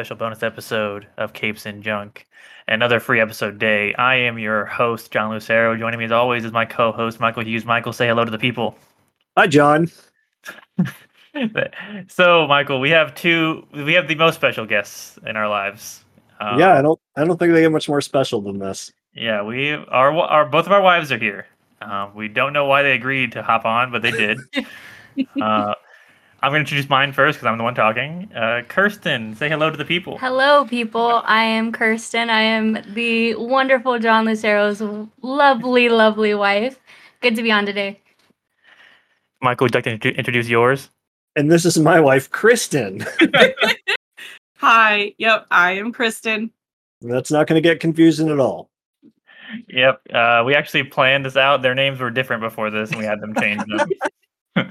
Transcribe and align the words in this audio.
special 0.00 0.16
bonus 0.16 0.42
episode 0.42 1.06
of 1.18 1.34
Capes 1.34 1.66
and 1.66 1.82
Junk, 1.82 2.26
another 2.66 3.00
free 3.00 3.20
episode 3.20 3.58
day. 3.58 3.92
I 3.96 4.14
am 4.14 4.38
your 4.38 4.64
host, 4.64 5.10
John 5.10 5.30
Lucero. 5.30 5.76
Joining 5.76 5.98
me 5.98 6.06
as 6.06 6.10
always 6.10 6.42
is 6.42 6.52
my 6.52 6.64
co 6.64 6.90
host, 6.90 7.20
Michael 7.20 7.44
Hughes. 7.44 7.66
Michael, 7.66 7.92
say 7.92 8.08
hello 8.08 8.24
to 8.24 8.30
the 8.30 8.38
people. 8.38 8.78
Hi, 9.36 9.46
John. 9.46 9.90
so, 12.08 12.46
Michael, 12.46 12.80
we 12.80 12.88
have 12.88 13.14
two, 13.14 13.66
we 13.74 13.92
have 13.92 14.08
the 14.08 14.14
most 14.14 14.36
special 14.36 14.64
guests 14.64 15.18
in 15.26 15.36
our 15.36 15.50
lives. 15.50 16.02
Um, 16.40 16.58
yeah, 16.58 16.78
I 16.78 16.80
don't, 16.80 16.98
I 17.14 17.24
don't 17.26 17.36
think 17.36 17.52
they 17.52 17.60
get 17.60 17.70
much 17.70 17.86
more 17.86 18.00
special 18.00 18.40
than 18.40 18.58
this. 18.58 18.90
Yeah, 19.14 19.42
we 19.42 19.74
our, 19.74 20.14
our 20.14 20.46
both 20.46 20.64
of 20.64 20.72
our 20.72 20.80
wives 20.80 21.12
are 21.12 21.18
here. 21.18 21.46
Um, 21.82 22.14
we 22.14 22.28
don't 22.28 22.54
know 22.54 22.64
why 22.64 22.82
they 22.82 22.92
agreed 22.92 23.32
to 23.32 23.42
hop 23.42 23.66
on, 23.66 23.92
but 23.92 24.00
they 24.00 24.12
did. 24.12 24.38
uh, 25.42 25.74
I'm 26.42 26.52
going 26.52 26.64
to 26.64 26.70
introduce 26.70 26.88
mine 26.88 27.12
first 27.12 27.38
because 27.38 27.48
I'm 27.48 27.58
the 27.58 27.64
one 27.64 27.74
talking. 27.74 28.30
Uh, 28.34 28.62
Kirsten, 28.66 29.36
say 29.36 29.50
hello 29.50 29.70
to 29.70 29.76
the 29.76 29.84
people. 29.84 30.16
Hello, 30.16 30.64
people. 30.64 31.20
I 31.26 31.44
am 31.44 31.70
Kirsten. 31.70 32.30
I 32.30 32.40
am 32.40 32.78
the 32.94 33.34
wonderful 33.34 33.98
John 33.98 34.24
Lucero's 34.24 34.80
lovely, 35.20 35.90
lovely 35.90 36.32
wife. 36.32 36.80
Good 37.20 37.36
to 37.36 37.42
be 37.42 37.52
on 37.52 37.66
today. 37.66 38.00
Michael, 39.42 39.66
would 39.66 39.74
you 39.74 39.82
like 39.82 40.00
to 40.00 40.14
introduce 40.14 40.48
yours? 40.48 40.88
And 41.36 41.52
this 41.52 41.66
is 41.66 41.78
my 41.78 42.00
wife, 42.00 42.30
Kristen. 42.30 43.04
Hi. 44.56 45.14
Yep, 45.18 45.46
I 45.50 45.72
am 45.72 45.92
Kristen. 45.92 46.50
That's 47.02 47.30
not 47.30 47.48
going 47.48 47.62
to 47.62 47.68
get 47.68 47.80
confusing 47.80 48.30
at 48.30 48.40
all. 48.40 48.70
Yep. 49.68 50.00
Uh, 50.10 50.42
we 50.46 50.54
actually 50.54 50.84
planned 50.84 51.26
this 51.26 51.36
out. 51.36 51.60
Their 51.60 51.74
names 51.74 52.00
were 52.00 52.10
different 52.10 52.40
before 52.40 52.70
this, 52.70 52.88
and 52.90 52.98
we 52.98 53.04
had 53.04 53.20
them 53.20 53.34
change 53.34 53.62
them. 54.56 54.70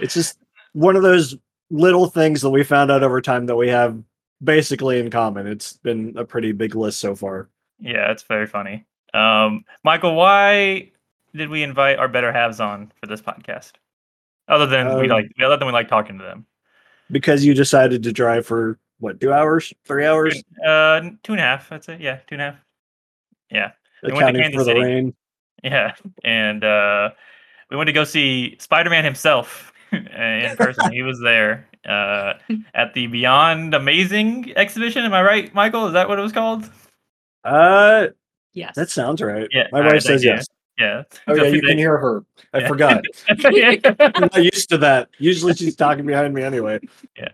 it's 0.00 0.14
just 0.14 0.38
one 0.76 0.94
of 0.94 1.02
those 1.02 1.34
little 1.70 2.06
things 2.06 2.42
that 2.42 2.50
we 2.50 2.62
found 2.62 2.90
out 2.90 3.02
over 3.02 3.22
time 3.22 3.46
that 3.46 3.56
we 3.56 3.66
have 3.68 3.98
basically 4.44 5.00
in 5.00 5.10
common. 5.10 5.46
It's 5.46 5.72
been 5.72 6.12
a 6.18 6.24
pretty 6.24 6.52
big 6.52 6.74
list 6.74 7.00
so 7.00 7.16
far. 7.16 7.48
Yeah, 7.80 8.10
it's 8.10 8.22
very 8.24 8.46
funny. 8.46 8.84
Um, 9.14 9.64
Michael, 9.84 10.14
why 10.14 10.92
did 11.34 11.48
we 11.48 11.62
invite 11.62 11.98
our 11.98 12.08
better 12.08 12.30
halves 12.30 12.60
on 12.60 12.92
for 13.00 13.06
this 13.06 13.22
podcast? 13.22 13.72
Other 14.48 14.66
than 14.66 14.88
um, 14.88 15.00
we 15.00 15.08
like, 15.08 15.32
other 15.42 15.56
than 15.56 15.66
we 15.66 15.72
like 15.72 15.88
talking 15.88 16.18
to 16.18 16.24
them. 16.24 16.44
Because 17.10 17.42
you 17.42 17.54
decided 17.54 18.02
to 18.02 18.12
drive 18.12 18.44
for 18.44 18.78
what, 18.98 19.18
two 19.18 19.32
hours, 19.32 19.72
three 19.86 20.04
hours? 20.04 20.42
Uh, 20.62 21.00
two 21.22 21.32
and 21.32 21.40
a 21.40 21.44
half. 21.44 21.72
I'd 21.72 21.84
say, 21.84 21.96
yeah, 21.98 22.16
two 22.26 22.34
and 22.34 22.42
a 22.42 22.44
half. 22.50 22.56
Yeah, 23.50 23.70
we 24.02 24.12
went 24.12 24.36
to 24.36 24.42
Kansas 24.42 24.64
City. 24.66 24.80
Rain. 24.80 25.14
Yeah, 25.64 25.94
and 26.22 26.62
uh, 26.62 27.10
we 27.70 27.78
went 27.78 27.88
to 27.88 27.92
go 27.92 28.04
see 28.04 28.56
Spider 28.60 28.90
Man 28.90 29.04
himself 29.04 29.72
in 30.50 30.56
person. 30.56 30.92
he 30.92 31.02
was 31.02 31.20
there 31.20 31.66
uh, 31.86 32.34
at 32.74 32.94
the 32.94 33.06
Beyond 33.06 33.74
Amazing 33.74 34.52
exhibition. 34.56 35.04
Am 35.04 35.14
I 35.14 35.22
right, 35.22 35.54
Michael? 35.54 35.86
Is 35.86 35.92
that 35.92 36.08
what 36.08 36.18
it 36.18 36.22
was 36.22 36.32
called? 36.32 36.70
Uh, 37.44 38.08
yes. 38.52 38.74
That 38.74 38.90
sounds 38.90 39.22
right. 39.22 39.48
Yeah, 39.52 39.68
my 39.72 39.80
wife 39.80 39.92
right, 39.92 40.02
says 40.02 40.24
yes. 40.24 40.46
Yeah. 40.78 41.04
Oh 41.26 41.34
yeah, 41.34 41.44
you 41.44 41.62
can 41.62 41.78
hear 41.78 41.96
her. 41.96 42.22
I 42.52 42.58
yeah. 42.58 42.68
forgot. 42.68 43.04
I'm 43.28 44.20
not 44.20 44.44
used 44.44 44.68
to 44.68 44.78
that. 44.78 45.08
Usually 45.18 45.54
she's 45.54 45.74
talking 45.74 46.04
behind 46.04 46.34
me 46.34 46.42
anyway. 46.42 46.80
Yeah. 47.16 47.30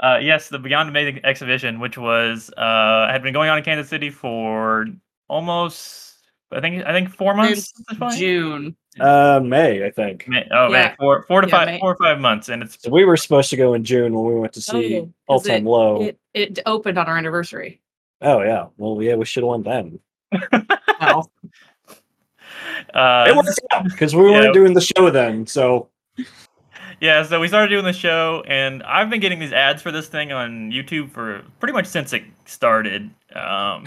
Uh, 0.00 0.18
yes, 0.20 0.48
the 0.48 0.58
Beyond 0.58 0.88
Amazing 0.88 1.20
exhibition, 1.24 1.78
which 1.78 1.96
was 1.96 2.50
uh, 2.56 3.06
had 3.08 3.22
been 3.22 3.32
going 3.32 3.50
on 3.50 3.58
in 3.58 3.64
Kansas 3.64 3.88
City 3.88 4.10
for 4.10 4.86
almost 5.28 6.14
I 6.54 6.60
think 6.60 6.84
I 6.84 6.92
think 6.92 7.10
four 7.10 7.34
months. 7.34 7.72
June. 8.16 8.76
Uh, 9.00 9.40
May, 9.42 9.84
I 9.84 9.90
think. 9.90 10.28
May, 10.28 10.46
oh, 10.52 10.70
yeah. 10.70 10.88
May. 10.88 10.94
Four, 10.98 11.22
four 11.24 11.40
to 11.40 11.48
yeah, 11.48 11.50
five, 11.50 11.66
May. 11.66 11.80
four 11.80 11.92
or 11.92 11.96
five 11.96 12.20
months, 12.20 12.48
and 12.48 12.62
it's. 12.62 12.80
So 12.80 12.90
we 12.90 13.04
were 13.04 13.16
supposed 13.16 13.50
to 13.50 13.56
go 13.56 13.74
in 13.74 13.84
June 13.84 14.14
when 14.14 14.34
we 14.34 14.40
went 14.40 14.52
to 14.52 14.60
see 14.60 14.98
oh, 14.98 15.12
All 15.26 15.40
Time 15.40 15.64
Low. 15.64 16.02
It, 16.02 16.18
it, 16.32 16.58
opened 16.66 16.98
on 16.98 17.06
our 17.06 17.18
anniversary. 17.18 17.80
Oh 18.22 18.42
yeah, 18.42 18.66
well 18.76 19.02
yeah, 19.02 19.16
we 19.16 19.24
should 19.24 19.42
have 19.42 19.50
went 19.50 19.64
then. 19.64 19.98
oh. 21.00 21.24
Uh, 22.92 23.26
it 23.28 23.36
worked 23.36 23.60
out 23.72 23.84
because 23.84 24.14
we 24.14 24.22
weren't 24.22 24.54
doing 24.54 24.74
the 24.74 24.80
show 24.80 25.10
then, 25.10 25.46
so 25.46 25.88
yeah, 27.00 27.22
so 27.22 27.40
we 27.40 27.48
started 27.48 27.68
doing 27.68 27.84
the 27.84 27.92
show, 27.92 28.42
and 28.46 28.82
I've 28.84 29.10
been 29.10 29.20
getting 29.20 29.38
these 29.38 29.52
ads 29.52 29.82
for 29.82 29.90
this 29.90 30.08
thing 30.08 30.32
on 30.32 30.70
YouTube 30.70 31.10
for 31.10 31.42
pretty 31.58 31.72
much 31.72 31.86
since 31.86 32.12
it 32.12 32.22
started. 32.46 33.10
Um, 33.34 33.86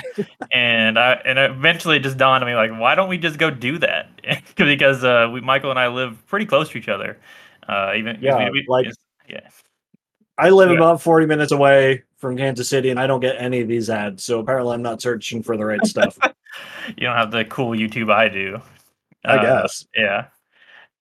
and 0.52 1.00
I 1.00 1.13
and 1.25 1.40
eventually 1.40 1.97
it 1.97 2.03
just 2.03 2.18
dawned 2.18 2.44
on 2.44 2.50
me 2.50 2.56
like, 2.56 2.72
why 2.72 2.96
don't 2.96 3.09
we 3.09 3.18
just 3.18 3.40
go 3.40 3.50
do 3.50 3.78
that? 3.80 4.09
because 4.56 5.03
uh, 5.03 5.30
we 5.31 5.41
Michael 5.41 5.69
and 5.69 5.80
I 5.80 5.88
live 5.88 6.25
pretty 6.28 6.46
close 6.46 6.69
to 6.69 6.78
each 6.78 6.90
other. 6.90 7.18
Uh, 7.68 7.94
even 7.96 8.18
yeah, 8.22 8.50
we, 8.50 8.66
like 8.68 8.88
yeah. 9.28 9.47
I 10.38 10.50
live 10.50 10.69
yeah. 10.69 10.78
about 10.78 11.02
40 11.02 11.25
minutes 11.25 11.52
away 11.52 12.03
from 12.18 12.38
Kansas 12.38 12.69
City 12.69 12.90
and 12.90 13.00
I 13.00 13.07
don't 13.07 13.19
get 13.19 13.36
any 13.40 13.62
of 13.62 13.68
these 13.68 13.90
ads. 13.90 14.24
So 14.24 14.40
apparently 14.40 14.74
I'm 14.74 14.81
not 14.81 15.02
searching 15.02 15.41
for 15.41 15.57
the 15.57 15.66
right 15.66 15.84
stuff. 15.86 16.18
you 16.88 17.07
don't 17.07 17.16
have 17.16 17.31
the 17.31 17.46
cool 17.46 17.72
YouTube 17.72 18.12
I 18.12 18.30
do. 18.30 18.62
I 19.25 19.38
uh, 19.38 19.41
guess. 19.41 19.86
Yeah. 19.96 20.28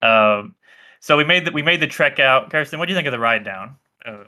Um, 0.03 0.55
so 1.01 1.17
we 1.17 1.25
made 1.25 1.45
the 1.45 1.53
we 1.53 1.63
made 1.63 1.81
the 1.81 1.87
trek 1.87 2.19
out. 2.19 2.51
Kirsten, 2.51 2.79
what 2.79 2.87
do 2.87 2.93
you 2.93 2.97
think 2.97 3.07
of 3.07 3.13
the 3.13 3.19
ride 3.19 3.45
down? 3.45 3.77
Uh, 4.05 4.25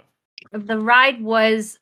the 0.53 0.79
ride 0.79 1.21
was 1.21 1.79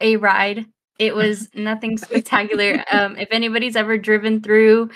a 0.00 0.16
ride. 0.16 0.66
It 0.98 1.14
was 1.14 1.48
nothing 1.54 1.98
spectacular. 1.98 2.84
um, 2.90 3.16
if 3.16 3.28
anybody's 3.30 3.76
ever 3.76 3.98
driven 3.98 4.40
through 4.40 4.90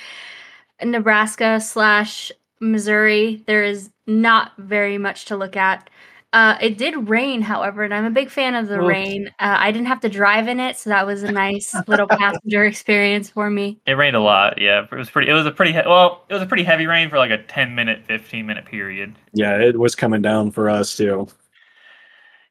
Nebraska 0.82 1.60
slash 1.60 2.32
Missouri, 2.60 3.42
there 3.46 3.64
is 3.64 3.90
not 4.06 4.52
very 4.58 4.98
much 4.98 5.26
to 5.26 5.36
look 5.36 5.56
at. 5.56 5.88
Uh, 6.32 6.56
it 6.60 6.78
did 6.78 7.08
rain, 7.08 7.42
however, 7.42 7.82
and 7.82 7.92
I'm 7.92 8.04
a 8.04 8.10
big 8.10 8.30
fan 8.30 8.54
of 8.54 8.68
the 8.68 8.76
Oops. 8.78 8.86
rain. 8.86 9.28
Uh, 9.40 9.56
I 9.58 9.72
didn't 9.72 9.88
have 9.88 9.98
to 10.02 10.08
drive 10.08 10.46
in 10.46 10.60
it, 10.60 10.76
so 10.76 10.88
that 10.90 11.04
was 11.04 11.24
a 11.24 11.32
nice 11.32 11.74
little 11.88 12.06
passenger 12.06 12.64
experience 12.64 13.28
for 13.30 13.50
me. 13.50 13.80
It 13.84 13.94
rained 13.94 14.14
a 14.14 14.20
lot. 14.20 14.60
Yeah, 14.60 14.84
it 14.84 14.94
was 14.94 15.10
pretty. 15.10 15.28
It 15.28 15.34
was 15.34 15.44
a 15.44 15.50
pretty 15.50 15.72
he- 15.72 15.80
well. 15.84 16.24
It 16.28 16.34
was 16.34 16.42
a 16.42 16.46
pretty 16.46 16.62
heavy 16.62 16.86
rain 16.86 17.10
for 17.10 17.18
like 17.18 17.32
a 17.32 17.42
10 17.42 17.74
minute, 17.74 18.04
15 18.06 18.46
minute 18.46 18.64
period. 18.64 19.16
Yeah, 19.32 19.58
it 19.60 19.76
was 19.80 19.96
coming 19.96 20.22
down 20.22 20.52
for 20.52 20.70
us 20.70 20.96
too. 20.96 21.26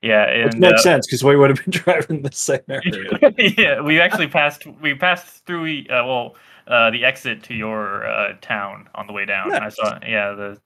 Yeah, 0.01 0.29
and, 0.29 0.45
which 0.45 0.55
makes 0.55 0.79
uh, 0.79 0.83
sense 0.83 1.07
because 1.07 1.23
we 1.23 1.35
would 1.35 1.49
have 1.49 1.65
been 1.65 1.71
driving 1.83 2.21
the 2.21 2.31
same 2.31 2.59
area. 2.69 3.33
yeah, 3.57 3.81
we 3.81 3.99
actually 3.99 4.27
passed. 4.27 4.65
We 4.81 4.93
passed 4.95 5.45
through. 5.45 5.81
Uh, 5.89 6.05
well, 6.05 6.35
uh, 6.67 6.91
the 6.91 7.03
exit 7.03 7.43
to 7.43 7.53
your 7.53 8.07
uh, 8.07 8.33
town 8.41 8.87
on 8.95 9.07
the 9.07 9.13
way 9.13 9.25
down. 9.25 9.49
Nice. 9.49 9.61
I 9.61 9.69
saw. 9.69 9.99
Yeah, 10.01 10.31
the 10.33 10.61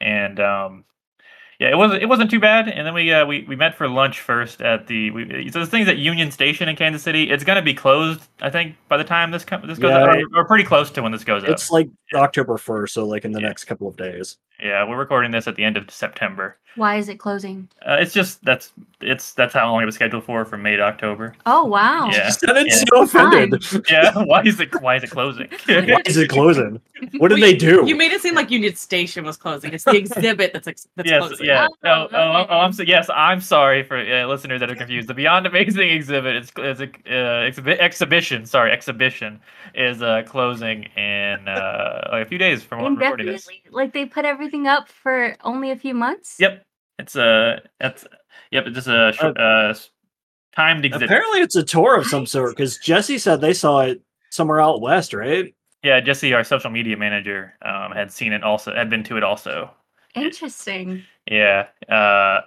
and 0.00 0.38
um, 0.40 0.84
yeah, 1.58 1.70
it 1.70 1.76
wasn't 1.78 2.02
it 2.02 2.06
wasn't 2.06 2.30
too 2.30 2.40
bad. 2.40 2.68
And 2.68 2.86
then 2.86 2.92
we 2.92 3.10
uh, 3.10 3.24
we 3.24 3.44
we 3.48 3.56
met 3.56 3.74
for 3.74 3.88
lunch 3.88 4.20
first 4.20 4.60
at 4.60 4.86
the 4.86 5.10
we, 5.10 5.50
so 5.50 5.60
this 5.60 5.70
thing's 5.70 5.88
at 5.88 5.96
Union 5.96 6.30
Station 6.30 6.68
in 6.68 6.76
Kansas 6.76 7.02
City. 7.02 7.30
It's 7.30 7.44
gonna 7.44 7.62
be 7.62 7.72
closed, 7.72 8.22
I 8.42 8.50
think, 8.50 8.76
by 8.88 8.98
the 8.98 9.04
time 9.04 9.30
this 9.30 9.44
com- 9.44 9.66
this 9.66 9.78
goes 9.78 9.90
yeah, 9.90 10.04
up. 10.04 10.18
We're 10.34 10.44
pretty 10.44 10.64
close 10.64 10.90
to 10.90 11.02
when 11.02 11.12
this 11.12 11.24
goes 11.24 11.44
it's 11.44 11.50
up. 11.50 11.54
It's 11.54 11.70
like. 11.70 11.88
October 12.14 12.56
first, 12.56 12.94
so 12.94 13.06
like 13.06 13.24
in 13.24 13.32
the 13.32 13.40
yeah. 13.40 13.48
next 13.48 13.64
couple 13.64 13.88
of 13.88 13.96
days. 13.96 14.36
Yeah, 14.60 14.88
we're 14.88 14.96
recording 14.96 15.30
this 15.30 15.46
at 15.46 15.56
the 15.56 15.64
end 15.64 15.76
of 15.76 15.90
September. 15.90 16.56
Why 16.76 16.96
is 16.96 17.08
it 17.08 17.18
closing? 17.18 17.68
Uh, 17.86 17.96
it's 18.00 18.12
just 18.12 18.44
that's 18.44 18.72
it's 19.00 19.32
that's 19.32 19.54
how 19.54 19.70
long 19.72 19.82
it 19.82 19.86
was 19.86 19.94
scheduled 19.94 20.24
for 20.24 20.44
from 20.44 20.62
May 20.62 20.76
to 20.76 20.82
October. 20.82 21.34
Oh 21.46 21.64
wow! 21.64 22.08
Yeah, 22.10 22.30
yeah. 22.42 22.68
so 22.68 23.02
offended. 23.02 23.64
yeah, 23.90 24.12
why 24.24 24.42
is 24.42 24.60
it 24.60 24.78
why 24.82 24.96
is 24.96 25.04
it 25.04 25.10
closing? 25.10 25.48
why 25.66 26.02
is 26.04 26.16
it 26.16 26.28
closing? 26.28 26.80
What 27.18 27.28
did 27.28 27.42
they 27.42 27.54
do? 27.54 27.84
You 27.86 27.94
made 27.94 28.12
it 28.12 28.22
seem 28.22 28.34
like 28.34 28.50
Union 28.50 28.74
Station 28.74 29.26
was 29.26 29.36
closing. 29.36 29.74
It's 29.74 29.84
the 29.84 29.96
exhibit 29.96 30.54
that's 30.54 30.66
that's 30.96 31.10
yes, 31.10 31.26
closing. 31.26 31.46
Yeah. 31.46 31.66
Oh, 31.84 31.88
oh, 31.90 32.08
oh, 32.10 32.46
oh, 32.48 32.58
I'm 32.60 32.72
so 32.72 32.84
yes, 32.84 33.10
I'm 33.14 33.42
sorry 33.42 33.82
for 33.82 33.98
uh, 33.98 34.26
listeners 34.26 34.60
that 34.60 34.70
are 34.70 34.74
confused. 34.74 35.06
The 35.06 35.12
Beyond 35.12 35.46
Amazing 35.46 35.90
exhibit 35.90 36.36
is 36.36 36.50
is 36.56 36.80
a 36.80 36.84
uh, 36.84 37.50
exhibi- 37.50 37.78
exhibition. 37.78 38.46
Sorry, 38.46 38.72
exhibition 38.72 39.40
is 39.74 40.00
uh, 40.00 40.22
closing 40.26 40.84
in 40.96 41.46
uh, 41.46 42.08
like 42.12 42.24
a 42.24 42.28
few 42.28 42.38
days 42.38 42.62
from 42.62 42.82
when 42.82 42.94
we're 42.94 43.00
recording 43.00 43.26
this. 43.26 43.46
Like 43.70 43.92
they 43.92 44.06
put 44.06 44.24
everything 44.24 44.45
up 44.66 44.88
for 44.88 45.36
only 45.44 45.70
a 45.70 45.76
few 45.76 45.94
months. 45.94 46.36
Yep. 46.38 46.64
It's 46.98 47.16
a 47.16 47.60
it's 47.80 48.06
yep. 48.50 48.66
It's 48.66 48.74
just 48.74 48.88
a 48.88 49.12
short, 49.12 49.38
uh, 49.38 49.74
timed 50.54 50.84
exhibit. 50.84 51.06
Apparently, 51.06 51.40
it's 51.40 51.56
a 51.56 51.62
tour 51.62 51.96
of 51.98 52.06
some 52.06 52.26
sort 52.26 52.56
because 52.56 52.78
Jesse 52.78 53.18
said 53.18 53.40
they 53.40 53.52
saw 53.52 53.80
it 53.80 54.00
somewhere 54.30 54.60
out 54.60 54.80
west, 54.80 55.12
right? 55.12 55.54
Yeah, 55.82 56.00
Jesse, 56.00 56.32
our 56.32 56.42
social 56.42 56.70
media 56.70 56.96
manager, 56.96 57.54
um, 57.62 57.92
had 57.92 58.10
seen 58.10 58.32
it 58.32 58.42
also, 58.42 58.74
had 58.74 58.88
been 58.90 59.04
to 59.04 59.16
it 59.16 59.22
also. 59.22 59.70
Interesting. 60.14 61.02
Yeah. 61.30 61.66
Uh, 61.88 62.40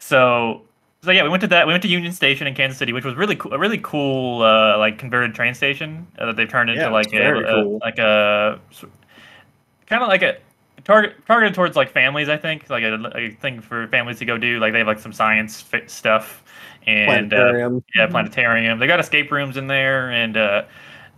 so 0.00 0.62
so 1.02 1.12
yeah, 1.12 1.22
we 1.22 1.28
went 1.28 1.40
to 1.42 1.46
that. 1.46 1.66
We 1.66 1.72
went 1.72 1.82
to 1.84 1.88
Union 1.88 2.12
Station 2.12 2.46
in 2.46 2.54
Kansas 2.54 2.78
City, 2.78 2.92
which 2.92 3.04
was 3.04 3.14
really 3.14 3.36
cool. 3.36 3.52
A 3.54 3.58
really 3.58 3.78
cool, 3.78 4.42
uh, 4.42 4.76
like 4.78 4.98
converted 4.98 5.34
train 5.34 5.54
station 5.54 6.06
uh, 6.18 6.26
that 6.26 6.36
they've 6.36 6.48
turned 6.48 6.70
into 6.70 6.82
yeah, 6.82 6.90
like 6.90 7.12
a, 7.12 7.44
cool. 7.44 7.76
a, 7.76 7.78
like 7.78 7.98
a 7.98 8.60
kind 9.86 10.02
of 10.02 10.08
like 10.08 10.22
a 10.22 10.36
target 10.88 11.14
targeted 11.26 11.54
towards 11.54 11.76
like 11.76 11.92
families. 11.92 12.28
I 12.28 12.36
think 12.36 12.68
like 12.68 12.82
a, 12.82 13.12
a, 13.14 13.30
thing 13.30 13.60
for 13.60 13.86
families 13.88 14.18
to 14.18 14.24
go 14.24 14.36
do. 14.36 14.58
Like 14.58 14.72
they 14.72 14.78
have 14.78 14.88
like 14.88 14.98
some 14.98 15.12
science 15.12 15.64
stuff 15.86 16.42
and 16.86 17.32
uh, 17.32 17.36
planetarium. 17.36 17.76
Uh, 17.76 17.80
yeah, 17.94 18.06
planetarium. 18.08 18.78
They 18.80 18.88
got 18.88 18.98
escape 18.98 19.30
rooms 19.30 19.56
in 19.56 19.68
there, 19.68 20.10
and 20.10 20.36
uh, 20.36 20.64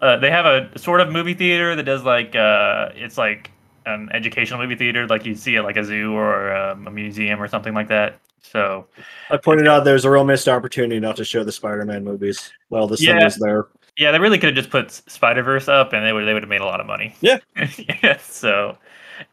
uh, 0.03 0.17
they 0.19 0.31
have 0.31 0.45
a 0.45 0.79
sort 0.79 1.01
of 1.01 1.11
movie 1.11 1.35
theater 1.35 1.75
that 1.77 1.85
does 1.85 2.03
like 2.03 2.35
uh, 2.37 2.91
it's 2.95 3.17
like 3.17 3.51
an 3.87 4.11
educational 4.13 4.61
movie 4.61 4.75
theater 4.77 5.07
like 5.07 5.25
you 5.25 5.35
see 5.35 5.57
at 5.57 5.65
like 5.65 5.77
a 5.77 5.85
zoo 5.85 6.13
or 6.13 6.55
um, 6.55 6.87
a 6.87 6.91
museum 6.91 7.41
or 7.41 7.49
something 7.49 7.73
like 7.73 7.89
that. 7.89 8.21
So 8.43 8.87
I 9.31 9.37
pointed 9.37 9.69
out 9.69 9.85
there's 9.85 10.05
a 10.05 10.11
real 10.11 10.25
missed 10.25 10.49
opportunity 10.49 10.99
not 10.99 11.17
to 11.17 11.25
show 11.25 11.45
the 11.45 11.53
Spider-Man 11.53 12.05
movies. 12.05 12.51
Well, 12.71 12.89
the 12.89 12.97
sun 12.97 13.19
Yeah. 13.19 13.25
was 13.25 13.37
there. 13.37 13.67
yeah, 13.97 14.11
they 14.13 14.19
really 14.19 14.39
could 14.39 14.49
have 14.49 14.57
just 14.57 14.71
put 14.71 14.91
Spider 14.91 15.43
Verse 15.43 15.69
up, 15.69 15.93
and 15.93 16.05
they 16.05 16.13
would 16.13 16.25
they 16.25 16.35
would 16.35 16.43
have 16.43 16.51
made 16.51 16.61
a 16.61 16.67
lot 16.67 16.81
of 16.81 16.87
money. 16.87 17.15
Yeah. 17.21 17.39
yeah. 18.03 18.17
So, 18.19 18.77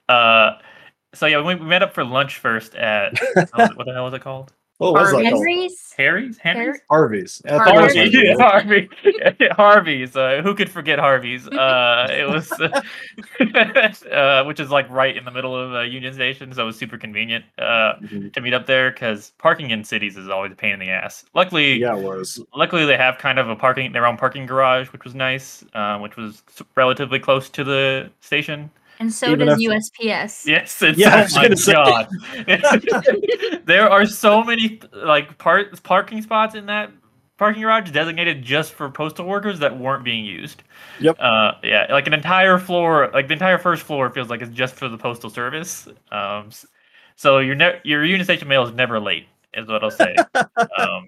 uh, 0.10 0.52
so 1.14 1.26
yeah, 1.26 1.42
we, 1.42 1.56
we 1.56 1.66
met 1.66 1.82
up 1.84 1.94
for 1.94 2.04
lunch 2.04 2.40
first 2.40 2.76
at 2.76 3.18
what 3.54 3.86
the 3.86 3.94
hell 3.94 4.06
was 4.06 4.14
it 4.14 4.22
called? 4.22 4.54
What 4.80 4.94
was 4.94 5.08
that 5.10 5.14
called? 5.14 5.24
Henry's. 5.26 5.92
Harry's. 5.98 6.38
Henry's. 6.38 6.80
Harvey's. 6.88 7.42
I 7.48 7.58
thought 7.58 7.76
it 7.76 7.82
was 7.82 7.96
Harvey. 8.40 8.88
Harvey, 8.88 8.90
Harvey's. 9.10 9.52
Harvey's. 9.54 10.16
Uh, 10.16 10.42
who 10.44 10.54
could 10.54 10.70
forget 10.70 11.00
Harvey's? 11.00 11.48
Uh, 11.48 12.08
it 12.12 12.30
was, 12.30 12.52
uh, 14.12 14.44
which 14.44 14.60
is 14.60 14.70
like 14.70 14.88
right 14.92 15.18
in 15.18 15.26
the 15.26 15.32
middle 15.32 15.56
of 15.56 15.74
uh, 15.74 15.82
Union 15.82 16.14
Station, 16.14 16.54
so 16.54 16.62
it 16.62 16.66
was 16.66 16.78
super 16.78 16.98
convenient 16.98 17.44
uh, 17.58 17.96
Mhm. 18.04 18.32
to 18.34 18.42
meet 18.42 18.54
up 18.54 18.68
there 18.68 18.92
because 18.92 19.34
parking 19.40 19.72
in 19.72 19.84
cities 19.84 20.16
is 20.18 20.30
always 20.30 20.52
a 20.52 20.56
pain 20.56 20.74
in 20.74 20.80
the 20.80 20.90
ass. 20.90 21.26
Luckily, 21.34 21.80
Yeah, 21.80 21.98
it 21.98 22.04
was. 22.04 22.40
luckily 22.56 22.86
they 22.86 22.98
have 22.98 23.18
kind 23.18 23.40
of 23.40 23.50
a 23.50 23.56
parking 23.56 23.92
their 23.92 24.06
own 24.06 24.18
parking 24.18 24.46
garage, 24.46 24.90
which 24.90 25.04
was 25.04 25.16
nice, 25.16 25.64
um, 25.74 26.02
which 26.02 26.18
was 26.18 26.44
relatively 26.76 27.18
close 27.20 27.50
to 27.50 27.64
the 27.64 28.12
station. 28.20 28.70
And 29.00 29.14
so 29.14 29.32
Even 29.32 29.48
does 29.48 29.62
if- 29.62 29.70
USPS. 29.70 30.46
Yes, 30.48 30.82
it's, 30.82 30.98
Yeah, 30.98 31.16
I 31.16 31.24
oh 31.24 31.28
my 31.36 31.42
gonna 31.44 31.58
say. 31.58 31.74
god. 31.74 33.62
there 33.66 33.90
are 33.90 34.06
so 34.06 34.44
many 34.44 34.80
like 34.92 35.38
part 35.38 35.82
parking 35.84 36.22
spots 36.22 36.56
in 36.56 36.66
that 36.66 36.92
parking 37.38 37.62
garage 37.62 37.92
designated 37.92 38.42
just 38.42 38.74
for 38.74 38.90
postal 38.90 39.28
workers 39.28 39.60
that 39.60 39.78
weren't 39.78 40.04
being 40.04 40.26
used. 40.26 40.64
Yep. 41.00 41.18
Uh, 41.20 41.52
yeah, 41.64 41.86
like 41.92 42.08
an 42.08 42.14
entire 42.14 42.58
floor, 42.58 43.12
like 43.14 43.28
the 43.28 43.34
entire 43.34 43.60
first 43.60 43.84
floor 43.84 44.10
feels 44.10 44.30
like 44.30 44.42
it's 44.42 44.52
just 44.52 44.74
for 44.74 44.90
the 44.90 44.98
postal 44.98 45.30
service. 45.30 45.88
Um, 46.12 46.50
so 47.16 47.38
your 47.38 47.54
ne- 47.56 47.80
your 47.84 48.04
Union 48.04 48.24
Station 48.26 48.48
mail 48.48 48.64
is 48.66 48.74
never 48.74 49.00
late, 49.00 49.28
is 49.54 49.68
what 49.68 49.84
I'll 49.84 49.92
say. 49.92 50.16
um, 50.80 51.08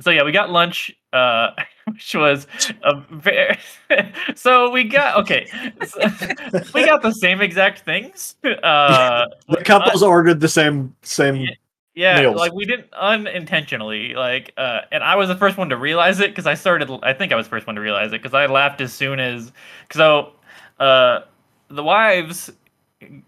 so 0.00 0.10
yeah, 0.10 0.24
we 0.24 0.32
got 0.32 0.50
lunch, 0.50 0.90
uh, 1.12 1.50
which 1.92 2.14
was 2.14 2.46
a 2.82 3.00
very. 3.10 3.58
so 4.34 4.70
we 4.70 4.84
got 4.84 5.16
okay. 5.18 5.46
so 5.86 6.00
we 6.74 6.84
got 6.84 7.02
the 7.02 7.12
same 7.12 7.40
exact 7.40 7.80
things. 7.84 8.34
Uh, 8.44 9.26
The 9.48 9.62
couples 9.64 10.02
ordered 10.02 10.40
the 10.40 10.48
same 10.48 10.94
same. 11.02 11.36
Yeah. 11.36 11.50
yeah, 11.94 12.20
meals. 12.20 12.36
like 12.36 12.52
we 12.52 12.64
didn't 12.64 12.92
unintentionally 12.92 14.14
like, 14.14 14.52
uh, 14.56 14.80
and 14.90 15.04
I 15.04 15.14
was 15.14 15.28
the 15.28 15.36
first 15.36 15.56
one 15.56 15.68
to 15.68 15.76
realize 15.76 16.18
it 16.18 16.30
because 16.30 16.46
I 16.46 16.54
started. 16.54 16.90
I 17.04 17.12
think 17.12 17.32
I 17.32 17.36
was 17.36 17.46
the 17.46 17.50
first 17.50 17.66
one 17.68 17.76
to 17.76 17.80
realize 17.80 18.08
it 18.08 18.20
because 18.22 18.34
I 18.34 18.46
laughed 18.46 18.80
as 18.80 18.92
soon 18.92 19.20
as. 19.20 19.52
So, 19.92 20.32
uh, 20.80 21.20
the 21.68 21.84
wives, 21.84 22.50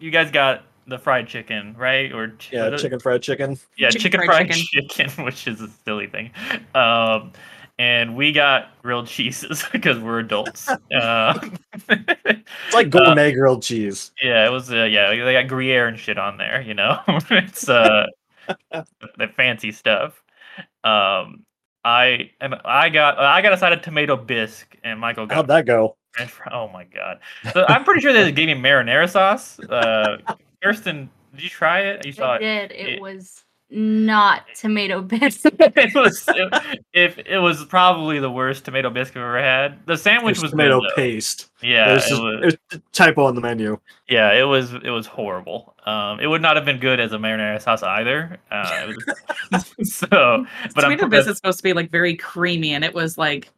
you 0.00 0.10
guys 0.10 0.32
got 0.32 0.64
the 0.88 0.98
fried 0.98 1.28
chicken, 1.28 1.76
right? 1.78 2.12
Or 2.12 2.28
ch- 2.38 2.52
Yeah, 2.54 2.76
chicken 2.76 2.98
fried 2.98 3.22
chicken. 3.22 3.56
yeah, 3.76 3.90
Chicken 3.90 4.02
chicken, 4.02 4.24
fried 4.24 4.48
fried 4.48 4.64
chicken. 4.88 5.24
which 5.24 5.46
is 5.46 5.60
a 5.60 5.68
silly 5.84 6.08
thing. 6.08 6.32
Um, 6.74 7.32
and 7.78 8.16
we 8.16 8.32
got 8.32 8.70
grilled 8.82 9.06
cheeses 9.06 9.64
because 9.72 9.98
we're 9.98 10.18
adults. 10.20 10.68
Uh, 10.68 11.38
It's 11.88 12.74
like 12.74 12.90
gourmet 12.90 13.32
grilled 13.32 13.62
cheese. 13.62 14.12
yeah, 14.22 14.46
it 14.46 14.50
was. 14.50 14.70
Uh, 14.70 14.84
yeah, 14.84 15.10
they 15.10 15.32
got 15.32 15.46
Gruyere 15.48 15.86
and 15.88 15.98
shit 15.98 16.18
on 16.18 16.36
there. 16.38 16.60
You 16.62 16.74
know, 16.74 17.00
it's 17.30 17.68
uh, 17.68 18.06
the 18.70 19.28
fancy 19.36 19.72
stuff. 19.72 20.22
Um, 20.84 21.44
I 21.84 22.30
and 22.40 22.56
I 22.64 22.88
got 22.88 23.18
I 23.18 23.40
got 23.42 23.52
a 23.52 23.56
side 23.56 23.72
of 23.72 23.82
tomato 23.82 24.16
bisque, 24.16 24.76
and 24.84 24.98
Michael 25.00 25.26
got 25.26 25.34
How'd 25.36 25.46
that 25.48 25.66
go? 25.66 25.96
French 26.12 26.30
fry. 26.30 26.50
Oh 26.52 26.68
my 26.68 26.84
god! 26.84 27.20
So 27.52 27.64
I'm 27.68 27.84
pretty 27.84 28.00
sure 28.00 28.12
they 28.12 28.32
gave 28.32 28.48
me 28.48 28.54
marinara 28.54 29.08
sauce. 29.08 29.58
Uh, 29.60 30.18
Kirsten, 30.62 31.08
did 31.34 31.44
you 31.44 31.48
try 31.50 31.80
it? 31.80 32.04
You 32.04 32.12
saw 32.12 32.32
I 32.32 32.36
it. 32.36 32.40
did. 32.40 32.70
It 32.72 32.88
it- 32.94 33.00
was 33.00 33.44
not 33.70 34.44
tomato 34.54 35.02
biscuit. 35.02 35.54
it 35.76 35.94
was 35.94 36.24
it, 36.28 36.80
if 36.92 37.18
it 37.18 37.38
was 37.38 37.64
probably 37.66 38.18
the 38.18 38.30
worst 38.30 38.64
tomato 38.64 38.88
biscuit 38.90 39.18
I've 39.18 39.28
ever 39.28 39.42
had. 39.42 39.86
The 39.86 39.96
sandwich 39.96 40.36
It's 40.36 40.42
was 40.42 40.50
tomato 40.52 40.80
good, 40.80 40.90
paste. 40.96 41.50
Yeah, 41.62 41.88
There's 41.88 42.06
it 42.06 42.08
just- 42.08 42.22
was. 42.22 42.40
there's 42.40 42.56
a 42.72 42.78
typo 42.92 43.24
on 43.24 43.34
the 43.34 43.40
menu. 43.40 43.78
Yeah, 44.08 44.32
it 44.32 44.44
was. 44.44 44.72
It 44.72 44.90
was 44.90 45.06
horrible. 45.06 45.74
Um, 45.84 46.18
it 46.20 46.26
would 46.26 46.40
not 46.42 46.56
have 46.56 46.64
been 46.64 46.78
good 46.78 46.98
as 47.00 47.12
a 47.12 47.18
marinara 47.18 47.60
sauce 47.60 47.82
either. 47.82 48.38
Uh, 48.50 48.88
it 48.90 48.96
was, 49.52 49.74
so, 49.94 50.46
but 50.74 50.80
tomato 50.82 51.06
bisque 51.08 51.28
is 51.28 51.36
supposed 51.36 51.58
to 51.58 51.62
be 51.62 51.72
like 51.74 51.90
very 51.90 52.16
creamy, 52.16 52.72
and 52.74 52.84
it 52.84 52.94
was 52.94 53.18
like 53.18 53.50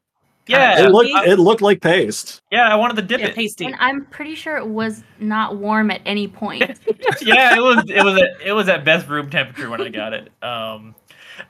yeah, 0.50 0.84
It 0.84 0.90
looked 0.90 1.10
Chunky? 1.10 1.30
it 1.30 1.36
looked 1.38 1.62
like 1.62 1.80
paste. 1.80 2.40
yeah. 2.50 2.68
I 2.68 2.74
wanted 2.76 2.96
to 2.96 3.02
dip 3.02 3.20
yeah, 3.20 3.28
it. 3.28 3.34
pasty. 3.34 3.64
and 3.66 3.74
I'm 3.78 4.04
pretty 4.06 4.34
sure 4.34 4.56
it 4.56 4.66
was 4.66 5.02
not 5.18 5.56
warm 5.56 5.90
at 5.90 6.00
any 6.06 6.28
point. 6.28 6.62
yeah, 7.22 7.56
it 7.56 7.60
was. 7.62 7.84
It 7.88 8.04
was. 8.04 8.20
At, 8.20 8.28
it 8.46 8.52
was 8.52 8.68
at 8.68 8.84
best 8.84 9.08
room 9.08 9.30
temperature 9.30 9.70
when 9.70 9.80
I 9.80 9.88
got 9.88 10.12
it. 10.12 10.30
Um, 10.42 10.94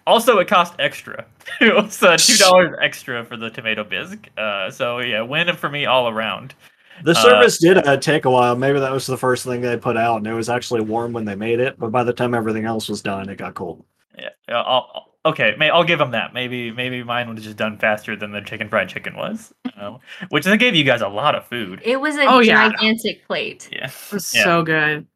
also, 0.06 0.38
it 0.38 0.46
cost 0.48 0.74
extra. 0.78 1.24
it 1.60 1.74
was 1.74 2.02
uh, 2.02 2.16
two 2.16 2.36
dollars 2.36 2.76
extra 2.80 3.24
for 3.24 3.36
the 3.36 3.50
tomato 3.50 3.82
bisque. 3.84 4.28
Uh, 4.38 4.70
so 4.70 4.98
yeah, 5.00 5.22
win 5.22 5.54
for 5.56 5.68
me 5.68 5.86
all 5.86 6.08
around. 6.08 6.54
The 7.02 7.12
Uh, 7.12 7.14
service 7.14 7.58
did 7.58 7.78
uh, 7.78 7.96
take 7.96 8.24
a 8.26 8.30
while. 8.30 8.54
Maybe 8.56 8.78
that 8.78 8.92
was 8.92 9.06
the 9.06 9.16
first 9.16 9.44
thing 9.44 9.62
they 9.62 9.76
put 9.76 9.96
out, 9.96 10.18
and 10.18 10.26
it 10.26 10.34
was 10.34 10.48
actually 10.50 10.82
warm 10.82 11.12
when 11.12 11.24
they 11.24 11.34
made 11.34 11.58
it. 11.58 11.78
But 11.78 11.90
by 11.90 12.04
the 12.04 12.12
time 12.12 12.34
everything 12.34 12.66
else 12.66 12.88
was 12.90 13.00
done, 13.02 13.28
it 13.30 13.36
got 13.36 13.54
cold. 13.54 13.84
Yeah. 14.18 14.28
I'll, 14.50 14.90
I'll- 14.94 15.09
okay. 15.26 15.54
May, 15.58 15.70
I'll 15.70 15.84
give 15.84 15.98
them 15.98 16.10
that. 16.12 16.32
Maybe 16.34 16.70
maybe 16.70 17.02
mine 17.02 17.32
was 17.34 17.44
just 17.44 17.56
done 17.56 17.78
faster 17.78 18.16
than 18.16 18.32
the 18.32 18.40
chicken 18.40 18.68
fried 18.68 18.88
chicken 18.88 19.16
was. 19.16 19.52
Um, 19.76 19.98
which 20.28 20.44
they 20.44 20.56
gave 20.56 20.74
you 20.74 20.84
guys 20.84 21.00
a 21.00 21.08
lot 21.08 21.34
of 21.34 21.46
food. 21.46 21.80
It 21.84 22.00
was 22.00 22.16
a 22.16 22.24
Oh, 22.26 22.40
yeah. 22.40 22.68
gigantic 22.70 23.26
plate. 23.26 23.68
Yeah. 23.72 23.86
It 23.86 24.12
was 24.12 24.34
Yeah. 24.34 24.44
so 24.44 24.62
good. 24.62 25.06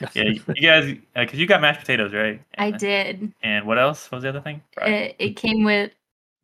Yeah. 0.00 0.08
You 0.24 0.40
you 0.56 0.62
guys, 0.68 0.96
because 1.14 1.38
you 1.38 1.46
got 1.46 1.60
mashed 1.60 1.80
potatoes, 1.80 2.12
right? 2.12 2.40
I 2.58 2.70
did. 2.72 3.32
And 3.42 3.66
what 3.66 3.78
else 3.78 4.10
what 4.10 4.16
was 4.16 4.22
the 4.24 4.28
other 4.30 4.40
thing? 4.40 4.62
It, 4.80 5.16
it 5.18 5.36
came 5.36 5.64
with 5.64 5.92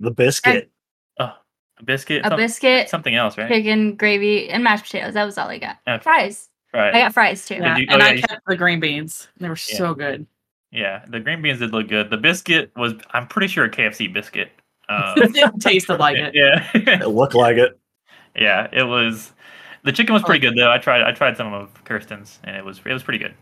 The 0.01 0.11
biscuit. 0.13 0.71
Oh, 1.19 1.33
a 1.79 1.83
biscuit. 1.85 2.25
a 2.25 2.29
some- 2.29 2.37
biscuit, 2.39 2.89
Something 2.89 3.15
else, 3.17 3.37
right? 3.37 3.49
chicken 3.49 3.97
gravy, 3.97 4.49
and 4.49 4.63
mashed 4.63 4.85
potatoes. 4.85 5.15
That 5.15 5.25
was 5.25 5.37
all 5.39 5.49
I 5.49 5.59
got. 5.59 5.79
Okay. 5.89 6.03
Fries. 6.03 6.49
Right. 6.73 6.95
I 6.95 7.01
got 7.01 7.15
fries 7.15 7.45
too. 7.47 7.55
Yeah, 7.57 7.77
you- 7.79 7.87
oh, 7.89 7.95
and 7.95 8.03
yeah, 8.03 8.09
I 8.09 8.13
you- 8.13 8.23
kept 8.23 8.43
the 8.47 8.57
green 8.57 8.79
beans. 8.81 9.29
They 9.39 9.49
were 9.49 9.57
so 9.57 9.95
good. 9.95 10.27
Yeah, 10.71 11.05
the 11.09 11.21
green 11.21 11.41
beans 11.43 11.61
did 11.61 11.73
look 11.73 11.89
good. 11.89 12.11
The 12.11 12.17
biscuit 12.19 12.71
was, 12.77 12.95
I'm 13.13 13.27
pretty 13.27 13.49
sure, 13.49 13.65
a 13.65 13.71
KFC 13.71 14.13
biscuit. 14.13 14.51
Um, 14.89 15.15
it 15.17 15.61
tasted 15.61 15.99
like 15.99 16.17
it. 16.19 16.35
yeah, 16.35 16.69
It 16.75 17.09
looked 17.09 17.35
like 17.35 17.57
it. 17.57 17.79
yeah, 18.37 18.69
it 18.73 18.83
was. 18.85 19.33
The 19.85 19.93
chicken 19.93 20.13
was 20.13 20.23
pretty 20.23 20.41
good 20.41 20.57
though. 20.57 20.71
I 20.71 20.79
tried, 20.79 21.03
I 21.03 21.13
tried 21.13 21.37
some 21.37 21.53
of 21.55 21.73
Kirsten's, 21.85 22.39
and 22.45 22.57
it 22.57 22.65
was, 22.65 22.81
it 22.85 22.93
was 22.93 23.03
pretty 23.03 23.19
good. 23.19 23.35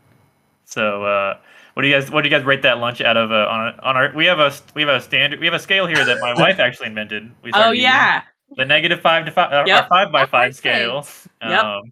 So, 0.64 1.04
uh, 1.04 1.38
what 1.74 1.82
do 1.82 1.88
you 1.88 1.94
guys, 1.94 2.10
what 2.10 2.22
do 2.22 2.28
you 2.28 2.34
guys 2.36 2.44
rate 2.44 2.62
that 2.62 2.78
lunch 2.78 3.00
out 3.00 3.16
of 3.16 3.30
uh, 3.32 3.46
on 3.50 3.78
on 3.80 3.96
our? 3.96 4.12
We 4.14 4.26
have 4.26 4.38
a, 4.40 4.52
we 4.74 4.82
have 4.82 4.88
a 4.90 5.00
standard, 5.00 5.38
we 5.40 5.46
have 5.46 5.54
a 5.54 5.58
scale 5.58 5.86
here 5.86 6.04
that 6.04 6.18
my 6.20 6.34
wife 6.40 6.58
actually 6.58 6.86
invented. 6.88 7.30
We 7.42 7.50
Oh 7.52 7.58
started 7.58 7.76
using. 7.76 7.82
yeah. 7.84 8.22
the 8.56 8.64
negative 8.64 9.00
five 9.00 9.24
to 9.26 9.30
five, 9.32 9.52
uh, 9.52 9.64
Yep. 9.66 9.82
our 9.82 9.88
five 9.88 10.12
by 10.12 10.20
five 10.26 10.30
perfect. 10.52 10.56
scale. 10.56 11.06
Yep. 11.42 11.64
Um, 11.64 11.82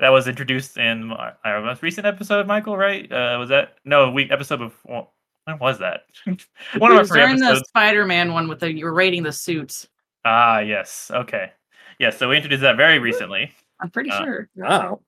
that 0.00 0.08
was 0.10 0.28
introduced 0.28 0.76
in 0.78 1.12
our, 1.12 1.36
our 1.44 1.60
most 1.62 1.82
recent 1.82 2.06
episode, 2.06 2.46
Michael. 2.46 2.76
Right? 2.76 3.10
Uh, 3.10 3.36
was 3.38 3.48
that 3.50 3.76
no 3.84 4.10
week 4.10 4.30
episode 4.30 4.58
before? 4.58 5.08
When 5.44 5.58
was 5.58 5.78
that? 5.78 6.04
One 6.26 6.36
It 6.36 6.76
of 6.76 6.82
our 6.92 6.98
was 7.00 7.08
free 7.10 7.20
during 7.20 7.38
the. 7.38 7.62
Spider-Man 7.68 8.32
one 8.32 8.48
with 8.48 8.60
the 8.60 8.72
you 8.72 8.84
were 8.86 8.94
rating 8.94 9.22
the 9.22 9.32
suits. 9.32 9.86
Ah, 10.24 10.60
yes. 10.60 11.10
Okay. 11.12 11.52
Yes. 11.98 12.16
So 12.18 12.28
we 12.30 12.36
introduced 12.36 12.62
that 12.62 12.76
very 12.78 12.98
recently. 12.98 13.52
I'm 13.80 13.90
pretty 13.90 14.10
Uh, 14.10 14.24
sure. 14.24 14.48
Wow. 14.56 15.00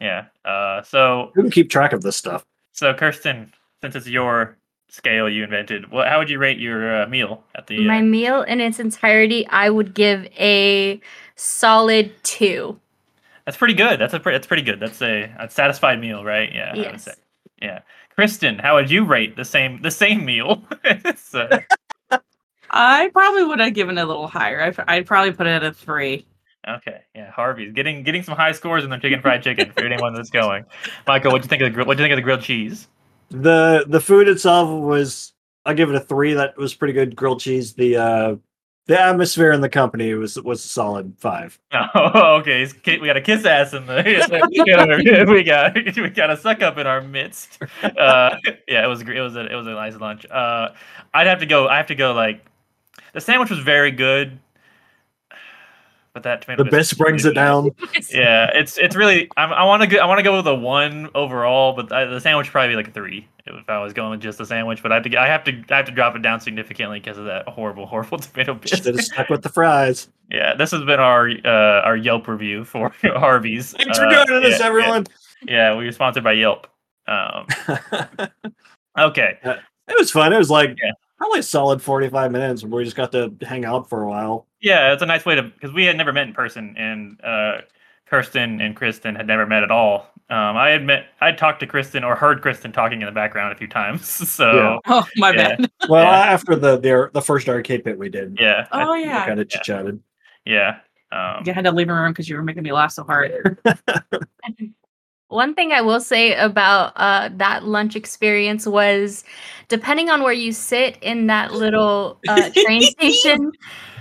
Yeah. 0.00 0.26
Uh, 0.44 0.82
so 0.82 1.32
Who 1.34 1.42
can 1.42 1.50
keep 1.50 1.70
track 1.70 1.92
of 1.92 2.02
this 2.02 2.16
stuff? 2.16 2.44
so 2.72 2.94
Kirsten, 2.94 3.52
since 3.82 3.96
it's 3.96 4.06
your 4.06 4.56
scale 4.88 5.28
you 5.28 5.42
invented, 5.44 5.90
what 5.90 6.06
how 6.08 6.18
would 6.18 6.30
you 6.30 6.38
rate 6.38 6.58
your 6.58 7.02
uh, 7.02 7.06
meal 7.08 7.42
at 7.56 7.66
the? 7.66 7.84
My 7.84 7.98
Uh, 7.98 8.02
meal 8.02 8.42
in 8.42 8.60
its 8.60 8.78
entirety, 8.78 9.44
I 9.48 9.70
would 9.70 9.92
give 9.94 10.24
a 10.38 11.00
solid 11.34 12.12
two. 12.22 12.78
That's 13.50 13.58
pretty 13.58 13.74
good. 13.74 13.98
That's 13.98 14.14
a 14.14 14.20
pre- 14.20 14.32
that's 14.32 14.46
pretty 14.46 14.62
good. 14.62 14.78
That's 14.78 15.02
a, 15.02 15.24
a 15.40 15.50
satisfied 15.50 16.00
meal, 16.00 16.22
right? 16.22 16.52
Yeah. 16.54 16.70
I 16.72 16.76
would 16.76 16.84
Yes. 16.84 17.04
say. 17.04 17.12
Yeah. 17.60 17.80
Kristen, 18.14 18.60
how 18.60 18.76
would 18.76 18.88
you 18.88 19.04
rate 19.04 19.34
the 19.34 19.44
same 19.44 19.82
the 19.82 19.90
same 19.90 20.24
meal? 20.24 20.62
so, 21.16 21.48
I 22.70 23.10
probably 23.12 23.42
would 23.44 23.58
have 23.58 23.74
given 23.74 23.98
it 23.98 24.02
a 24.02 24.06
little 24.06 24.28
higher. 24.28 24.72
I, 24.86 24.96
I'd 24.96 25.06
probably 25.06 25.32
put 25.32 25.48
it 25.48 25.50
at 25.50 25.64
a 25.64 25.72
three. 25.72 26.26
okay, 26.68 27.00
yeah, 27.16 27.28
Harvey's 27.32 27.72
getting 27.72 28.04
getting 28.04 28.22
some 28.22 28.36
high 28.36 28.52
scores 28.52 28.84
in 28.84 28.90
the 28.90 28.98
chicken 28.98 29.20
fried 29.20 29.42
chicken 29.42 29.72
for 29.72 29.84
anyone 29.84 30.14
that's 30.14 30.30
going. 30.30 30.64
Michael, 31.08 31.32
what 31.32 31.42
do 31.42 31.46
you 31.46 31.48
think 31.48 31.62
of 31.62 31.72
the 31.72 31.74
gr- 31.74 31.82
what 31.88 31.96
do 31.96 32.04
you 32.04 32.04
think 32.04 32.12
of 32.12 32.18
the 32.18 32.22
grilled 32.22 32.42
cheese? 32.42 32.86
The 33.30 33.84
the 33.88 34.00
food 34.00 34.28
itself 34.28 34.68
was 34.70 35.32
I 35.66 35.74
give 35.74 35.88
it 35.90 35.96
a 35.96 36.00
three. 36.00 36.34
That 36.34 36.56
was 36.56 36.72
pretty 36.72 36.94
good. 36.94 37.16
Grilled 37.16 37.40
cheese. 37.40 37.72
The 37.72 37.96
uh 37.96 38.36
the 38.90 39.00
atmosphere 39.00 39.52
in 39.52 39.60
the 39.60 39.68
company 39.68 40.14
was 40.14 40.36
was 40.42 40.64
a 40.64 40.68
solid 40.68 41.14
five. 41.18 41.58
Oh, 41.94 42.36
okay. 42.40 42.66
We 42.86 43.06
got 43.06 43.16
a 43.16 43.20
kiss 43.20 43.44
ass 43.44 43.72
in 43.72 43.86
the. 43.86 44.02
we 45.28 45.44
got 45.44 45.74
we 45.74 46.10
got 46.10 46.30
a 46.30 46.36
suck 46.36 46.60
up 46.60 46.76
in 46.76 46.86
our 46.86 47.00
midst. 47.00 47.62
Uh, 47.82 48.36
yeah, 48.68 48.84
it 48.84 48.88
was 48.88 49.02
it 49.02 49.20
was 49.20 49.36
a 49.36 49.46
it 49.46 49.54
was 49.54 49.66
a 49.66 49.72
nice 49.72 49.96
lunch. 49.96 50.26
Uh, 50.28 50.70
I'd 51.14 51.28
have 51.28 51.38
to 51.38 51.46
go. 51.46 51.68
I 51.68 51.76
have 51.76 51.86
to 51.86 51.94
go. 51.94 52.12
Like 52.12 52.44
the 53.12 53.20
sandwich 53.20 53.50
was 53.50 53.60
very 53.60 53.92
good. 53.92 54.38
But 56.12 56.22
that 56.24 56.42
tomato 56.42 56.64
The 56.64 56.70
best 56.70 56.98
brings 56.98 57.24
it 57.24 57.34
down. 57.34 57.70
Yeah, 58.10 58.50
it's 58.54 58.78
it's 58.78 58.96
really. 58.96 59.28
I'm, 59.36 59.52
I 59.52 59.64
want 59.64 59.82
to 59.82 59.86
go. 59.86 59.98
I 59.98 60.06
want 60.06 60.18
to 60.18 60.22
go 60.22 60.36
with 60.36 60.46
a 60.46 60.54
one 60.54 61.10
overall, 61.14 61.74
but 61.74 61.92
I, 61.92 62.06
the 62.06 62.20
sandwich 62.20 62.50
probably 62.50 62.70
be 62.70 62.76
like 62.76 62.88
a 62.88 62.90
three 62.90 63.28
if 63.46 63.68
I 63.68 63.78
was 63.78 63.92
going 63.92 64.10
with 64.10 64.20
just 64.20 64.38
the 64.38 64.46
sandwich. 64.46 64.82
But 64.82 64.90
I 64.90 64.96
have 64.96 65.04
to. 65.04 65.16
I 65.16 65.26
have 65.26 65.44
to. 65.44 65.64
I 65.70 65.76
have 65.76 65.86
to 65.86 65.92
drop 65.92 66.16
it 66.16 66.22
down 66.22 66.40
significantly 66.40 66.98
because 66.98 67.18
of 67.18 67.26
that 67.26 67.46
horrible, 67.48 67.86
horrible 67.86 68.18
tomato 68.18 68.58
Should 68.64 68.84
have 68.86 69.00
stuck 69.00 69.28
with 69.28 69.42
the 69.42 69.48
fries. 69.48 70.08
Yeah, 70.30 70.54
this 70.54 70.70
has 70.72 70.82
been 70.82 70.98
our 70.98 71.30
uh, 71.44 71.82
our 71.82 71.96
Yelp 71.96 72.26
review 72.26 72.64
for 72.64 72.92
Harvey's. 73.02 73.72
Thanks 73.72 73.98
for 73.98 74.06
Uh, 74.06 74.24
doing 74.24 74.42
this, 74.42 74.58
yeah, 74.58 74.66
everyone. 74.66 75.06
Yeah, 75.42 75.72
yeah, 75.72 75.76
we 75.76 75.84
were 75.84 75.92
sponsored 75.92 76.24
by 76.24 76.32
Yelp. 76.32 76.66
Um, 77.06 77.46
okay. 78.98 79.38
it 79.42 79.98
was 79.98 80.10
fun. 80.10 80.32
It 80.32 80.38
was 80.38 80.50
like 80.50 80.70
Yeah. 80.82 80.92
Probably 81.20 81.40
a 81.40 81.42
solid 81.42 81.82
45 81.82 82.32
minutes 82.32 82.62
where 82.64 82.78
we 82.78 82.84
just 82.84 82.96
got 82.96 83.12
to 83.12 83.32
hang 83.42 83.64
out 83.66 83.88
for 83.88 84.02
a 84.02 84.08
while. 84.08 84.46
Yeah, 84.60 84.92
it's 84.92 85.02
a 85.02 85.06
nice 85.06 85.24
way 85.26 85.34
to 85.34 85.42
because 85.42 85.72
we 85.72 85.84
had 85.84 85.96
never 85.96 86.12
met 86.12 86.26
in 86.26 86.32
person, 86.34 86.74
and 86.78 87.20
uh, 87.22 87.58
Kirsten 88.06 88.60
and 88.60 88.74
Kristen 88.74 89.14
had 89.14 89.26
never 89.26 89.46
met 89.46 89.62
at 89.62 89.70
all. 89.70 90.06
Um, 90.30 90.56
I 90.56 90.70
had 90.70 90.84
met, 90.84 91.06
I 91.20 91.32
talked 91.32 91.58
to 91.60 91.66
Kristen 91.66 92.04
or 92.04 92.14
heard 92.14 92.40
Kristen 92.40 92.70
talking 92.72 93.00
in 93.02 93.06
the 93.06 93.12
background 93.12 93.52
a 93.52 93.56
few 93.56 93.66
times. 93.66 94.06
So 94.28 94.52
Yeah. 94.52 94.76
Oh, 94.86 95.06
my 95.16 95.30
Yeah. 95.32 95.56
bad. 95.56 95.70
Well, 95.88 96.04
Yeah. 96.04 96.32
after 96.32 96.54
the, 96.56 96.78
the 96.78 97.10
the 97.12 97.20
first 97.22 97.48
arcade 97.48 97.84
pit 97.84 97.98
we 97.98 98.08
did, 98.08 98.38
yeah, 98.40 98.66
I- 98.72 98.84
Oh 98.84 98.94
yeah. 98.94 99.26
kind 99.26 99.40
of 99.40 99.48
chit 99.48 99.62
chatted. 99.62 100.00
yeah. 100.46 100.78
Um, 101.12 101.42
You 101.44 101.52
had 101.52 101.64
to 101.64 101.72
leave 101.72 101.88
the 101.88 101.94
room 101.94 102.12
because 102.12 102.28
you 102.28 102.36
were 102.36 102.42
making 102.44 102.62
me 102.62 102.72
laugh 102.72 102.92
so 102.92 103.02
hard. 103.04 103.58
One 105.30 105.54
thing 105.54 105.72
I 105.72 105.80
will 105.80 106.00
say 106.00 106.34
about 106.34 106.92
uh, 106.96 107.30
that 107.36 107.64
lunch 107.64 107.96
experience 107.96 108.66
was, 108.66 109.24
depending 109.68 110.10
on 110.10 110.22
where 110.22 110.32
you 110.32 110.52
sit 110.52 110.98
in 111.02 111.26
that 111.28 111.52
little 111.54 112.18
uh, 112.28 112.50
train 112.64 112.82
station, 112.98 113.52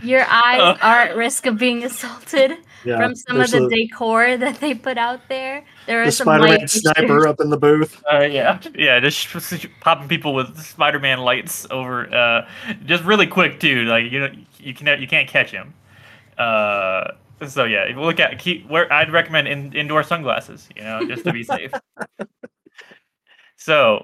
your 0.04 0.26
eyes 0.28 0.60
Oh. 0.62 0.78
are 0.82 1.02
at 1.04 1.16
risk 1.16 1.46
of 1.46 1.58
being 1.58 1.84
assaulted 1.84 2.58
Yeah, 2.84 2.98
from 2.98 3.16
some 3.16 3.40
of 3.40 3.52
the 3.52 3.60
the, 3.62 3.70
decor 3.70 4.38
that 4.38 4.60
they 4.60 4.74
put 4.74 4.98
out 4.98 5.22
there. 5.30 5.64
There 5.86 6.02
are 6.02 6.06
the 6.06 6.12
some 6.12 6.26
Spider-Man 6.26 6.68
sniper 6.68 7.04
issues. 7.20 7.26
up 7.26 7.40
in 7.42 7.50
the 7.52 7.58
booth. 7.58 8.02
Uh, 8.12 8.22
yeah, 8.22 8.60
yeah, 8.76 9.00
just 9.00 9.28
popping 9.82 10.08
people 10.08 10.34
with 10.34 10.58
Spider-Man 10.60 11.20
lights 11.20 11.68
over, 11.70 12.12
uh, 12.14 12.48
just 12.86 13.04
really 13.04 13.28
quick 13.28 13.60
too. 13.60 13.84
Like 13.86 14.12
you 14.12 14.20
know, 14.20 14.30
you 14.58 14.74
can 14.74 15.00
you 15.02 15.08
can't 15.08 15.28
catch 15.30 15.52
him. 15.52 15.74
Uh, 16.38 17.12
so 17.48 17.64
yeah, 17.66 17.84
if 17.84 17.96
you 17.96 18.02
look 18.02 18.20
at 18.20 18.38
keep 18.40 18.68
where 18.68 18.92
I'd 18.92 19.12
recommend 19.12 19.48
in, 19.48 19.74
indoor 19.74 20.04
sunglasses, 20.04 20.68
you 20.76 20.84
know, 20.84 21.06
just 21.08 21.24
to 21.26 21.34
be 21.34 21.44
safe. 21.44 21.72
so 23.56 24.02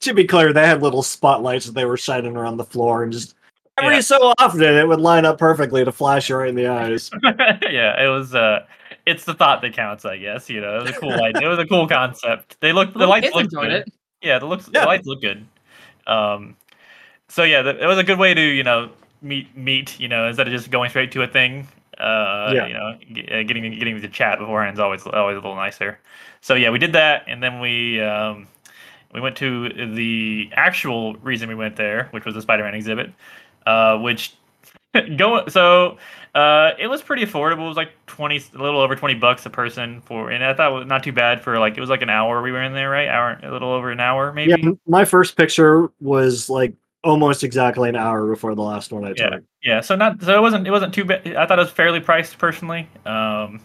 To 0.00 0.14
be 0.14 0.24
clear, 0.24 0.52
they 0.52 0.66
had 0.66 0.82
little 0.82 1.02
spotlights 1.02 1.66
that 1.66 1.72
they 1.72 1.84
were 1.84 1.96
shining 1.96 2.36
around 2.36 2.56
the 2.56 2.64
floor, 2.64 3.02
and 3.02 3.12
just 3.12 3.34
every 3.78 3.94
Yeah. 3.94 4.00
so 4.00 4.34
often 4.38 4.62
it 4.62 4.86
would 4.86 5.00
line 5.00 5.24
up 5.24 5.38
perfectly 5.38 5.84
to 5.84 5.92
flash 5.92 6.28
you 6.28 6.36
right 6.36 6.48
in 6.48 6.54
the 6.54 6.66
eyes. 6.66 7.10
yeah, 7.22 8.02
it 8.02 8.08
was. 8.08 8.34
Uh, 8.34 8.64
it's 9.06 9.24
the 9.24 9.32
thought 9.34 9.62
that 9.62 9.72
counts, 9.72 10.04
I 10.04 10.18
guess. 10.18 10.50
You 10.50 10.60
know, 10.60 10.76
it 10.78 10.82
was 10.82 10.90
a 10.90 11.00
cool 11.00 11.12
idea. 11.12 11.46
It 11.46 11.48
was 11.48 11.58
a 11.58 11.66
cool 11.66 11.88
concept. 11.88 12.56
They 12.60 12.72
look 12.72 12.92
the 12.92 12.98
Little 13.00 13.10
lights 13.10 13.30
kids 13.30 13.52
look 13.54 13.62
good. 13.64 13.72
it. 13.72 13.92
Yeah, 14.20 14.38
the 14.38 14.46
looks 14.46 14.68
Yeah. 14.72 14.80
the 14.82 14.86
lights 14.86 15.06
look 15.06 15.20
good. 15.22 15.46
Um, 16.06 16.56
so 17.28 17.42
yeah, 17.44 17.62
the, 17.62 17.82
it 17.82 17.86
was 17.86 17.98
a 17.98 18.04
good 18.04 18.18
way 18.18 18.34
to 18.34 18.40
you 18.40 18.62
know 18.64 18.90
meet 19.22 19.56
meet 19.56 19.98
you 19.98 20.08
know 20.08 20.28
instead 20.28 20.46
of 20.46 20.52
just 20.52 20.70
going 20.70 20.90
straight 20.90 21.12
to 21.12 21.22
a 21.22 21.26
thing. 21.26 21.66
Uh, 21.98 22.52
Yeah. 22.54 22.66
you 22.66 22.74
know, 22.74 22.98
g- 23.12 23.28
uh, 23.28 23.42
getting 23.42 23.70
getting 23.78 24.00
to 24.00 24.08
chat 24.08 24.38
beforehand 24.38 24.74
is 24.74 24.80
always 24.80 25.06
always 25.06 25.34
a 25.34 25.40
little 25.40 25.56
nicer. 25.56 25.98
So 26.40 26.54
yeah, 26.54 26.70
we 26.70 26.78
did 26.78 26.92
that, 26.92 27.24
and 27.26 27.42
then 27.42 27.60
we 27.60 28.00
um, 28.00 28.46
we 29.12 29.20
went 29.20 29.36
to 29.38 29.68
the 29.94 30.48
actual 30.52 31.14
reason 31.16 31.48
we 31.48 31.54
went 31.54 31.76
there, 31.76 32.08
which 32.12 32.24
was 32.24 32.34
the 32.34 32.42
Spider-Man 32.42 32.74
exhibit, 32.74 33.12
uh, 33.66 33.98
which 33.98 34.34
go 35.16 35.46
so 35.48 35.98
uh, 36.34 36.72
it 36.78 36.86
was 36.86 37.02
pretty 37.02 37.24
affordable. 37.24 37.64
It 37.64 37.68
was 37.68 37.76
like 37.76 37.90
twenty, 38.06 38.40
a 38.54 38.62
little 38.62 38.80
over 38.80 38.94
twenty 38.94 39.14
bucks 39.14 39.44
a 39.46 39.50
person 39.50 40.00
for, 40.02 40.30
and 40.30 40.44
I 40.44 40.54
thought 40.54 40.70
it 40.70 40.74
was 40.74 40.86
not 40.86 41.02
too 41.02 41.12
bad 41.12 41.40
for 41.40 41.58
like 41.58 41.76
it 41.76 41.80
was 41.80 41.90
like 41.90 42.02
an 42.02 42.10
hour 42.10 42.42
we 42.42 42.52
were 42.52 42.62
in 42.62 42.74
there, 42.74 42.90
right? 42.90 43.08
Hour, 43.08 43.40
a 43.42 43.50
little 43.50 43.72
over 43.72 43.90
an 43.90 44.00
hour, 44.00 44.32
maybe. 44.32 44.52
Yeah, 44.62 44.70
my 44.86 45.04
first 45.04 45.36
picture 45.36 45.88
was 46.00 46.48
like 46.48 46.74
almost 47.02 47.44
exactly 47.44 47.88
an 47.88 47.96
hour 47.96 48.26
before 48.26 48.54
the 48.54 48.62
last 48.62 48.92
one 48.92 49.04
I 49.04 49.08
took. 49.08 49.18
Yeah, 49.18 49.38
so 49.80 49.96
not 49.96 50.22
so 50.22 50.36
it 50.36 50.40
wasn't 50.40 50.66
it 50.66 50.70
wasn't 50.70 50.94
too 50.94 51.04
bad. 51.04 51.26
I 51.34 51.46
thought 51.46 51.58
it 51.58 51.62
was 51.62 51.70
fairly 51.70 52.00
priced 52.00 52.38
personally 52.38 52.88
um, 53.06 53.60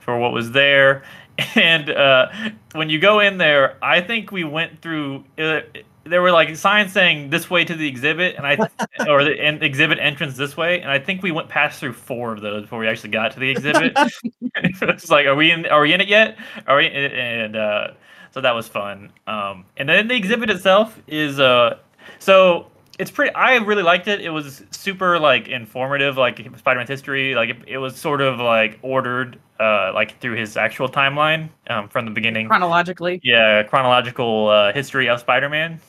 for 0.00 0.18
what 0.18 0.32
was 0.32 0.52
there. 0.52 1.02
And 1.56 1.90
uh, 1.90 2.28
when 2.74 2.88
you 2.88 3.00
go 3.00 3.18
in 3.18 3.38
there, 3.38 3.76
I 3.82 4.00
think 4.00 4.30
we 4.30 4.44
went 4.44 4.80
through. 4.80 5.24
Uh, 5.36 5.62
there 6.04 6.22
were 6.22 6.30
like 6.30 6.54
signs 6.54 6.92
saying 6.92 7.30
this 7.30 7.50
way 7.50 7.64
to 7.64 7.74
the 7.74 7.88
exhibit, 7.88 8.36
and 8.36 8.46
I 8.46 8.56
or 9.08 9.24
the 9.24 9.40
en- 9.40 9.60
exhibit 9.60 9.98
entrance 9.98 10.36
this 10.36 10.56
way, 10.56 10.80
and 10.80 10.88
I 10.90 11.00
think 11.00 11.24
we 11.24 11.32
went 11.32 11.48
past 11.48 11.80
through 11.80 11.94
four 11.94 12.32
of 12.32 12.40
those 12.40 12.62
before 12.62 12.78
we 12.78 12.86
actually 12.86 13.10
got 13.10 13.32
to 13.32 13.40
the 13.40 13.50
exhibit. 13.50 13.94
it's 14.54 15.10
like, 15.10 15.26
are 15.26 15.34
we 15.34 15.50
in? 15.50 15.66
Are 15.66 15.80
we 15.80 15.92
in 15.92 16.00
it 16.00 16.06
yet? 16.06 16.38
Are 16.68 16.76
we? 16.76 16.86
And 16.86 17.56
uh, 17.56 17.88
so 18.30 18.40
that 18.40 18.54
was 18.54 18.68
fun. 18.68 19.10
Um, 19.26 19.64
and 19.76 19.88
then 19.88 20.06
the 20.06 20.14
exhibit 20.14 20.50
itself 20.50 21.00
is 21.08 21.40
uh, 21.40 21.78
so 22.20 22.70
it's 22.98 23.10
pretty 23.10 23.34
i 23.34 23.56
really 23.56 23.82
liked 23.82 24.08
it. 24.08 24.20
It 24.20 24.30
was 24.30 24.62
super 24.70 25.18
like 25.18 25.48
informative 25.48 26.16
like 26.16 26.38
spider-man's 26.58 26.88
history 26.88 27.34
like 27.34 27.50
it, 27.50 27.56
it 27.66 27.78
was 27.78 27.96
sort 27.96 28.20
of 28.20 28.38
like 28.38 28.78
ordered 28.82 29.38
uh 29.60 29.92
like 29.94 30.20
through 30.20 30.36
his 30.36 30.56
actual 30.56 30.88
timeline 30.88 31.48
um 31.68 31.88
from 31.88 32.04
the 32.04 32.10
beginning. 32.10 32.48
Chronologically. 32.48 33.20
yeah 33.22 33.62
chronological 33.62 34.48
uh, 34.48 34.72
history 34.72 35.08
of 35.08 35.20
spider-man. 35.20 35.80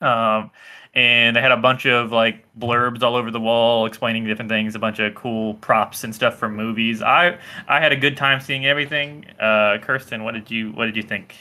Um 0.00 0.50
and 0.96 1.34
they 1.34 1.40
had 1.40 1.50
a 1.50 1.56
bunch 1.56 1.86
of 1.86 2.12
like 2.12 2.44
blurbs 2.56 3.02
all 3.02 3.16
over 3.16 3.30
the 3.30 3.40
wall 3.40 3.84
explaining 3.86 4.24
different 4.24 4.48
things 4.48 4.74
a 4.76 4.78
bunch 4.78 5.00
of 5.00 5.12
cool 5.14 5.54
props 5.54 6.04
and 6.04 6.14
stuff 6.14 6.36
from 6.38 6.54
movies. 6.56 7.02
I 7.02 7.38
i 7.68 7.80
had 7.80 7.92
a 7.92 7.96
good 7.96 8.16
time 8.16 8.40
seeing 8.40 8.66
everything. 8.66 9.24
Uh 9.40 9.78
kirsten 9.82 10.24
what 10.24 10.34
did 10.34 10.50
you 10.50 10.70
what 10.72 10.86
did 10.86 10.96
you 10.96 11.02
think? 11.02 11.34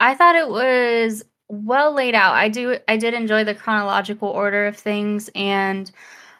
I 0.00 0.14
thought 0.14 0.34
it 0.36 0.48
was 0.48 1.24
well 1.48 1.92
laid 1.92 2.14
out. 2.14 2.34
I 2.34 2.48
do 2.48 2.78
I 2.88 2.96
did 2.96 3.14
enjoy 3.14 3.44
the 3.44 3.54
chronological 3.54 4.28
order 4.28 4.66
of 4.66 4.76
things 4.76 5.30
and 5.34 5.90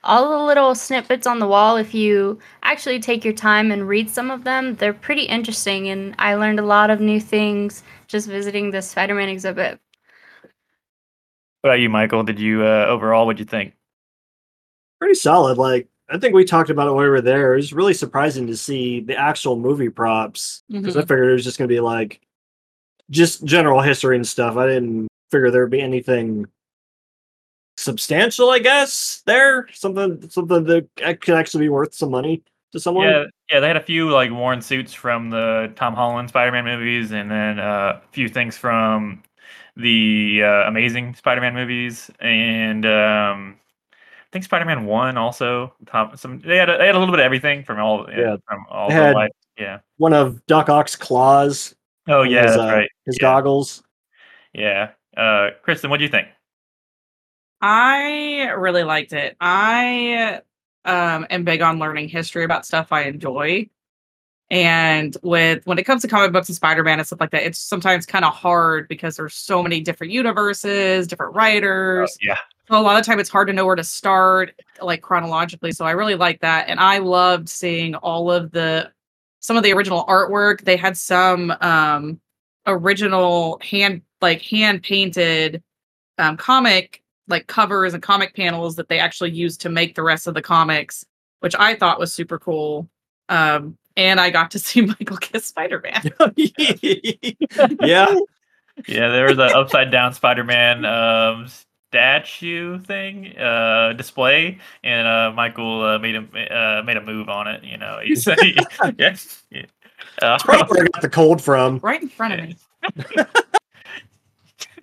all 0.02 0.30
the 0.30 0.44
little 0.44 0.75
snippets 0.75 1.26
on 1.26 1.38
the 1.38 1.46
wall 1.49 1.76
if 1.76 1.94
you 1.94 2.38
actually 2.62 3.00
take 3.00 3.25
your 3.25 3.32
time 3.34 3.70
and 3.70 3.88
read 3.88 4.11
some 4.11 4.30
of 4.30 4.44
them, 4.44 4.75
they're 4.76 4.92
pretty 4.92 5.23
interesting 5.25 5.88
and 5.88 6.14
I 6.18 6.34
learned 6.34 6.61
a 6.61 6.64
lot 6.64 6.90
of 6.90 7.00
new 7.00 7.20
things 7.20 7.82
just 8.06 8.28
visiting 8.28 8.70
the 8.70 8.82
Spider-Man 8.82 9.28
exhibit. 9.30 9.80
what 11.62 11.70
about 11.70 11.80
you 11.80 11.88
michael 11.88 12.23
did 12.23 12.38
you 12.38 12.62
uh 12.64 12.87
overall 12.88 13.26
what'd 13.26 13.38
you 13.40 13.44
think 13.46 13.75
Pretty 15.00 15.14
solid. 15.14 15.58
Like 15.58 15.88
I 16.08 16.18
think 16.18 16.34
we 16.34 16.44
talked 16.44 16.70
about 16.70 16.88
it 16.88 16.92
when 16.92 17.02
we 17.04 17.08
were 17.11 17.20
there. 17.20 17.52
It 17.54 17.56
was 17.56 17.73
really 17.73 17.94
surprising 17.94 18.46
to 18.46 18.56
see 18.56 19.00
the 19.00 19.16
actual 19.16 19.56
movie 19.56 19.88
props 19.88 20.62
because 20.80 20.96
I 20.96 21.00
Mhm. 21.02 21.08
figured 21.08 21.28
it 21.30 21.32
was 21.34 21.44
just 21.44 21.58
going 21.58 21.68
to 21.68 21.75
be 21.75 21.80
like 21.80 22.20
just 23.11 23.44
general 23.44 23.80
history 23.80 24.16
and 24.16 24.26
stuff. 24.26 24.56
I 24.56 24.66
didn't 24.66 25.08
figure 25.30 25.50
there'd 25.50 25.70
be 25.70 25.80
anything 25.80 26.46
substantial. 27.76 28.50
I 28.50 28.58
guess 28.58 29.23
there 29.26 29.66
something 29.73 30.28
something 30.28 30.64
that 30.64 31.20
could 31.20 31.34
actually 31.34 31.64
be 31.64 31.68
worth 31.68 31.94
some 31.94 32.11
money 32.11 32.42
to 32.73 32.80
someone. 32.80 33.08
Yeah, 33.08 33.25
yeah, 33.50 33.61
they 33.61 33.68
had 33.68 33.76
a 33.76 33.82
few 33.82 34.11
like 34.11 34.30
worn 34.30 34.61
suits 34.61 34.92
from 34.92 35.30
the 35.30 35.73
Tom 35.76 35.94
Holland 35.94 36.28
Spider-Man 36.28 36.64
movies, 36.64 37.12
and 37.12 37.30
then 37.30 37.58
uh, 37.58 38.00
a 38.04 38.12
few 38.12 38.28
things 38.28 38.56
from 38.56 39.23
the 39.76 40.42
uh, 40.42 40.68
Amazing 40.68 41.14
Spider-Man 41.14 41.54
movies, 41.54 42.11
and 42.20 42.87
um, 42.87 43.56
I 43.90 44.30
think 44.32 44.44
Spider-Man 44.44 44.87
One 44.87 45.16
also. 45.16 45.75
Top 45.87 46.16
some 46.18 46.40
they 46.40 46.56
had 46.56 46.68
a, 46.68 46.78
they 46.78 46.87
had 46.87 46.94
a 46.94 46.99
little 46.99 47.12
bit 47.12 47.20
of 47.20 47.25
everything 47.25 47.64
from 47.64 47.80
all 47.80 48.06
yeah, 48.11 48.37
from 48.46 48.66
all 48.70 48.88
the 48.88 49.12
like 49.12 49.32
yeah. 49.58 49.80
One 49.96 50.12
of 50.12 50.44
Doc 50.46 50.68
Ock's 50.68 50.96
claws. 50.96 51.75
Oh 52.06 52.23
yeah, 52.23 52.42
his, 52.42 52.56
that's 52.56 52.62
uh, 52.62 52.75
right. 52.76 52.90
His 53.06 53.16
Yeah. 53.16 53.23
goggles. 53.23 53.82
Yeah, 54.52 54.90
uh, 55.16 55.50
Kristen, 55.62 55.90
what 55.90 55.99
do 55.99 56.04
you 56.04 56.11
think? 56.11 56.28
I 57.61 58.50
really 58.56 58.84
liked 58.84 59.12
it. 59.12 59.37
I 59.40 60.40
um, 60.84 61.26
am 61.30 61.44
big 61.44 61.62
on 61.62 61.78
learning 61.78 62.08
history 62.08 62.44
about 62.44 62.66
stuff 62.66 62.92
I 62.92 63.02
enjoy. 63.04 63.68
And 64.50 65.16
with 65.23 65.66
when 65.66 65.78
it 65.78 65.84
comes 65.84 66.02
to 66.02 66.08
comic 66.08 66.32
books 66.32 66.49
and 66.49 66.56
Spider-Man 66.56 66.99
and 66.99 67.06
stuff 67.06 67.20
like 67.20 67.30
that, 67.30 67.44
it's 67.44 67.58
sometimes 67.58 68.04
kind 68.06 68.25
of 68.25 68.34
hard 68.34 68.87
because 68.88 69.16
there's 69.16 69.34
so 69.34 69.62
many 69.62 69.80
different 69.80 70.12
universes, 70.12 71.06
different 71.06 71.34
writers. 71.34 72.16
yeah, 72.20 72.37
So 72.68 72.78
a 72.78 72.82
lot 72.82 72.96
of 72.96 73.04
the 73.04 73.06
time 73.06 73.18
it's 73.18 73.30
hard 73.30 73.49
to 73.49 73.54
know 73.54 73.64
where 73.66 73.76
to 73.76 73.84
start, 73.84 74.61
like 74.80 75.00
chronologically. 75.00 75.73
So 75.73 75.87
I 75.87 75.92
really 75.92 76.14
like 76.14 76.40
that. 76.40 76.68
And 76.68 76.78
I 76.78 76.99
loved 76.99 77.49
seeing 77.49 77.94
all 77.96 78.30
of 78.30 78.50
the 78.50 78.92
some 79.44 79.58
of 79.58 79.62
the 79.62 79.74
original 79.74 80.06
artwork. 80.06 80.62
They 80.62 80.78
had 80.78 80.96
some 80.96 81.50
um 81.60 82.18
original 82.66 83.60
hand 83.62 84.00
like 84.22 84.40
hand 84.40 84.82
painted 84.82 85.62
um 86.16 86.38
comic 86.38 87.02
like 87.28 87.46
covers 87.46 87.92
and 87.92 88.02
comic 88.02 88.34
panels 88.34 88.76
that 88.76 88.88
they 88.88 88.98
actually 88.98 89.32
used 89.32 89.60
to 89.60 89.68
make 89.68 89.94
the 89.94 90.02
rest 90.02 90.26
of 90.26 90.32
the 90.32 90.40
comics, 90.40 91.04
which 91.40 91.54
I 91.58 91.74
thought 91.74 92.00
was 92.00 92.10
super 92.10 92.38
cool. 92.38 92.88
Um 93.28 93.76
and 93.98 94.18
I 94.18 94.30
got 94.30 94.50
to 94.52 94.58
see 94.68 94.80
Michael 94.80 95.18
kiss 95.18 95.44
Spider-Man. 95.44 96.10
yeah. 97.82 98.14
yeah. 98.88 99.08
There 99.08 99.26
was 99.26 99.38
an 99.38 99.52
upside 99.54 99.90
down 99.90 100.14
Spider-Man 100.14 100.86
um, 100.86 101.48
statue 101.94 102.78
thing 102.80 103.38
uh 103.38 103.92
display 103.92 104.58
and 104.82 105.06
uh 105.06 105.30
michael 105.32 105.84
uh, 105.84 105.98
made 105.98 106.16
him 106.16 106.28
uh 106.50 106.82
made 106.84 106.96
a 106.96 107.00
move 107.00 107.28
on 107.28 107.46
it 107.46 107.62
you 107.62 107.76
know 107.76 108.00
he 108.04 108.16
said 108.16 108.38
he, 108.40 108.58
yeah, 108.98 109.14
yeah. 109.50 109.62
Uh, 110.22 110.38
Probably 110.38 110.76
where 110.76 110.84
I 110.84 110.88
got 110.88 111.02
the 111.02 111.08
cold 111.08 111.42
from. 111.42 111.78
Right 111.78 112.02
in 112.02 112.08
front 112.08 112.34
of 112.34 112.40
me. 112.40 112.56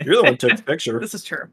You're 0.03 0.15
the 0.15 0.23
one 0.23 0.33
who 0.33 0.37
took 0.37 0.57
the 0.57 0.63
picture. 0.65 0.99
This 0.99 1.13
is 1.13 1.23
true. 1.23 1.47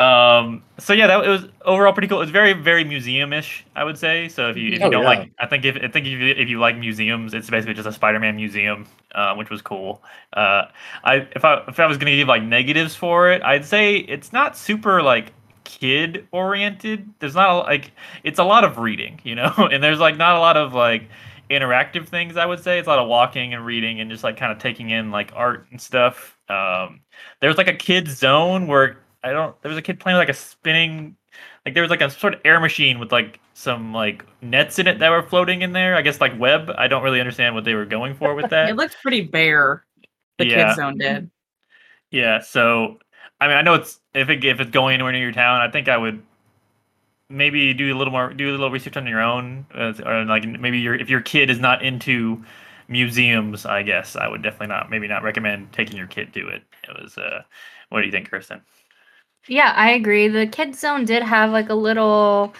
Um. 0.00 0.64
So 0.78 0.94
yeah, 0.94 1.06
that 1.08 1.24
it 1.24 1.28
was 1.28 1.44
overall 1.64 1.92
pretty 1.92 2.08
cool. 2.08 2.18
It 2.18 2.22
was 2.22 2.30
very, 2.30 2.54
very 2.54 2.84
museum-ish, 2.84 3.66
I 3.76 3.84
would 3.84 3.98
say. 3.98 4.28
So 4.28 4.48
if 4.48 4.56
you 4.56 4.72
if 4.72 4.82
you 4.82 4.88
Oh, 4.88 4.90
don't 4.90 5.04
yeah. 5.04 5.04
like, 5.04 5.30
I 5.38 5.46
think 5.46 5.64
if 5.66 5.76
I 5.76 5.88
think 5.88 6.06
if 6.06 6.12
you, 6.12 6.26
if 6.28 6.48
you 6.48 6.58
like 6.58 6.76
museums, 6.78 7.34
it's 7.34 7.50
basically 7.50 7.74
just 7.74 7.86
a 7.86 7.92
Spider-Man 7.92 8.36
museum, 8.36 8.86
uh, 9.14 9.34
which 9.34 9.50
was 9.50 9.60
cool. 9.60 10.02
Uh, 10.32 10.64
I 11.04 11.28
if 11.36 11.44
I 11.44 11.62
if 11.68 11.78
I 11.78 11.86
was 11.86 11.98
gonna 11.98 12.16
give 12.16 12.28
like 12.28 12.42
negatives 12.42 12.96
for 12.96 13.30
it, 13.30 13.42
I'd 13.42 13.64
say 13.66 13.96
it's 13.96 14.32
not 14.32 14.56
super 14.56 15.02
like 15.02 15.34
kid 15.64 16.26
oriented. 16.32 17.12
There's 17.18 17.34
not 17.34 17.50
a, 17.50 17.58
like 17.58 17.92
it's 18.24 18.38
a 18.38 18.44
lot 18.44 18.64
of 18.64 18.78
reading, 18.78 19.20
you 19.22 19.34
know, 19.34 19.52
and 19.70 19.84
there's 19.84 20.00
like 20.00 20.16
not 20.16 20.36
a 20.36 20.40
lot 20.40 20.56
of 20.56 20.72
like 20.72 21.08
interactive 21.50 22.08
things. 22.08 22.36
I 22.38 22.46
would 22.46 22.60
say 22.60 22.78
it's 22.78 22.86
a 22.86 22.90
lot 22.90 22.98
of 23.00 23.08
walking 23.08 23.54
and 23.54 23.66
reading 23.66 24.00
and 24.00 24.10
just 24.10 24.24
like 24.24 24.36
kind 24.36 24.52
of 24.52 24.58
taking 24.58 24.90
in 24.90 25.10
like 25.10 25.32
art 25.34 25.66
and 25.70 25.80
stuff. 25.80 26.38
Um, 26.48 27.00
there's 27.40 27.58
like 27.58 27.68
a 27.68 27.74
kid 27.74 28.08
zone 28.08 28.66
where 28.66 28.98
I 29.22 29.32
don't. 29.32 29.60
There 29.62 29.68
was 29.68 29.78
a 29.78 29.82
kid 29.82 30.00
playing 30.00 30.16
with, 30.18 30.22
like 30.28 30.34
a 30.34 30.38
spinning, 30.38 31.16
like 31.64 31.74
there 31.74 31.82
was 31.82 31.90
like 31.90 32.00
a 32.00 32.10
sort 32.10 32.34
of 32.34 32.40
air 32.44 32.60
machine 32.60 32.98
with 32.98 33.12
like 33.12 33.38
some 33.54 33.92
like 33.92 34.24
nets 34.42 34.78
in 34.78 34.86
it 34.86 34.98
that 34.98 35.10
were 35.10 35.22
floating 35.22 35.62
in 35.62 35.72
there. 35.72 35.94
I 35.94 36.02
guess 36.02 36.20
like 36.20 36.38
web. 36.38 36.70
I 36.76 36.88
don't 36.88 37.02
really 37.02 37.20
understand 37.20 37.54
what 37.54 37.64
they 37.64 37.74
were 37.74 37.84
going 37.86 38.14
for 38.14 38.34
with 38.34 38.50
that. 38.50 38.70
It 38.70 38.76
looked 38.76 38.96
pretty 39.02 39.22
bare. 39.22 39.84
The 40.38 40.46
Yeah. 40.46 40.68
kid 40.70 40.76
zone 40.76 40.98
did. 40.98 41.30
Yeah, 42.10 42.40
so 42.40 42.98
I 43.40 43.46
mean, 43.48 43.56
I 43.56 43.62
know 43.62 43.74
it's 43.74 44.00
if 44.14 44.28
it 44.30 44.44
if 44.44 44.60
it's 44.60 44.70
going 44.70 44.94
anywhere 44.94 45.12
near 45.12 45.22
your 45.22 45.32
town, 45.32 45.60
I 45.60 45.70
think 45.70 45.88
I 45.88 45.96
would 45.96 46.22
maybe 47.28 47.72
do 47.74 47.94
a 47.94 47.96
little 47.96 48.12
more, 48.12 48.32
do 48.32 48.50
a 48.50 48.52
little 48.52 48.70
research 48.70 48.96
on 48.96 49.06
your 49.06 49.20
own, 49.20 49.66
uh, 49.74 49.92
or 50.04 50.24
like 50.24 50.44
maybe 50.46 50.78
your 50.78 50.94
if 50.94 51.08
your 51.08 51.20
kid 51.20 51.50
is 51.50 51.58
not 51.60 51.82
into 51.82 52.44
museums, 52.88 53.64
I 53.66 53.82
guess 53.82 54.16
I 54.16 54.28
would 54.28 54.42
definitely 54.42 54.68
not 54.68 54.90
maybe 54.90 55.06
not 55.08 55.22
recommend 55.22 55.72
taking 55.72 55.96
your 55.96 56.08
kid 56.08 56.32
to 56.34 56.48
it. 56.48 56.62
It 56.88 57.00
was, 57.02 57.16
uh, 57.18 57.42
what 57.90 58.00
do 58.00 58.06
you 58.06 58.12
think, 58.12 58.28
Kristen? 58.28 58.62
Yeah, 59.48 59.72
I 59.74 59.90
agree. 59.92 60.28
The 60.28 60.46
kids 60.46 60.78
zone 60.80 61.04
did 61.04 61.22
have 61.22 61.50
like 61.50 61.68
a 61.70 61.74
little 61.74 62.54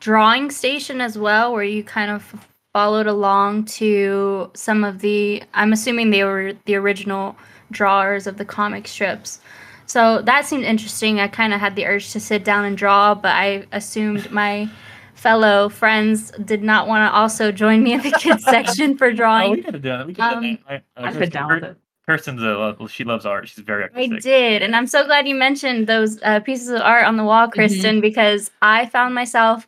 drawing 0.00 0.50
station 0.50 1.00
as 1.00 1.16
well 1.16 1.52
where 1.52 1.62
you 1.64 1.82
kind 1.82 2.10
of 2.10 2.46
followed 2.72 3.06
along 3.06 3.64
to 3.64 4.50
some 4.54 4.84
of 4.84 4.98
the 5.00 5.42
I'm 5.54 5.72
assuming 5.72 6.10
they 6.10 6.24
were 6.24 6.52
the 6.66 6.74
original 6.74 7.36
drawers 7.70 8.26
of 8.26 8.36
the 8.36 8.44
comic 8.44 8.86
strips. 8.86 9.40
So 9.86 10.20
that 10.22 10.44
seemed 10.46 10.64
interesting. 10.64 11.20
I 11.20 11.28
kind 11.28 11.54
of 11.54 11.60
had 11.60 11.76
the 11.76 11.86
urge 11.86 12.10
to 12.12 12.20
sit 12.20 12.44
down 12.44 12.64
and 12.64 12.76
draw, 12.76 13.14
but 13.14 13.30
I 13.34 13.66
assumed 13.72 14.30
my 14.32 14.68
fellow 15.14 15.68
friends 15.68 16.32
did 16.44 16.62
not 16.62 16.86
want 16.88 17.08
to 17.10 17.16
also 17.16 17.50
join 17.52 17.82
me 17.82 17.94
in 17.94 18.02
the 18.02 18.10
kids 18.10 18.44
section 18.50 18.98
for 18.98 19.12
drawing. 19.12 19.46
Oh, 19.48 19.50
we 19.52 19.60
drawing. 19.60 19.64
could 19.64 19.74
have 19.74 19.82
done 19.82 20.00
it. 20.00 20.06
We 20.08 20.14
could 20.14 20.22
Um, 20.24 20.42
have 20.42 20.42
done 20.42 20.74
it. 20.76 20.84
I've 20.96 21.18
been 21.18 21.30
down 21.30 21.48
with 21.54 21.64
it. 21.64 21.76
Kirsten's 22.06 22.42
a 22.42 22.46
lo- 22.46 22.86
she 22.86 23.02
loves 23.02 23.26
art. 23.26 23.48
She's 23.48 23.64
very 23.64 23.88
I 23.94 24.06
did, 24.06 24.62
and 24.62 24.76
I'm 24.76 24.86
so 24.86 25.04
glad 25.04 25.26
you 25.26 25.34
mentioned 25.34 25.88
those 25.88 26.22
uh, 26.22 26.38
pieces 26.40 26.68
of 26.68 26.80
art 26.82 27.04
on 27.04 27.16
the 27.16 27.24
wall, 27.24 27.48
Kristen, 27.48 28.00
because 28.00 28.50
I 28.62 28.86
found 28.86 29.14
myself 29.14 29.66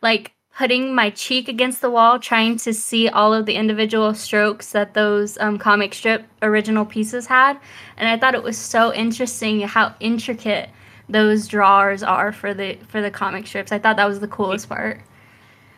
like 0.00 0.32
putting 0.56 0.94
my 0.94 1.10
cheek 1.10 1.48
against 1.48 1.80
the 1.80 1.90
wall, 1.90 2.20
trying 2.20 2.56
to 2.58 2.72
see 2.72 3.08
all 3.08 3.34
of 3.34 3.46
the 3.46 3.54
individual 3.54 4.14
strokes 4.14 4.70
that 4.70 4.94
those 4.94 5.36
um, 5.38 5.58
comic 5.58 5.92
strip 5.94 6.24
original 6.42 6.84
pieces 6.84 7.26
had, 7.26 7.58
and 7.96 8.08
I 8.08 8.16
thought 8.16 8.36
it 8.36 8.42
was 8.42 8.56
so 8.56 8.94
interesting 8.94 9.60
how 9.62 9.92
intricate 9.98 10.70
those 11.08 11.48
drawers 11.48 12.04
are 12.04 12.30
for 12.30 12.54
the 12.54 12.78
for 12.86 13.02
the 13.02 13.10
comic 13.10 13.48
strips. 13.48 13.72
I 13.72 13.80
thought 13.80 13.96
that 13.96 14.08
was 14.08 14.20
the 14.20 14.28
coolest 14.28 14.68
part. 14.68 15.00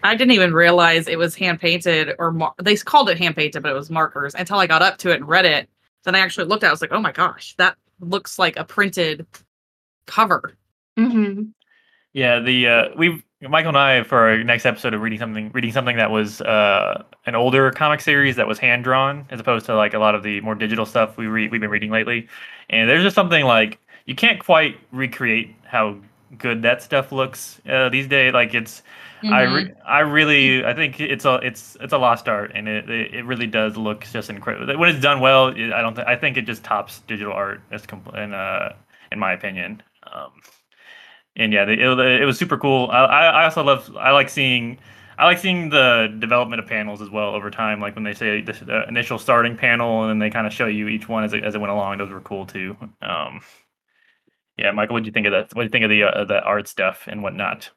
I 0.05 0.14
didn't 0.14 0.33
even 0.33 0.53
realize 0.53 1.09
it 1.09 1.16
was 1.16 1.35
hand 1.37 1.61
painted 1.61 2.14
or 2.18 2.33
mar- 2.33 2.55
they 2.61 2.77
called 2.77 3.09
it 3.09 3.16
hand 3.16 3.37
painted, 3.37 3.62
but 3.62 3.70
it 3.70 3.75
was 3.75 3.88
markers 3.88 4.35
until 4.35 4.59
I 4.59 4.66
got 4.66 4.83
up 4.83 4.98
to 4.98 5.11
it 5.11 5.16
and 5.16 5.29
read 5.29 5.46
it. 5.46 5.68
Then 6.05 6.15
I 6.15 6.21
actually 6.21 6.47
looked 6.47 6.65
at 6.65 6.69
it. 6.69 6.71
I 6.71 6.73
was 6.73 6.81
like, 6.83 6.93
oh 6.93 7.01
my 7.01 7.12
gosh, 7.12 7.55
that 7.57 7.77
looks 8.01 8.38
like 8.38 8.57
a 8.57 8.65
printed 8.65 9.27
cover. 10.07 10.57
hmm 10.97 11.53
Yeah, 12.12 12.41
the 12.41 12.69
uh, 12.69 12.88
we 12.97 13.23
Michael 13.41 13.71
and 13.71 13.79
I 13.79 14.03
for 14.05 14.19
our 14.19 14.45
next 14.45 14.67
episode 14.67 14.95
of 14.95 15.01
reading 15.01 15.19
something 15.19 15.51
reading 15.53 15.73
something 15.73 15.97
that 15.97 16.11
was 16.11 16.41
uh, 16.43 17.05
an 17.27 17.35
older 17.35 17.71
comic 17.71 18.01
series 18.01 18.37
that 18.37 18.47
was 18.47 18.59
hand 18.59 18.85
drawn 18.85 19.27
as 19.31 19.41
opposed 19.41 19.67
to 19.67 19.77
like 19.77 19.95
a 19.95 19.99
lot 19.99 20.15
of 20.15 20.23
the 20.23 20.41
more 20.43 20.55
digital 20.55 20.87
stuff 20.87 21.17
we 21.17 21.27
read 21.27 21.51
we've 21.51 21.61
been 21.61 21.71
reading 21.71 21.91
lately. 21.91 22.29
And 22.71 22.88
there's 22.91 23.03
just 23.03 23.15
something 23.17 23.45
like 23.45 23.79
you 24.07 24.15
can't 24.15 24.41
quite 24.41 24.79
recreate 24.93 25.55
how 25.65 25.99
good 26.38 26.62
that 26.62 26.83
stuff 26.83 27.12
looks 27.12 27.61
uh, 27.69 27.88
these 27.88 28.07
days. 28.09 28.33
Like 28.35 28.55
it's 28.55 28.83
I 29.30 29.42
re- 29.42 29.72
I 29.87 30.00
really 30.00 30.64
I 30.64 30.74
think 30.74 31.00
it's 31.00 31.24
a 31.24 31.35
it's 31.37 31.76
it's 31.80 31.92
a 31.92 31.98
lost 31.98 32.28
art 32.28 32.52
and 32.54 32.68
it 32.68 32.90
it, 32.90 33.24
really 33.24 33.46
does 33.46 33.76
look 33.76 34.04
just 34.12 34.30
incredible 34.30 34.76
when 34.78 34.90
it's 34.90 35.00
done 35.00 35.20
well. 35.20 35.48
It, 35.48 35.72
I 35.72 35.80
don't 35.82 35.94
th- 35.94 36.06
I 36.06 36.16
think 36.16 36.37
it 36.37 36.42
just 36.42 36.64
tops 36.64 37.00
digital 37.06 37.32
art 37.32 37.61
as 37.70 37.87
compl- 37.87 38.16
in 38.16 38.35
uh 38.35 38.74
in 39.12 39.18
my 39.18 39.32
opinion. 39.32 39.82
Um, 40.12 40.32
and 41.37 41.52
yeah, 41.52 41.64
the, 41.64 41.72
it, 41.72 42.22
it 42.22 42.24
was 42.24 42.38
super 42.38 42.58
cool. 42.58 42.88
I, 42.90 43.04
I 43.04 43.44
also 43.44 43.62
love 43.62 43.94
I 43.96 44.11
like 44.11 44.28
seeing 44.28 44.78
I 45.18 45.26
like 45.26 45.38
seeing 45.38 45.68
the 45.68 46.14
development 46.18 46.61
of 46.61 46.68
panels 46.68 47.00
as 47.02 47.11
well 47.11 47.35
over 47.35 47.50
time. 47.50 47.80
Like 47.80 47.94
when 47.94 48.04
they 48.04 48.14
say 48.14 48.40
the, 48.42 48.52
the 48.52 48.88
initial 48.88 49.18
starting 49.18 49.56
panel 49.56 50.02
and 50.02 50.11
then 50.11 50.18
they 50.18 50.30
kind 50.30 50.46
of 50.46 50.52
show 50.52 50.66
you 50.66 50.88
each 50.88 51.08
one 51.08 51.24
as 51.24 51.32
it, 51.32 51.44
as 51.44 51.54
it 51.54 51.61
went 51.61 51.70
along. 51.72 51.98
Those 51.98 52.11
were 52.11 52.20
cool 52.20 52.46
too. 52.46 52.76
Um, 53.02 53.40
yeah, 54.58 54.70
Michael, 54.72 54.94
what 54.94 55.02
do 55.02 55.06
you 55.06 55.12
think 55.12 55.26
of 55.26 55.32
that? 55.32 55.54
What 55.54 55.62
do 55.62 55.64
you 55.64 55.70
think 55.70 55.85
of 55.85 55.90
the 55.90 56.04
uh, 56.04 56.24
the 56.24 56.42
art 56.42 56.68
stuff 56.68 57.04
and 57.06 57.22
whatnot? 57.22 57.70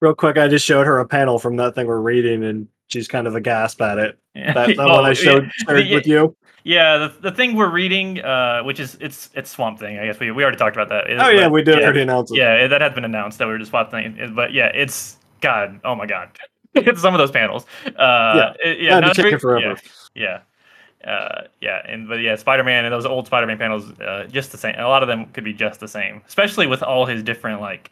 Real 0.00 0.14
quick, 0.14 0.38
I 0.38 0.46
just 0.48 0.64
showed 0.64 0.86
her 0.86 0.98
a 1.00 1.06
panel 1.06 1.38
from 1.38 1.56
that 1.56 1.74
thing 1.74 1.86
we're 1.86 2.00
reading, 2.00 2.44
and 2.44 2.68
she's 2.86 3.08
kind 3.08 3.26
of 3.26 3.34
aghast 3.34 3.80
at 3.80 3.98
it. 3.98 4.18
Yeah. 4.34 4.52
That, 4.52 4.68
that 4.68 4.78
Oh, 4.78 4.94
one 5.00 5.04
I 5.06 5.12
showed 5.12 5.50
shared 5.66 5.86
Yeah. 5.88 5.94
with 5.96 6.06
you. 6.06 6.36
Yeah, 6.64 6.98
the, 6.98 7.14
the 7.30 7.32
thing 7.32 7.54
we're 7.56 7.70
reading, 7.70 8.20
uh, 8.20 8.62
which 8.62 8.78
is 8.78 8.96
it's 9.00 9.30
it's 9.34 9.50
Swamp 9.50 9.78
Thing. 9.78 9.98
I 9.98 10.06
guess 10.06 10.20
we, 10.20 10.30
we 10.32 10.42
already 10.42 10.58
talked 10.58 10.76
about 10.76 10.88
that. 10.90 11.08
It- 11.10 11.18
Oh 11.20 11.28
yeah, 11.30 11.44
but- 11.44 11.52
we 11.52 11.62
did 11.62 11.78
yeah, 11.78 11.84
already 11.84 12.02
announce 12.02 12.30
it. 12.30 12.36
Yeah, 12.36 12.66
that 12.66 12.80
has 12.80 12.92
been 12.92 13.04
announced 13.04 13.38
that 13.38 13.48
we 13.48 13.54
are 13.54 13.58
just 13.58 13.70
Swamp 13.70 13.90
Thing. 13.90 14.32
But 14.34 14.52
yeah, 14.52 14.66
it's 14.74 15.16
God. 15.40 15.80
Oh 15.84 15.94
my 15.94 16.04
God, 16.06 16.28
it's 16.74 17.00
some 17.00 17.14
of 17.14 17.18
those 17.18 17.30
panels. 17.30 17.64
Uh, 17.96 18.52
it- 18.62 18.80
yeah, 18.80 19.00
not 19.00 19.16
taking 19.16 19.38
forever. 19.38 19.80
Yeah, 20.14 20.40
yeah, 21.04 21.10
uh, 21.10 21.42
yeah, 21.60 21.80
and 21.86 22.06
but 22.08 22.16
yeah, 22.20 22.36
Spider 22.36 22.64
Man 22.64 22.84
and 22.84 22.92
those 22.92 23.06
old 23.06 23.26
Spider 23.26 23.46
Man 23.46 23.56
panels, 23.58 23.90
uh, 24.00 24.26
just 24.30 24.52
the 24.52 24.58
same. 24.58 24.74
A 24.78 24.86
lot 24.88 25.02
of 25.02 25.08
them 25.08 25.26
could 25.26 25.44
be 25.44 25.54
just 25.54 25.80
the 25.80 25.88
same, 25.88 26.22
especially 26.28 26.66
with 26.66 26.82
all 26.82 27.06
his 27.06 27.22
different 27.22 27.60
like 27.60 27.90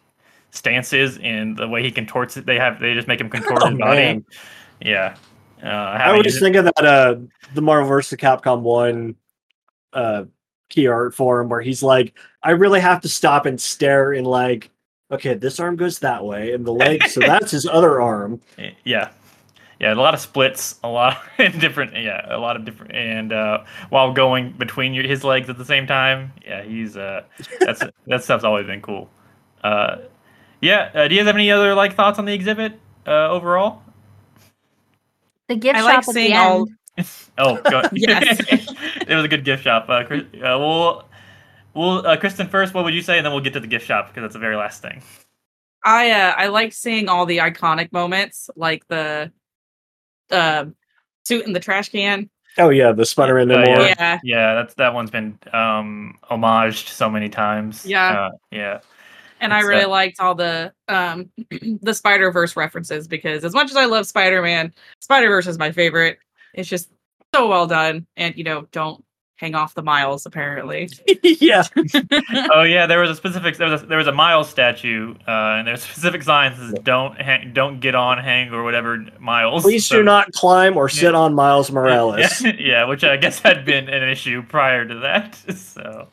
stances 0.56 1.18
and 1.22 1.56
the 1.56 1.68
way 1.68 1.82
he 1.82 1.90
contorts 1.90 2.36
it. 2.36 2.46
They 2.46 2.56
have 2.58 2.80
they 2.80 2.94
just 2.94 3.08
make 3.08 3.20
him 3.20 3.28
contort 3.30 3.62
Oh, 3.62 3.70
his 3.70 3.78
body. 3.78 3.96
man. 4.00 4.24
Yeah. 4.80 5.16
Uh, 5.62 5.66
I 5.68 6.10
always 6.10 6.32
his- 6.34 6.40
think 6.40 6.56
of 6.56 6.64
that 6.64 6.84
uh 6.84 7.16
the 7.54 7.62
Marvel 7.62 7.88
vs. 7.88 8.18
Capcom 8.18 8.60
one 8.60 9.14
uh 9.92 10.24
key 10.68 10.86
art 10.88 11.14
forum 11.14 11.48
where 11.48 11.60
he's 11.60 11.82
like, 11.82 12.16
I 12.42 12.50
really 12.50 12.80
have 12.80 13.00
to 13.02 13.08
stop 13.08 13.46
and 13.46 13.60
stare 13.60 14.12
and 14.12 14.26
like, 14.26 14.70
okay, 15.12 15.34
this 15.34 15.60
arm 15.60 15.76
goes 15.76 16.00
that 16.00 16.24
way 16.24 16.52
and 16.52 16.64
the 16.66 16.72
leg, 16.72 17.04
so 17.08 17.20
that's 17.26 17.50
his 17.52 17.66
other 17.66 18.00
arm. 18.00 18.40
yeah 18.84 19.10
yeah 19.78 19.92
a 19.92 19.94
lot 19.94 20.14
of 20.14 20.20
splits 20.20 20.76
a 20.84 20.88
lot 20.88 21.18
of 21.38 21.60
different 21.60 21.92
yeah 21.92 22.34
a 22.34 22.38
lot 22.38 22.56
of 22.56 22.64
different 22.64 22.92
and 22.94 23.30
uh 23.30 23.62
while 23.90 24.10
going 24.10 24.50
between 24.52 24.94
your, 24.94 25.04
his 25.06 25.22
legs 25.22 25.50
at 25.50 25.58
the 25.58 25.64
same 25.66 25.86
time 25.86 26.32
yeah 26.46 26.62
he's 26.62 26.96
uh 26.96 27.22
that's 27.60 27.82
that 28.06 28.24
stuff's 28.24 28.42
always 28.42 28.64
been 28.66 28.80
cool 28.80 29.10
uh 29.64 29.96
yeah 30.60 30.90
uh, 30.94 31.08
do 31.08 31.14
you 31.14 31.20
guys 31.20 31.26
have 31.26 31.36
any 31.36 31.50
other 31.50 31.74
like 31.74 31.94
thoughts 31.94 32.18
on 32.18 32.24
the 32.24 32.32
exhibit 32.32 32.78
uh 33.06 33.28
overall 33.30 33.82
The 35.48 35.56
gift 35.56 35.76
I 35.76 35.80
shop 35.80 35.86
like 35.86 35.98
at 35.98 36.06
the 36.06 36.12
seeing 36.12 36.32
end. 36.32 36.40
all- 36.40 36.66
oh 37.38 37.60
go 37.70 37.82
Yes. 37.92 38.40
it 38.48 39.14
was 39.14 39.24
a 39.24 39.28
good 39.28 39.44
gift 39.44 39.62
shop 39.64 39.86
uh, 39.88 40.04
Chris, 40.04 40.22
uh 40.34 40.58
well 40.58 41.08
well 41.74 42.06
uh, 42.06 42.16
kristen 42.16 42.48
first 42.48 42.72
what 42.74 42.84
would 42.84 42.94
you 42.94 43.02
say 43.02 43.18
and 43.18 43.26
then 43.26 43.32
we'll 43.32 43.42
get 43.42 43.52
to 43.52 43.60
the 43.60 43.66
gift 43.66 43.86
shop 43.86 44.08
because 44.08 44.22
that's 44.22 44.32
the 44.34 44.38
very 44.40 44.56
last 44.56 44.82
thing 44.82 45.02
I 45.84 46.10
uh, 46.10 46.34
I 46.36 46.46
like 46.48 46.72
seeing 46.72 47.08
all 47.08 47.26
the 47.26 47.36
iconic 47.38 47.92
moments, 47.92 48.50
like 48.56 48.84
the 48.88 49.30
uh, 50.32 50.64
suit 51.24 51.46
in 51.46 51.52
the 51.52 51.60
trash 51.60 51.90
can. 51.90 52.28
Oh 52.58 52.70
yeah, 52.70 52.90
the 52.90 53.06
Spider-Man 53.06 53.52
Oh, 53.52 53.60
no 53.62 53.64
more. 53.66 53.80
Yeah. 53.82 53.94
Yeah, 53.98 54.18
yeah 54.24 54.54
that's 54.54 54.74
that 54.74 54.94
one's 54.94 55.12
been 55.12 55.38
um 55.52 56.18
homaged 56.28 56.88
so 56.88 57.08
many 57.08 57.28
times 57.28 57.86
Yeah. 57.86 58.08
uh, 58.08 58.30
yeah 58.50 58.80
and 59.40 59.52
I 59.52 59.60
really 59.60 59.84
uh, 59.84 59.88
liked 59.88 60.20
all 60.20 60.34
the 60.34 60.72
um 60.88 61.30
the 61.82 61.94
Spider 61.94 62.30
Verse 62.30 62.56
references 62.56 63.08
because 63.08 63.44
as 63.44 63.54
much 63.54 63.70
as 63.70 63.76
I 63.76 63.86
love 63.86 64.06
Spider 64.06 64.42
Man, 64.42 64.72
Spider 65.00 65.28
Verse 65.28 65.46
is 65.46 65.58
my 65.58 65.72
favorite. 65.72 66.18
It's 66.54 66.68
just 66.68 66.90
so 67.34 67.48
well 67.48 67.66
done, 67.66 68.06
and 68.16 68.36
you 68.36 68.44
know, 68.44 68.66
don't 68.72 69.04
hang 69.36 69.54
off 69.54 69.74
the 69.74 69.82
miles. 69.82 70.26
Apparently, 70.26 70.88
yeah. 71.22 71.64
oh 72.52 72.62
yeah, 72.62 72.86
there 72.86 73.00
was 73.00 73.10
a 73.10 73.14
specific 73.14 73.56
there 73.56 73.70
was 73.70 73.82
a, 73.82 73.86
there 73.86 73.98
was 73.98 74.06
a 74.06 74.12
Miles 74.12 74.48
statue, 74.48 75.14
uh, 75.28 75.56
and 75.58 75.68
there's 75.68 75.82
specific 75.82 76.22
signs 76.22 76.58
that 76.58 76.64
says 76.70 76.74
don't 76.82 77.20
hang, 77.20 77.52
don't 77.52 77.80
get 77.80 77.94
on, 77.94 78.18
hang, 78.18 78.52
or 78.52 78.64
whatever 78.64 79.04
Miles. 79.20 79.62
Please 79.62 79.86
So- 79.86 79.98
do 79.98 80.02
not 80.02 80.32
climb 80.32 80.76
or 80.76 80.88
sit 80.88 81.14
on 81.14 81.34
Miles 81.34 81.70
Morales. 81.70 82.42
Yeah, 82.42 82.52
yeah, 82.58 82.84
which 82.84 83.04
I 83.04 83.16
guess 83.16 83.38
had 83.38 83.64
been 83.64 83.88
an 83.88 84.08
issue 84.08 84.42
prior 84.42 84.86
to 84.86 84.94
that. 85.00 85.34
So, 85.56 86.08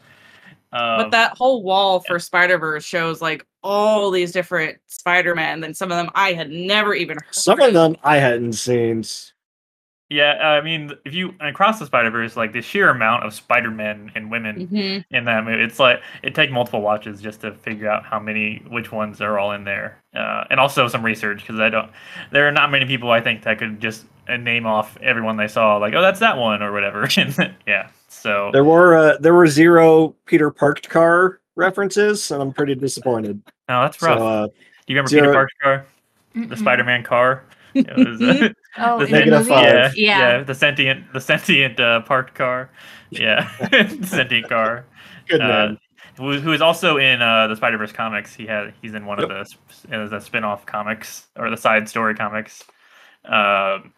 Um, 0.73 0.97
but 0.97 1.11
that 1.11 1.37
whole 1.37 1.61
wall 1.63 1.99
for 1.99 2.17
Spider 2.19 2.57
Verse 2.57 2.83
shows 2.83 3.21
like 3.21 3.45
all 3.61 4.09
these 4.11 4.31
different 4.31 4.79
Spider 4.87 5.35
Men, 5.35 5.63
and 5.63 5.75
some 5.77 5.91
of 5.91 5.97
them 5.97 6.09
I 6.15 6.33
had 6.33 6.49
never 6.49 6.93
even 6.95 7.17
heard. 7.17 7.35
Some 7.35 7.59
of 7.61 7.73
them 7.73 7.95
I 8.03 8.17
hadn't 8.17 8.53
seen. 8.53 9.03
Yeah, 10.09 10.33
I 10.33 10.61
mean, 10.61 10.91
if 11.05 11.13
you 11.13 11.33
across 11.39 11.79
the 11.79 11.85
Spider 11.87 12.11
Verse, 12.11 12.35
like 12.35 12.53
the 12.53 12.61
sheer 12.61 12.89
amount 12.89 13.23
of 13.23 13.33
Spider 13.33 13.71
Men 13.71 14.11
and 14.15 14.29
women 14.29 14.67
Mhm. 14.67 15.05
in 15.09 15.25
that 15.25 15.43
movie, 15.45 15.63
it's 15.63 15.79
like 15.79 16.01
it 16.21 16.35
take 16.35 16.51
multiple 16.51 16.81
watches 16.81 17.19
just 17.21 17.41
to 17.41 17.51
figure 17.53 17.89
out 17.89 18.05
how 18.05 18.19
many, 18.19 18.61
which 18.69 18.91
ones 18.91 19.21
are 19.21 19.39
all 19.39 19.53
in 19.53 19.63
there, 19.63 19.97
uh, 20.15 20.43
and 20.51 20.59
also 20.59 20.87
some 20.87 21.03
research 21.03 21.39
because 21.41 21.59
I 21.59 21.69
don't. 21.69 21.89
There 22.31 22.47
are 22.47 22.51
not 22.51 22.69
many 22.69 22.85
people 22.85 23.09
I 23.11 23.21
think 23.21 23.43
that 23.43 23.57
could 23.57 23.79
just 23.79 24.05
uh, 24.27 24.37
name 24.37 24.65
off 24.65 24.97
everyone 25.01 25.35
they 25.37 25.47
saw, 25.47 25.77
like, 25.77 25.93
oh, 25.95 26.01
that's 26.01 26.19
that 26.19 26.37
one 26.37 26.61
or 26.61 26.71
whatever. 26.71 27.07
Yeah, 27.67 27.87
so 28.13 28.49
There 28.53 28.63
were 28.63 28.95
uh, 28.95 29.17
there 29.19 29.33
were 29.33 29.47
zero 29.47 30.15
Peter 30.25 30.51
Parked 30.51 30.89
car 30.89 31.39
references, 31.55 32.31
and 32.31 32.41
I'm 32.41 32.51
pretty 32.53 32.75
disappointed. 32.75 33.41
no, 33.69 33.81
that's 33.81 34.01
rough. 34.01 34.19
So 34.19 34.27
uh, 34.27 34.47
Do 34.47 34.53
you 34.87 34.95
remember 34.95 35.09
zero- 35.09 35.21
Peter 35.23 35.33
parked 35.33 35.53
car, 35.61 35.85
the 36.33 36.39
Mm-mm. 36.55 36.57
Spider 36.57 36.83
Man 36.83 37.03
car? 37.03 37.43
Was, 37.75 38.21
uh, 38.21 38.49
Oh, 38.77 38.97
the 38.99 39.05
in 39.05 39.11
the 39.11 39.17
Negative 39.17 39.39
movie? 39.39 39.49
five. 39.49 39.63
yeah, 39.65 39.91
Yeah. 39.95 40.19
yeah, 40.37 40.43
the 40.43 40.55
sentient, 40.55 41.11
the 41.13 41.21
sentient 41.21 41.79
uh, 41.79 42.01
parked 42.01 42.33
car, 42.33 42.69
yeah, 43.11 43.47
sentient 44.01 44.49
car. 44.49 44.85
good 45.27 45.41
uh, 45.41 45.47
man. 45.47 45.79
who, 46.17 46.39
who 46.39 46.51
is 46.53 46.61
also 46.61 46.97
in 46.97 47.21
uh, 47.21 47.47
the 47.47 47.55
Spider 47.55 47.77
Verse 47.77 47.91
comics. 47.91 48.33
He 48.33 48.45
had 48.47 48.73
he's 48.81 48.93
in 48.95 49.05
one 49.05 49.19
Yep. 49.19 49.29
of 49.29 49.35
the 49.35 49.39
s- 49.41 49.85
uh, 49.91 50.07
the 50.07 50.19
spin 50.19 50.43
off 50.43 50.65
comics 50.65 51.27
or 51.35 51.49
the 51.51 51.57
side 51.57 51.87
story 51.89 52.15
comics. 52.15 52.63
Um, 53.25 53.93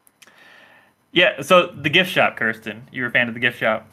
yeah, 1.16 1.42
so 1.42 1.68
the 1.68 1.90
gift 1.90 2.12
shop, 2.12 2.36
Kirsten, 2.36 2.88
you 2.92 3.02
were 3.02 3.08
a 3.08 3.12
fan 3.12 3.28
of 3.30 3.34
the 3.34 3.40
gift 3.40 3.58
shop. 3.58 3.90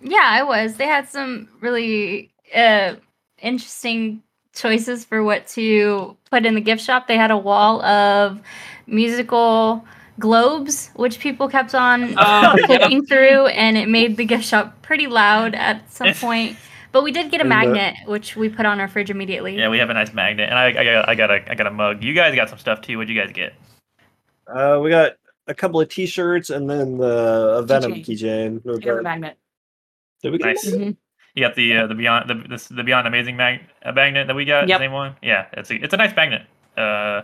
Yeah, 0.00 0.24
I 0.24 0.42
was. 0.42 0.76
They 0.76 0.86
had 0.86 1.06
some 1.08 1.48
really 1.60 2.32
uh, 2.54 2.94
interesting 3.40 4.22
choices 4.54 5.04
for 5.04 5.22
what 5.22 5.46
to 5.48 6.16
put 6.30 6.46
in 6.46 6.54
the 6.54 6.60
gift 6.62 6.82
shop. 6.82 7.06
They 7.08 7.16
had 7.18 7.30
a 7.30 7.36
wall 7.36 7.82
of 7.84 8.40
musical 8.86 9.84
globes, 10.18 10.90
which 10.94 11.20
people 11.20 11.46
kept 11.46 11.74
on 11.74 12.14
Oh, 12.18 12.56
yeah. 12.68 12.88
through, 13.06 13.46
and 13.48 13.76
it 13.76 13.88
made 13.88 14.16
the 14.16 14.24
gift 14.24 14.44
shop 14.44 14.80
pretty 14.80 15.06
loud 15.06 15.54
at 15.54 15.92
some 15.92 16.12
point. 16.14 16.56
But 16.90 17.04
we 17.04 17.12
did 17.12 17.30
get 17.30 17.40
a 17.40 17.44
magnet, 17.44 17.94
which 18.06 18.34
we 18.34 18.48
put 18.48 18.66
on 18.66 18.80
our 18.80 18.88
fridge 18.88 19.10
immediately. 19.10 19.56
Yeah, 19.56 19.68
we 19.68 19.78
have 19.78 19.90
a 19.90 19.94
nice 19.94 20.12
magnet, 20.12 20.48
and 20.48 20.58
I, 20.58 20.66
I 20.68 20.84
got 20.84 21.08
I 21.08 21.14
got 21.14 21.30
a 21.30 21.50
I 21.50 21.54
got 21.54 21.66
a 21.66 21.70
mug. 21.70 22.02
You 22.02 22.12
guys 22.14 22.34
got 22.34 22.48
some 22.48 22.58
stuff 22.58 22.80
too. 22.82 22.96
What'd 22.98 23.08
you 23.14 23.18
guys 23.20 23.30
get? 23.32 23.54
Uh, 24.46 24.78
we 24.82 24.90
got 24.90 25.12
a 25.46 25.54
couple 25.54 25.80
of 25.80 25.88
T-shirts 25.88 26.50
and 26.50 26.68
then 26.70 26.98
the 26.98 27.56
a 27.58 27.62
Venom 27.62 27.94
Keychain. 27.94 28.60
keychain. 28.60 28.98
I 28.98 29.02
magnet. 29.02 29.38
Did 30.22 30.32
we 30.32 30.38
get 30.38 30.46
Nice. 30.46 30.62
that? 30.70 30.80
Mhm. 30.80 30.96
You 31.34 31.42
got 31.44 31.54
the 31.56 31.76
uh, 31.78 31.86
the 31.86 31.94
beyond 31.94 32.28
the 32.30 32.34
this, 32.48 32.68
the 32.68 32.82
beyond 32.84 33.06
amazing 33.06 33.36
mag 33.36 33.60
uh, 33.84 33.92
magnet 33.92 34.26
that 34.26 34.36
we 34.36 34.44
got. 34.44 34.68
Yep. 34.68 34.78
Same 34.80 34.92
one. 34.92 35.16
Yeah, 35.22 35.46
it's 35.54 35.70
a 35.70 35.74
it's 35.82 35.94
a 35.94 35.96
nice 35.96 36.14
magnet. 36.14 36.42
Uh, 36.76 37.22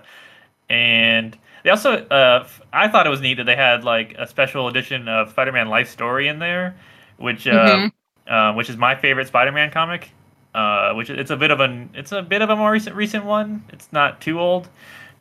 and 0.70 1.36
they 1.62 1.70
also 1.70 2.06
uh, 2.10 2.40
f- 2.44 2.60
I 2.72 2.88
thought 2.88 3.06
it 3.06 3.10
was 3.10 3.20
neat 3.20 3.34
that 3.34 3.44
they 3.44 3.56
had 3.56 3.84
like 3.84 4.14
a 4.18 4.26
special 4.26 4.68
edition 4.68 5.08
of 5.08 5.30
Spider-Man 5.30 5.68
Life 5.68 5.88
Story 5.90 6.28
in 6.28 6.38
there, 6.38 6.76
which 7.18 7.46
uh, 7.46 7.52
Mhm. 7.76 7.92
uh, 8.26 8.54
which 8.54 8.70
is 8.70 8.76
my 8.76 8.94
favorite 8.94 9.26
Spider-Man 9.28 9.70
comic. 9.70 10.10
Uh, 10.54 10.94
which 10.94 11.10
it's 11.10 11.30
a 11.30 11.36
bit 11.36 11.50
of 11.50 11.60
an 11.60 11.90
it's 11.94 12.10
a 12.10 12.22
bit 12.22 12.40
of 12.42 12.48
a 12.50 12.56
more 12.56 12.72
recent 12.72 12.96
recent 12.96 13.24
one. 13.24 13.62
It's 13.68 13.92
not 13.92 14.20
too 14.22 14.40
old, 14.40 14.68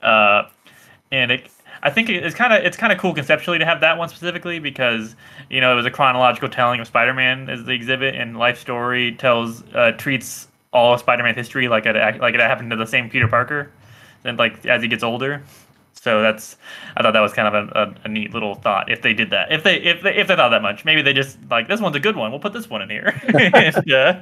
uh, 0.01 0.43
and 1.11 1.29
it 1.31 1.49
I 1.87 1.89
think 1.89 2.09
it's 2.09 2.35
kind 2.35 2.51
of 2.51 2.65
it's 2.65 2.75
kind 2.75 2.91
of 2.91 2.99
cool 2.99 3.13
conceptually 3.13 3.59
to 3.59 3.65
have 3.65 3.79
that 3.79 3.97
one 3.97 4.09
specifically 4.09 4.59
because 4.59 5.15
you 5.49 5.61
know 5.61 5.71
it 5.71 5.75
was 5.75 5.85
a 5.85 5.89
chronological 5.89 6.49
telling 6.49 6.81
of 6.81 6.87
Spider-Man 6.87 7.49
as 7.49 7.63
the 7.63 7.71
exhibit, 7.71 8.13
and 8.13 8.37
Life 8.37 8.59
Story 8.59 9.13
tells 9.13 9.63
uh, 9.73 9.93
treats 9.93 10.49
all 10.73 10.93
of 10.93 10.99
Spider-Man 10.99 11.33
history 11.33 11.69
like 11.69 11.85
it 11.85 11.95
like 12.19 12.35
it 12.35 12.41
happened 12.41 12.71
to 12.71 12.75
the 12.75 12.85
same 12.85 13.09
Peter 13.09 13.29
Parker, 13.29 13.71
and 14.25 14.37
like 14.37 14.65
as 14.65 14.81
he 14.81 14.89
gets 14.89 15.01
older. 15.01 15.41
So 15.93 16.21
that's 16.21 16.57
I 16.97 17.03
thought 17.03 17.13
that 17.13 17.21
was 17.21 17.31
kind 17.31 17.55
of 17.55 17.69
a, 17.69 17.79
a, 17.79 17.95
a 18.03 18.07
neat 18.09 18.33
little 18.33 18.55
thought 18.55 18.91
if 18.91 19.01
they 19.01 19.13
did 19.13 19.29
that 19.29 19.53
if 19.53 19.63
they 19.63 19.77
if 19.77 20.03
they 20.03 20.13
if 20.13 20.27
they 20.27 20.35
thought 20.35 20.49
that 20.49 20.61
much 20.61 20.85
maybe 20.85 21.01
they 21.01 21.13
just 21.13 21.37
like 21.49 21.69
this 21.69 21.81
one's 21.81 21.95
a 21.95 21.99
good 21.99 22.15
one 22.15 22.31
we'll 22.31 22.39
put 22.39 22.51
this 22.51 22.69
one 22.69 22.81
in 22.81 22.89
here. 22.89 23.19
and, 23.33 23.91
uh, 23.91 24.21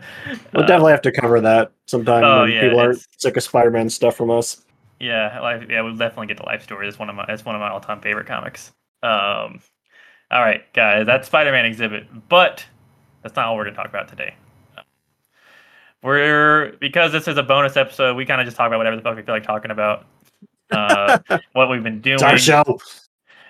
We'll 0.54 0.64
uh, 0.64 0.68
definitely 0.68 0.92
have 0.92 1.02
to 1.02 1.12
cover 1.12 1.42
that 1.42 1.72
sometime 1.88 2.24
Oh, 2.24 2.44
when 2.44 2.52
yeah, 2.52 2.62
people 2.62 2.80
aren't 2.80 3.06
sick 3.18 3.36
of 3.36 3.44
Spider-Man 3.44 3.90
stuff 3.90 4.16
from 4.16 4.30
us. 4.30 4.62
Yeah, 5.00 5.40
life, 5.42 5.66
yeah, 5.70 5.82
we'll 5.82 5.96
definitely 5.96 6.28
get 6.28 6.38
the 6.38 6.46
life 6.46 6.64
story. 6.64 6.88
That's 6.88 6.98
one 6.98 7.10
of 7.10 7.16
my 7.16 7.26
that's 7.28 7.44
one 7.44 7.56
of 7.56 7.60
my 7.60 7.70
all 7.70 7.82
time 7.82 8.02
favorite 8.02 8.28
comics. 8.28 8.72
Um, 9.04 9.60
all 10.32 10.42
right, 10.42 10.62
guys, 10.74 11.06
that's 11.06 11.28
Spider 11.28 11.52
Man 11.52 11.66
exhibit, 11.66 12.08
but 12.30 12.66
that's 13.22 13.36
not 13.36 13.48
all 13.48 13.56
we're 13.56 13.66
gonna 13.66 13.76
talk 13.76 13.90
about 13.90 14.08
today. 14.08 14.36
We're 16.02 16.74
because 16.80 17.12
this 17.12 17.28
is 17.28 17.38
a 17.38 17.44
bonus 17.44 17.76
episode. 17.78 18.16
We 18.16 18.26
kind 18.26 18.40
of 18.40 18.46
just 18.46 18.56
talk 18.56 18.68
about 18.68 18.78
whatever 18.78 18.96
the 18.96 19.02
fuck 19.02 19.16
we 19.16 19.24
feel 19.24 19.36
like 19.36 19.44
talking 19.44 19.72
about. 19.72 20.06
Uh, 20.72 21.18
what 21.54 21.70
we've 21.70 21.84
been 21.84 22.00
doing. 22.00 22.16
It's 22.16 22.24
our 22.24 22.38
show. 22.38 22.80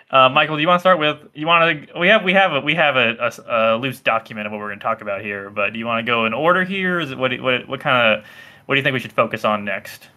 Uh, 0.10 0.29
Michael, 0.29 0.55
do 0.55 0.62
you 0.62 0.67
want 0.67 0.79
to 0.79 0.81
start 0.81 0.99
with? 0.99 1.17
You 1.34 1.47
want 1.47 1.89
to? 1.89 1.99
We 1.99 2.08
have 2.08 2.23
we 2.23 2.34
have 2.34 2.53
a 2.53 2.62
we 2.62 2.73
have 2.75 2.95
a, 2.95 3.15
a, 3.19 3.73
a 3.73 3.77
loose 3.77 3.99
document 3.99 4.47
of 4.47 4.53
what 4.53 4.60
we're 4.60 4.69
going 4.69 4.79
to 4.79 4.84
talk 4.84 5.01
about 5.01 5.21
here. 5.21 5.49
But 5.49 5.73
do 5.73 5.79
you 5.79 5.86
want 5.86 6.05
to 6.05 6.10
go 6.10 6.25
in 6.25 6.34
order 6.34 6.63
here? 6.63 6.99
Is 6.99 7.12
it 7.12 7.17
what 7.17 7.38
what 7.41 7.67
what 7.67 7.79
kind 7.81 8.19
of 8.19 8.25
what 8.65 8.75
do 8.75 8.79
you 8.79 8.84
think 8.84 8.93
we 8.93 8.99
should 8.99 9.13
focus 9.13 9.43
on 9.43 9.65
next? 9.65 10.08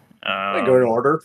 I 0.53 0.59
Um, 0.59 0.65
go 0.65 0.75
in 0.77 0.83
order. 0.83 1.23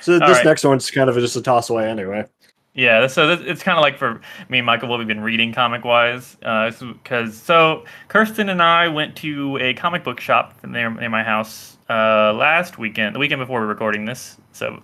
So 0.00 0.18
this 0.18 0.20
right. 0.38 0.44
next 0.44 0.64
one's 0.64 0.90
kind 0.90 1.08
of 1.10 1.16
just 1.16 1.36
a 1.36 1.42
toss 1.42 1.70
away 1.70 1.88
anyway. 1.88 2.26
Yeah, 2.74 3.06
so 3.06 3.26
this, 3.36 3.46
it's 3.46 3.62
kind 3.62 3.76
of 3.76 3.82
like 3.82 3.98
for 3.98 4.22
me 4.48 4.58
and 4.58 4.66
Michael 4.66 4.88
what 4.88 4.98
we've 4.98 5.06
been 5.06 5.20
reading 5.20 5.52
comic 5.52 5.84
wise, 5.84 6.36
because 6.40 7.36
so 7.40 7.84
Kirsten 8.08 8.48
and 8.48 8.62
I 8.62 8.88
went 8.88 9.14
to 9.16 9.58
a 9.60 9.74
comic 9.74 10.04
book 10.04 10.20
shop 10.20 10.54
near, 10.64 10.88
near 10.88 11.10
my 11.10 11.22
house 11.22 11.76
uh, 11.90 12.32
last 12.32 12.78
weekend, 12.78 13.14
the 13.14 13.18
weekend 13.18 13.40
before 13.40 13.60
we 13.60 13.66
we're 13.66 13.70
recording 13.72 14.06
this. 14.06 14.38
So, 14.52 14.82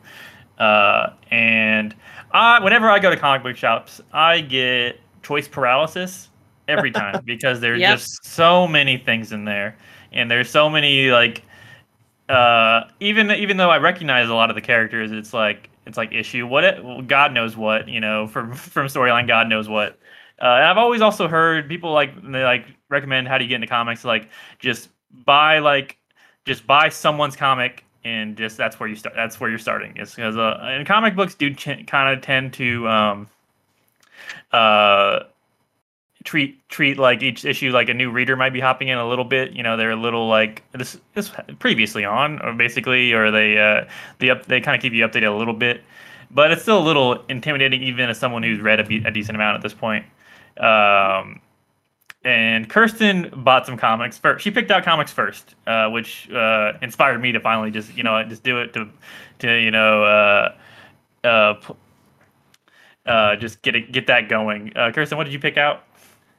uh, 0.59 1.11
and 1.31 1.94
I, 2.33 2.62
whenever 2.62 2.90
I 2.90 2.99
go 2.99 3.09
to 3.09 3.16
comic 3.16 3.42
book 3.42 3.57
shops, 3.57 4.03
I 4.12 4.42
get 4.42 5.01
choice 5.23 5.49
paralysis 5.49 6.29
every 6.68 6.90
time 6.90 7.23
because 7.25 7.59
there's 7.61 7.81
Yep. 7.81 7.90
just 7.90 8.23
so 8.27 8.68
many 8.68 8.99
things 8.99 9.33
in 9.33 9.47
there, 9.47 9.79
and 10.12 10.31
there's 10.31 10.51
so 10.51 10.68
many 10.68 11.11
like 11.11 11.42
uh, 12.28 12.84
even 13.00 13.30
even 13.30 13.56
though 13.56 13.70
I 13.70 13.78
recognize 13.78 14.28
a 14.28 14.34
lot 14.34 14.50
of 14.50 14.54
the 14.56 14.62
characters, 14.62 15.12
it's 15.12 15.32
like 15.32 15.70
it's 15.86 15.96
like 15.96 16.12
issue 16.12 16.46
what 16.46 16.64
it 16.64 17.06
God 17.06 17.32
knows 17.32 17.56
what 17.56 17.88
you 17.88 18.00
know 18.00 18.26
from 18.26 18.54
from 18.54 18.86
storyline 18.86 19.26
God 19.26 19.48
knows 19.48 19.68
what. 19.68 19.98
Uh, 20.40 20.44
and 20.46 20.64
I've 20.64 20.78
always 20.78 21.00
also 21.00 21.26
heard 21.26 21.68
people 21.68 21.92
like 21.92 22.14
they 22.22 22.44
like 22.44 22.66
recommend 22.88 23.26
how 23.28 23.38
do 23.38 23.44
you 23.44 23.48
get 23.48 23.56
into 23.56 23.66
comics 23.66 24.04
like 24.04 24.28
just 24.58 24.88
buy 25.24 25.58
like 25.58 25.96
just 26.44 26.66
buy 26.66 26.88
someone's 26.88 27.34
comic 27.34 27.84
and 28.04 28.36
just 28.36 28.56
that's 28.56 28.78
where 28.78 28.88
you 28.88 28.94
start 28.94 29.16
that's 29.16 29.40
where 29.40 29.50
you're 29.50 29.58
starting 29.58 29.96
is 29.96 30.14
because 30.14 30.36
uh, 30.36 30.58
and 30.62 30.86
comic 30.86 31.16
books 31.16 31.34
do 31.34 31.52
ch- 31.52 31.84
kind 31.86 32.16
of 32.16 32.22
tend 32.22 32.52
to 32.52 32.86
um 32.88 33.28
uh 34.52 35.20
treat 36.28 36.68
treat 36.68 36.98
like 36.98 37.22
each 37.22 37.46
issue 37.46 37.70
like 37.70 37.88
a 37.88 37.94
new 37.94 38.10
reader 38.10 38.36
might 38.36 38.52
be 38.52 38.60
hopping 38.60 38.88
in 38.88 38.98
a 38.98 39.08
little 39.08 39.24
bit. 39.24 39.52
You 39.52 39.62
know, 39.62 39.78
they're 39.78 39.92
a 39.92 39.96
little 39.96 40.28
like 40.28 40.62
this 40.72 41.00
this 41.14 41.30
previously 41.58 42.04
on, 42.04 42.38
or 42.42 42.52
basically, 42.52 43.14
or 43.14 43.30
they 43.30 43.56
uh 43.56 43.88
they 44.18 44.28
up 44.28 44.44
they 44.44 44.60
kind 44.60 44.76
of 44.76 44.82
keep 44.82 44.92
you 44.92 45.06
updated 45.08 45.34
a 45.34 45.36
little 45.38 45.54
bit, 45.54 45.80
but 46.30 46.50
it's 46.50 46.60
still 46.60 46.78
a 46.78 46.84
little 46.84 47.24
intimidating 47.30 47.82
even 47.82 48.10
as 48.10 48.18
someone 48.18 48.42
who's 48.42 48.60
read 48.60 48.78
a, 48.78 48.84
be- 48.84 49.02
a 49.06 49.10
decent 49.10 49.36
amount 49.36 49.56
at 49.56 49.62
this 49.62 49.72
point. 49.72 50.04
Um, 50.58 51.40
and 52.24 52.68
Kirsten 52.68 53.32
bought 53.34 53.64
some 53.64 53.78
comics 53.78 54.18
first. 54.18 54.44
She 54.44 54.50
picked 54.50 54.70
out 54.70 54.84
comics 54.84 55.10
first, 55.10 55.54
uh, 55.66 55.88
which 55.88 56.30
uh, 56.30 56.74
inspired 56.82 57.22
me 57.22 57.32
to 57.32 57.40
finally 57.40 57.70
just 57.70 57.96
you 57.96 58.02
know 58.02 58.22
just 58.24 58.42
do 58.42 58.58
it 58.58 58.74
to 58.74 58.86
to 59.38 59.50
you 59.50 59.70
know 59.70 60.04
uh, 60.04 60.54
uh, 61.26 61.54
uh, 63.06 63.36
just 63.36 63.62
get 63.62 63.74
it, 63.74 63.92
get 63.92 64.06
that 64.08 64.28
going. 64.28 64.76
Uh, 64.76 64.92
Kirsten, 64.92 65.16
what 65.16 65.24
did 65.24 65.32
you 65.32 65.38
pick 65.38 65.56
out? 65.56 65.84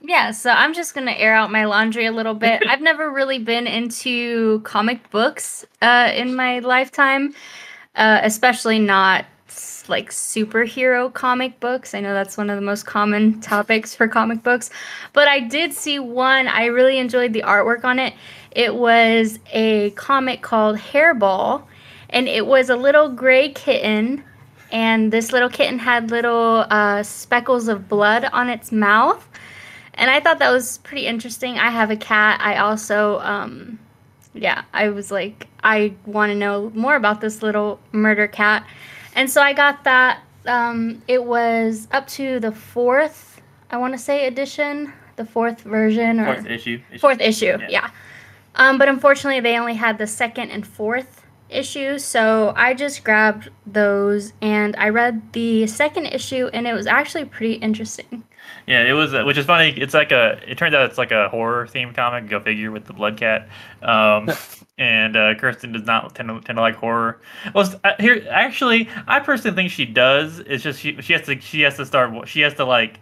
Yeah, 0.02 0.32
so 0.32 0.50
I'm 0.52 0.74
just 0.74 0.94
gonna 0.94 1.12
air 1.12 1.34
out 1.34 1.52
my 1.52 1.66
laundry 1.66 2.06
a 2.06 2.12
little 2.12 2.34
bit. 2.34 2.64
I've 2.70 2.82
never 2.82 3.12
really 3.12 3.40
been 3.40 3.68
into 3.68 4.62
comic 4.62 5.10
books 5.12 5.66
uh, 5.82 6.12
in 6.14 6.36
my 6.36 6.60
lifetime, 6.60 7.34
uh, 7.96 8.20
especially 8.24 8.80
not 8.80 9.26
like 9.90 10.12
superhero 10.12 11.12
comic 11.12 11.60
books. 11.60 11.94
I 11.94 12.00
know 12.00 12.14
that's 12.14 12.38
one 12.38 12.50
of 12.50 12.56
the 12.56 12.62
most 12.62 12.86
common 12.86 13.42
topics 13.42 13.94
for 13.94 14.08
comic 14.08 14.44
books, 14.44 14.70
but 15.14 15.28
I 15.28 15.40
did 15.42 15.74
see 15.74 16.00
one. 16.00 16.48
I 16.48 16.66
really 16.66 16.98
enjoyed 16.98 17.34
the 17.34 17.42
artwork 17.42 17.84
on 17.84 18.00
it. 18.00 18.14
It 18.52 18.76
was 18.76 19.40
a 19.52 19.92
comic 19.92 20.42
called 20.42 20.78
Hairball, 20.78 21.64
and 22.10 22.28
it 22.28 22.46
was 22.46 22.70
a 22.70 22.76
little 22.76 23.10
gray 23.10 23.50
kitten, 23.50 24.24
and 24.72 25.12
this 25.12 25.32
little 25.34 25.50
kitten 25.50 25.80
had 25.80 26.10
little 26.10 26.66
uh, 26.70 27.04
speckles 27.04 27.68
of 27.68 27.90
blood 27.90 28.26
on 28.32 28.50
its 28.50 28.72
mouth 28.72 29.28
and 30.00 30.10
I 30.10 30.20
thought 30.20 30.40
that 30.40 30.52
was 30.52 30.80
pretty 30.80 31.06
interesting. 31.06 31.60
I 31.60 31.70
have 31.70 31.92
a 31.92 31.96
cat. 31.96 32.40
I 32.42 32.58
also, 32.58 33.20
um, 33.20 33.78
yeah, 34.34 34.64
I 34.74 34.90
was 34.90 35.12
like, 35.12 35.48
I 35.64 35.94
want 36.06 36.32
to 36.32 36.36
know 36.36 36.72
more 36.74 36.96
about 36.96 37.22
this 37.22 37.44
little 37.44 37.80
murder 37.92 38.28
cat, 38.28 38.66
and 39.14 39.30
so 39.30 39.42
I 39.42 39.54
got 39.54 39.84
that. 39.84 40.22
Um, 40.48 41.02
it 41.08 41.24
was 41.24 41.88
up 41.92 42.08
to 42.10 42.40
the 42.40 42.52
fourth, 42.52 43.42
I 43.70 43.78
want 43.78 43.94
to 43.94 44.00
say, 44.00 44.26
edition, 44.26 44.94
the 45.18 45.26
fourth 45.26 45.62
version 45.62 46.20
or 46.20 46.34
Fourth 46.34 46.46
issue. 46.48 46.82
issue. 46.90 47.00
fourth 47.00 47.20
issue 47.22 47.58
Yeah. 47.60 47.68
yeah, 47.70 47.90
Um, 48.56 48.78
but 48.78 48.88
unfortunately, 48.88 49.42
they 49.42 49.60
only 49.60 49.74
had 49.76 49.98
the 49.98 50.08
second 50.08 50.52
and 50.52 50.66
fourth 50.66 51.24
issues, 51.50 52.06
so 52.06 52.54
I 52.56 52.74
just 52.74 53.04
grabbed 53.04 53.50
those 53.68 54.32
and 54.42 54.76
I 54.78 54.90
read 54.90 55.34
the 55.34 55.68
second 55.68 56.06
issue, 56.08 56.50
and 56.54 56.66
it 56.66 56.74
was 56.74 56.88
actually 56.88 57.26
pretty 57.26 57.56
interesting. 57.56 58.24
Yeah, 58.68 58.84
it 58.84 58.94
was, 58.94 59.14
uh, 59.14 59.24
which 59.24 59.38
is 59.38 59.46
funny. 59.46 59.70
It's 59.72 59.94
like 59.94 60.12
a. 60.12 60.40
It 60.48 60.58
turns 60.58 60.76
out 60.76 60.88
it's 60.90 60.98
like 60.98 61.12
a 61.12 61.30
horror 61.30 61.68
themed 61.68 61.96
comic. 61.96 62.30
Go 62.30 62.40
figure 62.40 62.72
with 62.72 62.86
the 62.86 62.94
blood 62.94 63.18
cat. 63.18 63.50
Um, 63.82 64.30
and 64.78 65.16
uh, 65.18 65.36
Kirsten 65.36 65.72
does 65.72 65.84
not 65.86 66.14
tend 66.16 66.30
to, 66.30 66.40
tend 66.42 66.58
to 66.58 66.62
like 66.62 66.76
horror. 66.76 67.20
Well, 67.56 67.66
s- 67.66 67.76
uh, 67.84 67.94
here 68.00 68.26
actually, 68.30 68.88
I 69.08 69.20
personally 69.20 69.56
think 69.56 69.72
she 69.72 69.86
does. 69.86 70.40
It's 70.40 70.64
just 70.64 70.80
she 70.80 71.02
she 71.02 71.14
has 71.14 71.24
to 71.26 71.40
she 71.42 71.62
has 71.62 71.78
to 71.78 71.86
start 71.86 72.28
she 72.28 72.42
has 72.42 72.54
to 72.56 72.66
like 72.66 73.00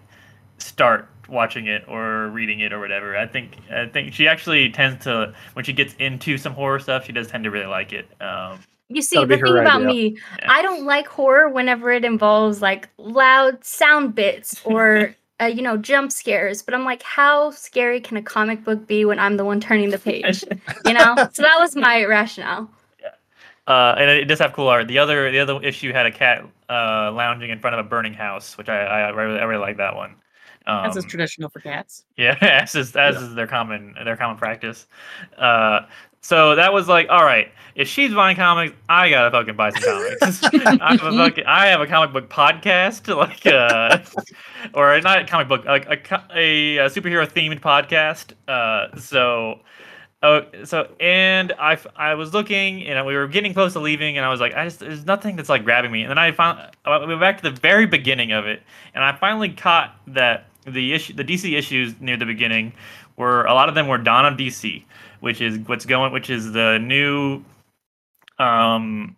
start 0.58 1.10
watching 1.30 1.68
it 1.68 1.84
or 1.88 2.30
reading 2.30 2.62
it 2.62 2.72
or 2.74 2.80
whatever. 2.80 3.18
I 3.18 3.28
think 3.28 3.58
I 3.72 3.88
think 3.88 4.14
she 4.14 4.28
actually 4.28 4.72
tends 4.72 5.04
to 5.04 5.34
when 5.54 5.66
she 5.66 5.74
gets 5.74 5.94
into 6.00 6.38
some 6.38 6.54
horror 6.54 6.80
stuff, 6.80 7.06
she 7.06 7.12
does 7.12 7.28
tend 7.28 7.44
to 7.44 7.52
really 7.52 7.66
like 7.68 7.94
it. 7.94 8.08
Um, 8.22 8.66
You 8.90 9.02
see, 9.02 9.26
the 9.26 9.38
her 9.38 9.38
thing 9.38 9.58
about 9.58 9.82
idea. 9.82 9.86
me, 9.86 10.18
Yeah. 10.40 10.48
I 10.48 10.62
don't 10.62 10.86
like 10.86 11.08
horror 11.08 11.50
whenever 11.50 11.92
it 11.92 12.06
involves 12.06 12.62
like 12.62 12.90
loud 12.98 13.64
sound 13.66 14.16
bits 14.16 14.56
or 14.64 15.16
uh, 15.42 15.46
you 15.46 15.62
know 15.62 15.78
jump 15.78 16.12
scares. 16.12 16.62
But 16.62 16.74
I'm 16.74 16.84
like, 16.84 17.04
how 17.04 17.52
scary 17.52 18.02
can 18.02 18.18
a 18.18 18.22
comic 18.22 18.64
book 18.64 18.88
be 18.88 19.06
when 19.06 19.20
I'm 19.20 19.38
the 19.38 19.46
one 19.46 19.60
turning 19.60 19.90
the 19.90 20.00
page? 20.00 20.44
You 20.86 20.94
know. 20.94 21.16
so 21.34 21.42
that 21.42 21.58
was 21.60 21.76
my 21.76 22.04
rationale. 22.06 22.70
Uh, 23.68 23.96
and 23.98 24.10
it 24.10 24.26
does 24.26 24.40
have 24.40 24.54
cool 24.54 24.70
art. 24.70 24.88
The 24.88 24.98
other 24.98 25.30
the 25.30 25.40
other 25.40 25.62
issue 25.62 25.92
had 25.92 26.06
a 26.06 26.12
cat 26.12 26.46
uh, 26.70 27.12
lounging 27.12 27.50
in 27.50 27.60
front 27.60 27.76
of 27.78 27.86
a 27.86 27.88
burning 27.88 28.14
house, 28.14 28.58
which 28.58 28.70
I 28.70 28.78
I, 28.78 29.10
really, 29.10 29.40
I 29.40 29.44
really 29.44 29.62
like 29.62 29.78
that 29.78 29.96
one. 29.96 30.16
Um, 30.68 30.86
As 30.86 30.98
is 30.98 31.06
traditional 31.06 31.50
for 31.50 31.60
cats. 31.60 32.06
yeah, 32.18 32.38
as 32.42 32.76
is 32.76 32.96
as 32.96 33.22
is 33.22 33.36
their 33.36 33.48
common 33.48 33.96
their 34.04 34.16
common 34.16 34.38
practice. 34.38 34.88
Uh, 35.38 35.82
so 36.22 36.56
that 36.56 36.74
was 36.74 36.88
like, 36.88 37.08
all 37.10 37.24
right, 37.24 37.52
if 37.78 37.88
she's 37.88 38.12
buying 38.12 38.36
comics, 38.36 38.76
I 38.90 39.10
gotta 39.10 39.30
fucking 39.30 39.56
buy 39.56 39.70
some 39.70 39.84
comics. 39.84 40.44
I 40.82 40.92
have 40.94 41.04
a 41.04 41.12
fucking, 41.16 41.46
I 41.46 41.68
have 41.68 41.80
a 41.80 41.86
comic 41.86 42.12
book 42.12 42.28
podcast, 42.28 43.16
like, 43.16 43.46
uh, 43.46 44.00
or 44.74 45.00
not 45.02 45.22
a 45.22 45.26
comic 45.26 45.48
book, 45.48 45.64
like 45.64 45.86
a, 45.86 46.24
a, 46.36 46.80
uh 46.80 46.90
superhero 46.90 47.26
themed 47.32 47.62
podcast. 47.62 48.34
Uh, 48.48 48.98
so. 49.00 49.62
Oh, 50.24 50.42
so 50.64 50.92
and 51.00 51.54
I, 51.60 51.78
I 51.96 52.16
was 52.16 52.34
looking 52.34 52.84
and 52.88 53.06
we 53.06 53.14
were 53.14 53.28
getting 53.28 53.54
close 53.54 53.74
to 53.74 53.80
leaving 53.80 54.18
and 54.18 54.26
I 54.26 54.30
was 54.30 54.40
like 54.40 54.56
I 54.56 54.64
just 54.64 54.80
there's 54.80 55.06
nothing 55.06 55.36
that's 55.36 55.48
like 55.48 55.64
grabbing 55.64 55.92
me 55.92 56.02
and 56.02 56.10
then 56.10 56.18
I 56.18 56.32
found 56.32 56.60
I 56.86 57.06
went 57.06 57.20
back 57.20 57.40
to 57.40 57.52
the 57.52 57.56
very 57.56 57.86
beginning 57.86 58.32
of 58.32 58.48
it 58.48 58.64
and 58.96 59.04
I 59.04 59.16
finally 59.16 59.50
caught 59.50 59.96
that 60.08 60.48
the 60.66 60.94
issue 60.94 61.14
the 61.14 61.24
DC 61.24 61.56
issues 61.56 62.02
near 62.02 62.18
the 62.18 62.26
beginning 62.26 62.74
were 63.16 63.46
a 63.46 63.54
lot 63.54 63.70
of 63.70 63.76
them 63.76 63.88
were 63.88 64.00
Dawn 64.00 64.26
of 64.26 64.40
DC 64.40 64.84
which 65.20 65.42
is 65.42 65.60
what's 65.68 65.86
going 65.86 66.12
which 66.14 66.30
is 66.30 66.52
the 66.54 66.78
new 66.80 67.44
um 68.40 69.16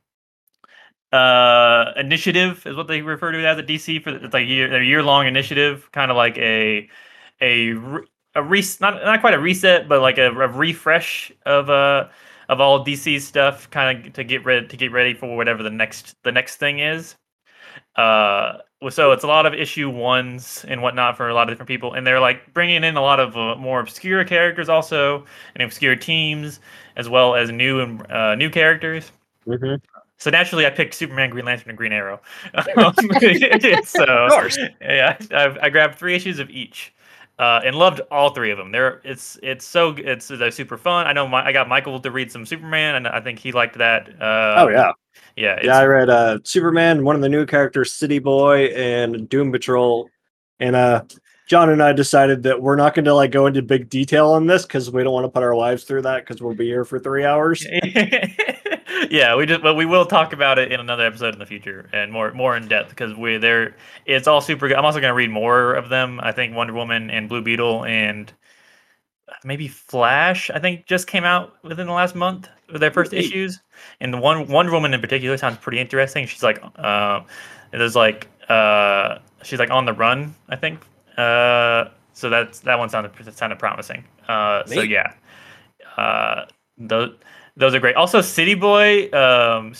uh 1.12 1.92
initiative 1.98 2.66
is 2.68 2.76
what 2.76 2.88
they 2.88 3.02
refer 3.02 3.32
to 3.32 3.40
it 3.40 3.46
as 3.46 3.58
at 3.58 3.68
DC 3.68 4.02
for 4.04 4.12
it's 4.12 4.34
like 4.34 4.48
year 4.48 4.70
their 4.70 4.84
year 4.84 5.02
long 5.02 5.26
initiative 5.26 5.90
kind 5.92 6.12
of 6.12 6.18
like 6.18 6.38
a 6.38 6.88
a 7.42 7.72
a 8.36 8.44
re- 8.44 8.64
not 8.80 9.04
not 9.04 9.20
quite 9.22 9.34
a 9.34 9.40
reset 9.40 9.90
but 9.90 10.02
like 10.02 10.18
a, 10.20 10.28
a 10.28 10.48
refresh 10.48 11.32
of 11.46 11.70
uh 11.70 12.08
of 12.48 12.62
all 12.62 12.84
DC 12.86 13.20
stuff 13.22 13.70
kind 13.72 14.06
of 14.08 14.14
to 14.14 14.24
get 14.24 14.46
ready 14.46 14.68
to 14.68 14.78
get 14.78 14.92
ready 14.92 15.14
for 15.14 15.36
whatever 15.36 15.64
the 15.64 15.70
next 15.70 16.16
the 16.24 16.32
next 16.32 16.58
thing 16.58 16.80
is. 16.80 17.16
Uh 17.96 18.58
so 18.90 19.12
it's 19.12 19.24
a 19.24 19.28
lot 19.28 19.46
of 19.46 19.54
issue 19.54 19.90
ones 19.90 20.64
and 20.68 20.82
whatnot 20.82 21.18
for 21.18 21.28
a 21.28 21.34
lot 21.34 21.44
of 21.44 21.50
different 21.54 21.68
people 21.68 21.94
and 21.94 22.08
they're 22.08 22.20
like 22.20 22.54
bringing 22.54 22.84
in 22.84 22.96
a 22.96 23.02
lot 23.02 23.20
of 23.20 23.36
uh, 23.36 23.56
more 23.56 23.82
obscure 23.82 24.24
characters 24.24 24.70
also 24.70 25.26
and 25.56 25.64
obscure 25.64 25.96
teams 25.98 26.60
as 26.96 27.10
well 27.10 27.36
as 27.36 27.52
new 27.52 27.82
and 27.82 28.10
uh, 28.12 28.36
new 28.36 28.50
characters 28.50 29.12
Mhm. 29.48 29.82
so 30.18 30.30
naturally 30.30 30.66
i 30.66 30.70
picked 30.70 30.94
superman 30.94 31.30
green 31.30 31.46
lantern 31.46 31.70
and 31.70 31.78
green 31.78 31.92
arrow 31.92 32.22
Um, 32.78 32.94
so 33.84 34.06
Of 34.06 34.32
course. 34.32 34.58
yeah 34.82 35.18
I've, 35.32 35.58
i 35.62 35.70
grabbed 35.70 35.96
three 35.96 36.16
issues 36.16 36.40
of 36.40 36.50
each 36.50 36.94
uh, 37.40 37.62
and 37.64 37.76
loved 37.76 38.02
all 38.12 38.32
three 38.32 38.52
of 38.52 38.58
them. 38.58 38.72
They're 38.72 39.02
it's 39.06 39.40
it's 39.42 39.66
so 39.66 39.96
it's 39.98 40.28
they're 40.28 40.52
super 40.52 40.78
fun. 40.78 41.08
I 41.08 41.14
know 41.14 41.28
my, 41.28 41.46
I 41.46 41.52
got 41.54 41.70
Michael 41.70 42.00
to 42.00 42.12
read 42.12 42.32
some 42.32 42.46
Superman, 42.46 42.96
and 42.96 43.08
I 43.08 43.22
think 43.22 43.40
he 43.40 43.54
liked 43.54 43.78
that. 43.78 44.10
Uh, 44.22 44.56
Oh 44.58 44.68
yeah, 44.68 44.92
yeah, 45.38 45.60
yeah. 45.64 45.78
I 45.78 45.86
read 45.86 46.10
uh, 46.10 46.40
Superman, 46.44 47.04
one 47.06 47.16
of 47.16 47.22
the 47.22 47.30
new 47.30 47.46
characters, 47.46 47.94
City 47.94 48.20
Boy, 48.20 48.66
and 48.68 49.30
Doom 49.30 49.54
Patrol, 49.54 50.10
and 50.60 50.76
uh, 50.76 51.04
John 51.48 51.70
and 51.70 51.82
I 51.82 51.94
decided 51.94 52.44
that 52.44 52.62
we're 52.62 52.76
not 52.76 52.94
going 52.94 53.06
to 53.06 53.14
like 53.14 53.32
go 53.32 53.48
into 53.48 53.62
big 53.62 53.90
detail 53.90 54.32
on 54.32 54.46
this 54.46 54.64
because 54.64 54.92
we 54.92 55.02
don't 55.04 55.14
want 55.14 55.24
to 55.24 55.30
put 55.30 55.42
our 55.42 55.56
lives 55.56 55.86
through 55.86 56.02
that 56.04 56.26
because 56.26 56.42
we'll 56.42 56.56
be 56.56 56.68
here 56.68 56.84
for 56.84 57.00
three 57.00 57.24
hours. 57.24 57.66
yeah, 59.10 59.36
we 59.36 59.46
just 59.46 59.62
but 59.62 59.76
we 59.76 59.86
will 59.86 60.06
talk 60.06 60.34
about 60.34 60.58
it 60.60 60.72
in 60.72 60.80
another 60.80 61.06
episode 61.06 61.34
in 61.34 61.40
the 61.40 61.46
future 61.46 61.90
and 61.94 62.12
more 62.12 62.32
more 62.34 62.56
in 62.56 62.68
depth 62.68 62.90
because 62.90 63.16
we 63.16 63.38
there 63.38 63.76
it's 64.06 64.28
all 64.28 64.42
super 64.42 64.68
good. 64.68 64.78
I'm 64.78 64.86
also 64.86 65.00
going 65.00 65.12
to 65.12 65.16
read 65.16 65.30
more 65.30 65.74
of 65.74 65.90
them. 65.90 66.20
I 66.22 66.32
think 66.32 66.56
Wonder 66.56 66.74
Woman 66.74 67.10
and 67.10 67.30
Blue 67.30 67.42
Beetle 67.42 67.86
and 67.86 68.32
maybe 69.44 69.68
Flash. 69.68 70.50
I 70.50 70.60
think 70.60 70.86
just 70.86 71.08
came 71.08 71.24
out 71.24 71.54
within 71.64 71.88
the 71.88 71.94
last 71.94 72.16
month 72.16 72.50
with 72.72 72.82
their 72.82 72.92
first 72.92 73.12
Neat. 73.12 73.26
issues. 73.26 73.60
And 74.00 74.14
the 74.14 74.18
one 74.18 74.48
Wonder 74.48 74.72
Woman 74.72 74.94
in 74.94 75.02
particular 75.02 75.38
sounds 75.38 75.58
pretty 75.58 75.80
interesting. 75.80 76.26
She's 76.26 76.44
like, 76.44 76.62
uh, 76.76 77.22
there's 77.72 77.96
like 77.96 78.28
uh, 78.50 79.20
she's 79.44 79.60
like 79.60 79.72
on 79.72 79.86
the 79.86 79.94
run. 79.94 80.36
I 80.50 80.56
think. 80.56 80.80
Uh, 81.18 81.90
so 82.14 82.30
that's 82.30 82.60
that 82.62 82.80
one 82.80 82.90
sounded 82.90 83.12
sounded 83.36 83.60
promising. 83.60 84.04
Uh, 84.28 84.66
so 84.66 84.82
yeah, 84.82 85.14
uh, 85.98 86.46
those 86.78 87.16
those 87.60 87.76
are 87.76 87.80
great. 87.80 87.96
Also, 87.96 88.22
City 88.22 88.56
Boy, 88.56 89.12
um, 89.12 89.76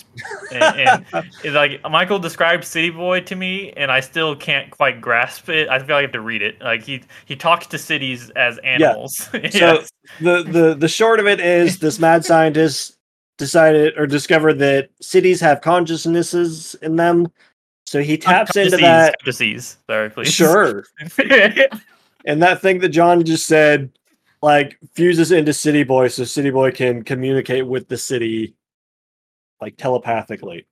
and, 0.52 0.64
and 0.64 1.06
it's 1.44 1.56
like 1.56 1.82
Michael 1.90 2.20
described 2.20 2.66
City 2.66 2.90
Boy 2.90 3.22
to 3.22 3.36
me, 3.36 3.72
and 3.78 3.90
I 3.90 4.02
still 4.02 4.36
can't 4.36 4.70
quite 4.70 5.00
grasp 5.00 5.48
it. 5.48 5.70
I 5.70 5.80
feel 5.80 5.96
like 5.96 6.00
I 6.00 6.02
have 6.02 6.12
to 6.12 6.22
read 6.22 6.42
it. 6.42 6.62
Like 6.62 6.84
he 6.84 7.02
he 7.26 7.36
talks 7.38 7.68
to 7.68 7.78
cities 7.78 8.30
as 8.32 8.58
animals. 8.60 9.18
So 9.32 9.40
Yes. 9.42 9.90
the 10.20 10.44
the 10.44 10.76
the 10.76 10.88
short 10.90 11.20
of 11.20 11.28
it 11.28 11.40
is 11.40 11.80
this 11.80 12.00
mad 12.00 12.26
scientist 12.26 12.98
decided 13.38 13.98
or 13.98 14.06
discovered 14.06 14.56
that 14.56 14.90
cities 15.02 15.40
have 15.40 15.62
consciousnesses 15.62 16.76
in 16.82 16.98
them. 16.98 17.28
So 17.86 18.04
he 18.04 18.18
taps 18.18 18.56
into 18.58 18.78
that. 18.78 19.16
Disease. 19.24 19.78
Sorry, 19.90 20.10
please. 20.10 20.32
Sure. 20.32 20.84
And 22.26 22.44
that 22.44 22.62
thing 22.62 22.80
that 22.80 22.90
John 22.90 23.24
just 23.24 23.48
said, 23.48 23.90
like, 24.42 24.78
fuses 24.96 25.32
into 25.32 25.54
City 25.54 25.84
Boy 25.84 26.08
so 26.08 26.24
City 26.24 26.50
Boy 26.50 26.72
can 26.72 27.04
communicate 27.04 27.68
with 27.68 27.88
the 27.88 27.98
city 27.98 28.56
like 29.62 29.76
telepathically. 29.78 30.66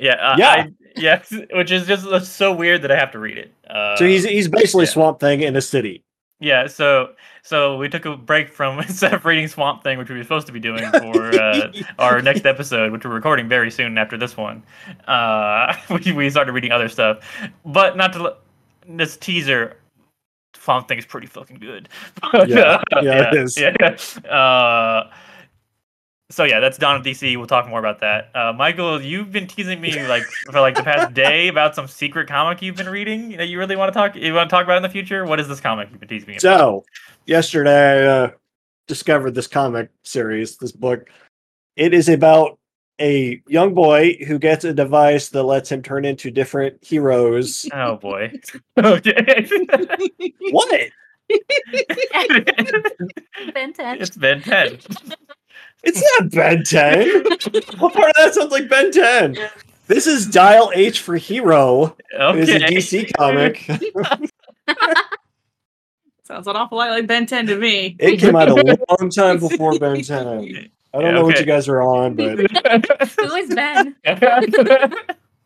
yeah. 0.00 0.14
Uh, 0.14 0.36
Yeah. 0.38 0.48
I, 0.50 0.72
yes. 0.96 1.32
Which 1.52 1.70
is 1.70 1.86
just 1.86 2.32
so 2.34 2.52
weird 2.52 2.82
that 2.82 2.90
I 2.90 2.96
have 2.96 3.12
to 3.12 3.18
read 3.18 3.38
it. 3.38 3.52
Uh, 3.68 3.96
So 3.96 4.04
he's 4.06 4.24
he's 4.24 4.48
basically 4.48 4.84
yeah. 4.86 4.90
Swamp 4.90 5.20
Thing 5.20 5.42
in 5.42 5.54
a 5.56 5.62
city. 5.62 6.02
Yeah, 6.40 6.66
so 6.66 7.12
so 7.42 7.76
we 7.78 7.88
took 7.88 8.04
a 8.06 8.16
break 8.16 8.48
from 8.50 8.78
instead 8.80 9.14
of 9.14 9.24
reading 9.24 9.46
Swamp 9.46 9.84
Thing, 9.84 9.98
which 9.98 10.10
we 10.10 10.16
were 10.16 10.22
supposed 10.24 10.48
to 10.48 10.52
be 10.52 10.58
doing 10.60 10.84
for 10.90 11.32
uh, 11.40 11.72
our 12.00 12.20
next 12.20 12.44
episode, 12.44 12.90
which 12.90 13.04
we're 13.04 13.14
recording 13.14 13.48
very 13.48 13.70
soon 13.70 13.96
after 13.96 14.18
this 14.18 14.36
one. 14.36 14.62
Uh, 15.06 15.74
we 16.04 16.12
we 16.12 16.28
started 16.28 16.52
reading 16.52 16.72
other 16.72 16.88
stuff, 16.88 17.20
but 17.64 17.96
not 17.96 18.12
to 18.14 18.22
let- 18.24 18.36
this 18.88 19.16
teaser. 19.16 19.76
Swamp 20.64 20.88
Thing 20.88 20.98
is 20.98 21.06
pretty 21.06 21.26
fucking 21.26 21.58
good. 21.58 21.88
But, 22.32 22.48
Yeah, 22.48 22.82
uh, 22.96 23.00
yeah, 23.02 23.30
it 23.30 23.34
is. 23.34 23.58
Yeah. 23.58 23.74
Uh, 24.28 25.10
so 26.30 26.44
yeah, 26.44 26.58
that's 26.58 26.78
Dawn 26.78 26.96
of 26.96 27.02
DC. 27.02 27.36
We'll 27.36 27.46
talk 27.46 27.68
more 27.68 27.78
about 27.78 28.00
that. 28.00 28.30
Uh, 28.34 28.52
Michael, 28.52 29.00
you've 29.00 29.30
been 29.30 29.46
teasing 29.46 29.80
me 29.80 30.06
like 30.08 30.24
for 30.50 30.60
like 30.60 30.74
the 30.74 30.82
past 30.82 31.12
day 31.12 31.48
about 31.48 31.74
some 31.74 31.86
secret 31.86 32.28
comic 32.28 32.62
you've 32.62 32.76
been 32.76 32.88
reading 32.88 33.36
that 33.36 33.46
you 33.46 33.58
really 33.58 33.76
want 33.76 33.92
to 33.92 33.98
talk. 33.98 34.16
You 34.16 34.32
want 34.32 34.48
to 34.48 34.54
talk 34.54 34.64
about 34.64 34.78
in 34.78 34.82
the 34.82 34.88
future? 34.88 35.24
What 35.26 35.38
is 35.38 35.48
this 35.48 35.60
comic 35.60 35.90
you've 35.90 36.00
been 36.00 36.08
teasing 36.08 36.28
me 36.28 36.34
about? 36.34 36.40
So 36.40 36.84
yesterday 37.26 38.06
I 38.06 38.24
uh, 38.24 38.30
discovered 38.88 39.34
this 39.34 39.46
comic 39.46 39.90
series, 40.02 40.56
this 40.56 40.72
book. 40.72 41.10
It 41.76 41.92
is 41.92 42.08
about 42.08 42.58
a 43.00 43.42
young 43.48 43.74
boy 43.74 44.16
who 44.26 44.38
gets 44.38 44.64
a 44.64 44.72
device 44.72 45.28
that 45.30 45.42
lets 45.42 45.70
him 45.70 45.82
turn 45.82 46.04
into 46.04 46.30
different 46.30 46.82
heroes. 46.84 47.66
Oh 47.74 47.96
boy. 47.96 48.32
okay. 48.78 49.48
what? 50.50 50.90
Ben 53.52 53.72
10. 53.72 54.00
it's 54.00 54.16
Ben 54.16 54.42
10. 54.42 54.78
It's 55.82 56.20
not 56.20 56.30
Ben 56.30 56.62
10. 56.62 57.24
what 57.78 57.92
part 57.94 58.08
of 58.10 58.14
that 58.16 58.34
sounds 58.34 58.52
like 58.52 58.68
Ben 58.68 58.92
10? 58.92 59.36
This 59.86 60.06
is 60.06 60.26
Dial 60.26 60.70
H 60.74 61.00
for 61.00 61.16
Hero. 61.16 61.96
Okay. 62.18 62.40
It 62.40 62.48
is 62.48 62.54
a 62.54 62.58
DC 62.60 63.12
comic. 63.16 63.64
Sounds 66.24 66.46
an 66.46 66.56
awful 66.56 66.78
lot 66.78 66.90
like 66.90 67.06
Ben 67.06 67.26
10 67.26 67.46
to 67.48 67.56
me. 67.58 67.96
It 67.98 68.18
came 68.18 68.36
out 68.36 68.48
a 68.48 68.54
long 68.54 69.10
time 69.10 69.38
before 69.38 69.78
Ben 69.78 70.02
10. 70.02 70.70
I 70.94 70.98
don't 70.98 71.06
Yeah, 71.06 71.10
know 71.12 71.24
what 71.24 71.40
you 71.40 71.44
guys 71.46 71.68
are 71.68 71.82
on, 71.82 72.14
but 72.14 72.38
Who 73.18 73.34
is 73.34 73.54
Ben? 73.54 73.96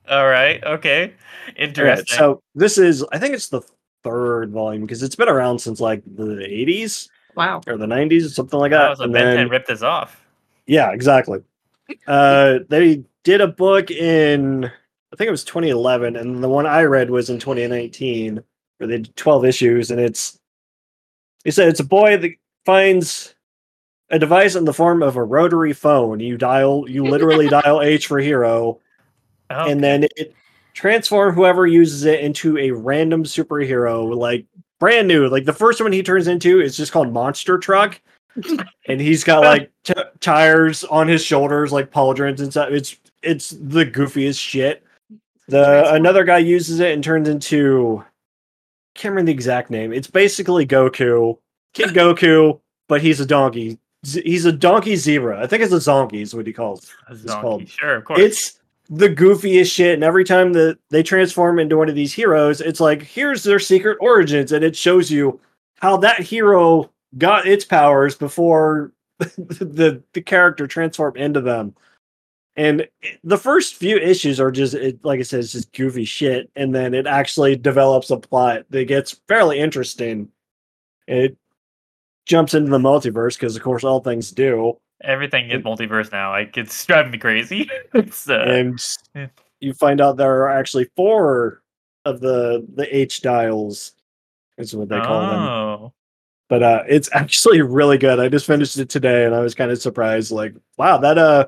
All 0.08 0.26
right. 0.28 0.62
Okay. 0.64 1.14
Interesting. 1.56 2.16
so 2.16 2.42
this 2.54 2.76
is 2.78 3.04
I 3.12 3.18
think 3.18 3.34
it's 3.34 3.48
the 3.48 3.62
third 4.04 4.50
volume 4.52 4.82
because 4.82 5.02
it's 5.02 5.16
been 5.16 5.28
around 5.28 5.58
since 5.58 5.80
like 5.80 6.02
the 6.06 6.24
80s. 6.24 7.08
Wow. 7.34 7.60
or 7.66 7.76
the 7.76 7.86
90s, 7.86 8.26
or 8.26 8.28
something 8.30 8.58
like 8.58 8.72
That 8.72 8.78
that. 8.78 8.90
was 8.90 9.00
a 9.00 9.04
and 9.04 9.12
Ben 9.12 9.24
then, 9.26 9.36
10 9.36 9.48
ripped 9.48 9.68
this 9.68 9.82
off. 9.82 10.20
yeah, 10.66 10.90
exactly. 10.92 11.40
Uh, 12.06 12.58
they 12.68 13.04
did 13.22 13.40
a 13.40 13.46
book 13.46 13.90
in, 13.92 14.64
I 14.64 15.16
think 15.16 15.28
it 15.28 15.30
was 15.30 15.44
2011, 15.44 16.16
and 16.16 16.42
the 16.42 16.48
one 16.48 16.66
I 16.66 16.82
read 16.82 17.10
was 17.10 17.30
in 17.30 17.38
2019, 17.38 18.42
where 18.78 18.88
they 18.88 18.96
did 18.98 19.14
12 19.16 19.44
issues, 19.44 19.90
and 19.92 20.00
it's, 20.00 20.36
he 21.44 21.50
said 21.52 21.68
it's 21.68 21.78
a 21.80 21.84
boy 21.84 22.16
that 22.16 22.32
finds 22.66 23.34
a 24.10 24.18
device 24.18 24.54
in 24.54 24.64
the 24.64 24.72
form 24.72 25.02
of 25.02 25.16
a 25.16 25.22
rotary 25.22 25.72
phone. 25.72 26.20
You 26.20 26.36
dial, 26.36 26.88
you 26.88 27.04
literally 27.04 27.48
dial 27.48 27.82
H 27.82 28.06
for 28.06 28.18
hero, 28.18 28.80
Oh, 29.50 29.68
and 29.68 29.82
then 29.82 30.04
it 30.16 30.34
transform 30.74 31.34
whoever 31.34 31.66
uses 31.66 32.04
it 32.04 32.20
into 32.20 32.58
a 32.58 32.70
random 32.70 33.24
superhero, 33.24 34.14
like 34.14 34.46
brand 34.78 35.08
new. 35.08 35.26
Like 35.28 35.44
the 35.44 35.52
first 35.52 35.80
one 35.80 35.92
he 35.92 36.02
turns 36.02 36.28
into 36.28 36.60
is 36.60 36.76
just 36.76 36.92
called 36.92 37.12
Monster 37.12 37.58
Truck, 37.58 38.00
and 38.88 39.00
he's 39.00 39.24
got 39.24 39.44
like 39.44 39.70
t- 39.84 39.94
tires 40.20 40.84
on 40.84 41.08
his 41.08 41.24
shoulders, 41.24 41.72
like 41.72 41.90
pauldrons 41.90 42.40
and 42.40 42.50
stuff. 42.50 42.70
It's 42.70 42.96
it's 43.22 43.50
the 43.50 43.86
goofiest 43.86 44.38
shit. 44.38 44.84
The 45.48 45.94
another 45.94 46.24
guy 46.24 46.38
uses 46.38 46.80
it 46.80 46.92
and 46.92 47.02
turns 47.02 47.28
into 47.28 48.04
can't 48.94 49.12
remember 49.12 49.28
the 49.28 49.32
exact 49.32 49.70
name. 49.70 49.92
It's 49.92 50.10
basically 50.10 50.66
Goku, 50.66 51.38
Kid 51.72 51.88
Goku, 51.94 52.60
but 52.86 53.00
he's 53.00 53.20
a 53.20 53.26
donkey. 53.26 53.78
He's 54.04 54.44
a 54.44 54.52
donkey 54.52 54.96
zebra. 54.96 55.42
I 55.42 55.46
think 55.46 55.62
it's 55.62 55.72
a 55.72 55.76
zonkey 55.76 56.22
is 56.22 56.34
what 56.34 56.46
he 56.46 56.52
calls. 56.52 56.92
it's 57.10 57.24
called- 57.24 57.68
Sure, 57.68 57.96
of 57.96 58.04
course. 58.04 58.20
It's 58.20 58.60
the 58.88 59.08
goofiest 59.08 59.72
shit. 59.72 59.94
And 59.94 60.04
every 60.04 60.24
time 60.24 60.52
that 60.54 60.78
they 60.90 61.02
transform 61.02 61.58
into 61.58 61.76
one 61.76 61.88
of 61.88 61.94
these 61.94 62.12
heroes, 62.12 62.60
it's 62.60 62.80
like, 62.80 63.02
here's 63.02 63.42
their 63.42 63.58
secret 63.58 63.98
origins. 64.00 64.52
And 64.52 64.64
it 64.64 64.76
shows 64.76 65.10
you 65.10 65.40
how 65.76 65.96
that 65.98 66.20
hero 66.20 66.90
got 67.18 67.46
its 67.46 67.64
powers 67.64 68.14
before 68.14 68.92
the, 69.18 70.02
the 70.12 70.20
character 70.22 70.66
transformed 70.66 71.16
into 71.16 71.40
them. 71.40 71.74
And 72.56 72.88
the 73.22 73.38
first 73.38 73.74
few 73.76 73.96
issues 73.98 74.40
are 74.40 74.50
just, 74.50 74.74
it, 74.74 75.04
like 75.04 75.20
I 75.20 75.22
said, 75.22 75.40
it's 75.40 75.52
just 75.52 75.72
goofy 75.72 76.04
shit. 76.04 76.50
And 76.56 76.74
then 76.74 76.94
it 76.94 77.06
actually 77.06 77.56
develops 77.56 78.10
a 78.10 78.16
plot 78.16 78.64
that 78.70 78.84
gets 78.86 79.20
fairly 79.28 79.58
interesting. 79.60 80.28
It 81.06 81.36
jumps 82.28 82.54
into 82.54 82.70
the 82.70 82.78
multiverse 82.78 83.34
because, 83.34 83.56
of 83.56 83.62
course, 83.62 83.82
all 83.82 84.00
things 84.00 84.30
do. 84.30 84.78
Everything 85.02 85.50
is 85.50 85.62
multiverse 85.62 86.12
now. 86.12 86.30
Like 86.30 86.56
it's 86.56 86.84
driving 86.86 87.12
me 87.12 87.18
crazy. 87.18 87.68
it's 87.94 88.28
uh, 88.28 88.38
and 88.40 88.78
yeah. 89.14 89.28
you 89.60 89.72
find 89.72 90.00
out 90.00 90.16
there 90.16 90.42
are 90.42 90.50
actually 90.50 90.88
four 90.96 91.62
of 92.04 92.20
the 92.20 92.66
the 92.74 92.96
H 92.96 93.22
dials 93.22 93.92
is 94.56 94.74
what 94.74 94.88
they 94.88 95.00
call 95.00 95.20
them. 95.20 95.40
oh, 95.40 95.92
But 96.48 96.62
uh 96.62 96.84
it's 96.88 97.08
actually 97.12 97.62
really 97.62 97.96
good. 97.98 98.18
I 98.18 98.28
just 98.28 98.46
finished 98.46 98.76
it 98.78 98.88
today 98.88 99.24
and 99.24 99.34
I 99.34 99.40
was 99.40 99.54
kind 99.54 99.70
of 99.70 99.80
surprised 99.80 100.32
like 100.32 100.54
wow 100.76 100.98
that 100.98 101.16
uh 101.16 101.46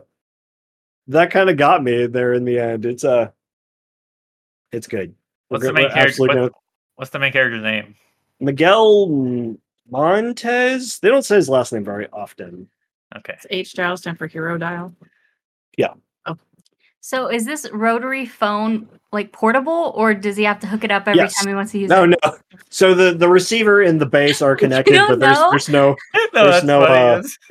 that 1.08 1.32
kind 1.32 1.50
of 1.50 1.56
got 1.56 1.82
me 1.82 2.06
there 2.06 2.34
in 2.34 2.44
the 2.44 2.60
end. 2.60 2.86
It's 2.86 3.02
uh 3.02 3.30
it's 4.70 4.86
good. 4.86 5.12
We're 5.48 5.56
What's 5.56 5.66
the 5.66 5.72
main 5.72 5.90
character? 5.90 6.22
What, 6.42 6.52
what's 6.94 7.10
the 7.10 7.18
main 7.18 7.32
character's 7.32 7.64
name? 7.64 7.96
Miguel 8.38 9.56
Montez. 9.90 10.98
They 11.00 11.08
don't 11.08 11.24
say 11.24 11.36
his 11.36 11.48
last 11.48 11.72
name 11.72 11.84
very 11.84 12.08
often. 12.12 12.68
Okay. 13.16 13.34
It's 13.34 13.46
H 13.50 13.74
dial 13.74 13.96
stand 13.96 14.18
for 14.18 14.26
hero 14.26 14.56
dial. 14.58 14.94
Yeah. 15.76 15.94
Oh. 16.26 16.36
So 17.00 17.28
is 17.28 17.44
this 17.44 17.68
rotary 17.72 18.26
phone 18.26 18.88
like 19.12 19.32
portable, 19.32 19.92
or 19.96 20.14
does 20.14 20.36
he 20.36 20.44
have 20.44 20.60
to 20.60 20.66
hook 20.68 20.84
it 20.84 20.90
up 20.92 21.08
every 21.08 21.18
Yes. 21.20 21.34
time 21.34 21.48
he 21.48 21.54
wants 21.54 21.72
to 21.72 21.78
use 21.80 21.88
No, 21.90 22.04
it? 22.04 22.08
no. 22.08 22.16
No. 22.24 22.36
So 22.68 22.94
the 22.94 23.12
the 23.12 23.28
receiver 23.28 23.82
and 23.82 24.00
the 24.00 24.06
base 24.06 24.40
are 24.42 24.54
connected, 24.62 24.94
but 25.08 25.18
there's 25.18 25.36
know? 25.36 25.50
there's 25.50 25.68
no 25.68 25.96
no, 26.34 26.50
There's 26.50 26.64
no, 26.64 26.82
uh, 26.82 27.22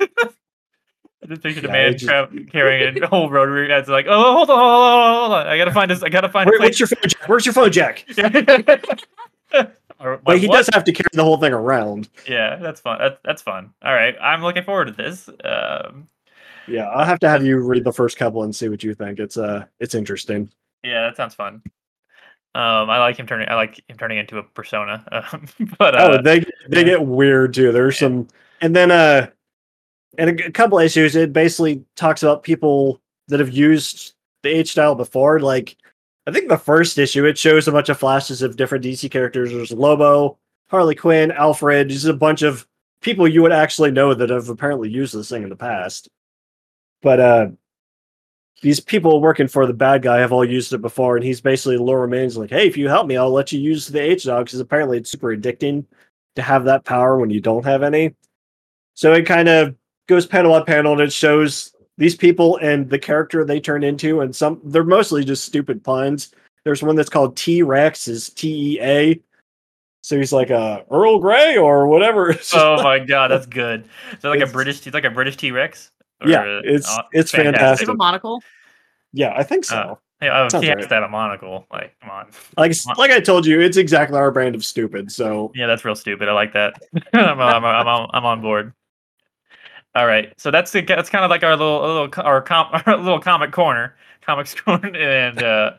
I 1.22 1.26
just 1.26 1.42
pictured 1.42 1.66
a 1.66 1.68
man 1.68 1.92
just- 1.92 2.06
tra- 2.06 2.30
carrying 2.50 3.02
a 3.02 3.06
whole 3.06 3.28
rotary. 3.28 3.68
That's 3.68 3.88
like, 3.90 4.06
oh, 4.08 4.32
hold 4.32 4.48
on, 4.48 4.58
hold 4.58 4.82
on, 4.84 5.14
hold 5.20 5.32
on. 5.32 5.46
I 5.48 5.58
gotta 5.58 5.72
find 5.72 5.90
this. 5.90 6.02
I 6.02 6.08
gotta 6.08 6.30
find. 6.30 6.48
a 6.48 6.50
Where, 6.52 6.58
place- 6.58 6.80
what's 6.80 6.80
your 6.80 6.86
phone 6.86 7.08
jack? 7.10 7.28
Where's 7.28 7.44
your 7.44 7.52
phone 7.52 7.72
jack? 7.72 8.06
Or, 10.00 10.16
But 10.24 10.38
he 10.38 10.48
what? 10.48 10.56
does 10.56 10.70
have 10.72 10.84
to 10.84 10.92
carry 10.92 11.08
the 11.12 11.22
whole 11.24 11.36
thing 11.36 11.52
around. 11.52 12.08
Yeah, 12.26 12.56
that's 12.56 12.80
fun. 12.80 12.98
That, 12.98 13.20
that's 13.22 13.42
fun. 13.42 13.72
All 13.82 13.92
right, 13.92 14.16
I'm 14.20 14.42
looking 14.42 14.64
forward 14.64 14.86
to 14.86 14.92
this. 14.92 15.28
Um, 15.44 16.08
Yeah, 16.66 16.84
I'll 16.88 17.04
have 17.04 17.18
to 17.20 17.28
have 17.28 17.44
you 17.44 17.58
read 17.58 17.84
the 17.84 17.92
first 17.92 18.16
couple 18.16 18.42
and 18.42 18.54
see 18.54 18.68
what 18.68 18.82
you 18.82 18.94
think. 18.94 19.18
It's 19.18 19.36
uh 19.36 19.66
it's 19.78 19.94
interesting. 19.94 20.50
yeah, 20.82 21.02
that 21.02 21.16
sounds 21.16 21.34
fun. 21.34 21.62
Um, 22.54 22.90
I 22.90 22.98
like 22.98 23.16
him 23.16 23.26
turning. 23.26 23.48
I 23.48 23.54
like 23.54 23.80
him 23.88 23.96
turning 23.96 24.18
into 24.18 24.38
a 24.38 24.42
persona. 24.42 25.04
Um, 25.32 25.46
but 25.78 25.94
uh, 25.94 26.18
oh, 26.18 26.22
they 26.22 26.40
they 26.68 26.78
yeah. 26.78 26.82
get 26.82 27.04
weird 27.06 27.54
too. 27.54 27.70
There's 27.72 27.98
some 27.98 28.28
and 28.60 28.74
then 28.74 28.90
uh 28.90 29.28
in 30.18 30.28
a, 30.28 30.50
couple 30.50 30.78
issues 30.78 31.14
it 31.14 31.32
basically 31.32 31.84
talks 31.96 32.22
about 32.22 32.42
people 32.42 33.00
that 33.28 33.38
have 33.38 33.52
used 33.52 34.14
the 34.42 34.48
H 34.50 34.74
dial 34.74 34.94
before. 34.94 35.40
Like 35.40 35.76
I 36.26 36.32
think 36.32 36.48
the 36.48 36.58
first 36.58 36.98
issue 36.98 37.24
it 37.24 37.38
shows 37.38 37.66
a 37.66 37.72
bunch 37.72 37.88
of 37.88 37.98
flashes 37.98 38.42
of 38.42 38.56
different 38.56 38.84
DC 38.84 39.10
characters. 39.10 39.50
There's 39.50 39.72
Lobo, 39.72 40.38
Harley 40.68 40.94
Quinn, 40.94 41.32
Alfred. 41.32 41.88
Just 41.88 42.06
a 42.06 42.12
bunch 42.12 42.42
of 42.42 42.66
people 43.00 43.26
you 43.26 43.42
would 43.42 43.52
actually 43.52 43.90
know 43.90 44.14
that 44.14 44.30
have 44.30 44.48
apparently 44.48 44.90
used 44.90 45.14
this 45.14 45.30
thing 45.30 45.42
in 45.42 45.48
the 45.48 45.56
past. 45.56 46.08
But 47.02 47.20
uh 47.20 47.48
these 48.62 48.80
people 48.80 49.22
working 49.22 49.48
for 49.48 49.66
the 49.66 49.72
bad 49.72 50.02
guy 50.02 50.18
have 50.18 50.32
all 50.32 50.44
used 50.44 50.72
it 50.74 50.82
before, 50.82 51.16
and 51.16 51.24
he's 51.24 51.40
basically 51.40 51.78
Laura 51.78 52.06
Man's 52.06 52.36
like, 52.36 52.50
"Hey, 52.50 52.66
if 52.66 52.76
you 52.76 52.88
help 52.88 53.06
me, 53.06 53.16
I'll 53.16 53.30
let 53.30 53.52
you 53.52 53.58
use 53.58 53.86
the 53.86 54.00
H 54.00 54.24
dog 54.24 54.46
because 54.46 54.60
apparently 54.60 54.98
it's 54.98 55.10
super 55.10 55.34
addicting 55.34 55.86
to 56.36 56.42
have 56.42 56.64
that 56.64 56.84
power 56.84 57.18
when 57.18 57.30
you 57.30 57.40
don't 57.40 57.64
have 57.64 57.82
any." 57.82 58.14
So 58.94 59.14
it 59.14 59.24
kind 59.24 59.48
of 59.48 59.74
goes 60.08 60.26
panel 60.26 60.52
on 60.52 60.66
panel, 60.66 60.92
and 60.92 61.00
it 61.00 61.12
shows 61.12 61.72
these 62.00 62.16
people 62.16 62.56
and 62.56 62.88
the 62.90 62.98
character 62.98 63.44
they 63.44 63.60
turn 63.60 63.84
into, 63.84 64.22
and 64.22 64.34
some 64.34 64.60
they're 64.64 64.82
mostly 64.82 65.24
just 65.24 65.44
stupid 65.44 65.84
puns. 65.84 66.32
There's 66.64 66.82
one 66.82 66.96
that's 66.96 67.08
called 67.10 67.36
T 67.36 67.62
Rex, 67.62 68.08
is 68.08 68.30
T 68.30 68.76
E 68.76 68.80
A. 68.82 69.20
So 70.02 70.16
he's 70.16 70.32
like 70.32 70.48
a 70.50 70.84
Earl 70.90 71.18
Grey 71.20 71.56
or 71.58 71.86
whatever. 71.86 72.34
Oh 72.54 72.82
my 72.82 72.98
god, 72.98 73.30
that's 73.30 73.46
good. 73.46 73.84
So 74.20 74.30
like 74.30 74.40
a 74.40 74.46
British, 74.46 74.82
he's 74.82 74.94
like 74.94 75.04
a 75.04 75.10
British 75.10 75.36
T 75.36 75.52
Rex. 75.52 75.90
Yeah, 76.26 76.60
it's- 76.64 76.98
it's 77.12 77.30
Does 77.30 77.38
he 77.38 77.44
fantastic. 77.44 77.86
have 77.86 77.94
a 77.94 77.96
monocle? 77.96 78.42
yeah, 79.12 79.34
I 79.36 79.42
think 79.42 79.64
so. 79.64 79.76
Uh, 79.76 79.94
Yeah, 80.22 80.42
oh, 80.42 80.48
Sounds 80.48 80.62
he 80.64 80.68
has 80.68 80.76
right. 80.76 80.88
to 80.88 80.94
have 80.94 81.04
a 81.04 81.08
monocle. 81.08 81.66
Like, 81.72 81.94
come 82.00 82.10
on. 82.10 82.26
like 82.58 82.72
like 82.98 83.10
I 83.10 83.20
told 83.20 83.44
you, 83.46 83.60
it's 83.60 83.76
exactly 83.78 84.16
our 84.18 84.30
brand 84.30 84.54
of 84.54 84.64
stupid. 84.64 85.10
So 85.12 85.50
Yeah, 85.54 85.66
that's 85.66 85.84
real 85.84 85.94
stupid. 85.94 86.28
I 86.28 86.32
like 86.32 86.52
that. 86.54 86.74
I'm, 87.14 87.40
I'm, 87.40 87.64
I'm, 87.64 87.86
on, 87.88 88.10
I'm 88.12 88.24
on 88.26 88.40
board. 88.42 88.72
All 89.94 90.06
right, 90.06 90.32
so 90.36 90.50
that's 90.50 90.70
the, 90.70 90.82
that's 90.82 91.10
kind 91.10 91.24
of 91.24 91.30
like 91.30 91.42
our 91.42 91.56
little 91.56 91.80
little 91.80 92.10
our, 92.24 92.40
com, 92.40 92.68
our 92.86 92.96
little 92.96 93.20
comic 93.20 93.50
corner, 93.52 93.96
comics 94.22 94.54
corner, 94.60 94.94
and 94.96 95.42
uh, 95.42 95.72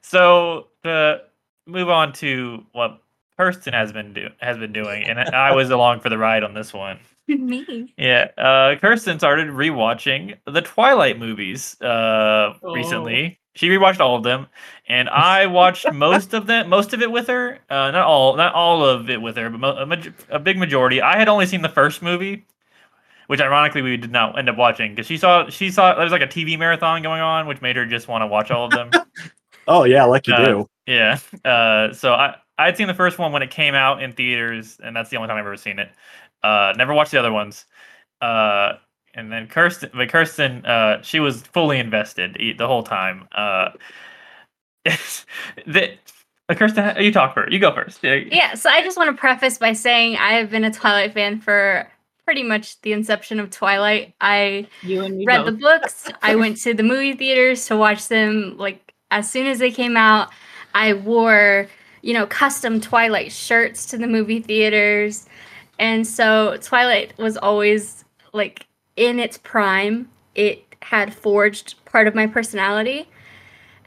so 0.00 0.66
to 0.84 1.22
move 1.66 1.88
on 1.88 2.12
to 2.14 2.64
what 2.72 3.00
Kirsten 3.38 3.72
has 3.72 3.92
been 3.92 4.12
do 4.12 4.28
has 4.40 4.58
been 4.58 4.72
doing, 4.72 5.04
and 5.04 5.18
I 5.20 5.54
was 5.54 5.70
along 5.70 6.00
for 6.00 6.08
the 6.08 6.18
ride 6.18 6.42
on 6.42 6.54
this 6.54 6.72
one. 6.72 6.98
Me. 7.28 7.92
Yeah, 7.96 8.28
uh, 8.36 8.74
Kirsten 8.80 9.18
started 9.18 9.48
rewatching 9.48 10.36
the 10.46 10.60
Twilight 10.62 11.18
movies 11.18 11.80
uh, 11.80 12.54
Oh. 12.62 12.74
recently. 12.74 13.38
She 13.54 13.68
rewatched 13.68 14.00
all 14.00 14.16
of 14.16 14.22
them, 14.22 14.46
and 14.88 15.08
I 15.10 15.46
watched 15.46 15.90
most 15.92 16.32
of 16.34 16.46
them, 16.46 16.68
most 16.70 16.94
of 16.94 17.02
it 17.02 17.12
with 17.12 17.26
her. 17.28 17.58
Uh, 17.70 17.90
not 17.90 18.06
all, 18.06 18.34
not 18.34 18.54
all 18.54 18.82
of 18.84 19.08
it 19.10 19.20
with 19.20 19.36
her, 19.36 19.50
but 19.50 19.60
mo- 19.60 19.76
a, 19.76 19.84
maj- 19.86 20.12
a 20.30 20.38
big 20.38 20.56
majority. 20.58 21.02
I 21.02 21.18
had 21.18 21.28
only 21.28 21.44
seen 21.46 21.60
the 21.60 21.68
first 21.68 22.00
movie, 22.02 22.46
which 23.32 23.40
ironically 23.40 23.80
we 23.80 23.96
did 23.96 24.12
not 24.12 24.38
end 24.38 24.50
up 24.50 24.58
watching 24.58 24.90
because 24.90 25.06
she 25.06 25.16
saw 25.16 25.48
she 25.48 25.70
saw 25.70 25.94
there 25.94 26.04
was 26.04 26.12
like 26.12 26.20
a 26.20 26.26
TV 26.26 26.58
marathon 26.58 27.00
going 27.00 27.22
on, 27.22 27.46
which 27.46 27.62
made 27.62 27.76
her 27.76 27.86
just 27.86 28.06
want 28.06 28.20
to 28.20 28.26
watch 28.26 28.50
all 28.50 28.66
of 28.66 28.70
them. 28.70 28.90
oh 29.66 29.84
yeah, 29.84 30.04
like 30.04 30.26
you 30.26 30.34
Uh, 30.34 30.44
do. 30.44 30.68
Yeah. 30.86 31.18
Uh, 31.42 31.94
so 31.94 32.12
I 32.12 32.34
I'd 32.58 32.76
seen 32.76 32.88
the 32.88 32.92
first 32.94 33.18
one 33.18 33.32
when 33.32 33.40
it 33.40 33.50
came 33.50 33.74
out 33.74 34.02
in 34.02 34.12
theaters, 34.12 34.78
and 34.84 34.94
that's 34.94 35.08
the 35.08 35.16
only 35.16 35.28
time 35.28 35.38
I've 35.38 35.46
ever 35.46 35.56
seen 35.56 35.78
it. 35.78 35.90
Uh, 36.42 36.74
never 36.76 36.92
watched 36.92 37.10
the 37.10 37.18
other 37.18 37.32
ones. 37.32 37.64
Uh, 38.20 38.74
and 39.14 39.32
then 39.32 39.46
Kirsten, 39.48 39.88
but 39.94 40.10
Kirsten, 40.10 40.66
uh, 40.66 41.00
she 41.00 41.18
was 41.18 41.40
fully 41.40 41.78
invested 41.78 42.36
e- 42.38 42.52
the 42.52 42.66
whole 42.66 42.82
time. 42.82 43.28
Uh, 43.32 43.70
the, 44.84 45.94
uh, 46.50 46.54
Kirsten, 46.54 47.02
you 47.02 47.10
talk 47.10 47.32
first. 47.32 47.50
You 47.50 47.60
go 47.60 47.74
first. 47.74 48.00
Yeah. 48.02 48.16
Yeah, 48.16 48.52
so 48.56 48.68
I 48.68 48.82
just 48.82 48.98
want 48.98 49.08
to 49.08 49.18
preface 49.18 49.56
by 49.56 49.72
saying 49.72 50.18
I 50.18 50.32
have 50.34 50.50
been 50.50 50.64
a 50.64 50.70
Twilight 50.70 51.14
fan 51.14 51.40
for 51.40 51.90
pretty 52.32 52.48
much 52.48 52.80
the 52.80 52.94
inception 52.94 53.38
of 53.38 53.50
Twilight. 53.50 54.14
I 54.18 54.66
You 54.80 55.02
and 55.02 55.18
me 55.18 55.26
read 55.26 55.44
both. 55.44 55.46
the 55.46 55.52
books. 55.52 56.10
I 56.22 56.34
went 56.42 56.56
to 56.62 56.72
the 56.72 56.82
movie 56.82 57.12
theaters 57.12 57.66
to 57.66 57.76
watch 57.76 58.08
them 58.08 58.56
like 58.56 58.94
as 59.10 59.30
soon 59.30 59.46
as 59.46 59.58
they 59.58 59.70
came 59.70 59.98
out. 59.98 60.30
I 60.74 60.94
wore, 60.94 61.68
you 62.00 62.14
know, 62.14 62.26
custom 62.26 62.80
Twilight 62.80 63.32
shirts 63.32 63.84
to 63.90 63.98
the 63.98 64.06
movie 64.06 64.40
theaters. 64.40 65.26
And 65.78 66.06
so 66.06 66.56
Twilight 66.62 67.12
was 67.18 67.36
always 67.36 68.02
like 68.32 68.66
in 68.96 69.18
its 69.20 69.36
prime. 69.36 70.08
It 70.34 70.64
had 70.80 71.12
forged 71.12 71.84
part 71.84 72.06
of 72.06 72.14
my 72.14 72.26
personality. 72.26 73.10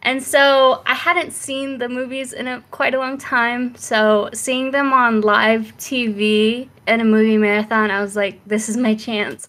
And 0.05 0.21
so 0.21 0.83
I 0.85 0.93
hadn't 0.93 1.31
seen 1.31 1.79
the 1.79 1.89
movies 1.89 2.31
in 2.31 2.47
a, 2.47 2.61
quite 2.69 2.93
a 2.93 2.99
long 2.99 3.17
time. 3.17 3.75
So 3.75 4.29
seeing 4.33 4.69
them 4.69 4.93
on 4.93 5.21
live 5.21 5.75
TV 5.79 6.69
in 6.87 7.01
a 7.01 7.03
movie 7.03 7.39
marathon, 7.39 7.89
I 7.89 8.01
was 8.01 8.15
like, 8.15 8.39
this 8.45 8.69
is 8.69 8.77
my 8.77 8.93
chance. 8.93 9.47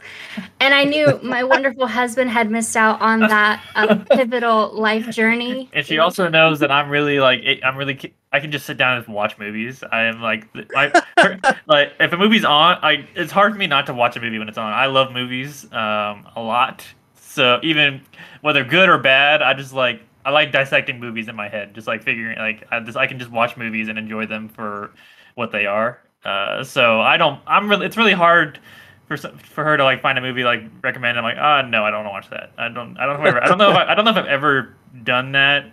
And 0.58 0.72
I 0.72 0.84
knew 0.84 1.20
my 1.22 1.44
wonderful 1.44 1.86
husband 1.86 2.30
had 2.30 2.50
missed 2.50 2.74
out 2.74 2.98
on 3.02 3.20
that 3.20 3.62
um, 3.74 4.06
pivotal 4.06 4.72
life 4.72 5.10
journey. 5.10 5.68
And 5.74 5.84
she 5.84 5.98
also 5.98 6.26
knows 6.26 6.58
that 6.60 6.70
I'm 6.70 6.88
really 6.88 7.20
like 7.20 7.42
I'm 7.62 7.76
really 7.76 7.94
ki- 7.94 8.14
I 8.32 8.40
can 8.40 8.50
just 8.50 8.64
sit 8.64 8.78
down 8.78 8.96
and 8.96 9.06
watch 9.08 9.36
movies. 9.36 9.84
I 9.92 10.04
am 10.04 10.22
like 10.22 10.48
I, 10.74 11.02
like 11.66 11.92
if 12.00 12.14
a 12.14 12.16
movie's 12.16 12.46
on, 12.46 12.78
I 12.82 13.06
it's 13.14 13.30
hard 13.30 13.52
for 13.52 13.58
me 13.58 13.66
not 13.66 13.84
to 13.86 13.94
watch 13.94 14.16
a 14.16 14.20
movie 14.20 14.38
when 14.38 14.48
it's 14.48 14.58
on. 14.58 14.72
I 14.72 14.86
love 14.86 15.12
movies 15.12 15.70
um 15.72 16.26
a 16.34 16.40
lot. 16.40 16.86
So 17.14 17.60
even 17.62 18.00
whether 18.40 18.64
good 18.64 18.88
or 18.88 18.96
bad, 18.96 19.42
I 19.42 19.52
just 19.52 19.74
like 19.74 20.00
I 20.26 20.30
like 20.30 20.50
dissecting 20.50 20.98
movies 20.98 21.28
in 21.28 21.36
my 21.36 21.48
head, 21.48 21.72
just 21.72 21.86
like 21.86 22.02
figuring 22.02 22.36
like 22.36 22.64
I 22.72 22.80
just 22.80 22.98
I 22.98 23.06
can 23.06 23.20
just 23.20 23.30
watch 23.30 23.56
movies 23.56 23.86
and 23.88 23.96
enjoy 23.96 24.26
them 24.26 24.48
for 24.48 24.90
what 25.36 25.52
they 25.52 25.66
are. 25.66 26.00
Uh, 26.24 26.64
so 26.64 27.00
I 27.00 27.16
don't. 27.16 27.40
I'm 27.46 27.70
really. 27.70 27.86
It's 27.86 27.96
really 27.96 28.12
hard 28.12 28.58
for 29.06 29.16
for 29.16 29.62
her 29.62 29.76
to 29.76 29.84
like 29.84 30.02
find 30.02 30.18
a 30.18 30.20
movie 30.20 30.42
like 30.42 30.64
recommend. 30.82 31.16
I'm 31.16 31.22
like, 31.22 31.36
ah, 31.38 31.62
no, 31.62 31.84
I 31.84 31.92
don't 31.92 32.04
want 32.04 32.26
to 32.26 32.30
watch 32.34 32.40
that. 32.40 32.52
I 32.58 32.68
don't. 32.68 32.98
I 32.98 33.06
don't 33.06 33.24
ever, 33.24 33.40
I 33.40 33.46
don't 33.46 33.58
know. 33.58 33.70
If 33.70 33.76
I, 33.76 33.92
I 33.92 33.94
don't 33.94 34.04
know 34.04 34.10
if 34.10 34.16
I've 34.16 34.26
ever 34.26 34.74
done 35.04 35.30
that. 35.32 35.66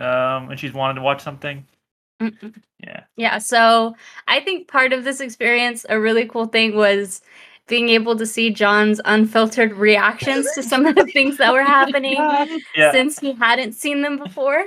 Um, 0.00 0.50
and 0.50 0.58
she's 0.58 0.72
wanted 0.72 0.94
to 0.94 1.02
watch 1.02 1.22
something. 1.22 1.64
Mm-mm. 2.20 2.60
Yeah. 2.80 3.04
Yeah, 3.16 3.38
so 3.38 3.94
I 4.26 4.40
think 4.40 4.66
part 4.66 4.92
of 4.92 5.04
this 5.04 5.20
experience, 5.20 5.86
a 5.88 6.00
really 6.00 6.26
cool 6.26 6.46
thing 6.46 6.74
was 6.74 7.20
being 7.68 7.90
able 7.90 8.16
to 8.16 8.26
see 8.26 8.50
John's 8.50 9.00
unfiltered 9.04 9.72
reactions 9.74 10.50
to 10.54 10.62
some 10.62 10.86
of 10.86 10.94
the 10.96 11.04
things 11.06 11.36
that 11.36 11.52
were 11.52 11.62
happening 11.62 12.16
Yeah. 12.76 12.92
since 12.92 13.18
he 13.18 13.32
hadn't 13.34 13.74
seen 13.74 14.02
them 14.02 14.18
before. 14.18 14.64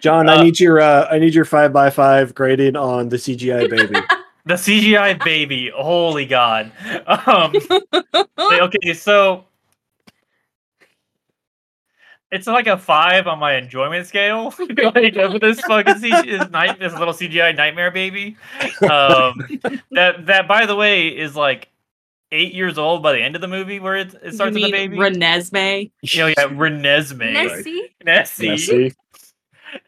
John, 0.00 0.28
Uh, 0.28 0.32
I 0.36 0.42
need 0.42 0.58
your 0.58 0.80
uh, 0.80 1.06
I 1.10 1.18
need 1.18 1.34
your 1.34 1.44
five 1.44 1.72
by 1.72 1.90
five 1.90 2.34
grading 2.34 2.74
on 2.76 3.08
the 3.10 3.16
CGI 3.16 3.68
baby. 3.70 4.00
The 4.46 4.54
CGI 4.54 5.22
baby. 5.22 5.70
Holy 5.72 6.24
God. 6.24 6.72
Um. 7.26 7.52
okay, 8.38 8.94
so 8.94 9.44
it's 12.32 12.46
like 12.46 12.66
a 12.66 12.78
five 12.78 13.26
on 13.26 13.38
my 13.38 13.56
enjoyment 13.56 14.06
scale. 14.06 14.54
like 14.94 15.14
this 15.40 15.60
fucking 15.60 15.94
CG, 15.96 16.38
this, 16.38 16.50
night, 16.50 16.78
this 16.80 16.94
little 16.94 17.12
CGI 17.12 17.54
nightmare 17.54 17.90
baby. 17.90 18.38
Um, 18.80 19.34
that 19.90 20.24
that 20.26 20.48
by 20.48 20.64
the 20.64 20.74
way 20.74 21.08
is 21.08 21.36
like 21.36 21.68
eight 22.32 22.54
years 22.54 22.78
old 22.78 23.02
by 23.02 23.12
the 23.12 23.20
end 23.20 23.34
of 23.34 23.40
the 23.40 23.48
movie 23.48 23.80
where 23.80 23.96
it, 23.96 24.14
it 24.22 24.34
starts 24.34 24.56
you 24.56 24.62
with 24.62 24.70
the 24.70 24.72
baby. 24.72 24.96
Renesmee? 24.96 25.90
you 26.02 26.20
know, 26.20 26.26
yeah, 26.28 26.48
Renesmee. 26.48 27.32
Nessie? 27.32 27.94
Nessie. 28.04 28.48
Nessie. 28.48 28.94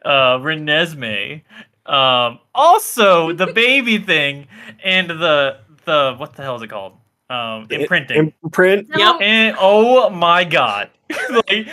Uh, 0.05 0.39
Renesmee. 0.39 1.43
Um, 1.87 2.39
also 2.55 3.33
the 3.33 3.49
baby 3.49 3.99
thing 3.99 4.47
and 4.85 5.11
the 5.11 5.59
the 5.85 6.15
what 6.17 6.35
the 6.35 6.43
hell 6.43 6.55
is 6.55 6.63
it 6.63 6.69
called? 6.69 6.93
Um, 7.33 7.67
The 7.69 7.81
imprinting. 7.81 8.35
Imprint. 8.43 8.89
No, 8.91 9.19
And 9.19 9.57
oh 9.59 10.11
my 10.11 10.45
god. 10.45 10.91
like 11.49 11.69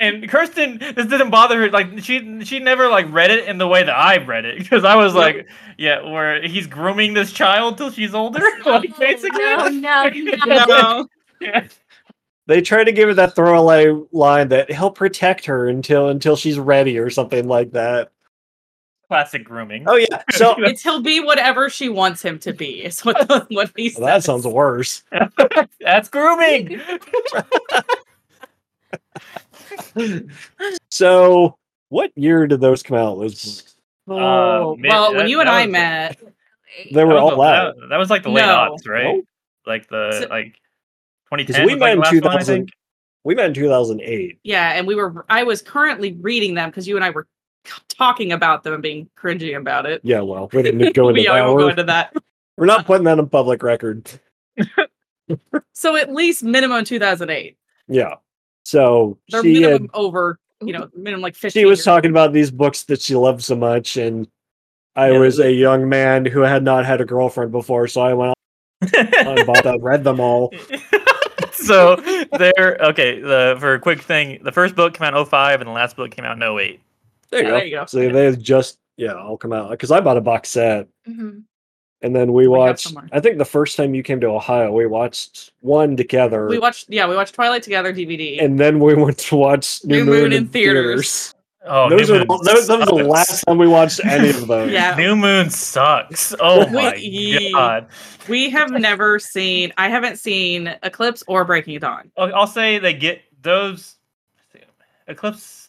and 0.00 0.28
Kirsten 0.28 0.78
this 0.78 1.06
didn't 1.06 1.30
bother 1.30 1.60
her 1.60 1.70
like 1.70 2.00
she 2.00 2.44
she 2.44 2.58
never 2.58 2.88
like 2.88 3.10
read 3.12 3.30
it 3.30 3.48
in 3.48 3.58
the 3.58 3.66
way 3.66 3.82
that 3.82 3.96
I 3.96 4.16
read 4.18 4.44
it 4.44 4.58
because 4.58 4.84
I 4.84 4.96
was 4.96 5.14
like 5.14 5.48
yeah 5.78 6.02
where 6.02 6.42
he's 6.46 6.66
grooming 6.66 7.14
this 7.14 7.32
child 7.32 7.76
till 7.76 7.90
she's 7.90 8.14
older 8.14 8.40
like 8.66 8.96
basically 8.98 9.38
no, 9.38 9.68
no, 9.68 10.10
no. 10.46 10.66
No. 10.66 11.08
Yeah. 11.40 11.66
They 12.46 12.60
try 12.60 12.84
to 12.84 12.92
give 12.92 13.08
her 13.08 13.14
that 13.14 13.34
throwaway 13.34 13.96
line 14.12 14.48
that 14.48 14.70
he'll 14.70 14.90
protect 14.90 15.46
her 15.46 15.68
until 15.68 16.08
until 16.08 16.36
she's 16.36 16.58
ready 16.58 16.98
or 16.98 17.08
something 17.08 17.48
like 17.48 17.72
that. 17.72 18.12
Classic 19.08 19.44
grooming 19.44 19.84
Oh 19.86 19.96
yeah. 19.96 20.22
So 20.32 20.54
It's 20.58 20.82
he'll 20.82 21.00
be 21.02 21.20
whatever 21.20 21.68
she 21.70 21.88
wants 21.88 22.22
him 22.22 22.38
to 22.40 22.52
be. 22.52 22.84
Is 22.84 23.00
what 23.04 23.28
the, 23.28 23.46
what 23.50 23.70
he 23.76 23.90
says. 23.90 23.98
well, 24.00 24.06
that 24.14 24.24
sounds 24.24 24.46
worse. 24.46 25.02
that's 25.80 26.08
grooming 26.08 26.80
So 30.90 31.56
what 31.88 32.10
year 32.16 32.46
did 32.46 32.60
those 32.60 32.82
come 32.82 32.96
out? 32.96 33.18
Those? 33.18 33.74
Oh, 34.08 34.72
Uh, 34.72 34.76
mid- 34.76 34.90
well, 34.90 35.14
when 35.14 35.28
you 35.28 35.40
and 35.40 35.48
I 35.48 35.66
was- 35.66 35.72
met, 35.72 36.18
They 36.92 37.04
were 37.04 37.16
all 37.18 37.36
the- 37.36 37.42
out. 37.42 37.74
that, 37.80 37.88
that 37.90 37.96
was 37.98 38.10
like 38.10 38.22
the 38.22 38.30
late 38.30 38.42
No. 38.42 38.54
odds 38.54 38.86
right 38.86 39.04
No? 39.16 39.22
like 39.66 39.88
the 39.88 40.20
So- 40.22 40.28
like 40.28 40.54
2010 41.30 41.66
we 41.66 41.74
met 41.74 41.80
like, 41.80 41.92
in 41.92 41.98
the 41.98 42.02
last 42.02 42.10
two 42.10 42.20
one, 42.20 42.28
I 42.28 42.38
thousand. 42.38 42.54
think. 42.56 42.70
We 43.24 43.34
met 43.34 43.46
in 43.46 43.54
two 43.54 43.68
thousand 43.68 44.02
eight. 44.02 44.38
yeah, 44.44 44.72
and 44.74 44.86
we 44.86 44.94
were. 44.94 45.24
I 45.30 45.44
was 45.44 45.62
currently 45.62 46.12
reading 46.20 46.52
them 46.54 46.68
because 46.68 46.86
you 46.86 46.96
and 46.96 47.04
I 47.04 47.08
were 47.08 47.26
talking 47.88 48.32
about 48.32 48.62
them 48.62 48.74
and 48.74 48.82
being 48.82 49.08
cringy 49.16 49.56
about 49.56 49.86
it. 49.86 50.00
Yeah, 50.04 50.20
well, 50.20 50.48
we 50.52 50.62
didn't 50.62 50.94
go 50.94 51.08
into 51.08 51.20
we 51.20 51.26
that. 51.26 51.44
won't 51.44 51.58
go 51.58 51.64
We're, 51.64 51.70
into 51.70 51.84
that. 51.84 52.14
we're 52.56 52.66
not 52.66 52.80
uh, 52.80 52.82
putting 52.84 53.04
that 53.04 53.18
on 53.18 53.28
public 53.28 53.62
record. 53.62 54.08
So 55.72 55.96
at 55.96 56.12
least 56.12 56.42
minimum 56.42 56.84
2008. 56.84 57.56
Yeah. 57.88 58.14
So 58.64 59.18
They're 59.30 59.42
she 59.42 59.54
minimum 59.54 59.82
had, 59.82 59.90
over, 59.94 60.38
you 60.60 60.72
know, 60.72 60.88
minimum 60.94 61.22
like 61.22 61.34
15. 61.34 61.60
she 61.60 61.66
was 61.66 61.78
years 61.78 61.84
talking 61.84 62.10
about 62.10 62.32
these 62.32 62.50
books 62.50 62.82
that 62.84 63.00
she 63.00 63.14
loved 63.14 63.42
so 63.42 63.56
much, 63.56 63.96
and 63.96 64.28
I 64.96 65.10
Yeah. 65.12 65.18
was 65.18 65.38
a 65.40 65.50
young 65.52 65.88
man 65.88 66.24
who 66.26 66.40
had 66.40 66.62
not 66.62 66.84
had 66.84 67.00
a 67.00 67.04
girlfriend 67.04 67.52
before, 67.52 67.88
so 67.88 68.02
I 68.02 68.12
went 68.14 68.34
and 68.94 69.46
bought 69.46 69.64
them, 69.64 69.80
read 69.80 70.04
them 70.04 70.20
all. 70.20 70.52
so 71.52 71.96
there 72.38 72.76
okay 72.80 73.20
the 73.20 73.56
for 73.58 73.74
a 73.74 73.80
quick 73.80 74.02
thing 74.02 74.38
the 74.42 74.52
first 74.52 74.74
book 74.74 74.92
came 74.94 75.06
out 75.06 75.16
in 75.16 75.24
05 75.24 75.60
and 75.62 75.68
the 75.68 75.72
last 75.72 75.96
book 75.96 76.10
came 76.10 76.24
out 76.24 76.36
in 76.36 76.42
08 76.42 76.80
There 77.34 77.42
you 77.42 77.48
Yeah, 77.48 77.50
go. 77.50 77.56
there 77.58 77.66
you 77.66 77.76
go. 77.76 77.84
So 77.86 78.30
they 78.30 78.36
just 78.36 78.78
yeah, 78.96 79.12
all 79.14 79.36
come 79.36 79.52
out 79.52 79.70
because 79.70 79.90
I 79.90 80.00
bought 80.00 80.16
a 80.16 80.20
box 80.20 80.50
set, 80.50 80.86
Mhm. 81.08 81.42
and 82.02 82.14
then 82.16 82.32
we 82.32 82.44
We 82.46 82.48
watched. 82.56 82.94
I 83.12 83.18
think 83.20 83.38
the 83.38 83.44
first 83.44 83.76
time 83.76 83.94
you 83.94 84.02
came 84.02 84.20
to 84.20 84.28
Ohio, 84.28 84.70
we 84.72 84.86
watched 84.86 85.52
one 85.60 85.96
together, 85.96 86.46
We 86.48 86.58
watched, 86.58 86.86
yeah, 86.88 87.08
we 87.08 87.16
watched 87.16 87.34
Twilight 87.34 87.62
together 87.64 87.92
DVD. 87.92 88.38
and 88.38 88.58
then 88.58 88.78
we 88.78 88.94
went 88.94 89.18
to 89.18 89.36
watch 89.36 89.84
New, 89.84 89.96
New 89.96 90.04
Moon, 90.04 90.14
Moon 90.22 90.32
in 90.32 90.38
in 90.44 90.48
theaters. 90.48 90.84
theaters. 90.84 91.34
oh 91.66 91.88
those 91.90 92.08
New 92.10 92.14
are 92.14 92.18
Moon 92.18 92.26
the, 92.28 92.52
those, 92.54 92.66
that 92.68 92.78
was 92.78 92.88
the 92.88 92.94
last 92.94 93.42
time 93.42 93.56
we 93.58 93.66
watched 93.66 94.04
any 94.04 94.28
of 94.30 94.46
those. 94.48 94.70
Yeah. 94.70 94.94
new 94.96 95.16
moon 95.16 95.48
sucks 95.50 96.34
oh 96.38 96.66
We- 96.66 96.72
my 96.72 96.94
ye- 96.94 97.52
god 97.52 97.86
we 98.28 98.48
have 98.50 98.70
never 98.70 99.18
seen, 99.18 99.72
I 99.76 99.88
haven't 99.88 100.18
seen 100.18 100.68
Eclipse 100.82 101.22
or 101.26 101.44
Breaking 101.44 101.78
Dawn. 101.78 102.10
I'll, 102.16 102.34
I'll 102.34 102.46
say 102.46 102.78
they 102.78 102.92
get 102.94 103.20
those 103.42 103.96
eclipse 105.08 105.63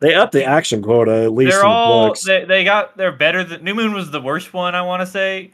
They 0.00 0.14
upped 0.14 0.32
the 0.32 0.44
action 0.44 0.82
quota 0.82 1.24
at 1.24 1.32
least 1.32 1.52
they're 1.52 1.64
in 1.64 1.70
the 1.70 2.06
books. 2.08 2.24
they, 2.24 2.44
they 2.44 2.64
got 2.64 2.96
they're 2.96 3.12
better 3.12 3.42
than 3.42 3.64
new 3.64 3.74
moon 3.74 3.92
was 3.92 4.10
the 4.10 4.20
worst 4.20 4.52
one 4.52 4.74
i 4.74 4.82
want 4.82 5.00
to 5.00 5.06
say 5.06 5.50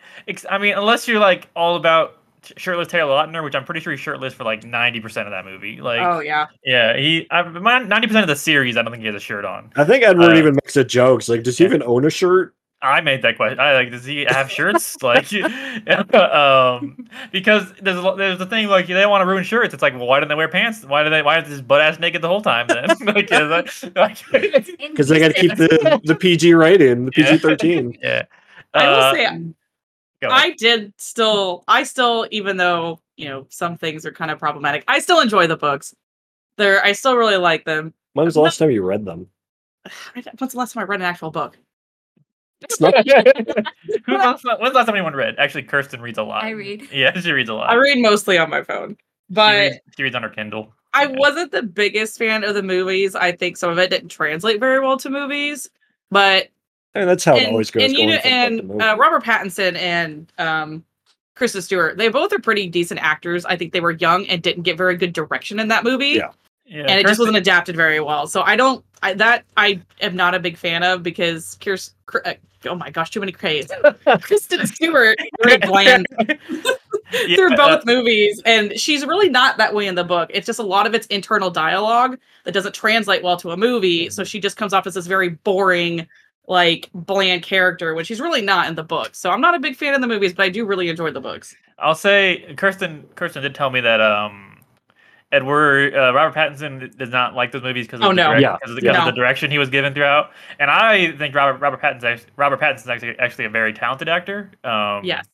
i 0.51 0.59
mean 0.59 0.75
unless 0.75 1.07
you're 1.07 1.21
like 1.21 1.49
all 1.55 1.77
about 1.77 2.19
shirtless 2.57 2.89
taylor 2.89 3.13
lautner 3.13 3.45
which 3.45 3.55
i'm 3.55 3.65
pretty 3.65 3.81
sure 3.81 3.93
he's 3.93 4.01
shirtless 4.01 4.35
for 4.35 4.43
like 4.43 4.63
90% 4.63 5.05
of 5.27 5.31
that 5.31 5.45
movie 5.45 5.81
like 5.81 6.01
oh, 6.01 6.19
yeah. 6.19 6.47
yeah 6.65 6.97
he 6.97 7.25
90% 7.31 8.21
of 8.21 8.27
the 8.27 8.35
series 8.35 8.77
i 8.77 8.83
don't 8.83 8.91
think 8.91 9.03
he 9.03 9.07
has 9.07 9.15
a 9.15 9.21
shirt 9.21 9.45
on 9.45 9.71
I 9.77 9.85
think 9.85 10.05
Edward 10.05 10.33
uh, 10.33 10.39
even 10.39 10.55
makes 10.55 10.77
a 10.77 10.85
jokes 10.85 11.29
like, 11.29 11.43
does 11.43 11.59
he 11.59 11.65
yeah. 11.65 11.69
even 11.69 11.83
own 11.83 12.05
a 12.05 12.11
shirt? 12.11 12.55
I 12.83 13.01
made 13.01 13.23
that 13.23 13.37
question. 13.37 13.61
I 13.61 13.75
like, 13.75 13.91
does 13.93 14.05
he 14.05 14.25
have 14.29 14.51
shirts? 14.51 15.01
like, 15.03 15.33
um, 16.15 17.07
because 17.31 17.73
there's 17.81 17.97
a, 18.05 18.15
there's 18.17 18.39
the 18.39 18.47
thing 18.47 18.67
like 18.67 18.87
they 18.89 19.07
want 19.07 19.23
to 19.23 19.27
ruin 19.27 19.45
shirts. 19.45 19.73
It's 19.73 19.83
like, 19.83 19.95
well, 19.95 20.07
why 20.07 20.19
didn't 20.19 20.31
they 20.31 20.35
wear 20.35 20.49
pants? 20.49 20.85
Why 20.85 21.05
do 21.05 21.11
they? 21.11 21.23
Why 21.23 21.41
is 21.41 21.49
this 21.49 21.61
butt 21.61 21.81
ass 21.81 21.99
naked 22.01 22.23
the 22.23 22.29
whole 22.29 22.43
time 22.43 22.67
then? 22.67 22.89
like, 23.07 23.31
is 23.31 23.85
like, 23.95 24.19
Because 24.81 25.09
they 25.09 25.19
got 25.21 25.29
to 25.29 25.35
keep 25.35 25.57
the 25.57 26.01
the 26.05 26.15
PG 26.17 26.55
rating, 26.55 27.05
the 27.07 27.13
PG 27.13 27.39
thirteen. 27.39 27.97
yeah. 28.03 28.25
I 28.75 28.89
will 28.89 28.95
Uh, 28.97 29.13
say. 29.15 29.39
I 30.25 30.51
did 30.53 30.93
still, 30.99 31.65
I 31.67 31.83
still, 31.83 32.29
even 32.31 32.57
though, 32.57 33.01
you 33.17 33.29
know, 33.29 33.47
some 33.49 33.77
things 33.77 34.07
are 34.07 34.13
kind 34.13 34.31
of 34.31 34.39
problematic, 34.39 34.85
I 34.87 35.01
still 35.01 35.21
enjoy 35.21 35.49
the 35.49 35.57
books. 35.57 35.95
They're, 36.57 36.85
I 36.85 36.93
still 36.93 37.17
really 37.17 37.37
like 37.39 37.65
them. 37.65 37.93
When 38.13 38.25
was 38.27 38.35
the 38.35 38.41
last 38.41 38.59
time 38.59 38.71
you 38.71 38.83
read 38.85 39.05
them? 39.05 39.27
I- 40.17 40.23
When's 40.39 40.53
the 40.53 40.59
last 40.61 40.75
time 40.75 40.83
I 40.83 40.87
read 40.87 41.01
an 41.01 41.07
actual 41.07 41.31
book? 41.33 41.59
It's 42.65 42.81
not 42.81 42.95
Who 44.07 44.17
else, 44.17 44.43
when's 44.45 44.59
the 44.73 44.77
last 44.77 44.87
time 44.87 44.95
anyone 44.95 45.15
read? 45.15 45.37
Actually, 45.39 45.65
Kirsten 45.65 46.01
reads 46.01 46.19
a 46.19 46.23
lot. 46.23 46.45
I 46.45 46.51
read. 46.51 46.89
Yeah, 46.93 47.19
she 47.19 47.33
reads 47.33 47.49
a 47.51 47.55
lot. 47.55 47.71
I 47.71 47.75
read 47.75 47.99
mostly 47.99 48.39
on 48.39 48.51
my 48.51 48.63
phone, 48.63 48.91
She 48.91 48.97
but 49.31 49.55
reads, 49.61 49.77
she 49.97 50.03
reads 50.03 50.17
on 50.17 50.23
her 50.23 50.29
Kindle. 50.29 50.73
I 50.95 51.05
Yeah. 51.05 51.17
wasn't 51.19 51.53
the 51.53 51.63
biggest 51.63 52.19
fan 52.19 52.45
of 52.45 52.55
the 52.55 52.63
movies. 52.63 53.15
I 53.15 53.33
think 53.33 53.57
some 53.57 53.71
of 53.71 53.79
it 53.79 53.91
didn't 53.91 54.11
translate 54.11 54.61
very 54.61 54.79
well 54.81 54.97
to 54.99 55.09
movies, 55.11 55.69
but 56.11 56.49
and 56.95 57.09
that's 57.09 57.25
how 57.25 57.37
it 57.37 57.49
always 57.49 57.71
goes. 57.71 57.85
and 57.85 57.93
you 57.95 58.07
know, 58.07 58.19
from 58.21 58.59
book 58.69 58.69
to 58.69 58.73
and 58.73 58.83
uh, 58.83 58.97
Robert 58.99 59.25
Pattinson 59.25 59.77
and 59.77 60.31
um, 60.39 60.85
Kristen 61.35 61.63
Stewart, 61.63 61.97
they 61.97 62.09
both 62.09 62.31
are 62.35 62.39
pretty 62.39 62.69
decent 62.69 63.01
actors. 63.03 63.47
I 63.47 63.57
think 63.57 63.73
they 63.73 63.81
were 63.81 63.93
young 63.93 64.27
and 64.27 64.43
didn't 64.43 64.65
get 64.65 64.77
very 64.77 64.97
good 64.99 65.15
direction 65.15 65.59
in 65.59 65.69
that 65.69 65.85
movie, 65.85 66.09
Yeah. 66.09 66.29
Yeah, 66.73 66.87
and 66.89 66.99
it 66.99 67.07
just 67.07 67.19
wasn't 67.19 67.37
adapted 67.37 67.77
very 67.77 68.01
well. 68.01 68.27
So 68.27 68.43
I 68.43 68.57
don't 68.57 68.83
I, 69.03 69.15
that 69.15 69.45
I 69.57 69.81
am 70.01 70.17
not 70.17 70.35
a 70.35 70.41
big 70.41 70.57
fan 70.57 70.83
of 70.83 71.03
because 71.03 71.57
Kirsten. 71.61 71.95
Uh, 72.25 72.35
oh 72.67 72.75
my 72.75 72.89
gosh, 72.89 73.11
too 73.11 73.21
many 73.21 73.33
crays. 73.33 73.71
Kristen 74.23 74.67
Stewart, 74.67 75.19
very 75.43 75.59
bland. 75.67 76.07
Yeah, 77.13 77.37
through 77.37 77.57
both 77.57 77.85
movies, 77.85 78.41
and 78.47 78.79
she's 78.81 79.05
really 79.05 79.29
not 79.29 79.59
that 79.59 79.75
way 79.75 79.87
in 79.87 79.97
the 79.97 80.05
book. 80.05 80.31
It's 80.33 80.47
just 80.47 80.59
a 80.59 80.63
lot 80.63 80.87
of 80.87 80.95
it's 80.95 81.07
internal 81.09 81.51
dialogue 81.51 82.19
that 82.45 82.53
doesn't 82.53 82.75
translate 82.75 83.23
well 83.23 83.37
to 83.39 83.51
a 83.51 83.57
movie. 83.57 84.09
So 84.09 84.25
she 84.25 84.41
just 84.41 84.57
comes 84.57 84.73
off 84.73 84.87
as 84.87 84.95
this 84.95 85.07
very 85.07 85.29
boring, 85.29 86.07
like 86.49 86.89
bland 86.95 87.43
character 87.43 87.95
when 87.95 88.07
she's 88.07 88.21
really 88.21 88.41
not 88.41 88.67
in 88.67 88.77
the 88.77 88.83
book. 88.83 89.15
So 89.15 89.31
I'm 89.31 89.43
not 89.43 89.55
a 89.55 89.59
big 89.59 89.77
fan 89.77 89.93
of 89.93 90.01
the 90.01 90.07
movies, 90.07 90.33
but 90.33 90.45
I 90.45 90.49
do 90.49 90.65
really 90.65 90.89
enjoy 90.89 91.11
the 91.11 91.21
books. 91.21 91.55
I'll 91.79 91.95
say 91.95 92.55
Kirsten. 92.57 93.05
Kirsten 93.15 93.43
did 93.43 93.55
tell 93.55 93.69
me 93.69 93.83
that 93.83 94.01
um, 94.01 94.52
Edward 95.33 95.95
uh, 95.95 96.13
Robert 96.15 96.35
Pattinson 96.39 96.97
does 96.97 97.11
not 97.11 97.35
like 97.35 97.51
those 97.53 97.63
movies 97.63 97.87
because 97.87 98.01
of, 98.01 98.07
Oh, 98.07 98.09
the 98.11 98.15
no. 98.15 98.27
direct- 98.29 98.43
Yeah, 98.43 98.57
'cause 98.63 98.71
of 98.77 98.81
the, 98.81 98.97
of 98.99 99.05
the 99.07 99.13
direction 99.13 99.51
he 99.51 99.59
was 99.59 99.71
given 99.71 99.95
throughout. 99.95 100.31
And 100.61 100.71
I 100.71 101.13
think 101.17 101.35
Robert 101.35 101.59
Robert 101.59 101.81
Pattinson 101.81 102.05
act- 102.05 102.27
Robert 102.37 102.61
Pattinson's 102.61 102.89
actually 102.89 103.19
actually 103.19 103.47
a 103.47 103.51
very 103.51 103.73
talented 103.73 104.09
actor. 104.09 104.51
Um, 104.63 105.05
Yes. 105.05 105.27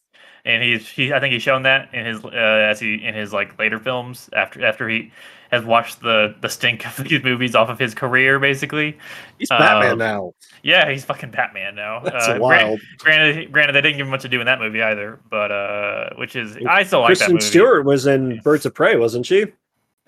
and 0.45 0.63
he's 0.63 0.89
he 0.89 1.13
I 1.13 1.21
think 1.21 1.33
he's 1.33 1.43
shown 1.43 1.65
that 1.65 1.93
in 1.93 2.07
his 2.07 2.25
uh, 2.25 2.29
as 2.31 2.79
he 2.81 2.95
in 2.95 3.15
his 3.15 3.33
like 3.33 3.59
later 3.59 3.79
films 3.79 4.31
after 4.35 4.65
after 4.65 4.89
he 4.89 5.11
has 5.51 5.65
watched 5.65 6.01
the 6.03 6.35
the 6.43 6.49
stink 6.49 6.87
of 6.87 6.97
these 7.09 7.25
movies 7.25 7.55
off 7.57 7.69
of 7.69 7.79
his 7.79 7.93
career 7.95 8.39
basically. 8.39 8.97
He's 9.39 9.51
Um, 9.51 9.59
Batman 9.59 9.99
now. 9.99 10.33
Yeah, 10.63 10.91
he's 10.91 11.05
fucking 11.05 11.31
Batman 11.33 11.75
now. 11.75 12.01
That's 12.01 12.29
Uh, 12.29 12.37
wild. 12.39 12.81
Granted, 12.99 13.51
granted, 13.53 13.73
they 13.73 13.81
didn't 13.81 13.97
give 13.97 14.07
him 14.07 14.11
much 14.11 14.23
to 14.23 14.29
do 14.29 14.39
in 14.41 14.47
that 14.47 14.61
movie 14.61 14.83
either, 14.83 15.19
but 15.31 15.51
uh, 15.51 16.11
which 16.17 16.37
is 16.37 16.57
I 16.69 16.83
still 16.85 17.01
like 17.01 17.09
that 17.09 17.17
Kristen 17.19 17.35
movie. 17.35 17.45
Stewart 17.47 17.85
was 17.85 18.07
in 18.07 18.39
Birds 18.45 18.65
of 18.67 18.75
Prey, 18.75 18.97
wasn't 18.97 19.27
she? 19.27 19.47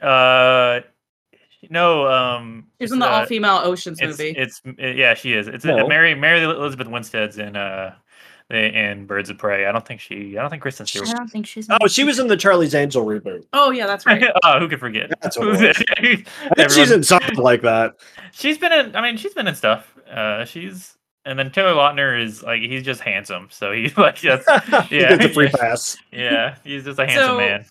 Uh, 0.03 0.81
no, 1.69 2.07
um, 2.07 2.67
She's 2.81 2.91
in 2.93 2.99
the 2.99 3.07
uh, 3.07 3.21
all-female 3.21 3.61
Oceans 3.65 3.99
it's, 4.01 4.19
movie. 4.19 4.31
It's 4.37 4.63
it- 4.79 4.97
yeah, 4.97 5.15
she 5.15 5.35
is. 5.35 5.47
It's 5.47 5.65
No. 5.65 5.85
uh, 5.85 5.87
Mary 5.89 6.15
Mary 6.15 6.43
Elizabeth 6.43 6.89
Winstead's 6.89 7.39
in 7.39 7.55
uh 7.57 7.95
in 8.51 9.07
Birds 9.07 9.31
of 9.31 9.39
Prey. 9.39 9.67
I 9.67 9.73
don't 9.73 9.87
think 9.87 10.01
she. 10.01 10.37
I 10.37 10.41
don't 10.41 10.51
think 10.51 10.63
Kristen 10.63 10.85
Stewart. 10.87 11.09
I 11.09 11.13
don't 11.13 11.29
think 11.31 11.47
she's. 11.47 11.69
Oh, 11.71 11.87
she 11.87 12.03
was 12.03 12.19
in 12.19 12.27
the 12.27 12.37
Charlie's 12.37 12.75
Angel 12.75 13.05
reboot. 13.05 13.45
oh 13.53 13.71
yeah, 13.71 13.87
that's 13.87 14.07
right. 14.07 14.25
oh, 14.45 14.59
who 14.59 14.69
could 14.69 14.81
forget? 14.81 15.11
That's 15.23 15.39
what 15.39 15.63
it. 15.63 15.77
I 15.99 16.25
think 16.57 16.71
she's 16.71 16.91
in 16.91 17.03
something 17.05 17.37
like 17.37 17.63
that. 17.63 17.95
she's 18.33 18.59
been 18.59 18.73
in. 18.73 18.97
I 18.97 19.03
mean, 19.03 19.17
she's 19.19 19.35
been 19.35 19.47
in 19.47 19.55
stuff. 19.55 19.95
Uh, 20.11 20.45
she's 20.47 20.97
and 21.25 21.39
then 21.39 21.53
Taylor 21.53 21.75
Lautner 21.75 22.21
is 22.21 22.43
like 22.43 22.63
he's 22.63 22.83
just 22.83 23.03
handsome, 23.03 23.49
so 23.53 23.71
he's 23.71 23.97
like 23.99 24.21
that's 24.21 24.45
he 24.89 24.99
yeah, 24.99 25.11
gets 25.17 25.27
a 25.27 25.29
free 25.29 25.49
pass. 25.49 25.97
yeah, 26.11 26.57
he's 26.65 26.85
just 26.85 26.99
a 26.99 27.07
handsome 27.07 27.27
So- 27.27 27.37
man. 27.37 27.67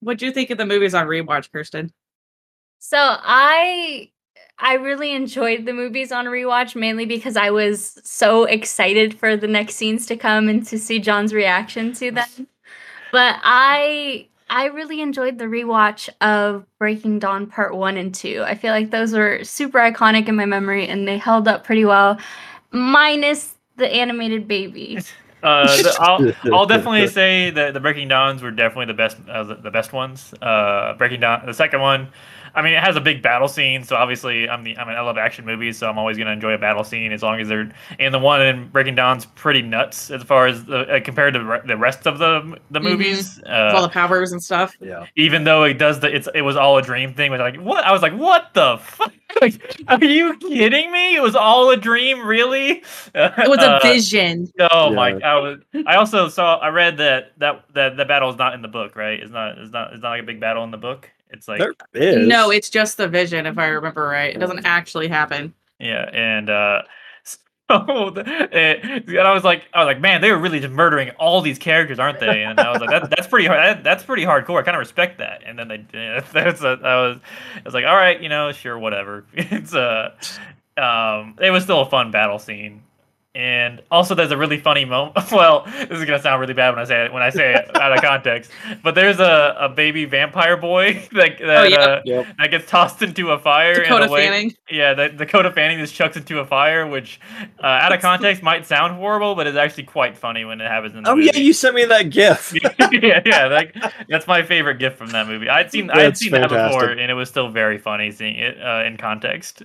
What'd 0.00 0.22
you 0.22 0.32
think 0.32 0.50
of 0.50 0.58
the 0.58 0.66
movies 0.66 0.94
on 0.94 1.06
rewatch, 1.06 1.50
Kirsten? 1.50 1.92
So 2.78 2.98
I 2.98 4.10
I 4.58 4.74
really 4.74 5.12
enjoyed 5.12 5.66
the 5.66 5.72
movies 5.72 6.12
on 6.12 6.26
rewatch 6.26 6.74
mainly 6.74 7.06
because 7.06 7.36
I 7.36 7.50
was 7.50 7.98
so 8.04 8.44
excited 8.44 9.18
for 9.18 9.36
the 9.36 9.48
next 9.48 9.76
scenes 9.76 10.06
to 10.06 10.16
come 10.16 10.48
and 10.48 10.64
to 10.66 10.78
see 10.78 10.98
John's 10.98 11.32
reaction 11.32 11.92
to 11.94 12.10
them. 12.12 12.48
But 13.12 13.36
I 13.42 14.28
I 14.50 14.66
really 14.66 15.00
enjoyed 15.00 15.38
the 15.38 15.44
rewatch 15.44 16.08
of 16.20 16.64
Breaking 16.78 17.18
Dawn 17.18 17.46
Part 17.46 17.76
1 17.76 17.96
and 17.96 18.14
2. 18.14 18.44
I 18.46 18.54
feel 18.54 18.72
like 18.72 18.90
those 18.90 19.12
were 19.12 19.44
super 19.44 19.78
iconic 19.78 20.28
in 20.28 20.36
my 20.36 20.46
memory 20.46 20.86
and 20.86 21.06
they 21.06 21.18
held 21.18 21.46
up 21.46 21.64
pretty 21.64 21.84
well 21.84 22.18
minus 22.70 23.54
the 23.76 23.92
animated 23.92 24.48
baby. 24.48 25.00
Uh, 25.42 25.66
the, 25.66 25.96
I'll, 26.00 26.54
I'll 26.54 26.66
definitely 26.66 27.06
say 27.08 27.50
that 27.50 27.74
the 27.74 27.80
Breaking 27.80 28.08
Dawns 28.08 28.42
were 28.42 28.50
definitely 28.50 28.86
the 28.86 28.94
best, 28.94 29.16
uh, 29.28 29.44
the, 29.44 29.54
the 29.56 29.70
best 29.70 29.92
ones. 29.92 30.34
Uh, 30.42 30.94
Breaking 30.94 31.20
Dawn, 31.20 31.46
the 31.46 31.54
second 31.54 31.80
one, 31.80 32.08
I 32.54 32.62
mean, 32.62 32.72
it 32.74 32.82
has 32.82 32.96
a 32.96 33.00
big 33.00 33.22
battle 33.22 33.48
scene, 33.48 33.84
so 33.84 33.96
obviously, 33.96 34.48
I'm 34.48 34.62
the 34.64 34.76
I'm 34.78 34.88
an 34.88 34.96
I 34.96 35.00
love 35.00 35.18
action 35.18 35.44
movies, 35.44 35.78
so 35.78 35.88
I'm 35.88 35.98
always 35.98 36.16
gonna 36.18 36.32
enjoy 36.32 36.52
a 36.52 36.58
battle 36.58 36.84
scene 36.84 37.12
as 37.12 37.22
long 37.22 37.40
as 37.40 37.48
they're. 37.48 37.70
And 37.98 38.12
the 38.14 38.18
one 38.18 38.42
in 38.42 38.68
Breaking 38.68 38.94
Dawn's 38.94 39.26
pretty 39.26 39.62
nuts 39.62 40.10
as 40.10 40.22
far 40.22 40.46
as 40.46 40.64
the, 40.64 40.80
uh, 40.96 41.00
compared 41.00 41.34
to 41.34 41.40
the 41.40 41.44
re- 41.44 41.60
the 41.66 41.76
rest 41.76 42.06
of 42.06 42.18
the 42.18 42.58
the 42.70 42.80
Mhm. 42.80 42.84
movies. 42.84 43.36
With 43.38 43.48
all 43.48 43.76
Uh, 43.78 43.82
the 43.82 43.88
powers 43.88 44.32
and 44.32 44.42
stuff. 44.42 44.74
Yeah. 44.80 45.06
even 45.16 45.44
though 45.44 45.64
it 45.64 45.78
does 45.78 46.00
the 46.00 46.14
it's 46.14 46.28
it 46.34 46.42
was 46.42 46.56
all 46.56 46.78
a 46.78 46.82
dream 46.82 47.14
thing. 47.14 47.30
Was 47.30 47.40
like 47.40 47.56
what? 47.56 47.84
I 47.84 47.92
was 47.92 48.02
like, 48.02 48.14
what 48.14 48.52
the 48.54 48.78
fuck? 48.78 49.12
Like, 49.42 49.76
are 49.86 50.02
you 50.04 50.36
kidding 50.38 50.90
me? 50.90 51.14
It 51.14 51.22
was 51.22 51.36
all 51.36 51.70
a 51.70 51.76
dream, 51.76 52.26
really? 52.26 52.82
It 53.14 53.48
was 53.48 53.58
a 53.62 53.78
vision. 53.84 54.48
Oh 54.72 54.90
my! 54.90 55.10
Yeah. 55.16 55.34
I 55.34 55.38
was. 55.38 55.58
I 55.86 55.94
also 55.96 56.28
saw. 56.28 56.56
I 56.56 56.68
read 56.68 56.96
that 56.96 57.32
that 57.38 57.62
that 57.74 57.96
the 57.98 58.04
battle 58.06 58.30
is 58.30 58.36
not 58.36 58.54
in 58.54 58.62
the 58.62 58.68
book, 58.68 58.96
right? 58.96 59.20
It's 59.20 59.30
not. 59.30 59.58
It's 59.58 59.70
not. 59.70 59.92
It's 59.92 60.02
not 60.02 60.10
like 60.10 60.22
a 60.22 60.26
big 60.26 60.40
battle 60.40 60.64
in 60.64 60.70
the 60.72 60.78
book. 60.78 61.10
It's 61.30 61.48
like 61.48 61.58
There 61.58 61.74
is. 61.94 62.26
No, 62.26 62.50
it's 62.50 62.70
just 62.70 62.96
the 62.96 63.08
vision, 63.08 63.46
if 63.46 63.58
I 63.58 63.66
remember 63.66 64.04
right. 64.06 64.34
It 64.34 64.38
doesn't 64.38 64.64
actually 64.64 65.08
happen. 65.08 65.54
yeah, 65.78 66.08
and 66.12 66.48
uh, 66.50 66.82
so 67.24 68.10
the, 68.14 68.22
it, 68.52 69.08
and 69.08 69.18
I 69.20 69.32
was 69.34 69.44
like, 69.44 69.64
I 69.74 69.80
was 69.80 69.86
like, 69.86 70.00
man, 70.00 70.20
they 70.22 70.30
were 70.32 70.38
really 70.38 70.60
just 70.60 70.72
murdering 70.72 71.10
all 71.18 71.40
these 71.42 71.58
characters, 71.58 71.98
aren't 71.98 72.18
they? 72.20 72.42
And 72.44 72.58
I 72.58 72.70
was 72.70 72.80
like, 72.80 72.90
that, 72.90 73.10
that's 73.10 73.26
pretty 73.26 73.46
hard. 73.46 73.60
That, 73.60 73.84
that's 73.84 74.04
pretty 74.04 74.22
hardcore. 74.24 74.58
I 74.58 74.62
kind 74.62 74.76
of 74.76 74.80
respect 74.80 75.18
that. 75.18 75.42
And 75.44 75.58
then 75.58 75.68
they, 75.68 76.22
that's 76.32 76.62
a, 76.62 76.78
I 76.82 76.96
was, 77.08 77.18
I 77.56 77.60
was 77.64 77.74
like, 77.74 77.84
all 77.84 77.96
right, 77.96 78.20
you 78.20 78.28
know, 78.30 78.52
sure, 78.52 78.78
whatever. 78.78 79.24
It's 79.34 79.74
a, 79.74 80.14
um, 80.78 81.36
it 81.40 81.50
was 81.50 81.64
still 81.64 81.80
a 81.82 81.90
fun 81.90 82.10
battle 82.10 82.38
scene. 82.38 82.82
And 83.38 83.80
also, 83.92 84.16
there's 84.16 84.32
a 84.32 84.36
really 84.36 84.58
funny 84.58 84.84
moment. 84.84 85.16
Well, 85.30 85.64
this 85.88 86.00
is 86.00 86.04
gonna 86.04 86.20
sound 86.20 86.40
really 86.40 86.54
bad 86.54 86.70
when 86.70 86.80
I 86.80 86.84
say 86.84 87.04
it 87.04 87.12
when 87.12 87.22
I 87.22 87.30
say 87.30 87.54
it 87.54 87.76
out 87.76 87.92
of 87.92 88.02
context. 88.02 88.50
But 88.82 88.96
there's 88.96 89.20
a, 89.20 89.54
a 89.60 89.68
baby 89.68 90.06
vampire 90.06 90.56
boy 90.56 91.06
that 91.12 91.38
that, 91.38 91.70
yeah. 91.70 91.76
uh, 91.78 92.02
Yep. 92.04 92.26
that 92.38 92.50
gets 92.50 92.68
tossed 92.68 93.00
into 93.02 93.30
a 93.30 93.38
fire. 93.38 93.74
in 93.74 93.82
Dakota 93.84 94.06
a 94.06 94.10
way, 94.10 94.26
Fanning. 94.26 94.54
Yeah, 94.68 94.94
the 94.94 95.10
Dakota 95.10 95.52
Fanning 95.52 95.78
just 95.78 95.94
chucks 95.94 96.16
into 96.16 96.40
a 96.40 96.44
fire, 96.44 96.84
which 96.88 97.20
uh, 97.62 97.66
out 97.66 97.92
of 97.92 98.00
context 98.00 98.42
might 98.42 98.66
sound 98.66 98.96
horrible, 98.96 99.36
but 99.36 99.46
is 99.46 99.54
actually 99.54 99.84
quite 99.84 100.18
funny 100.18 100.44
when 100.44 100.60
it 100.60 100.66
happens 100.66 100.96
in 100.96 101.04
the 101.04 101.10
Oh 101.10 101.14
movie. 101.14 101.30
yeah, 101.32 101.36
you 101.40 101.52
sent 101.52 101.76
me 101.76 101.84
that 101.84 102.10
GIF. 102.10 102.52
yeah, 102.92 103.20
yeah, 103.24 103.46
like, 103.46 103.76
that's 104.08 104.26
my 104.26 104.42
favorite 104.42 104.80
gift 104.80 104.98
from 104.98 105.10
that 105.10 105.28
movie. 105.28 105.48
I'd 105.48 105.70
seen 105.70 105.90
I 105.90 106.00
had 106.00 106.06
That's 106.12 106.20
seen 106.20 106.32
that 106.32 106.48
before, 106.50 106.86
and 106.86 107.08
it 107.08 107.14
was 107.14 107.28
still 107.28 107.48
very 107.50 107.78
funny 107.78 108.10
seeing 108.10 108.34
it 108.36 108.60
uh, 108.60 108.82
in 108.84 108.96
context. 108.96 109.62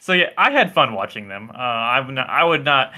So 0.00 0.14
yeah, 0.14 0.30
I 0.36 0.50
had 0.50 0.72
fun 0.72 0.94
watching 0.94 1.28
them. 1.28 1.50
Uh, 1.50 1.58
I 1.58 2.00
would 2.00 2.14
not, 2.14 2.28
I 2.28 2.42
would 2.42 2.64
not 2.64 2.92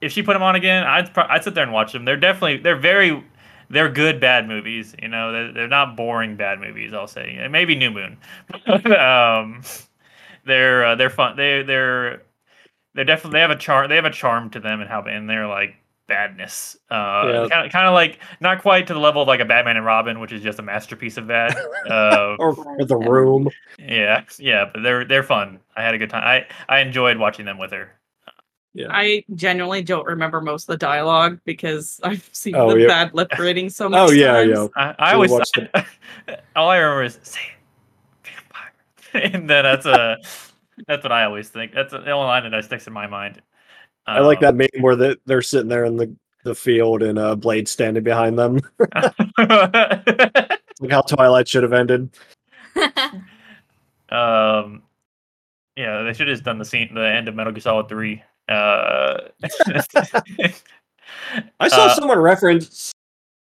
if 0.00 0.12
she 0.12 0.22
put 0.22 0.34
them 0.34 0.42
on 0.42 0.54
again. 0.54 0.84
I'd 0.84 1.12
pro- 1.12 1.26
I'd 1.28 1.42
sit 1.42 1.54
there 1.54 1.64
and 1.64 1.72
watch 1.72 1.92
them. 1.92 2.04
They're 2.04 2.16
definitely 2.16 2.58
they're 2.58 2.76
very 2.76 3.24
they're 3.70 3.90
good 3.90 4.20
bad 4.20 4.46
movies. 4.46 4.94
You 5.00 5.08
know, 5.08 5.32
they're, 5.32 5.52
they're 5.52 5.68
not 5.68 5.96
boring 5.96 6.36
bad 6.36 6.60
movies. 6.60 6.92
I'll 6.92 7.06
say, 7.08 7.38
and 7.40 7.50
maybe 7.50 7.74
New 7.74 7.90
Moon. 7.90 8.18
um, 8.98 9.62
they're 10.44 10.84
uh, 10.84 10.94
they're 10.94 11.10
fun. 11.10 11.36
They 11.36 11.62
they're 11.62 12.22
they're 12.94 13.04
definitely 13.04 13.38
they 13.38 13.42
have 13.42 13.50
a 13.50 13.56
charm. 13.56 13.88
They 13.88 13.96
have 13.96 14.04
a 14.04 14.10
charm 14.10 14.50
to 14.50 14.60
them 14.60 14.80
and 14.82 14.90
how 14.90 15.02
and 15.02 15.28
they're 15.28 15.48
like 15.48 15.76
badness. 16.12 16.76
Uh, 16.90 17.22
Yeah. 17.26 17.48
kind 17.48 17.66
of 17.66 17.72
kind 17.72 17.86
of 17.86 17.94
like 17.94 18.18
not 18.40 18.60
quite 18.60 18.86
to 18.88 18.92
the 18.94 19.00
level 19.00 19.22
of 19.22 19.28
like 19.28 19.40
a 19.40 19.44
Batman 19.46 19.78
and 19.78 19.86
Robin, 19.86 20.20
which 20.20 20.30
is 20.32 20.42
just 20.42 20.58
a 20.58 20.62
masterpiece 20.62 21.16
of 21.16 21.26
that. 21.28 21.56
Uh, 21.88 22.36
or, 22.38 22.54
or 22.54 22.84
the 22.84 22.96
room. 22.96 23.48
yeah, 23.78 24.22
yeah, 24.38 24.66
but 24.72 24.82
they're 24.82 25.04
they're 25.06 25.22
fun. 25.22 25.58
I 25.74 25.82
had 25.82 25.94
a 25.94 25.98
good 25.98 26.10
time. 26.10 26.22
I 26.24 26.46
I 26.68 26.80
enjoyed 26.80 27.16
watching 27.16 27.46
them 27.46 27.58
with 27.58 27.72
her. 27.72 27.92
Yeah. 28.74 28.88
I 28.90 29.24
genuinely 29.34 29.82
don't 29.82 30.06
remember 30.06 30.40
most 30.40 30.64
of 30.64 30.68
the 30.74 30.76
dialogue 30.78 31.40
because 31.44 32.00
I've 32.04 32.28
seen 32.32 32.54
Oh, 32.56 32.72
the 32.72 32.80
yeah. 32.82 32.88
bad 32.88 33.14
lip 33.14 33.30
reading 33.38 33.70
so 33.70 33.88
much. 33.88 34.10
Oh 34.10 34.12
yeah, 34.12 34.32
times. 34.32 34.50
yeah. 34.50 34.66
I, 34.76 34.94
I 34.98 35.10
So 35.10 35.14
always 35.14 35.30
watch 35.30 35.50
all 36.56 36.68
I 36.70 36.76
remember 36.76 37.04
is 37.04 37.18
say 37.22 37.40
vampire, 38.24 38.72
and 39.32 39.48
then 39.48 39.64
that's 39.64 39.86
a 39.86 40.18
that's 40.86 41.02
what 41.02 41.12
I 41.12 41.24
always 41.24 41.48
think. 41.48 41.72
That's 41.72 41.92
the 41.92 41.98
only 42.10 42.26
line 42.26 42.50
that 42.50 42.64
sticks 42.64 42.86
in 42.86 42.92
my 42.92 43.06
mind. 43.06 43.40
I 44.06 44.20
like 44.20 44.38
Um, 44.42 44.42
that 44.42 44.54
meme 44.74 44.82
where 44.82 44.96
they, 44.96 45.16
they're 45.26 45.42
sitting 45.42 45.68
there 45.68 45.84
in 45.84 45.96
the, 45.96 46.14
the 46.44 46.54
field 46.54 47.02
and 47.02 47.18
uh, 47.18 47.36
Blade 47.36 47.68
standing 47.68 48.02
behind 48.02 48.38
them. 48.38 48.60
like 49.38 50.90
how 50.90 51.02
Twilight 51.02 51.46
should 51.48 51.62
have 51.62 51.72
ended. 51.72 52.10
um, 54.10 54.82
yeah, 55.76 56.02
they 56.02 56.12
should 56.12 56.28
have 56.28 56.34
just 56.34 56.44
done 56.44 56.58
the 56.58 56.64
scene, 56.64 56.92
the 56.94 57.06
end 57.06 57.28
of 57.28 57.34
Metal 57.34 57.52
Gear 57.52 57.60
Solid 57.60 57.88
Three. 57.88 58.22
Uh, 58.48 59.18
I 61.60 61.68
saw 61.68 61.86
Uh, 61.86 61.94
someone 61.94 62.18
reference 62.18 62.92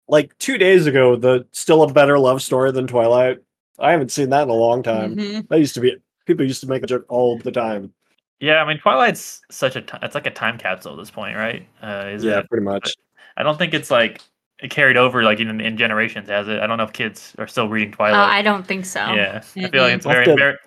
like 0.07 0.37
two 0.39 0.57
days 0.57 0.87
ago 0.87 1.15
the 1.15 1.45
still 1.51 1.83
a 1.83 1.93
better 1.93 2.19
love 2.19 2.41
story 2.41 2.71
than 2.71 2.87
Twilight. 2.87 3.39
I 3.79 3.91
haven't 3.91 4.11
seen 4.11 4.29
that 4.31 4.43
in 4.43 4.49
a 4.49 4.53
long 4.53 4.83
time. 4.83 5.15
Mhm. 5.15 5.47
That 5.47 5.59
used 5.59 5.75
to 5.75 5.81
be 5.81 5.95
people 6.25 6.45
used 6.45 6.61
to 6.61 6.67
make 6.67 6.83
a 6.83 6.87
joke 6.87 7.05
all 7.07 7.37
the 7.37 7.51
time. 7.51 7.93
Yeah, 8.39 8.61
I 8.61 8.67
mean 8.67 8.79
Twilight's 8.79 9.41
such 9.51 9.75
a 9.75 9.81
ti- 9.81 9.97
it's 10.01 10.15
like 10.15 10.25
a 10.27 10.31
time 10.31 10.57
capsule 10.57 10.93
at 10.93 10.97
this 10.99 11.11
point, 11.11 11.35
right? 11.35 11.67
Uh, 11.81 12.05
is 12.11 12.23
yeah, 12.23 12.39
it? 12.39 12.49
pretty 12.49 12.63
much. 12.65 12.93
I 13.37 13.43
don't 13.43 13.57
think 13.57 13.73
it's 13.73 13.91
like 13.91 14.21
it 14.61 14.69
carried 14.71 14.97
over 14.97 15.23
like 15.23 15.39
in, 15.39 15.61
in 15.61 15.77
generations, 15.77 16.27
has 16.29 16.47
it? 16.47 16.59
I 16.59 16.67
don't 16.67 16.77
know 16.77 16.83
if 16.83 16.93
kids 16.93 17.33
are 17.37 17.47
still 17.47 17.69
reading 17.69 17.91
Twilight. 17.91 18.19
oh, 18.19 18.23
I 18.33 18.41
don't 18.41 18.65
think 18.67 18.85
so. 18.85 18.99
yeah, 19.13 19.41
I 19.57 19.69
feel 19.69 19.83
like 19.83 19.93
it's 19.95 20.05
very, 20.05 20.25
to- 20.25 20.35
very, 20.35 20.57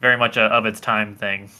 very 0.00 0.16
much 0.16 0.36
a 0.36 0.42
of 0.42 0.64
its 0.66 0.80
time 0.80 1.16
thing. 1.16 1.50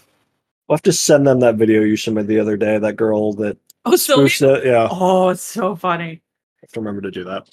We'll 0.69 0.77
have 0.77 0.83
to 0.83 0.93
send 0.93 1.27
them 1.27 1.41
that 1.41 1.57
video 1.57 1.83
you 1.83 1.97
showed 1.97 2.15
me 2.15 2.23
the 2.23 2.39
other 2.39 2.57
day. 2.57 2.79
That 2.79 2.95
girl 2.97 3.33
that 3.35 3.59
Oh, 3.85 3.97
Sylvia. 3.97 4.27
spoofs 4.27 4.59
it. 4.59 4.67
Yeah, 4.67 4.89
Oh, 4.91 5.31
it's 5.31 5.43
so 5.43 5.75
funny. 5.75 6.23
have 6.61 6.71
to 6.71 6.81
remember 6.81 7.01
to 7.03 7.11
do 7.11 7.25
that. 7.25 7.49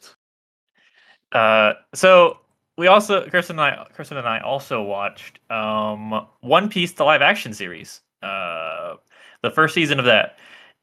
Uh, 1.31 1.73
so 1.93 2.39
we 2.79 2.87
also 2.87 3.27
Kirsten 3.29 3.59
and 3.59 3.61
I 3.61 3.85
Kirsten 3.93 4.17
and 4.17 4.27
I 4.27 4.39
also 4.39 4.81
watched 4.81 5.39
um 5.51 6.25
One 6.41 6.69
Piece 6.69 6.93
the 6.93 7.03
live 7.03 7.21
action 7.21 7.53
series. 7.53 8.01
Uh, 8.23 8.95
the 9.43 9.51
first 9.51 9.73
season 9.73 9.99
of 9.99 10.05
that. 10.05 10.37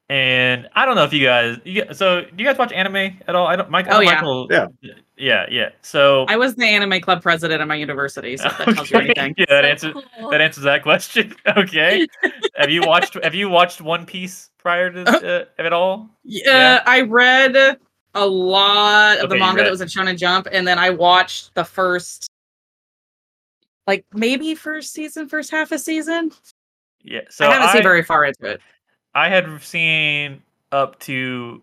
and 0.09 0.67
I 0.73 0.85
don't 0.85 0.95
know 0.95 1.03
if 1.03 1.11
you 1.13 1.23
guys. 1.25 1.57
You, 1.65 1.83
so 1.93 2.21
do 2.21 2.29
you 2.37 2.45
guys 2.45 2.57
watch 2.57 2.71
anime 2.71 3.19
at 3.27 3.35
all? 3.35 3.45
I 3.45 3.55
don't. 3.55 3.69
Mike, 3.69 3.87
Oh, 3.89 3.99
yeah. 3.99 4.15
Michael, 4.15 4.47
Yeah. 4.49 4.67
yeah, 5.17 5.45
yeah. 5.51 5.69
So 5.81 6.25
I 6.29 6.37
was 6.37 6.55
the 6.55 6.65
anime 6.65 7.01
club 7.01 7.21
president 7.21 7.61
at 7.61 7.67
my 7.67 7.75
university, 7.75 8.37
so 8.37 8.47
if 8.47 8.57
that 8.57 8.75
tells 8.75 8.89
you 8.91 8.99
anything. 8.99 9.35
Yeah, 9.37 9.45
that 9.49 9.63
So 9.63 9.69
answers 9.89 10.03
cool. 10.19 10.29
that 10.31 10.41
answers 10.41 10.63
that 10.63 10.81
question. 10.83 11.35
Okay. 11.57 12.07
have 12.55 12.69
you 12.69 12.81
watched 12.85 13.21
Have 13.23 13.35
you 13.35 13.49
watched 13.49 13.81
One 13.81 14.05
Piece 14.05 14.49
prior 14.57 14.89
to 14.91 15.01
uh, 15.03 15.45
at 15.63 15.73
all? 15.73 16.09
Yeah, 16.23 16.43
Yeah. 16.45 16.83
I 16.87 17.01
read 17.01 17.77
a 18.17 18.25
lot 18.25 19.17
of 19.17 19.25
Okay, 19.25 19.35
the 19.35 19.39
manga 19.39 19.63
that 19.63 19.71
was 19.71 19.81
in 19.81 19.87
Shonen 19.87 20.17
Jump, 20.17 20.47
and 20.51 20.67
then 20.67 20.79
I 20.79 20.89
watched 20.89 21.53
the 21.53 21.63
first, 21.63 22.29
like 23.85 24.05
maybe 24.13 24.55
first 24.55 24.93
season, 24.93 25.29
first 25.29 25.51
half 25.51 25.71
of 25.71 25.79
season. 25.79 26.31
Yeah. 27.03 27.21
So 27.29 27.47
I 27.47 27.53
haven't 27.53 27.69
I, 27.69 27.73
seen 27.73 27.83
very 27.83 28.03
far 28.03 28.25
into 28.25 28.45
it. 28.45 28.61
I 29.15 29.29
had 29.29 29.61
seen 29.61 30.41
up 30.71 30.99
to 31.01 31.61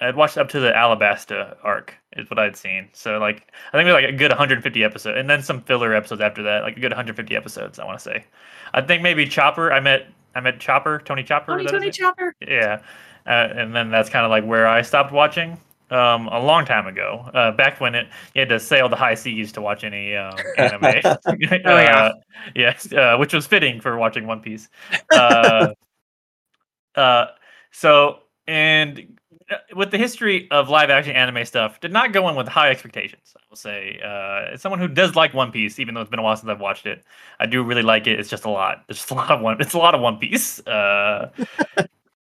I'd 0.00 0.16
watched 0.16 0.38
up 0.38 0.48
to 0.50 0.60
the 0.60 0.70
Alabasta 0.70 1.56
arc 1.62 1.94
is 2.16 2.30
what 2.30 2.38
I'd 2.38 2.56
seen. 2.56 2.88
So 2.92 3.18
like 3.18 3.52
I 3.72 3.76
think 3.76 3.88
it 3.88 3.92
was 3.92 4.02
like 4.02 4.12
a 4.12 4.16
good 4.16 4.30
150 4.30 4.84
episodes, 4.84 5.18
and 5.18 5.28
then 5.28 5.42
some 5.42 5.60
filler 5.62 5.94
episodes 5.94 6.20
after 6.20 6.42
that, 6.44 6.62
like 6.62 6.76
a 6.76 6.80
good 6.80 6.92
150 6.92 7.36
episodes. 7.36 7.78
I 7.78 7.84
want 7.84 7.98
to 7.98 8.02
say. 8.02 8.24
I 8.72 8.80
think 8.80 9.02
maybe 9.02 9.26
Chopper. 9.26 9.72
I 9.72 9.80
met 9.80 10.06
I 10.34 10.40
met 10.40 10.60
Chopper, 10.60 11.00
Tony 11.04 11.24
Chopper. 11.24 11.52
Tony 11.52 11.64
is 11.64 11.72
that 11.72 11.82
his 11.82 11.96
Tony? 11.96 12.08
Chopper. 12.08 12.34
Yeah, 12.46 12.80
uh, 13.26 13.48
and 13.54 13.74
then 13.74 13.90
that's 13.90 14.08
kind 14.08 14.24
of 14.24 14.30
like 14.30 14.44
where 14.44 14.66
I 14.66 14.82
stopped 14.82 15.12
watching 15.12 15.58
um, 15.90 16.28
a 16.28 16.38
long 16.40 16.64
time 16.64 16.86
ago. 16.86 17.28
Uh, 17.34 17.52
back 17.52 17.80
when 17.80 17.94
it 17.94 18.08
you 18.34 18.40
had 18.40 18.48
to 18.48 18.60
sail 18.60 18.88
the 18.88 18.96
high 18.96 19.14
seas 19.14 19.52
to 19.52 19.60
watch 19.60 19.84
any 19.84 20.14
um, 20.14 20.36
anime. 20.58 21.00
oh 21.04 21.78
yeah. 21.78 22.12
yes, 22.54 22.92
uh, 22.92 23.16
which 23.18 23.32
was 23.32 23.46
fitting 23.46 23.80
for 23.80 23.96
watching 23.96 24.26
One 24.26 24.40
Piece. 24.40 24.68
Uh, 25.12 25.68
uh, 26.94 27.26
so 27.70 28.20
and 28.46 29.18
uh, 29.50 29.56
with 29.74 29.90
the 29.90 29.98
history 29.98 30.50
of 30.50 30.68
live 30.68 30.90
action 30.90 31.14
anime 31.14 31.44
stuff, 31.44 31.80
did 31.80 31.92
not 31.92 32.12
go 32.12 32.28
in 32.28 32.36
with 32.36 32.48
high 32.48 32.70
expectations. 32.70 33.34
I 33.36 33.40
will 33.48 33.56
say, 33.56 34.00
uh, 34.04 34.52
as 34.52 34.60
someone 34.60 34.80
who 34.80 34.88
does 34.88 35.16
like 35.16 35.34
One 35.34 35.50
Piece, 35.50 35.78
even 35.78 35.94
though 35.94 36.00
it's 36.00 36.10
been 36.10 36.18
a 36.18 36.22
while 36.22 36.36
since 36.36 36.48
I've 36.48 36.60
watched 36.60 36.86
it, 36.86 37.04
I 37.40 37.46
do 37.46 37.62
really 37.62 37.82
like 37.82 38.06
it. 38.06 38.18
It's 38.20 38.28
just 38.28 38.44
a 38.44 38.50
lot. 38.50 38.84
It's 38.88 38.98
just 38.98 39.10
a 39.10 39.14
lot 39.14 39.30
of 39.30 39.40
one. 39.40 39.60
It's 39.60 39.74
a 39.74 39.78
lot 39.78 39.94
of 39.94 40.00
One 40.00 40.18
Piece. 40.18 40.60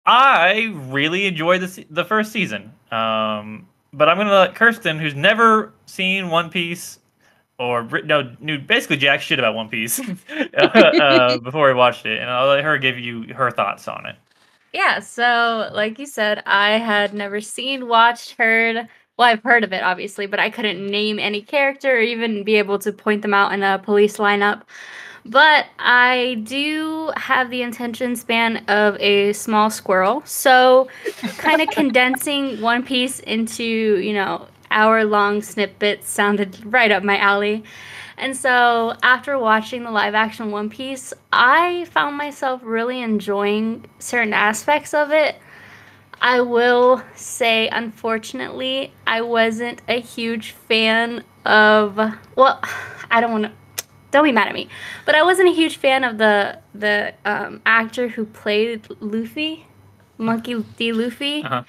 Uh, 0.06 0.10
I 0.10 0.74
really 0.88 1.26
enjoyed 1.26 1.62
the 1.62 1.86
the 1.89 2.06
first 2.06 2.32
season. 2.32 2.74
Um, 2.91 3.68
but 3.93 4.10
I'm 4.10 4.18
gonna 4.18 4.32
let 4.32 4.56
Kirsten, 4.56 4.99
who's 4.99 5.16
never 5.16 5.74
seen 5.86 6.30
One 6.30 6.49
Piece 6.49 6.99
or 7.60 7.84
no 8.04 8.36
knew 8.39 8.58
basically 8.58 8.97
jack 8.97 9.22
shit 9.22 9.38
about 9.38 9.54
One 9.54 9.70
Piece 9.70 9.99
uh, 10.58 11.38
before 11.43 11.70
I 11.70 11.74
watched 11.74 12.06
it, 12.06 12.20
and 12.20 12.30
I'll 12.30 12.47
let 12.47 12.64
her 12.64 12.78
give 12.78 12.97
you 12.97 13.34
her 13.34 13.52
thoughts 13.52 13.88
on 13.88 14.06
it. 14.06 14.16
Yeah, 14.74 14.99
so 14.99 15.70
like 15.74 15.99
you 15.99 16.06
said, 16.06 16.41
I 16.45 16.78
had 16.78 17.14
never 17.14 17.41
seen, 17.41 17.88
watched, 17.88 18.32
heard. 18.32 18.88
Well, 19.18 19.28
I've 19.28 19.43
heard 19.43 19.64
of 19.64 19.74
it, 19.74 19.84
obviously, 19.84 20.26
but 20.26 20.39
I 20.39 20.49
couldn't 20.49 20.88
name 20.88 21.20
any 21.20 21.41
character 21.41 21.97
or 21.97 21.99
even 21.99 22.43
be 22.43 22.56
able 22.56 22.80
to 22.80 22.91
point 22.91 23.22
them 23.22 23.34
out 23.34 23.54
in 23.54 23.62
a 23.62 23.78
police 23.78 24.18
lineup. 24.18 24.64
But 25.26 25.68
I 25.78 26.42
do 26.44 27.12
have 27.16 27.50
the 27.50 27.62
attention 27.64 28.16
span 28.16 28.58
of 28.68 28.98
a 29.00 29.34
small 29.34 29.70
squirrel, 29.70 30.24
so 30.26 30.88
kind 31.38 31.62
of 31.62 31.68
condensing 31.72 32.60
One 32.62 32.84
Piece 32.84 33.20
into, 33.20 33.64
you 33.64 34.14
know, 34.14 34.48
hour 34.72 35.04
long 35.04 35.42
snippets 35.42 36.10
sounded 36.10 36.58
right 36.66 36.92
up 36.92 37.04
my 37.04 37.18
alley. 37.18 37.64
And 38.18 38.36
so, 38.38 38.96
after 39.02 39.38
watching 39.38 39.84
the 39.84 39.92
live 39.92 40.16
action 40.16 40.52
One 40.52 40.70
Piece, 40.70 41.14
I 41.32 41.86
found 41.86 42.18
myself 42.18 42.62
really 42.64 43.02
enjoying 43.02 43.86
certain 44.00 44.34
aspects 44.34 44.94
of 44.94 45.12
it. 45.12 45.36
I 46.22 46.42
will 46.42 47.04
say, 47.16 47.68
unfortunately, 47.70 48.94
I 49.08 49.22
wasn't 49.22 49.82
a 49.88 50.00
huge 50.00 50.52
fan 50.52 51.24
of. 51.46 51.98
Well, 52.36 52.60
I 53.12 53.22
don't 53.22 53.32
want 53.32 53.44
to. 53.46 53.52
Don't 54.12 54.24
be 54.24 54.32
mad 54.32 54.47
at 54.47 54.53
me, 54.53 54.68
but 55.05 55.16
I 55.16 55.24
wasn't 55.24 55.49
a 55.49 55.53
huge 55.53 55.78
fan 55.78 56.03
of 56.03 56.18
the 56.18 56.59
the 56.76 57.14
um, 57.26 57.62
actor 57.66 58.07
who 58.07 58.26
played 58.26 58.88
Luffy, 58.99 59.66
Monkey 60.18 60.64
D. 60.78 60.91
Luffy. 60.91 61.43
Uh-huh. 61.43 61.64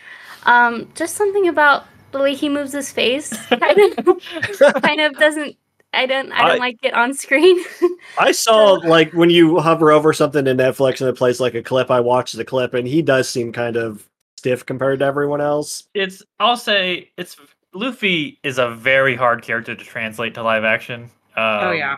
Um, 0.45 0.89
just 0.95 1.15
something 1.15 1.47
about 1.47 1.87
the 2.11 2.19
way 2.19 2.35
he 2.35 2.49
moves 2.49 2.73
his 2.73 2.91
face 2.91 3.31
kind 3.47 3.99
of 3.99 4.83
kind 4.83 5.01
of 5.01 5.15
doesn't 5.15 5.57
I 5.95 6.07
don't 6.07 6.33
I 6.33 6.43
don't 6.49 6.51
I- 6.53 6.57
like 6.57 6.79
it 6.83 6.95
on 6.95 7.15
screen. 7.15 7.63
I 8.19 8.33
saw 8.33 8.73
like 8.73 9.13
when 9.13 9.31
you 9.31 9.59
hover 9.59 9.93
over 9.93 10.13
something 10.13 10.47
in 10.47 10.57
Netflix 10.57 11.01
and 11.01 11.09
it 11.09 11.17
plays 11.17 11.41
like 11.41 11.55
a 11.55 11.63
clip. 11.63 11.91
I 11.91 12.01
watched 12.01 12.37
the 12.37 12.45
clip 12.45 12.75
and 12.75 12.87
he 12.87 13.03
does 13.03 13.29
seem 13.29 13.53
kind 13.53 13.77
of 13.77 14.09
stiff 14.37 14.65
compared 14.65 15.01
to 15.01 15.05
everyone 15.05 15.41
else. 15.41 15.85
It's 15.95 16.23
I'll 16.41 16.57
say 16.57 17.11
it's 17.17 17.37
Luffy 17.75 18.39
is 18.43 18.59
a 18.59 18.71
very 18.71 19.17
hard 19.17 19.43
character 19.43 19.75
to 19.75 19.85
translate 19.85 20.35
to 20.35 20.43
live 20.43 20.65
action. 20.65 21.05
Um, 21.37 21.69
oh 21.69 21.73
yeah. 21.73 21.97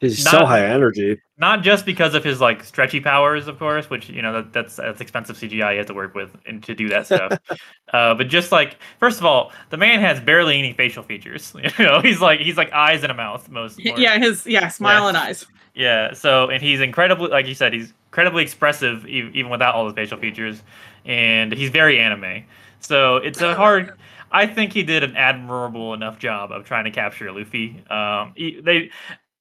He's 0.00 0.24
Not- 0.24 0.30
so 0.30 0.46
high 0.46 0.64
energy. 0.64 1.20
not 1.38 1.62
just 1.62 1.84
because 1.84 2.14
of 2.14 2.22
his 2.22 2.40
like 2.40 2.62
stretchy 2.62 3.00
powers, 3.00 3.48
of 3.48 3.58
course, 3.58 3.90
which 3.90 4.08
you 4.08 4.22
know 4.22 4.32
that, 4.32 4.52
that's 4.52 4.76
that's 4.76 5.00
expensive 5.00 5.36
CGI 5.36 5.72
you 5.72 5.78
have 5.78 5.86
to 5.86 5.94
work 5.94 6.14
with 6.14 6.30
and 6.46 6.62
to 6.62 6.74
do 6.74 6.88
that 6.90 7.06
stuff. 7.06 7.38
uh, 7.92 8.14
but 8.14 8.28
just 8.28 8.52
like 8.52 8.76
first 9.00 9.18
of 9.18 9.24
all, 9.26 9.50
the 9.70 9.76
man 9.76 9.98
has 10.00 10.20
barely 10.20 10.56
any 10.58 10.72
facial 10.72 11.02
features. 11.02 11.52
You 11.78 11.84
know, 11.84 12.00
he's 12.00 12.20
like 12.20 12.38
he's 12.40 12.56
like 12.56 12.72
eyes 12.72 13.02
and 13.02 13.10
a 13.10 13.14
mouth 13.14 13.48
most. 13.48 13.84
more- 13.84 13.98
Yeah, 13.98 14.18
his 14.18 14.46
yeah, 14.46 14.68
smile 14.68 15.02
Yeah. 15.02 15.08
and 15.08 15.16
eyes. 15.16 15.46
Yeah. 15.74 16.12
So 16.14 16.48
and 16.48 16.62
he's 16.62 16.80
incredibly, 16.80 17.28
like 17.30 17.46
you 17.46 17.54
said, 17.54 17.72
he's 17.72 17.92
incredibly 18.06 18.42
expressive 18.44 19.04
e- 19.06 19.30
even 19.34 19.50
without 19.50 19.74
all 19.74 19.86
the 19.88 19.94
facial 19.94 20.18
features, 20.18 20.62
and 21.06 21.52
he's 21.52 21.70
very 21.70 21.98
anime. 21.98 22.44
So 22.80 23.16
it's 23.16 23.40
a 23.40 23.54
hard. 23.56 23.94
I 24.30 24.46
think 24.46 24.72
he 24.72 24.82
did 24.84 25.02
an 25.02 25.16
admirable 25.16 25.94
enough 25.94 26.18
job 26.20 26.52
of 26.52 26.64
trying 26.64 26.84
to 26.84 26.90
capture 26.92 27.32
Luffy. 27.32 27.82
Um, 27.90 28.32
he- 28.36 28.60
they 28.60 28.90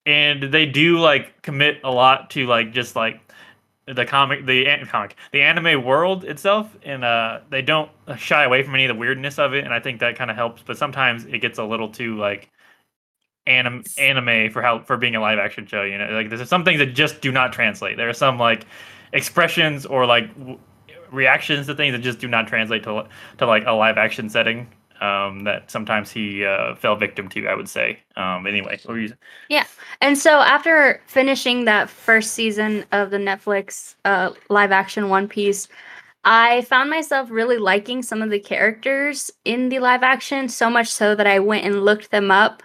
and 0.08 0.41
they 0.41 0.66
do 0.66 0.99
like 0.99 1.41
commit 1.41 1.82
a 1.84 1.91
lot 1.91 2.30
to 2.32 2.47
like 2.47 2.72
just 2.72 2.95
like 2.95 3.20
the 3.86 4.05
comic, 4.05 4.45
the 4.45 4.66
an- 4.68 4.86
comic, 4.88 5.16
the 5.34 5.41
anime 5.41 5.84
world 5.84 6.24
itself, 6.24 6.76
and 6.84 7.03
uh, 7.03 7.41
they 7.49 7.62
don't 7.62 7.91
shy 8.18 8.45
away 8.45 8.64
from 8.64 8.74
any 8.74 8.86
of 8.86 8.95
the 8.95 8.99
weirdness 8.99 9.38
of 9.38 9.53
it, 9.53 9.66
and 9.66 9.74
I 9.74 9.82
think 9.82 9.99
that 9.99 10.16
kind 10.16 10.32
of 10.32 10.38
helps. 10.38 10.64
But 10.66 10.78
sometimes 10.78 11.26
it 11.26 11.39
gets 11.39 11.60
a 11.60 11.64
little 11.64 11.89
too 11.89 12.18
like 12.18 12.49
anim- 13.45 13.84
anime 13.97 14.49
for 14.51 14.62
how 14.62 14.80
for 14.80 14.95
being 14.95 15.16
a 15.16 15.22
live 15.22 15.39
action 15.39 15.68
show. 15.68 15.84
You 15.84 15.97
know, 15.97 16.08
like 16.12 16.30
there's 16.30 16.47
some 16.47 16.64
things 16.64 16.80
that 16.80 16.88
just 16.88 17.20
do 17.20 17.32
not 17.32 17.51
translate. 17.51 17.97
There 17.97 18.10
are 18.10 18.14
some 18.14 18.39
like 18.39 18.66
expressions 19.12 19.86
or 19.86 20.05
like 20.05 20.34
w- 20.39 20.60
reactions 21.12 21.68
to 21.68 21.76
things 21.76 21.91
that 21.93 21.99
just 21.99 22.20
do 22.20 22.30
not 22.30 22.47
translate 22.47 22.84
to 22.84 23.08
to 23.39 23.45
like 23.45 23.66
a 23.66 23.74
live 23.74 23.97
action 23.97 24.30
setting. 24.30 24.70
Um, 25.01 25.43
that 25.43 25.69
sometimes 25.69 26.11
he 26.11 26.43
uh, 26.43 26.75
fell 26.75 26.95
victim 26.95 27.29
to, 27.29 27.47
I 27.47 27.55
would 27.55 27.69
say. 27.69 27.99
Um, 28.15 28.47
anyway, 28.47 28.79
you? 28.97 29.13
And 30.01 30.17
so 30.17 30.39
after 30.39 31.01
finishing 31.07 31.65
that 31.65 31.89
first 31.89 32.33
season 32.33 32.85
of 32.91 33.09
the 33.09 33.17
Netflix 33.17 33.95
uh, 34.05 34.31
live 34.49 34.71
action 34.71 35.09
One 35.09 35.27
Piece, 35.27 35.67
I 36.23 36.61
found 36.63 36.89
myself 36.89 37.31
really 37.31 37.57
liking 37.57 38.03
some 38.03 38.21
of 38.21 38.29
the 38.29 38.39
characters 38.39 39.31
in 39.45 39.69
the 39.69 39.79
live 39.79 40.03
action, 40.03 40.49
so 40.49 40.69
much 40.69 40.89
so 40.89 41.15
that 41.15 41.25
I 41.25 41.39
went 41.39 41.65
and 41.65 41.85
looked 41.85 42.11
them 42.11 42.31
up 42.31 42.63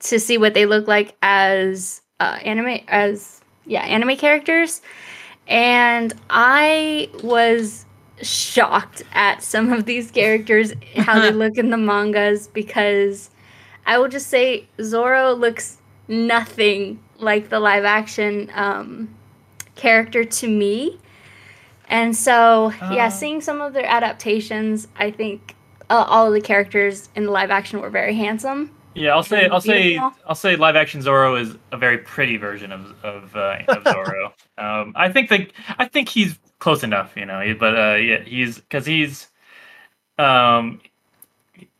to 0.00 0.18
see 0.18 0.38
what 0.38 0.54
they 0.54 0.66
look 0.66 0.88
like 0.88 1.16
as 1.22 2.02
uh, 2.20 2.38
anime 2.42 2.80
as 2.88 3.40
yeah 3.64 3.82
anime 3.82 4.16
characters, 4.16 4.82
and 5.46 6.12
I 6.30 7.08
was 7.22 7.85
shocked 8.22 9.02
at 9.12 9.42
some 9.42 9.72
of 9.72 9.84
these 9.84 10.10
characters 10.10 10.72
how 10.96 11.20
they 11.20 11.30
look 11.32 11.56
in 11.58 11.70
the 11.70 11.76
mangas 11.76 12.48
because 12.48 13.30
I 13.84 13.98
will 13.98 14.08
just 14.08 14.28
say 14.28 14.66
Zoro 14.82 15.34
looks 15.34 15.78
nothing 16.08 16.98
like 17.18 17.48
the 17.48 17.60
live 17.60 17.84
action 17.84 18.50
um, 18.54 19.14
character 19.74 20.24
to 20.24 20.48
me. 20.48 20.98
And 21.88 22.16
so, 22.16 22.72
yeah, 22.90 23.06
Uh. 23.06 23.10
seeing 23.10 23.40
some 23.40 23.60
of 23.60 23.72
their 23.72 23.86
adaptations, 23.86 24.88
I 24.98 25.10
think 25.10 25.54
uh, 25.88 26.04
all 26.08 26.26
of 26.26 26.32
the 26.32 26.40
characters 26.40 27.08
in 27.14 27.26
the 27.26 27.30
live 27.30 27.50
action 27.50 27.80
were 27.80 27.90
very 27.90 28.14
handsome. 28.14 28.72
Yeah, 28.94 29.14
I'll 29.14 29.22
say, 29.22 29.46
I'll 29.46 29.60
say, 29.60 29.98
I'll 30.26 30.34
say, 30.34 30.56
live 30.56 30.74
action 30.74 31.02
Zoro 31.02 31.36
is 31.36 31.54
a 31.70 31.76
very 31.76 31.98
pretty 31.98 32.38
version 32.38 32.72
of 32.72 32.94
of, 33.04 33.36
uh, 33.36 33.58
of 33.68 33.84
Zoro. 33.86 34.32
um, 34.58 34.94
I 34.96 35.12
think 35.12 35.28
that 35.28 35.50
I 35.78 35.84
think 35.86 36.08
he's 36.08 36.38
close 36.58 36.82
enough, 36.82 37.16
you 37.16 37.26
know. 37.26 37.54
But 37.58 37.78
uh, 37.78 37.94
yeah, 37.96 38.20
he's 38.22 38.58
because 38.58 38.86
he's, 38.86 39.28
um, 40.18 40.80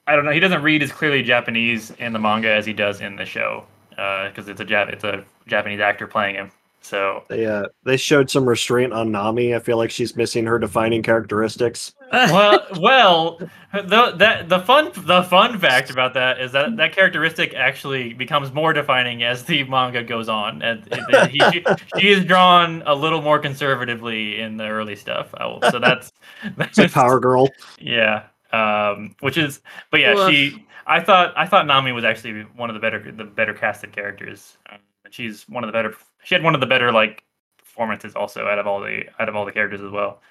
I 0.06 0.16
don't 0.16 0.24
know. 0.24 0.32
He 0.32 0.40
doesn't 0.40 0.62
read 0.62 0.82
as 0.82 0.92
clearly 0.92 1.22
Japanese 1.22 1.90
in 1.92 2.12
the 2.12 2.18
manga 2.18 2.50
as 2.50 2.66
he 2.66 2.72
does 2.72 3.00
in 3.00 3.16
the 3.16 3.24
show 3.26 3.66
because 3.90 4.48
it's 4.48 4.60
a 4.60 4.64
Jap- 4.64 4.92
it's 4.92 5.04
a 5.04 5.24
Japanese 5.46 5.80
actor 5.80 6.06
playing 6.06 6.36
him. 6.36 6.50
So 6.86 7.24
They 7.28 7.46
uh, 7.46 7.64
they 7.82 7.96
showed 7.96 8.30
some 8.30 8.48
restraint 8.48 8.92
on 8.92 9.10
Nami. 9.10 9.56
I 9.56 9.58
feel 9.58 9.76
like 9.76 9.90
she's 9.90 10.14
missing 10.14 10.46
her 10.46 10.56
defining 10.56 11.02
characteristics. 11.02 11.94
well, 12.12 12.64
well, 12.78 13.38
the 13.72 14.12
that 14.18 14.48
the 14.48 14.60
fun 14.60 14.92
the 14.94 15.24
fun 15.24 15.58
fact 15.58 15.90
about 15.90 16.14
that 16.14 16.40
is 16.40 16.52
that 16.52 16.76
that 16.76 16.92
characteristic 16.92 17.54
actually 17.54 18.14
becomes 18.14 18.52
more 18.52 18.72
defining 18.72 19.24
as 19.24 19.42
the 19.42 19.64
manga 19.64 20.04
goes 20.04 20.28
on. 20.28 20.62
And 20.62 20.84
he, 21.32 21.40
she, 21.50 21.64
she 21.98 22.08
is 22.08 22.24
drawn 22.24 22.84
a 22.86 22.94
little 22.94 23.20
more 23.20 23.40
conservatively 23.40 24.40
in 24.40 24.56
the 24.56 24.68
early 24.68 24.94
stuff. 24.94 25.34
I 25.34 25.46
will, 25.46 25.62
so 25.68 25.80
that's 25.80 26.12
It's 26.44 26.78
like 26.78 26.92
Power 26.92 27.18
Girl. 27.18 27.48
Yeah. 27.80 28.26
Um, 28.52 29.16
which 29.20 29.36
is, 29.36 29.60
but 29.90 29.98
yeah, 29.98 30.14
Woof. 30.14 30.30
she. 30.30 30.64
I 30.86 31.00
thought 31.00 31.34
I 31.36 31.46
thought 31.46 31.66
Nami 31.66 31.90
was 31.90 32.04
actually 32.04 32.42
one 32.54 32.70
of 32.70 32.74
the 32.74 32.80
better 32.80 33.10
the 33.10 33.24
better 33.24 33.54
casted 33.54 33.90
characters. 33.90 34.56
Um, 34.70 34.78
and 35.06 35.14
she's 35.14 35.48
one 35.48 35.64
of 35.64 35.68
the 35.68 35.72
better. 35.72 35.96
She 36.26 36.34
had 36.34 36.44
one 36.44 36.54
of 36.54 36.60
the 36.60 36.66
better 36.66 36.92
like 36.92 37.24
performances 37.58 38.16
also 38.16 38.46
out 38.46 38.58
of 38.58 38.66
all 38.66 38.80
the 38.80 39.04
out 39.18 39.28
of 39.28 39.36
all 39.36 39.46
the 39.46 39.52
characters 39.52 39.80
as 39.80 39.90
well. 39.90 40.22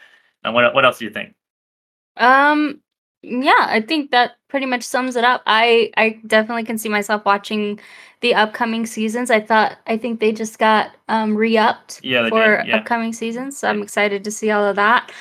And 0.44 0.54
what 0.54 0.74
what 0.76 0.86
else 0.86 1.00
do 1.00 1.06
you 1.06 1.12
think? 1.12 1.36
Um 2.18 2.82
yeah, 3.28 3.66
I 3.68 3.82
think 3.82 4.12
that 4.12 4.34
pretty 4.50 4.68
much 4.68 4.84
sums 4.84 5.16
it 5.16 5.24
up. 5.24 5.42
I 5.48 5.92
I 5.98 6.22
definitely 6.28 6.64
can 6.64 6.78
see 6.78 6.90
myself 6.90 7.26
watching 7.26 7.80
the 8.22 8.36
upcoming 8.36 8.86
seasons. 8.86 9.32
I 9.32 9.40
thought 9.42 9.78
I 9.88 9.98
think 9.98 10.20
they 10.20 10.32
just 10.32 10.60
got 10.60 10.92
um 11.10 11.36
re-upped 11.36 12.02
Yeah, 12.04 12.30
for. 12.30 12.64
Yeah. 12.66 12.78
upcoming 12.78 13.14
seasons, 13.14 13.58
so 13.58 13.68
I'm 13.68 13.82
excited 13.82 14.24
to 14.24 14.32
see 14.32 14.52
all 14.52 14.66
of 14.66 14.76
that. 14.76 15.12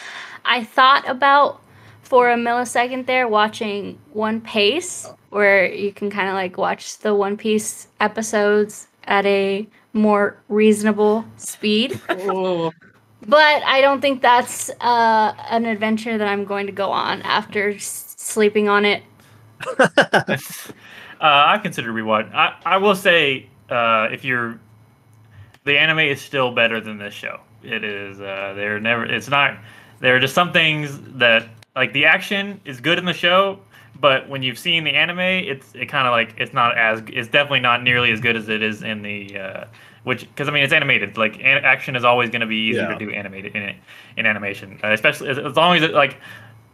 I 0.45 0.65
thought 0.65 1.09
about 1.09 1.63
for 2.03 2.31
a 2.31 2.37
millisecond 2.37 3.07
there 3.07 3.27
watching 3.29 3.99
One 4.13 4.41
Piece 4.43 5.15
where 5.31 5.73
you 5.73 5.93
can 5.93 6.11
kind 6.11 6.29
of 6.29 6.35
like 6.35 6.59
watch 6.59 6.99
the 6.99 7.15
One 7.15 7.37
Piece 7.39 7.89
episodes 8.01 8.89
at 9.05 9.25
a 9.27 9.67
more 9.95 10.37
reasonable 10.49 11.25
speed. 11.37 12.01
But 13.27 13.63
I 13.65 13.81
don't 13.81 14.03
think 14.03 14.21
that's 14.21 14.69
uh, 14.81 15.35
an 15.51 15.65
adventure 15.65 16.19
that 16.19 16.29
I'm 16.29 16.45
going 16.45 16.67
to 16.67 16.73
go 16.73 16.91
on 16.91 17.23
after 17.23 17.71
s- 17.71 18.15
sleeping 18.19 18.69
on 18.69 18.85
it. 18.85 19.03
uh, 19.79 20.37
I 21.21 21.59
consider 21.63 21.93
rewatch. 21.93 22.33
I 22.35 22.55
I 22.67 22.77
will 22.77 22.95
say 22.95 23.49
uh, 23.71 24.09
if 24.13 24.25
you're 24.25 24.59
the 25.65 25.79
anime 25.79 26.01
is 26.01 26.21
still 26.21 26.53
better 26.53 26.81
than 26.81 26.99
this 26.99 27.15
show. 27.15 27.41
It 27.63 27.83
is. 27.83 28.21
Uh, 28.21 28.53
they're 28.55 28.79
never. 28.79 29.07
It's 29.07 29.29
not. 29.29 29.57
There 30.01 30.15
are 30.15 30.21
just 30.21 30.35
some 30.35 30.53
things 30.53 31.01
that 31.19 31.49
like 31.75 31.93
the 31.95 32.05
action 32.05 32.61
is 32.67 32.81
good 32.81 32.99
in 32.99 33.07
the 33.07 33.15
show, 33.15 33.59
but 34.01 34.29
when 34.29 34.43
you've 34.43 34.59
seen 34.59 34.85
the 34.85 34.91
anime, 34.91 35.21
it's 35.21 35.75
it 35.75 35.87
kind 35.87 36.07
of 36.07 36.13
like 36.13 36.35
it's 36.39 36.53
not 36.53 36.77
as. 36.77 37.03
It's 37.09 37.29
definitely 37.29 37.61
not 37.61 37.83
nearly 37.83 38.11
as 38.13 38.21
good 38.21 38.37
as 38.37 38.49
it 38.49 38.63
is 38.63 38.83
in 38.83 39.03
the. 39.03 39.39
Uh, 39.39 39.65
which 40.05 40.21
because 40.29 40.49
I 40.49 40.53
mean 40.53 40.63
it's 40.63 40.73
animated. 40.73 41.17
Like 41.17 41.37
an, 41.37 41.65
action 41.65 41.97
is 41.97 42.05
always 42.05 42.31
going 42.31 42.43
to 42.43 42.47
be 42.47 42.57
easier 42.57 42.83
Yeah. 42.83 42.99
to 42.99 43.07
do 43.07 43.11
animated 43.11 43.57
in 43.57 43.75
in 44.17 44.27
animation, 44.27 44.79
uh, 44.85 44.93
especially 44.93 45.29
as, 45.31 45.39
as 45.39 45.57
long 45.57 45.77
as 45.77 45.83
it 45.83 45.93
like 45.93 46.19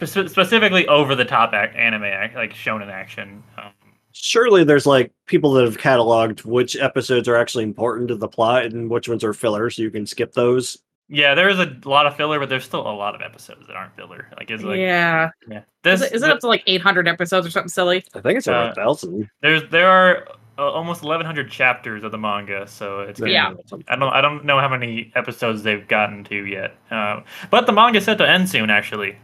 spe- 0.04 0.28
specifically 0.28 0.86
over 0.88 1.14
the 1.14 1.24
top 1.24 1.52
anime 1.54 2.02
like 2.34 2.54
in 2.66 2.90
action. 2.90 3.42
Um, 3.56 3.70
Surely 4.12 4.64
there's 4.64 4.86
like 4.86 5.12
people 5.26 5.52
that 5.52 5.64
have 5.64 5.78
cataloged 5.78 6.44
which 6.44 6.76
episodes 6.76 7.28
are 7.28 7.36
actually 7.36 7.62
important 7.64 8.08
to 8.08 8.16
the 8.16 8.26
plot 8.26 8.64
and 8.64 8.90
which 8.90 9.08
ones 9.08 9.22
are 9.22 9.32
filler, 9.32 9.70
so 9.70 9.82
you 9.82 9.90
can 9.90 10.04
skip 10.04 10.32
those. 10.32 10.78
Yeah, 11.12 11.34
there 11.34 11.48
is 11.48 11.58
a 11.58 11.76
lot 11.84 12.06
of 12.06 12.16
filler, 12.16 12.38
but 12.38 12.48
there's 12.48 12.64
still 12.64 12.82
a 12.82 12.94
lot 12.94 13.16
of 13.16 13.20
episodes 13.20 13.66
that 13.66 13.74
aren't 13.74 13.94
filler. 13.96 14.28
Like 14.38 14.48
it's 14.50 14.62
like 14.62 14.78
yeah, 14.78 15.30
yeah. 15.48 15.62
This 15.82 16.00
Is 16.00 16.06
it, 16.06 16.12
is 16.14 16.22
it 16.22 16.30
up 16.30 16.38
to 16.40 16.46
like 16.46 16.62
800 16.68 17.08
episodes 17.08 17.46
or 17.46 17.50
something 17.50 17.68
silly? 17.68 18.04
I 18.14 18.20
think 18.20 18.38
it's 18.38 18.46
over 18.48 18.58
Uh, 18.70 18.74
thousand. 18.74 19.28
there's 19.42 19.68
there 19.70 19.88
are 19.90 20.28
uh, 20.56 20.70
almost 20.70 21.02
1100 21.02 21.50
chapters 21.50 22.04
of 22.04 22.12
the 22.12 22.18
manga, 22.18 22.66
so 22.68 23.00
it's 23.00 23.18
gonna- 23.18 23.32
Yeah. 23.32 23.54
I 23.88 23.96
don't 23.96 24.12
I 24.12 24.20
don't 24.20 24.44
know 24.44 24.60
how 24.60 24.68
many 24.68 25.10
episodes 25.16 25.62
they've 25.64 25.86
gotten 25.88 26.22
to 26.24 26.36
yet. 26.46 26.76
Uh, 26.92 27.22
but 27.50 27.66
the 27.66 27.72
manga's 27.72 28.04
set 28.04 28.18
to 28.18 28.28
end 28.28 28.48
soon, 28.48 28.70
actually. 28.70 29.16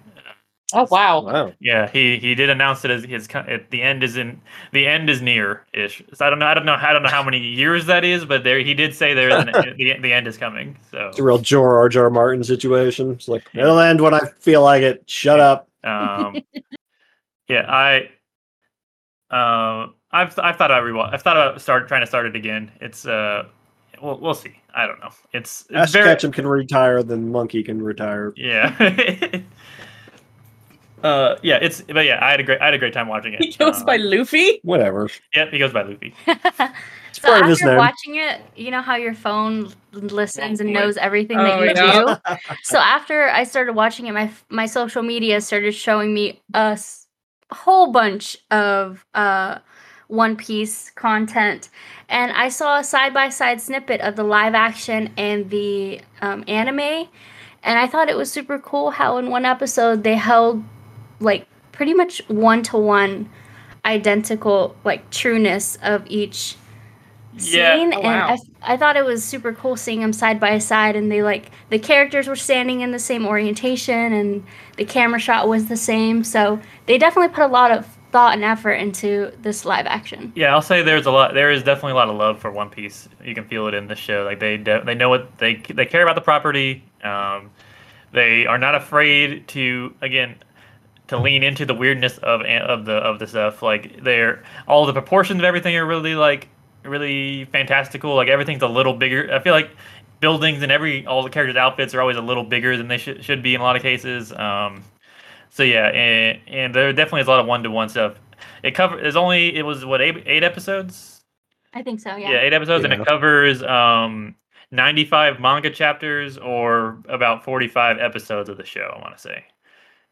Oh, 0.74 0.86
wow. 0.90 1.20
Wow. 1.20 1.52
Yeah, 1.60 1.88
he 1.88 2.18
he 2.18 2.34
did 2.34 2.50
announce 2.50 2.84
it 2.84 2.90
as 2.90 3.04
his 3.04 3.28
at 3.32 3.70
the 3.70 3.82
end 3.82 4.02
is 4.02 4.16
in 4.16 4.40
the 4.72 4.86
end 4.86 5.08
is 5.08 5.22
near 5.22 5.64
ish. 5.72 6.02
So 6.12 6.26
I 6.26 6.30
don't 6.30 6.40
know 6.40 6.46
I 6.46 6.54
don't 6.54 6.66
know 6.66 6.74
I 6.74 6.92
don't 6.92 7.04
know 7.04 7.08
how 7.08 7.22
many 7.22 7.38
years 7.38 7.86
that 7.86 8.04
is, 8.04 8.24
but 8.24 8.42
there 8.42 8.58
he 8.58 8.74
did 8.74 8.92
say 8.92 9.14
there 9.14 9.28
is 9.28 9.36
an, 9.36 9.46
the 9.78 9.96
the 10.00 10.12
end 10.12 10.26
is 10.26 10.36
coming. 10.36 10.76
So 10.90 11.08
It's 11.08 11.20
a 11.20 11.22
real 11.22 11.38
George 11.38 11.96
R. 11.96 12.04
R. 12.04 12.10
Martin 12.10 12.42
situation. 12.42 13.12
It's 13.12 13.28
like 13.28 13.44
it'll 13.54 13.78
end 13.78 14.00
when 14.00 14.12
I 14.12 14.20
feel 14.40 14.62
like 14.62 14.82
it. 14.82 15.04
Shut 15.08 15.38
up. 15.38 15.68
Um, 15.84 16.42
yeah, 17.48 17.64
I, 17.70 18.08
um, 19.30 19.94
I've 20.10 20.36
I've 20.38 20.56
thought 20.56 20.72
about 20.72 20.82
rewatch. 20.82 21.12
I've 21.14 21.22
thought 21.22 21.36
about 21.36 21.60
start 21.60 21.86
trying 21.86 22.00
to 22.02 22.08
start 22.08 22.26
it 22.26 22.34
again. 22.34 22.72
It's 22.80 23.06
uh, 23.06 23.44
we'll 24.02 24.18
we'll 24.18 24.34
see. 24.34 24.58
I 24.74 24.88
don't 24.88 24.98
know. 24.98 25.10
It's 25.32 25.62
it's 25.70 25.76
Ash 25.76 25.92
very 25.92 26.06
Ketchum 26.06 26.32
can 26.32 26.46
retire, 26.46 27.04
then 27.04 27.30
Monkey 27.30 27.62
can 27.62 27.80
retire. 27.80 28.32
yeah. 28.36 29.40
uh, 31.06 31.38
yeah. 31.42 31.58
It's 31.62 31.82
but 31.82 32.04
yeah, 32.04 32.18
I 32.22 32.30
had 32.30 32.40
a 32.40 32.42
great 32.42 32.60
I 32.60 32.66
had 32.66 32.74
a 32.74 32.78
great 32.78 32.92
time 32.92 33.08
watching 33.08 33.34
it. 33.34 33.40
He 33.44 33.52
goes 33.52 33.80
Uh, 33.82 33.84
by 33.84 33.96
Luffy? 33.96 34.60
Whatever. 34.62 35.08
Yep, 35.34 35.52
he 35.52 35.58
goes 35.58 35.72
by 35.72 35.82
Luffy. 35.82 36.14
It's 37.08 37.22
so 37.24 37.28
part 37.28 37.42
of 37.44 37.48
his 37.48 37.58
after 37.62 37.68
name. 37.70 37.78
watching 37.78 38.14
it, 38.16 38.40
you 38.56 38.70
know 38.70 38.82
how 38.82 38.96
your 38.96 39.14
phone 39.14 39.72
listens 39.92 40.60
and 40.60 40.70
knows 40.72 40.96
everything 40.98 41.38
Oh, 41.38 41.44
that 41.44 41.60
you 41.60 41.66
yeah. 41.74 42.16
do. 42.34 42.36
So 42.62 42.78
after 42.78 43.30
I 43.30 43.44
started 43.44 43.74
watching 43.74 44.06
it, 44.06 44.12
my 44.12 44.30
my 44.50 44.66
social 44.66 45.02
media 45.02 45.40
started 45.40 45.72
showing 45.72 46.12
me 46.12 46.42
a 46.52 46.76
s- 46.76 47.06
whole 47.50 47.90
bunch 47.92 48.36
of 48.50 49.06
uh, 49.14 49.60
One 50.08 50.36
Piece 50.36 50.90
content, 50.90 51.70
and 52.10 52.32
I 52.32 52.50
saw 52.50 52.78
a 52.80 52.84
side 52.84 53.14
by 53.14 53.30
side 53.30 53.60
snippet 53.62 54.00
of 54.02 54.16
the 54.16 54.24
live 54.24 54.54
action 54.54 55.08
and 55.16 55.48
the 55.48 56.00
um, 56.20 56.44
anime, 56.48 57.08
and 57.64 57.78
I 57.78 57.86
thought 57.86 58.10
it 58.10 58.16
was 58.16 58.30
super 58.30 58.58
cool 58.58 58.90
how 58.90 59.16
in 59.16 59.30
one 59.30 59.46
episode 59.46 60.02
they 60.04 60.16
held 60.16 60.62
like 61.20 61.46
pretty 61.72 61.94
much 61.94 62.22
one 62.28 62.62
to 62.64 62.76
one 62.78 63.30
identical 63.84 64.76
like 64.84 65.10
trueness 65.10 65.76
of 65.82 66.04
each 66.08 66.56
Yeah. 67.32 67.42
scene 67.42 67.92
Oh, 67.92 68.02
and 68.02 68.04
wow. 68.04 68.26
I, 68.26 68.32
f- 68.34 68.40
I 68.62 68.76
thought 68.76 68.96
it 68.96 69.04
was 69.04 69.22
super 69.24 69.52
cool 69.52 69.76
seeing 69.76 70.00
them 70.00 70.12
side 70.12 70.40
by 70.40 70.58
side 70.58 70.96
and 70.96 71.12
they 71.12 71.22
like 71.22 71.50
the 71.70 71.78
characters 71.78 72.28
were 72.28 72.36
standing 72.36 72.80
in 72.80 72.92
the 72.92 72.98
same 72.98 73.26
orientation 73.26 74.12
and 74.12 74.44
the 74.76 74.84
camera 74.86 75.20
shot 75.20 75.48
was 75.48 75.66
the 75.68 75.76
same 75.76 76.24
so 76.24 76.60
they 76.86 76.98
definitely 76.98 77.34
put 77.34 77.44
a 77.44 77.48
lot 77.48 77.70
of 77.70 77.86
thought 78.12 78.34
and 78.34 78.44
effort 78.44 78.72
into 78.74 79.32
this 79.42 79.64
live 79.66 79.86
action 79.86 80.34
Yeah, 80.34 80.52
I'll 80.52 80.60
say 80.62 80.82
there's 80.82 81.06
a 81.06 81.10
lot. 81.10 81.32
There 81.32 81.50
is 81.50 81.62
definitely 81.62 81.92
a 81.92 81.94
lot 81.94 82.10
of 82.10 82.16
love 82.16 82.38
for 82.38 82.50
One 82.52 82.68
Piece. 82.68 83.08
You 83.24 83.34
can 83.34 83.46
feel 83.48 83.68
it 83.68 83.74
in 83.74 83.86
the 83.86 83.94
show. 83.96 84.24
Like 84.24 84.38
they 84.38 84.58
de- 84.58 84.84
they 84.84 84.94
know 84.94 85.08
what 85.08 85.38
they 85.38 85.54
they 85.54 85.86
care 85.86 86.02
about 86.02 86.14
the 86.14 86.20
property. 86.20 86.84
Um, 87.02 87.50
they 88.12 88.46
are 88.46 88.58
not 88.58 88.74
afraid 88.74 89.48
to 89.48 89.94
again 90.02 90.36
to 91.08 91.18
lean 91.18 91.42
into 91.42 91.64
the 91.64 91.74
weirdness 91.74 92.18
of 92.18 92.42
of 92.42 92.84
the 92.84 92.94
of 92.94 93.18
the 93.18 93.26
stuff. 93.26 93.62
Like 93.62 94.02
they're 94.02 94.42
all 94.66 94.86
the 94.86 94.92
proportions 94.92 95.40
of 95.40 95.44
everything 95.44 95.76
are 95.76 95.86
really 95.86 96.14
like 96.14 96.48
really 96.84 97.44
fantastical. 97.46 98.14
Like 98.14 98.28
everything's 98.28 98.62
a 98.62 98.68
little 98.68 98.94
bigger. 98.94 99.32
I 99.32 99.40
feel 99.40 99.52
like 99.54 99.70
buildings 100.20 100.62
and 100.62 100.72
every 100.72 101.06
all 101.06 101.22
the 101.22 101.30
characters' 101.30 101.56
outfits 101.56 101.94
are 101.94 102.00
always 102.00 102.16
a 102.16 102.22
little 102.22 102.44
bigger 102.44 102.76
than 102.76 102.88
they 102.88 102.98
should 102.98 103.24
should 103.24 103.42
be 103.42 103.54
in 103.54 103.60
a 103.60 103.64
lot 103.64 103.76
of 103.76 103.82
cases. 103.82 104.32
Um, 104.32 104.82
so 105.50 105.62
yeah, 105.62 105.88
and, 105.88 106.40
and 106.48 106.74
there 106.74 106.92
definitely 106.92 107.22
is 107.22 107.26
a 107.28 107.30
lot 107.30 107.40
of 107.40 107.46
one 107.46 107.62
to 107.62 107.70
one 107.70 107.88
stuff. 107.88 108.18
It 108.62 108.72
cover 108.74 108.96
there's 108.96 109.16
only 109.16 109.54
it 109.56 109.62
was 109.62 109.84
what 109.84 110.00
eight, 110.02 110.22
eight 110.26 110.42
episodes. 110.44 111.20
i 111.74 111.82
think 111.82 112.00
so 112.00 112.16
Yeah, 112.16 112.32
yeah, 112.32 112.40
eight 112.40 112.52
episodes, 112.52 112.84
and 112.84 112.92
it 112.92 113.04
covers 113.06 113.62
um 113.62 114.34
95 114.70 115.40
manga 115.40 115.70
chapters 115.70 116.36
or 116.38 116.98
about 117.08 117.44
45 117.44 117.98
episodes 117.98 118.48
of 118.48 118.56
the 118.56 118.64
show. 118.64 118.92
I 118.96 119.00
want 119.00 119.14
to 119.16 119.20
say, 119.20 119.44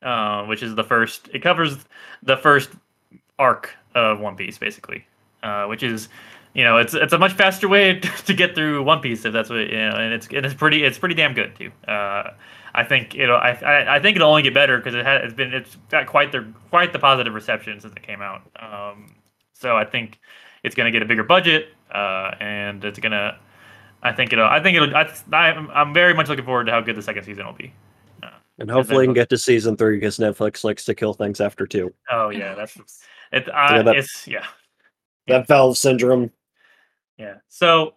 uh, 0.03 0.45
which 0.45 0.63
is 0.63 0.75
the 0.75 0.85
first. 0.85 1.29
It 1.33 1.41
covers 1.41 1.79
the 2.23 2.37
first 2.37 2.71
arc 3.39 3.71
of 3.95 4.21
One 4.21 4.37
Piece, 4.37 4.59
basically, 4.59 5.07
uh, 5.43 5.67
which 5.67 5.83
is. 5.83 6.09
You 6.57 6.63
know, 6.63 6.79
it's 6.79 6.95
it's 6.95 7.13
a 7.13 7.19
much 7.19 7.33
faster 7.33 7.69
way 7.69 7.99
to 8.27 8.33
get 8.33 8.55
through 8.55 8.85
One 8.85 9.01
Piece 9.01 9.25
if 9.25 9.33
that's 9.33 9.51
what 9.51 9.59
you 9.59 9.77
know, 9.77 9.97
and 9.97 10.15
it's 10.15 10.29
and 10.29 10.47
it's 10.47 10.55
pretty 10.55 10.85
it's 10.85 10.99
pretty 10.99 11.17
damn 11.17 11.35
good 11.35 11.57
too. 11.57 11.73
Uh, 11.89 12.31
I 12.75 12.85
think 12.85 13.15
it'll 13.15 13.37
I, 13.37 13.59
I, 13.61 13.97
I 13.97 14.01
think 14.01 14.15
it'll 14.15 14.29
only 14.29 14.43
get 14.43 14.55
better 14.55 14.79
because 14.79 14.95
it 14.95 15.05
has 15.05 15.23
it's 15.25 15.35
been 15.35 15.53
it's 15.53 15.77
got 15.91 16.07
quite 16.07 16.33
the 16.33 16.47
quite 16.71 16.93
the 16.93 17.01
positive 17.01 17.35
reception 17.35 17.81
since 17.81 17.93
it 17.93 18.03
came 18.03 18.23
out. 18.23 18.43
Um, 18.55 19.15
so 19.53 19.77
I 19.77 19.85
think 19.85 20.21
it's 20.65 20.75
going 20.75 20.87
to 20.87 20.91
get 20.91 21.03
a 21.03 21.07
bigger 21.07 21.23
budget, 21.23 21.69
uh, 21.93 22.33
and 22.41 22.85
it's 22.85 22.99
going 22.99 23.13
to. 23.13 23.39
I 24.03 24.13
think 24.13 24.33
it'll. 24.33 24.47
I 24.47 24.61
think 24.61 24.77
it'll. 24.77 24.95
I, 24.95 25.09
I'm, 25.33 25.71
I'm 25.71 25.95
very 25.95 26.15
much 26.15 26.29
looking 26.29 26.45
forward 26.45 26.65
to 26.65 26.73
how 26.73 26.81
good 26.81 26.97
the 26.97 27.03
second 27.03 27.25
season 27.25 27.47
will 27.47 27.53
be. 27.53 27.73
And 28.59 28.71
hopefully 28.71 29.01
we 29.01 29.07
can 29.07 29.15
get 29.15 29.29
to 29.31 29.39
season 29.39 29.77
three 29.77 29.97
because 29.97 30.19
Netflix 30.19 30.63
likes 30.63 30.85
to 30.85 30.95
kill 30.95 31.13
things 31.15 31.41
after 31.41 31.67
two. 31.67 31.93
Oh 32.11 32.29
yeah, 32.31 32.55
that's 32.55 32.77
it. 33.33 33.45
Yeah, 33.49 33.53
Uh, 33.53 33.83
that- 33.83 33.97
it's 33.97 34.27
yeah, 34.29 34.47
That 35.27 35.47
Valve 35.49 35.77
syndrome. 35.77 36.31
yeah. 37.19 37.37
So, 37.49 37.95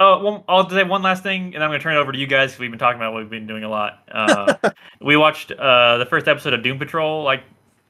oh, 0.00 0.22
well, 0.24 0.44
I'll 0.48 0.68
say 0.70 0.82
one 0.84 1.02
last 1.02 1.22
thing, 1.22 1.54
and 1.54 1.62
I'm 1.62 1.68
going 1.70 1.78
to 1.78 1.82
turn 1.82 1.96
it 1.96 2.00
over 2.00 2.12
to 2.12 2.18
you 2.18 2.26
guys 2.26 2.58
we've 2.58 2.70
been 2.70 2.78
talking 2.78 2.98
about 3.00 3.12
what 3.12 3.20
we've 3.22 3.30
been 3.30 3.46
doing 3.46 3.64
a 3.64 3.68
lot. 3.68 4.02
Uh, 4.10 4.54
we 5.02 5.16
watched 5.16 5.52
uh, 5.52 5.98
the 5.98 6.06
first 6.06 6.26
episode 6.28 6.54
of 6.54 6.62
Doom 6.62 6.78
Patrol 6.78 7.22
like 7.22 7.42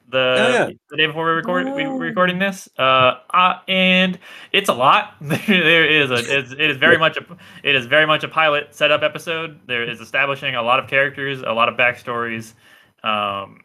the 0.09 0.37
Oh, 0.39 0.53
yeah. 0.53 0.71
the 0.91 0.97
day 0.97 1.07
before 1.07 1.27
we 1.27 1.33
record 1.33 1.67
we 1.75 1.87
were 1.87 1.99
recording 1.99 2.39
this. 2.39 2.69
Uh, 2.79 3.15
uh, 3.31 3.59
and 3.69 4.19
it's 4.53 4.69
a 4.69 4.75
lot. 4.75 5.15
there 5.21 5.87
is 5.89 6.11
a 6.11 6.39
it's, 6.39 6.53
it 6.53 6.61
is 6.71 6.77
very 6.77 6.99
much 7.05 7.17
a 7.17 7.25
it 7.63 7.75
is 7.75 7.87
very 7.87 8.07
much 8.07 8.25
a 8.25 8.29
pilot 8.29 8.75
setup 8.75 9.03
episode. 9.03 9.61
There 9.67 9.89
is 9.89 10.01
establishing 10.01 10.55
a 10.55 10.63
lot 10.63 10.79
of 10.79 10.89
characters, 10.89 11.41
a 11.41 11.53
lot 11.53 11.69
of 11.69 11.77
backstories, 11.77 12.55
um, 13.03 13.61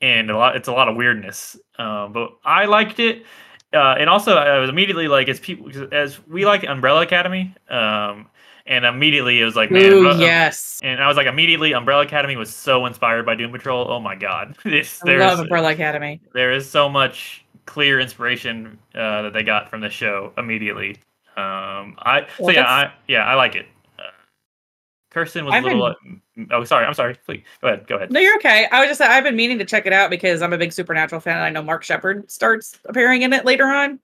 and 0.00 0.30
a 0.30 0.36
lot. 0.36 0.56
It's 0.56 0.68
a 0.68 0.72
lot 0.72 0.88
of 0.88 0.96
weirdness. 0.96 1.56
Um, 1.78 2.12
but 2.12 2.30
I 2.44 2.64
liked 2.66 2.98
it. 2.98 3.24
Uh, 3.72 3.94
and 3.98 4.10
also, 4.10 4.34
I 4.34 4.58
was 4.58 4.68
immediately 4.68 5.06
like, 5.06 5.28
as 5.28 5.38
people, 5.38 5.70
as 5.92 6.18
we 6.26 6.44
like 6.44 6.64
Umbrella 6.64 7.02
Academy, 7.02 7.54
um, 7.68 8.26
and 8.66 8.84
immediately 8.84 9.40
it 9.40 9.44
was 9.44 9.56
like, 9.56 9.70
man, 9.70 9.92
Ooh, 9.92 10.02
Umbre- 10.04 10.20
yes. 10.20 10.78
and 10.82 11.02
I 11.02 11.06
was 11.08 11.16
like, 11.16 11.26
immediately, 11.26 11.72
Umbrella 11.72 12.02
Academy 12.02 12.36
was 12.36 12.54
so 12.54 12.86
inspired 12.86 13.24
by 13.26 13.34
Doom 13.34 13.52
Patrol. 13.52 13.90
Oh 13.90 14.00
my 14.00 14.14
god, 14.16 14.56
It's- 14.64 15.00
I 15.06 15.16
love 15.16 15.38
Umbrella 15.40 15.72
Academy. 15.72 16.20
there 16.34 16.52
is 16.52 16.68
so 16.68 16.88
much 16.88 17.44
clear 17.66 18.00
inspiration 18.00 18.78
uh, 18.94 19.22
that 19.22 19.32
they 19.32 19.42
got 19.42 19.70
from 19.70 19.80
the 19.80 19.90
show 19.90 20.32
immediately. 20.38 20.96
Um, 21.36 21.94
I 22.00 22.26
so 22.38 22.50
yeah, 22.50 22.64
I 22.66 22.92
yeah, 23.08 23.24
I 23.24 23.34
like 23.34 23.54
it. 23.54 23.66
Uh, 23.98 24.02
Kirsten 25.10 25.44
was 25.44 25.54
I've 25.54 25.64
a 25.64 25.66
little. 25.68 25.84
uh, 25.84 25.94
oh, 26.50 26.64
sorry, 26.64 26.84
I'm 26.84 26.94
sorry. 26.94 27.16
Please 27.24 27.42
go 27.62 27.68
ahead. 27.68 27.86
Go 27.86 27.96
ahead. 27.96 28.10
No, 28.12 28.20
you're 28.20 28.34
okay. 28.36 28.66
I 28.70 28.80
was 28.80 28.88
just 28.88 29.00
I've 29.00 29.24
been 29.24 29.36
meaning 29.36 29.58
to 29.58 29.64
check 29.64 29.86
it 29.86 29.92
out 29.92 30.10
because 30.10 30.42
I'm 30.42 30.52
a 30.52 30.58
big 30.58 30.72
Supernatural 30.72 31.20
fan 31.20 31.36
and 31.36 31.44
I 31.44 31.50
know 31.50 31.62
Mark 31.62 31.82
Sheppard 31.84 32.30
starts 32.30 32.78
appearing 32.84 33.22
in 33.22 33.32
it 33.32 33.44
later 33.44 33.66
on. 33.66 34.00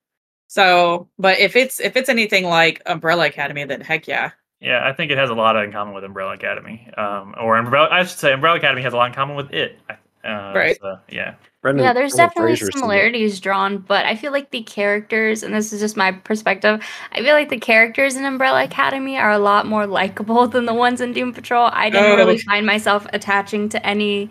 So, 0.48 1.08
but 1.18 1.38
if 1.40 1.56
it's 1.56 1.80
if 1.80 1.96
it's 1.96 2.08
anything 2.08 2.44
like 2.44 2.80
Umbrella 2.86 3.26
Academy, 3.26 3.64
then 3.64 3.80
heck 3.80 4.06
yeah. 4.06 4.30
Yeah, 4.60 4.86
I 4.86 4.92
think 4.92 5.10
it 5.10 5.18
has 5.18 5.28
a 5.30 5.34
lot 5.34 5.56
in 5.62 5.70
common 5.72 5.94
with 5.94 6.04
Umbrella 6.04 6.32
Academy. 6.34 6.88
Um, 6.96 7.34
or 7.40 7.56
Umbrella, 7.56 7.88
I 7.90 8.04
should 8.04 8.18
say 8.18 8.32
Umbrella 8.32 8.56
Academy 8.58 8.82
has 8.82 8.92
a 8.94 8.96
lot 8.96 9.08
in 9.08 9.14
common 9.14 9.36
with 9.36 9.52
it. 9.52 9.78
Uh, 10.24 10.52
Right. 10.56 10.76
so, 10.80 10.98
yeah. 11.08 11.34
Brendan, 11.62 11.84
yeah, 11.84 11.92
there's 11.92 12.14
Brendan 12.14 12.28
definitely 12.30 12.56
Fraser's 12.56 12.74
similarities 12.74 13.38
drawn, 13.40 13.78
but 13.78 14.06
I 14.06 14.16
feel 14.16 14.32
like 14.32 14.50
the 14.50 14.62
characters, 14.62 15.42
and 15.42 15.54
this 15.54 15.72
is 15.72 15.80
just 15.80 15.96
my 15.96 16.10
perspective, 16.10 16.82
I 17.12 17.16
feel 17.22 17.34
like 17.34 17.48
the 17.48 17.58
characters 17.60 18.16
in 18.16 18.24
Umbrella 18.24 18.64
Academy 18.64 19.18
are 19.18 19.30
a 19.30 19.38
lot 19.38 19.66
more 19.66 19.86
likable 19.86 20.48
than 20.48 20.64
the 20.64 20.74
ones 20.74 21.00
in 21.00 21.12
Doom 21.12 21.32
Patrol. 21.32 21.68
I 21.72 21.90
didn't 21.90 22.12
Oh. 22.12 22.16
really 22.16 22.38
find 22.38 22.64
myself 22.66 23.06
attaching 23.12 23.68
to 23.70 23.86
any 23.86 24.30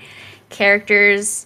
characters 0.50 1.46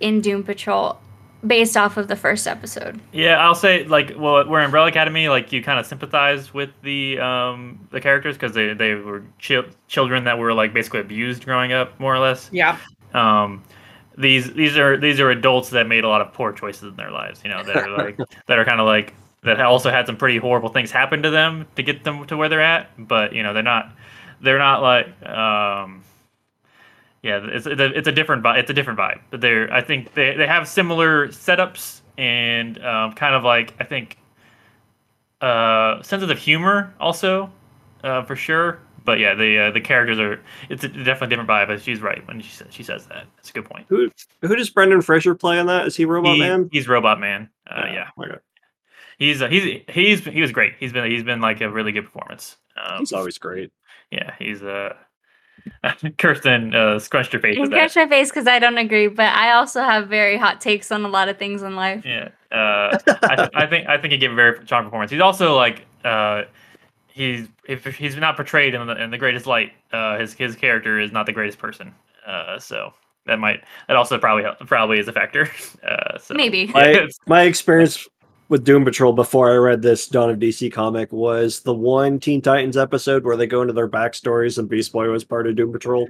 in 0.00 0.20
Doom 0.20 0.42
Patrol 0.44 0.98
based 1.46 1.76
off 1.76 1.96
of 1.96 2.08
the 2.08 2.16
first 2.16 2.46
episode. 2.46 3.00
Yeah, 3.12 3.36
I'll 3.36 3.54
say 3.54 3.84
like 3.84 4.14
well, 4.16 4.48
we're 4.48 4.60
Umbrella 4.60 4.88
Academy. 4.88 5.28
Like 5.28 5.52
you 5.52 5.62
kind 5.62 5.78
of 5.78 5.86
sympathize 5.86 6.52
with 6.52 6.70
the 6.82 7.18
um 7.20 7.86
the 7.90 8.00
characters 8.00 8.36
because 8.36 8.52
they 8.52 8.74
they 8.74 8.94
were 8.94 9.22
chil- 9.38 9.66
children 9.86 10.24
that 10.24 10.38
were 10.38 10.52
like 10.52 10.72
basically 10.72 11.00
abused 11.00 11.44
growing 11.44 11.72
up, 11.72 11.98
more 12.00 12.14
or 12.14 12.18
less. 12.18 12.48
Yeah. 12.52 12.78
Um, 13.14 13.62
these 14.16 14.52
these 14.52 14.76
are 14.76 14.96
these 14.96 15.20
are 15.20 15.30
adults 15.30 15.70
that 15.70 15.86
made 15.86 16.04
a 16.04 16.08
lot 16.08 16.20
of 16.20 16.32
poor 16.32 16.52
choices 16.52 16.84
in 16.84 16.96
their 16.96 17.10
lives. 17.10 17.40
You 17.44 17.50
know, 17.50 17.62
that 17.62 17.76
are 17.76 17.96
like 17.96 18.18
that 18.46 18.58
are 18.58 18.64
kind 18.64 18.80
of 18.80 18.86
like 18.86 19.14
that 19.44 19.60
also 19.60 19.90
had 19.90 20.06
some 20.06 20.16
pretty 20.16 20.38
horrible 20.38 20.68
things 20.68 20.90
happen 20.90 21.22
to 21.22 21.30
them 21.30 21.66
to 21.76 21.82
get 21.82 22.04
them 22.04 22.26
to 22.26 22.36
where 22.36 22.48
they're 22.48 22.60
at. 22.60 22.90
But 22.98 23.32
you 23.32 23.42
know, 23.42 23.54
they're 23.54 23.62
not 23.62 23.92
they're 24.40 24.58
not 24.58 24.82
like 24.82 25.22
um 25.26 26.02
yeah, 27.28 27.40
it's 27.44 27.66
it's 27.66 28.08
a, 28.08 28.12
different 28.12 28.42
vibe. 28.42 28.58
It's 28.58 28.70
a 28.70 28.74
different 28.74 28.98
vibe. 28.98 29.20
But 29.30 29.40
they're 29.40 29.72
I 29.72 29.82
think 29.82 30.14
they 30.14 30.34
they 30.36 30.46
have 30.46 30.66
similar 30.66 31.28
setups 31.28 32.00
and 32.16 32.82
um, 32.84 33.12
kind 33.12 33.34
of 33.34 33.44
like 33.44 33.74
I 33.78 33.84
think 33.84 34.16
uh 35.40 36.02
senses 36.02 36.30
of 36.30 36.38
humor 36.38 36.92
also 36.98 37.50
uh, 38.02 38.22
for 38.24 38.34
sure. 38.36 38.80
But 39.04 39.20
yeah, 39.20 39.34
the 39.34 39.58
uh, 39.58 39.70
the 39.70 39.80
characters 39.80 40.18
are 40.18 40.40
it's 40.68 40.84
a 40.84 40.88
definitely 40.88 41.28
different 41.28 41.48
vibe. 41.48 41.68
But 41.68 41.80
she's 41.82 42.00
right 42.00 42.26
when 42.26 42.40
she 42.40 42.50
says 42.50 42.66
she 42.70 42.82
says 42.82 43.06
that. 43.06 43.26
That's 43.36 43.50
a 43.50 43.52
good 43.52 43.64
point. 43.64 43.86
Who 43.88 44.10
who 44.42 44.56
does 44.56 44.68
Brendan 44.70 45.00
Fraser 45.02 45.34
play 45.34 45.58
on 45.58 45.66
that? 45.66 45.86
Is 45.86 45.96
he 45.96 46.04
Robot 46.04 46.34
He- 46.34 46.40
Man? 46.40 46.68
He's 46.72 46.88
Robot 46.88 47.18
Man. 47.20 47.48
Uh, 47.66 47.86
yeah, 47.86 48.08
okay. 48.18 48.36
he's 49.18 49.40
uh, 49.40 49.48
he's 49.48 49.82
he's 49.88 50.24
he 50.24 50.40
was 50.40 50.52
great. 50.52 50.74
He's 50.78 50.92
been 50.92 51.10
he's 51.10 51.22
been 51.24 51.40
like 51.40 51.60
a 51.60 51.70
really 51.70 51.92
good 51.92 52.04
performance. 52.04 52.56
Um, 52.76 52.98
He's 53.00 53.12
always 53.12 53.38
great. 53.38 53.72
yeah, 54.10 54.34
he's 54.38 54.62
uh 54.62 54.94
Kirsten 56.18 56.74
uh, 56.74 56.98
scrunched 56.98 57.32
her 57.32 57.38
face 57.38 57.56
I 57.56 57.60
with 57.60 57.70
scratch 57.70 57.96
my 57.96 58.08
face 58.08 58.30
because 58.30 58.46
I 58.46 58.58
don't 58.58 58.78
agree, 58.78 59.08
but 59.08 59.32
I 59.32 59.52
also 59.52 59.82
have 59.82 60.08
very 60.08 60.36
hot 60.36 60.60
takes 60.60 60.90
on 60.90 61.04
a 61.04 61.08
lot 61.08 61.28
of 61.28 61.38
things 61.38 61.62
in 61.62 61.76
life. 61.76 62.04
Yeah, 62.04 62.28
uh, 62.52 62.98
I, 63.22 63.36
th- 63.36 63.50
I 63.54 63.66
think 63.66 63.88
I 63.88 63.98
think 63.98 64.12
he 64.12 64.18
gave 64.18 64.32
a 64.32 64.34
very 64.34 64.64
strong 64.64 64.84
performance. 64.84 65.10
He's 65.10 65.20
also 65.20 65.56
like 65.56 65.86
uh, 66.04 66.42
he's 67.08 67.48
if 67.68 67.84
he's 67.84 68.16
not 68.16 68.36
portrayed 68.36 68.74
in 68.74 68.86
the 68.86 69.02
in 69.02 69.10
the 69.10 69.18
greatest 69.18 69.46
light, 69.46 69.72
uh, 69.92 70.18
his 70.18 70.32
his 70.34 70.56
character 70.56 70.98
is 71.00 71.12
not 71.12 71.26
the 71.26 71.32
greatest 71.32 71.58
person. 71.58 71.94
Uh, 72.26 72.58
so 72.58 72.92
that 73.26 73.38
might 73.38 73.62
that 73.86 73.96
also 73.96 74.18
probably 74.18 74.44
probably 74.66 74.98
is 74.98 75.08
a 75.08 75.12
factor. 75.12 75.50
Uh, 75.82 76.18
so 76.18 76.34
Maybe. 76.34 76.66
My, 76.66 77.08
my 77.26 77.42
experience 77.42 78.08
with 78.48 78.64
Doom 78.64 78.84
Patrol 78.84 79.12
before 79.12 79.50
I 79.52 79.56
read 79.56 79.82
this 79.82 80.06
Dawn 80.06 80.30
of 80.30 80.38
DC 80.38 80.72
comic 80.72 81.12
was 81.12 81.60
the 81.60 81.74
one 81.74 82.18
Teen 82.18 82.40
Titans 82.40 82.76
episode 82.76 83.24
where 83.24 83.36
they 83.36 83.46
go 83.46 83.60
into 83.62 83.74
their 83.74 83.88
backstories 83.88 84.58
and 84.58 84.68
Beast 84.68 84.92
Boy 84.92 85.08
was 85.08 85.24
part 85.24 85.46
of 85.46 85.56
Doom 85.56 85.72
Patrol. 85.72 86.08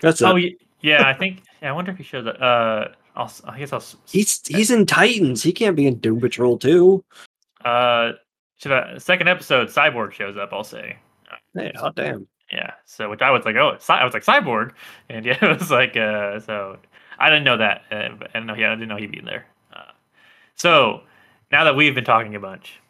That's 0.00 0.20
it. 0.20 0.24
oh 0.26 0.34
y- 0.34 0.54
yeah, 0.80 1.06
I 1.08 1.14
think 1.14 1.42
yeah. 1.62 1.70
I 1.70 1.72
wonder 1.72 1.92
if 1.92 1.98
he 1.98 2.04
shows 2.04 2.26
up. 2.26 2.36
Uh, 2.40 2.88
I'll, 3.16 3.32
I 3.44 3.58
guess 3.58 3.72
I'll. 3.72 3.84
he's 4.06 4.46
he's 4.46 4.70
in 4.70 4.86
Titans. 4.86 5.42
He 5.42 5.52
can't 5.52 5.76
be 5.76 5.86
in 5.86 5.98
Doom 5.98 6.20
Patrol 6.20 6.58
too. 6.58 7.04
Uh, 7.64 8.12
should 8.56 8.72
I, 8.72 8.98
second 8.98 9.28
episode, 9.28 9.68
Cyborg 9.68 10.12
shows 10.12 10.36
up. 10.36 10.50
I'll 10.52 10.64
say. 10.64 10.98
Hey, 11.54 11.72
hot 11.76 11.94
damn. 11.94 12.26
Yeah. 12.52 12.72
So 12.84 13.08
which 13.08 13.22
I 13.22 13.30
was 13.30 13.44
like, 13.44 13.56
oh, 13.56 13.78
I 13.88 14.04
was 14.04 14.12
like 14.14 14.24
Cyborg, 14.24 14.72
and 15.08 15.24
yeah, 15.26 15.38
it 15.40 15.58
was 15.58 15.70
like, 15.70 15.96
uh, 15.96 16.40
so 16.40 16.78
I 17.18 17.30
didn't 17.30 17.44
know 17.44 17.56
that. 17.56 17.82
Uh, 17.90 17.94
I 17.94 18.08
didn't 18.08 18.46
know. 18.46 18.54
Yeah, 18.54 18.72
I 18.72 18.74
didn't 18.74 18.88
know 18.88 18.96
he'd 18.96 19.12
be 19.12 19.20
in 19.20 19.24
there. 19.24 19.46
So 20.56 21.02
now 21.50 21.64
that 21.64 21.76
we've 21.76 21.94
been 21.94 22.04
talking 22.04 22.34
a 22.34 22.40
bunch, 22.40 22.80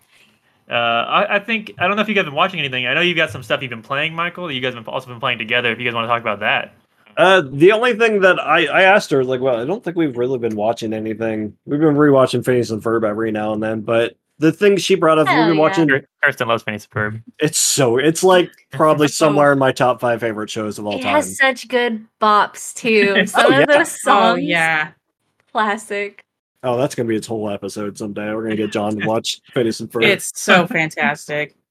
uh, 0.71 0.75
I, 0.75 1.37
I 1.37 1.39
think 1.41 1.73
I 1.79 1.87
don't 1.87 1.97
know 1.97 2.03
if 2.03 2.09
you 2.09 2.15
guys 2.15 2.21
have 2.25 2.33
been 2.33 2.35
watching 2.37 2.61
anything. 2.61 2.87
I 2.87 2.95
know 2.95 3.01
you've 3.01 3.17
got 3.17 3.31
some 3.31 3.43
stuff 3.43 3.63
you've 3.63 3.71
been 3.71 3.83
playing, 3.83 4.15
Michael. 4.15 4.51
You 4.51 4.61
guys 4.61 4.75
have 4.75 4.89
also 4.89 5.09
been 5.09 5.21
playing 5.21 5.39
together. 5.39 5.71
If 5.73 5.79
you 5.79 5.85
guys 5.85 5.95
want 5.95 6.05
to 6.05 6.09
talk 6.09 6.23
about 6.23 6.41
that. 6.41 6.75
Uh, 7.17 7.43
the 7.49 7.71
only 7.71 7.95
thing 7.95 8.21
that 8.23 8.41
I, 8.41 8.67
I 8.67 8.83
asked 8.83 9.11
her, 9.13 9.23
like, 9.23 9.41
well, 9.41 9.61
I 9.61 9.65
don't 9.65 9.85
think 9.85 9.97
we've 9.97 10.17
really 10.17 10.39
been 10.39 10.57
watching 10.57 10.93
anything. 10.93 11.57
We've 11.65 11.79
been 11.79 11.95
rewatching 11.95 12.45
Phineas 12.45 12.71
and 12.71 12.83
Ferb 12.83 13.05
every 13.09 13.31
now 13.31 13.53
and 13.53 13.63
then, 13.63 13.83
but 13.83 14.17
the 14.41 14.51
thing 14.51 14.77
she 14.79 14.97
brought 14.97 15.19
up, 15.19 15.29
we've 15.29 15.37
been 15.37 15.55
yeah. 15.55 15.61
watching. 15.61 15.89
Kirsten 16.25 16.49
loves 16.49 16.65
Phineas 16.65 16.89
and 16.93 16.93
Ferb. 17.15 17.23
It's 17.39 17.57
so, 17.59 17.99
it's 17.99 18.25
like 18.25 18.51
probably 18.73 19.07
somewhere 19.23 19.53
in 19.53 19.61
my 19.61 19.71
top 19.71 20.01
five 20.01 20.19
favorite 20.19 20.51
shows 20.51 20.77
of 20.81 20.87
all 20.87 20.99
It 20.99 21.03
time. 21.03 21.15
has 21.15 21.37
such 21.37 21.69
good 21.69 22.05
bops 22.21 22.75
too. 22.75 23.25
Some 23.29 23.47
Oh, 23.47 23.49
of 23.55 23.61
yeah. 23.61 23.67
those 23.79 24.01
songs, 24.03 24.33
Oh 24.33 24.35
yeah. 24.35 24.91
classic. 25.53 26.25
Oh, 26.65 26.77
that's 26.79 26.95
gonna 26.95 27.09
be 27.09 27.17
its 27.17 27.27
whole 27.27 27.51
episode 27.51 27.97
someday. 27.99 28.35
We're 28.35 28.43
gonna 28.45 28.57
get 28.57 28.73
John 28.73 28.97
to 28.99 29.07
watch 29.07 29.41
Phineas 29.53 29.81
and 29.81 29.91
Ferb. 29.91 30.05
It's 30.05 30.33
so 30.39 30.67
fantastic. 30.67 31.55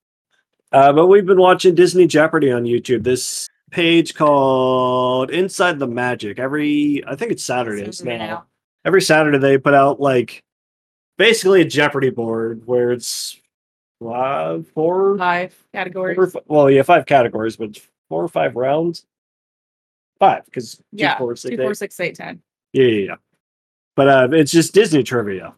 Uh, 0.72 0.92
but 0.92 1.06
we've 1.06 1.28
been 1.28 1.40
watching 1.40 1.76
Disney 1.76 2.08
Jeopardy 2.08 2.52
on 2.52 2.64
YouTube. 2.64 3.04
This 3.04 3.48
page 3.70 4.16
called 4.16 5.30
Inside 5.30 5.78
the 5.78 5.86
Magic. 5.86 6.40
Every 6.40 7.04
I 7.06 7.16
think 7.16 7.32
it's 7.32 7.44
Saturdays 7.44 8.00
Saturday 8.00 8.18
now. 8.18 8.26
now. 8.26 8.46
Every 8.84 9.04
Saturday 9.04 9.38
they 9.38 9.60
put 9.60 9.76
out 9.76 10.00
like 10.02 10.44
basically 11.20 11.62
a 11.62 11.66
Jeopardy 11.66 12.10
board 12.10 12.64
where 12.66 12.92
it's 12.92 13.40
five, 14.04 14.68
four, 14.70 15.16
Five 15.16 15.56
categories. 15.76 16.16
four, 16.16 16.42
well, 16.48 16.72
yeah, 16.72 16.82
five 16.82 17.06
categories, 17.06 17.56
but 17.56 17.80
four 18.10 18.24
or 18.24 18.28
five 18.28 18.56
rounds. 18.56 19.06
Five, 20.18 20.44
because 20.46 20.82
Yeah, 20.92 21.20
four, 21.20 21.36
six, 21.36 21.56
Two, 21.56 21.62
eight. 21.62 21.66
four, 21.66 21.76
six, 21.76 22.00
eight, 22.00 22.16
ten. 22.16 22.42
Yeah, 22.72 22.86
yeah, 22.86 23.06
yeah. 23.10 23.16
But 23.96 24.08
uh, 24.08 24.28
it's 24.32 24.52
just 24.52 24.74
Disney 24.74 25.04
trivia, 25.04 25.54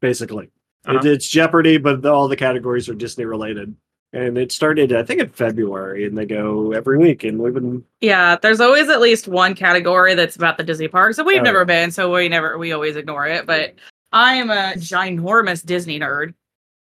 basically. 0.00 0.50
Uh-huh. 0.86 0.98
It, 0.98 1.06
it's 1.06 1.28
Jeopardy, 1.28 1.76
but 1.78 2.02
the, 2.02 2.10
all 2.12 2.28
the 2.28 2.36
categories 2.36 2.88
are 2.88 2.94
Disney 2.94 3.24
related. 3.24 3.74
And 4.12 4.38
it 4.38 4.52
started, 4.52 4.92
I 4.92 5.02
think, 5.02 5.20
in 5.20 5.28
February, 5.28 6.06
and 6.06 6.16
they 6.16 6.24
go 6.24 6.70
every 6.72 6.98
week. 6.98 7.24
And 7.24 7.38
we've 7.38 7.52
been, 7.52 7.84
Yeah, 8.00 8.36
there's 8.36 8.60
always 8.60 8.88
at 8.88 9.00
least 9.00 9.26
one 9.26 9.54
category 9.56 10.14
that's 10.14 10.36
about 10.36 10.56
the 10.56 10.62
Disney 10.62 10.86
parks, 10.86 11.18
and 11.18 11.26
we've 11.26 11.40
Oh, 11.40 11.44
never 11.44 11.64
been, 11.64 11.90
so 11.90 12.14
we 12.14 12.28
never 12.28 12.56
we 12.56 12.70
always 12.72 12.94
ignore 12.94 13.26
it. 13.26 13.44
But 13.44 13.74
I 14.12 14.34
am 14.34 14.50
a 14.50 14.74
ginormous 14.76 15.66
Disney 15.66 15.98
nerd, 15.98 16.34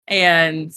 and 0.07 0.74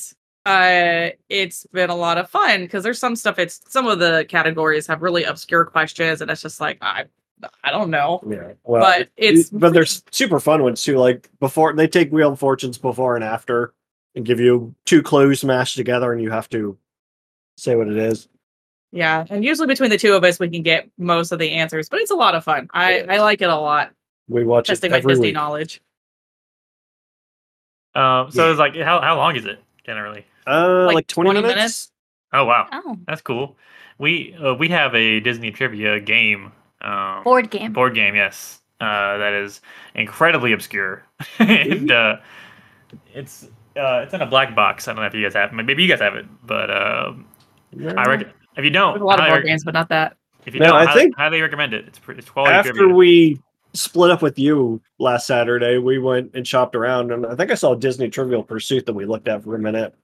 uh, 0.47 1.09
it's 1.29 1.67
been 1.73 1.91
a 1.91 1.97
lot 1.97 2.19
of 2.19 2.31
fun 2.31 2.61
because 2.61 2.85
there's 2.85 3.01
some 3.01 3.17
stuff. 3.17 3.41
It's 3.41 3.61
some 3.69 3.89
of 3.89 3.99
the 3.99 4.25
categories 4.29 4.87
have 4.87 5.03
really 5.03 5.25
obscure 5.25 5.65
questions, 5.65 6.21
and 6.21 6.31
it's 6.31 6.43
just 6.43 6.61
like 6.61 6.79
I 6.81 7.07
I 7.63 7.71
don't 7.71 7.91
know, 7.91 8.23
yeah. 8.29 8.53
Well, 8.63 8.83
but 8.83 9.09
it's 9.17 9.51
but 9.51 9.73
there's 9.75 10.03
super 10.11 10.41
fun 10.41 10.63
ones 10.63 10.83
too. 10.83 10.97
Like 10.99 11.29
before, 11.41 11.73
they 11.75 11.87
take 11.89 12.11
Wheel 12.11 12.33
of 12.33 12.39
Fortunes 12.39 12.79
before 12.79 13.17
and 13.17 13.25
after, 13.25 13.75
and 14.15 14.25
give 14.25 14.41
you 14.41 14.75
two 14.87 15.03
clues 15.03 15.45
mashed 15.45 15.77
together, 15.77 16.13
and 16.13 16.23
you 16.23 16.31
have 16.31 16.49
to 16.51 16.79
say 17.57 17.75
what 17.77 17.89
it 17.89 17.97
is. 17.97 18.29
yeah, 18.93 19.25
and 19.29 19.45
usually 19.45 19.67
between 19.67 19.91
the 19.91 19.99
two 19.99 20.15
of 20.15 20.25
us, 20.25 20.39
we 20.39 20.49
can 20.49 20.63
get 20.63 20.89
most 20.97 21.33
of 21.33 21.39
the 21.39 21.51
answers, 21.51 21.89
but 21.89 22.01
it's 22.01 22.11
a 22.11 22.15
lot 22.17 22.35
of 22.35 22.45
fun. 22.45 22.69
I 22.73 23.01
I 23.03 23.19
like 23.19 23.43
it 23.43 23.51
a 23.51 23.57
lot, 23.57 23.93
We 24.29 24.45
watch 24.45 24.69
testing 24.69 24.89
it 24.91 24.93
my 24.93 24.99
every 24.99 25.13
Disney 25.13 25.27
week. 25.29 25.35
knowledge. 25.35 25.83
Um, 27.95 28.31
so 28.31 28.45
Yeah. 28.47 28.51
it's 28.53 28.59
like 28.59 28.77
how 28.77 29.01
how 29.01 29.17
long 29.17 29.37
is 29.37 29.45
it 29.45 29.61
generally? 29.85 30.25
Uh, 30.47 30.85
like, 30.87 30.95
Like 30.95 31.07
20, 31.09 31.29
20 31.31 31.41
minutes. 31.43 31.57
minutes? 31.57 31.93
Oh 32.33 32.45
wow, 32.47 32.69
Oh, 32.73 32.97
that's 33.07 33.23
cool. 33.23 33.57
We 33.99 34.35
uh, 34.35 34.55
we 34.55 34.69
have 34.71 34.95
a 34.95 35.21
Disney 35.21 35.51
trivia 35.53 36.01
game. 36.01 36.53
Um, 36.85 37.25
board 37.25 37.51
game. 37.51 37.73
board 37.73 37.95
game, 37.95 38.15
yes. 38.15 38.61
uh, 38.81 39.17
that 39.19 39.33
is 39.33 39.61
incredibly 39.95 40.53
obscure, 40.53 41.03
and 41.39 41.91
uh, 41.91 42.17
it's 43.15 43.45
uh, 43.77 44.03
it's 44.05 44.13
in 44.15 44.21
a 44.21 44.27
black 44.27 44.55
box. 44.55 44.87
I 44.87 44.93
don't 44.93 45.01
know 45.03 45.07
if 45.07 45.15
you 45.15 45.23
guys 45.23 45.35
have. 45.35 45.53
Maybe 45.53 45.83
you 45.83 45.89
guys 45.89 46.01
have 46.01 46.15
it, 46.15 46.27
but 46.47 46.71
um, 46.71 47.27
I 47.97 48.05
reckon 48.05 48.31
if 48.57 48.65
you 48.65 48.71
don't, 48.71 48.93
There's 48.95 49.03
a 49.03 49.07
lot 49.07 49.19
of 49.21 49.27
board 49.27 49.39
rec- 49.39 49.47
games, 49.47 49.65
but 49.65 49.75
not 49.75 49.89
that. 49.89 50.17
if 50.47 50.55
you 50.55 50.61
No, 50.61 50.67
don't, 50.67 50.77
I 50.77 50.85
highly, 50.85 51.01
think- 51.01 51.17
highly 51.17 51.41
recommend 51.41 51.75
it. 51.75 51.87
It's 51.89 51.99
pretty, 51.99 52.19
it's 52.21 52.29
quality. 52.31 52.55
After 52.55 52.73
trivia. 52.73 52.95
we 52.95 53.41
split 53.73 54.11
up 54.11 54.23
with 54.23 54.39
you 54.39 54.81
last 54.99 55.27
Saturday, 55.27 55.79
we 55.79 55.99
went 55.99 56.33
and 56.35 56.47
shopped 56.47 56.77
around, 56.77 57.11
and 57.13 57.27
I 57.27 57.35
think 57.35 57.51
I 57.51 57.55
saw 57.55 57.75
Disney 57.75 58.09
Trivial 58.11 58.43
Pursuit 58.43 58.87
that 58.87 58.93
we 58.95 59.07
looked 59.07 59.27
at 59.27 59.43
for 59.43 59.55
a 59.57 59.59
minute. 59.59 59.95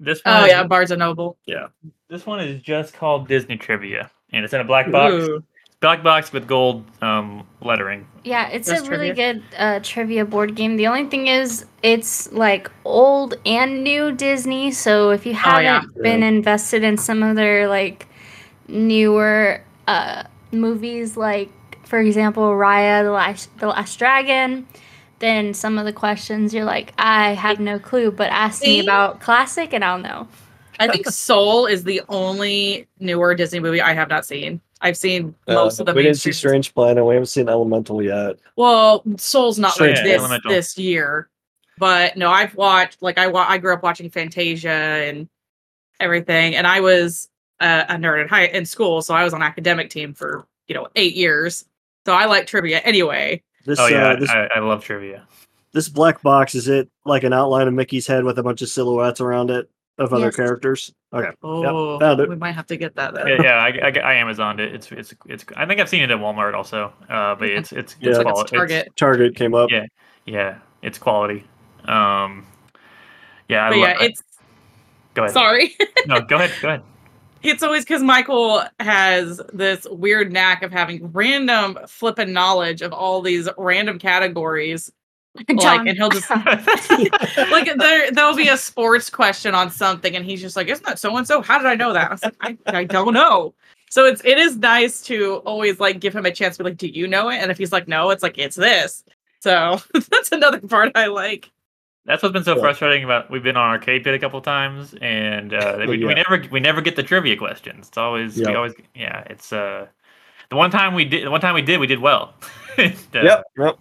this 0.00 0.20
one, 0.24 0.36
Oh 0.40 0.44
is- 0.44 0.50
yeah, 0.50 0.62
Barnes 0.64 0.90
and 0.90 0.98
Noble. 1.00 1.36
Yeah, 1.46 1.66
this 2.08 2.24
one 2.26 2.40
is 2.40 2.62
just 2.62 2.94
called 2.94 3.28
Disney 3.28 3.56
Trivia, 3.58 4.10
and 4.32 4.44
it's 4.44 4.54
in 4.54 4.60
a 4.60 4.64
black 4.64 4.90
box. 4.90 5.12
Ooh. 5.14 5.44
Black 5.84 6.02
box 6.02 6.32
with 6.32 6.46
gold 6.46 6.82
um, 7.02 7.46
lettering. 7.60 8.06
Yeah, 8.24 8.48
it's 8.48 8.70
That's 8.70 8.88
a 8.88 8.90
really 8.90 9.08
trivia. 9.08 9.34
good 9.34 9.42
uh, 9.58 9.80
trivia 9.82 10.24
board 10.24 10.54
game. 10.54 10.78
The 10.78 10.86
only 10.86 11.10
thing 11.10 11.26
is, 11.26 11.66
it's 11.82 12.32
like 12.32 12.70
old 12.86 13.34
and 13.44 13.84
new 13.84 14.10
Disney. 14.10 14.72
So 14.72 15.10
if 15.10 15.26
you 15.26 15.34
haven't 15.34 15.64
yeah. 15.64 16.02
been 16.02 16.22
invested 16.22 16.84
in 16.84 16.96
some 16.96 17.22
of 17.22 17.36
their 17.36 17.68
like 17.68 18.06
newer 18.66 19.62
uh, 19.86 20.22
movies, 20.52 21.18
like 21.18 21.50
for 21.86 22.00
example, 22.00 22.44
Raya 22.44 23.02
the 23.02 23.10
Last 23.10 23.54
the 23.58 23.66
Last 23.66 23.98
Dragon, 23.98 24.66
then 25.18 25.52
some 25.52 25.76
of 25.76 25.84
the 25.84 25.92
questions 25.92 26.54
you're 26.54 26.64
like, 26.64 26.94
I 26.96 27.34
have 27.34 27.60
no 27.60 27.78
clue. 27.78 28.10
But 28.10 28.30
ask 28.30 28.62
me 28.62 28.80
about 28.80 29.20
classic, 29.20 29.74
and 29.74 29.84
I'll 29.84 29.98
know. 29.98 30.28
I 30.80 30.88
think 30.88 31.06
Soul 31.10 31.66
is 31.66 31.84
the 31.84 32.00
only 32.08 32.88
newer 33.00 33.34
Disney 33.34 33.60
movie 33.60 33.82
I 33.82 33.92
have 33.92 34.08
not 34.08 34.24
seen. 34.24 34.62
I've 34.84 34.96
seen 34.96 35.34
most 35.48 35.80
of 35.80 35.86
the 35.86 35.92
Uh, 35.92 35.94
we 35.96 36.02
didn't 36.02 36.16
see 36.18 36.28
mainstream- 36.28 36.50
Strange 36.50 36.74
Planet. 36.74 37.04
We 37.04 37.14
haven't 37.14 37.26
seen 37.26 37.48
Elemental 37.48 38.02
yet. 38.02 38.36
Well, 38.54 39.02
Soul's 39.16 39.58
not 39.58 39.80
like 39.80 39.94
this 39.96 40.18
Elemental. 40.20 40.50
this 40.50 40.76
year, 40.78 41.28
but 41.78 42.16
no, 42.16 42.30
I've 42.30 42.54
watched 42.54 43.02
like 43.02 43.16
I 43.18 43.26
wa- 43.26 43.46
I 43.48 43.56
grew 43.58 43.72
up 43.72 43.82
watching 43.82 44.10
Fantasia 44.10 44.68
and 44.70 45.26
everything, 46.00 46.54
and 46.54 46.66
I 46.66 46.80
was 46.80 47.28
uh, 47.60 47.84
a 47.88 47.94
nerd 47.94 48.22
in 48.22 48.28
high 48.28 48.46
in 48.46 48.66
school, 48.66 49.00
so 49.02 49.14
I 49.14 49.24
was 49.24 49.32
on 49.32 49.42
academic 49.42 49.88
team 49.90 50.12
for 50.14 50.46
you 50.68 50.74
know 50.74 50.86
eight 50.96 51.14
years. 51.14 51.64
So 52.06 52.12
I 52.12 52.26
like 52.26 52.46
trivia 52.46 52.78
anyway. 52.80 53.42
This, 53.64 53.78
Oh 53.80 53.86
yeah, 53.86 54.08
uh, 54.08 54.16
this, 54.16 54.28
I, 54.28 54.48
I 54.56 54.58
love 54.58 54.84
trivia. 54.84 55.26
this 55.72 55.88
black 55.88 56.20
box 56.20 56.54
is 56.54 56.68
it 56.68 56.90
like 57.06 57.24
an 57.24 57.32
outline 57.32 57.66
of 57.66 57.72
Mickey's 57.72 58.06
head 58.06 58.22
with 58.24 58.38
a 58.38 58.42
bunch 58.42 58.60
of 58.60 58.68
silhouettes 58.68 59.22
around 59.22 59.50
it 59.50 59.70
of 59.98 60.12
other 60.12 60.26
Yes. 60.26 60.36
characters? 60.36 60.92
Okay, 61.12 61.30
Oh, 61.42 61.98
found 62.00 62.20
it. 62.20 62.28
we 62.28 62.36
might 62.36 62.52
have 62.52 62.66
to 62.66 62.76
get 62.76 62.96
that 62.96 63.14
then. 63.14 63.26
yeah, 63.28 63.42
yeah 63.42 63.54
I, 63.56 63.68
I, 63.68 64.12
I 64.12 64.14
Amazoned 64.16 64.58
it. 64.60 64.74
It's 64.74 64.90
it's 64.92 65.14
it's. 65.26 65.44
I 65.56 65.66
think 65.66 65.80
I've 65.80 65.88
seen 65.88 66.02
it 66.02 66.10
at 66.10 66.18
Walmart 66.18 66.54
also. 66.54 66.92
Uh, 67.08 67.34
but 67.36 67.48
it's 67.48 67.72
it's 67.72 67.96
Yeah. 68.00 68.10
it's, 68.10 68.18
Like 68.18 68.26
It's 68.26 68.32
quali- 68.32 68.44
it's- 68.44 68.50
Target. 68.50 68.96
Target 68.96 69.36
came 69.36 69.54
up. 69.54 69.70
Yeah. 69.70 69.86
yeah, 70.26 70.58
it's 70.82 70.98
quality. 70.98 71.44
Um, 71.84 72.44
yeah, 73.48 73.66
I 73.66 73.70
but 73.70 73.76
lo- 73.78 73.86
yeah, 73.86 73.96
I- 74.00 74.04
it's 74.04 74.22
go 75.14 75.22
ahead. 75.22 75.32
sorry. 75.34 75.76
No, 76.06 76.20
go 76.20 76.36
ahead. 76.36 76.50
Go 76.60 76.68
ahead. 76.68 76.82
it's 77.42 77.62
always 77.62 77.84
because 77.84 78.02
Michael 78.02 78.62
has 78.80 79.40
this 79.52 79.86
weird 79.90 80.32
knack 80.32 80.62
of 80.62 80.72
having 80.72 81.12
random 81.12 81.78
flippin' 81.86 82.32
knowledge 82.32 82.82
of 82.82 82.92
all 82.92 83.22
these 83.22 83.48
random 83.56 83.98
categories. 83.98 84.90
Like, 85.48 85.86
and 85.86 85.96
he'll 85.96 86.10
just 86.10 86.30
like 87.50 87.74
there 87.76 88.10
there'll 88.12 88.36
be 88.36 88.48
a 88.48 88.56
sports 88.56 89.10
question 89.10 89.54
on 89.54 89.70
something, 89.70 90.14
and 90.14 90.24
he's 90.24 90.40
just 90.40 90.54
like, 90.56 90.68
"Isn't 90.68 90.86
that 90.86 90.98
so 90.98 91.16
and 91.16 91.26
so? 91.26 91.42
How 91.42 91.58
did 91.58 91.66
I 91.66 91.74
know 91.74 91.92
that?" 91.92 92.08
I 92.08 92.14
was 92.14 92.22
like, 92.22 92.36
I, 92.40 92.56
"I 92.66 92.84
don't 92.84 93.12
know." 93.14 93.52
So 93.90 94.04
it's 94.04 94.22
it 94.24 94.38
is 94.38 94.56
nice 94.56 95.02
to 95.02 95.36
always 95.44 95.80
like 95.80 95.98
give 96.00 96.14
him 96.14 96.24
a 96.24 96.30
chance 96.30 96.56
to 96.56 96.62
be 96.62 96.70
like, 96.70 96.78
"Do 96.78 96.86
you 96.86 97.08
know 97.08 97.30
it?" 97.30 97.36
And 97.38 97.50
if 97.50 97.58
he's 97.58 97.72
like, 97.72 97.88
"No," 97.88 98.10
it's 98.10 98.22
like 98.22 98.38
it's 98.38 98.54
this. 98.56 99.02
So 99.40 99.80
that's 100.10 100.30
another 100.32 100.60
part 100.60 100.92
I 100.94 101.06
like. 101.06 101.50
That's 102.06 102.22
what's 102.22 102.32
been 102.32 102.44
so 102.44 102.54
Yeah. 102.54 102.60
frustrating 102.62 103.02
about. 103.04 103.30
We've 103.30 103.42
been 103.42 103.56
on 103.56 103.70
arcade 103.70 104.04
pit 104.04 104.14
a 104.14 104.18
couple 104.18 104.40
times, 104.40 104.94
and 105.00 105.52
uh, 105.52 105.84
we, 105.88 105.98
Yeah. 105.98 106.06
we 106.06 106.14
never 106.14 106.44
we 106.52 106.60
never 106.60 106.80
get 106.80 106.94
the 106.96 107.02
trivia 107.02 107.36
questions. 107.36 107.88
It's 107.88 107.98
always 107.98 108.36
we 108.36 108.54
always 108.54 108.74
yeah. 108.94 109.24
It's 109.30 109.52
uh 109.52 109.86
the 110.50 110.56
one 110.56 110.70
time 110.70 110.94
we 110.94 111.04
did 111.04 111.24
the 111.26 111.30
one 111.30 111.40
time 111.40 111.54
we 111.54 111.62
did 111.62 111.80
we 111.80 111.86
did 111.88 111.98
well. 112.00 112.34
And, 112.76 112.92
uh, 113.14 113.20
Yep. 113.22 113.44
Yep. 113.58 113.78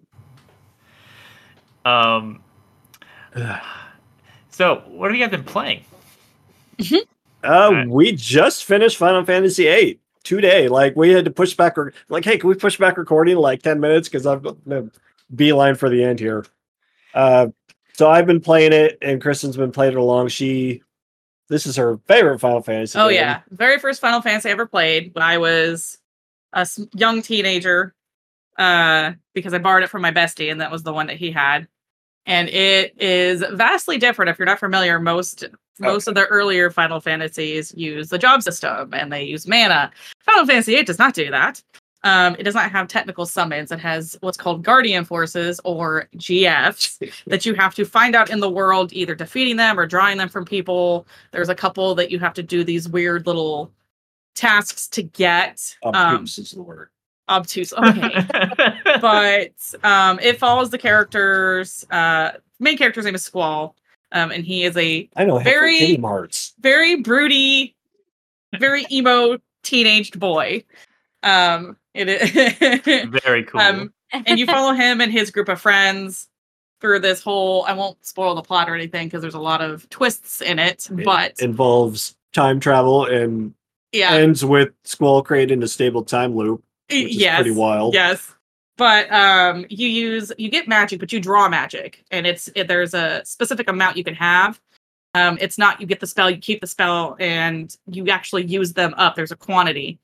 Um. 1.86 2.42
So 4.50 4.84
what 4.88 5.10
have 5.10 5.20
you 5.20 5.26
guys 5.26 5.32
been 5.32 5.44
playing? 5.44 5.84
Uh, 6.82 6.98
Alright. 7.44 7.90
we 7.90 8.12
just 8.14 8.66
finished 8.66 8.98
Final 8.98 9.26
Fantasy 9.26 9.64
VIII 9.64 10.00
today. 10.24 10.68
Like 10.68 10.96
we 10.96 11.10
had 11.10 11.26
to 11.26 11.32
push 11.32 11.54
back. 11.56 11.78
Rec- 11.78 11.94
like, 12.10 12.24
hey, 12.24 12.38
can 12.38 12.50
we 12.50 12.56
push 12.56 12.78
back 12.78 12.98
recording 12.98 13.38
like 13.38 13.62
ten 13.62 13.80
minutes 13.80 14.08
because 14.08 14.26
I've 14.26 14.44
got 14.44 14.64
the 14.66 14.90
beeline 15.36 15.76
for 15.76 15.90
the 15.90 16.04
end 16.04 16.20
here. 16.20 16.46
Uh, 17.14 17.48
so 17.94 18.10
I've 18.10 18.26
been 18.26 18.42
playing 18.42 18.74
it, 18.74 18.98
and 19.02 19.22
Kristen's 19.22 19.58
been 19.58 19.72
playing 19.72 19.94
it 19.94 20.00
along. 20.00 20.30
She, 20.30 20.82
this 21.48 21.68
is 21.68 21.76
her 21.76 22.00
favorite 22.08 22.40
Final 22.40 22.62
Fantasy. 22.62 22.98
Oh 22.98 23.10
game. 23.10 23.18
yeah, 23.18 23.42
very 23.50 23.78
first 23.80 24.02
Final 24.02 24.22
Fantasy 24.22 24.50
I 24.50 24.52
ever 24.54 24.66
played 24.66 25.14
when 25.14 25.24
I 25.24 25.38
was 25.38 26.00
a 26.54 26.68
young 26.94 27.22
teenager, 27.22 27.94
uh, 28.58 29.14
because 29.34 29.54
I 29.54 29.60
borrowed 29.60 29.84
it 29.84 29.90
from 29.90 30.02
my 30.02 30.12
bestie, 30.12 30.52
and 30.52 30.62
that 30.62 30.72
was 30.72 30.84
the 30.84 30.94
one 30.94 31.08
that 31.08 31.18
he 31.18 31.32
had. 31.32 31.68
And 32.26 32.50
it 32.50 32.94
is 33.02 33.44
vastly 33.52 33.98
different. 33.98 34.30
If 34.30 34.40
you're 34.40 34.46
not 34.46 34.60
familiar, 34.60 35.00
most 35.00 35.46
most 35.80 36.08
of 36.08 36.16
the 36.16 36.26
earlier 36.28 36.70
Final 36.70 37.00
Fantasies 37.00 37.74
use 37.76 38.10
the 38.10 38.20
job 38.20 38.44
system 38.44 38.94
and 38.94 39.12
they 39.12 39.24
use 39.24 39.48
mana. 39.48 39.92
Final 40.20 40.46
Fantasy 40.46 40.76
VIII 40.76 40.84
does 40.84 41.00
not 41.00 41.14
do 41.14 41.32
that. 41.32 41.62
Um, 42.04 42.36
it 42.38 42.44
does 42.44 42.54
not 42.54 42.70
have 42.70 42.88
technical 42.90 43.26
summons. 43.26 43.72
It 43.72 43.80
has 43.80 44.18
what's 44.20 44.38
called 44.38 44.62
guardian 44.62 45.06
forces 45.06 45.62
or 45.64 46.10
GFs 46.18 47.12
that 47.28 47.46
you 47.46 47.54
have 47.56 47.74
to 47.76 47.86
find 47.86 48.14
out 48.16 48.30
in 48.30 48.42
the 48.42 48.50
world, 48.50 48.92
either 48.92 49.16
defeating 49.16 49.56
them 49.56 49.80
or 49.80 49.86
drawing 49.86 50.18
them 50.18 50.30
from 50.30 50.44
people. 50.44 51.08
There's 51.32 51.50
a 51.50 51.56
couple 51.56 51.96
that 51.96 52.12
you 52.12 52.20
have 52.20 52.34
to 52.34 52.44
do 52.44 52.64
these 52.64 52.90
weird 52.90 53.26
little 53.26 53.72
tasks 54.36 54.88
to 54.90 55.04
get. 55.04 55.76
Um, 55.84 55.96
Obtuse 55.96 56.38
is 56.40 56.52
the 56.52 56.62
word. 56.62 56.90
Obtuse. 57.30 57.74
Okay. 57.74 58.26
but 59.02 59.52
um, 59.84 60.20
it 60.20 60.38
follows 60.40 60.70
the 60.70 60.78
characters. 60.78 61.86
Uh, 61.92 62.32
main 62.60 62.78
character's 62.78 63.06
name 63.06 63.16
is 63.16 63.24
Squall, 63.24 63.76
um, 64.12 64.32
and 64.32 64.46
he 64.46 64.64
is 64.64 64.76
a 64.78 65.10
I 65.16 65.26
know. 65.26 65.40
very- 65.40 65.80
Very 65.80 65.80
Kitty 65.80 66.52
very 66.60 66.96
broody, 67.02 67.76
very 68.60 68.86
emo 68.92 69.38
teenaged 69.64 70.20
boy. 70.20 70.64
Um, 71.24 71.78
it 71.94 72.10
is. 72.10 73.12
Very 73.24 73.44
cool. 73.46 73.62
um, 73.62 73.94
and 74.12 74.38
you 74.40 74.46
follow 74.46 74.74
him 74.74 75.00
and 75.00 75.12
his 75.12 75.32
group 75.32 75.48
of 75.48 75.62
friends 75.62 76.28
through 76.82 77.00
this 77.00 77.22
whole. 77.22 77.64
I 77.66 77.74
won't 77.74 78.04
spoil 78.06 78.36
the 78.36 78.42
plot 78.42 78.68
or 78.70 78.76
anything 78.76 79.08
because 79.08 79.22
there's 79.22 79.34
a 79.36 79.40
lot 79.40 79.62
of 79.62 79.90
twists 79.90 80.42
in 80.42 80.60
it. 80.60 80.88
It 80.92 81.06
But 81.06 81.40
involves 81.40 82.16
time 82.34 82.60
travel 82.60 83.06
and 83.06 83.54
yeah, 83.94 84.12
ends 84.16 84.44
with 84.44 84.72
Squall 84.84 85.22
creating 85.24 85.62
a 85.64 85.68
stable 85.68 86.04
time 86.04 86.36
loop, 86.36 86.62
which 86.62 86.62
is 86.62 86.73
yes, 86.94 87.36
pretty 87.36 87.52
wild. 87.52 87.94
Yes. 87.94 88.34
But 88.78 89.12
um 89.12 89.66
you 89.70 89.88
use 89.88 90.32
you 90.38 90.50
get 90.50 90.68
magic, 90.68 91.00
but 91.00 91.12
you 91.14 91.20
draw 91.20 91.48
magic. 91.48 92.04
And 92.12 92.26
it's 92.26 92.50
it, 92.56 92.68
there's 92.68 92.94
a 92.94 93.24
specific 93.26 93.70
amount 93.70 93.98
you 93.98 94.04
can 94.04 94.16
have. 94.16 94.60
Um 95.14 95.38
it's 95.40 95.58
not 95.58 95.80
you 95.80 95.88
get 95.88 96.00
the 96.00 96.08
spell, 96.08 96.30
you 96.30 96.38
keep 96.38 96.62
the 96.62 96.68
spell, 96.68 97.16
and 97.20 97.76
you 97.88 98.10
actually 98.10 98.46
use 98.46 98.74
them 98.74 98.94
up. 98.98 99.16
There's 99.16 99.32
a 99.32 99.36
quantity. 99.36 100.00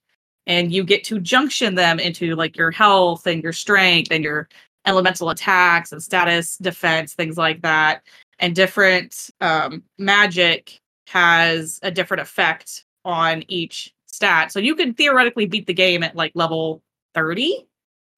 And 0.45 0.71
you 0.71 0.83
get 0.83 1.03
to 1.05 1.19
junction 1.19 1.75
them 1.75 1.99
into 1.99 2.35
like 2.35 2.57
your 2.57 2.71
health 2.71 3.27
and 3.27 3.43
your 3.43 3.53
strength 3.53 4.11
and 4.11 4.23
your 4.23 4.47
elemental 4.85 5.29
attacks 5.29 5.91
and 5.91 6.01
status 6.01 6.57
defense, 6.57 7.13
things 7.13 7.37
like 7.37 7.61
that. 7.61 8.03
And 8.39 8.55
different 8.55 9.31
um 9.41 9.83
magic 9.97 10.79
has 11.07 11.79
a 11.81 11.89
different 11.89 12.21
effect 12.21 12.85
on 13.03 13.43
each 13.47 13.93
stat. 14.11 14.51
So 14.51 14.59
you 14.59 14.75
could 14.75 14.97
theoretically 14.97 15.45
beat 15.45 15.67
the 15.67 15.73
game 15.73 16.03
at 16.03 16.15
like 16.15 16.31
level 16.35 16.81
30 17.13 17.65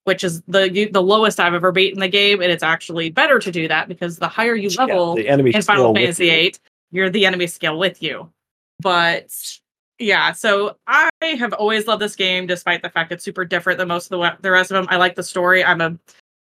which 0.04 0.24
is 0.24 0.42
the 0.48 0.88
the 0.92 1.02
lowest 1.02 1.38
I've 1.38 1.54
ever 1.54 1.72
beaten 1.72 2.00
the 2.00 2.08
game, 2.08 2.42
and 2.42 2.50
it's 2.50 2.62
actually 2.62 3.10
better 3.10 3.38
to 3.38 3.52
do 3.52 3.68
that 3.68 3.88
because 3.88 4.18
the 4.18 4.28
higher 4.28 4.54
you 4.54 4.68
Yeah, 4.68 4.84
level 4.84 5.14
the 5.14 5.28
enemy 5.28 5.52
in 5.54 5.62
Final 5.62 5.92
with 5.92 6.02
Fantasy 6.02 6.26
you. 6.26 6.30
VIII, 6.32 6.54
you're 6.90 7.10
the 7.10 7.26
enemy 7.26 7.46
scale 7.46 7.78
with 7.78 8.02
you. 8.02 8.30
But 8.80 9.32
yeah, 9.98 10.32
so 10.32 10.76
I 10.86 11.08
have 11.38 11.52
always 11.52 11.86
loved 11.86 12.02
this 12.02 12.16
game, 12.16 12.46
despite 12.46 12.82
the 12.82 12.90
fact 12.90 13.12
it's 13.12 13.24
super 13.24 13.44
different 13.44 13.78
than 13.78 13.88
most 13.88 14.10
of 14.10 14.18
the 14.18 14.36
the 14.40 14.50
rest 14.50 14.70
of 14.70 14.76
them. 14.76 14.86
I 14.90 14.96
like 14.96 15.14
the 15.14 15.22
story. 15.22 15.64
I'm 15.64 15.80
a 15.80 15.96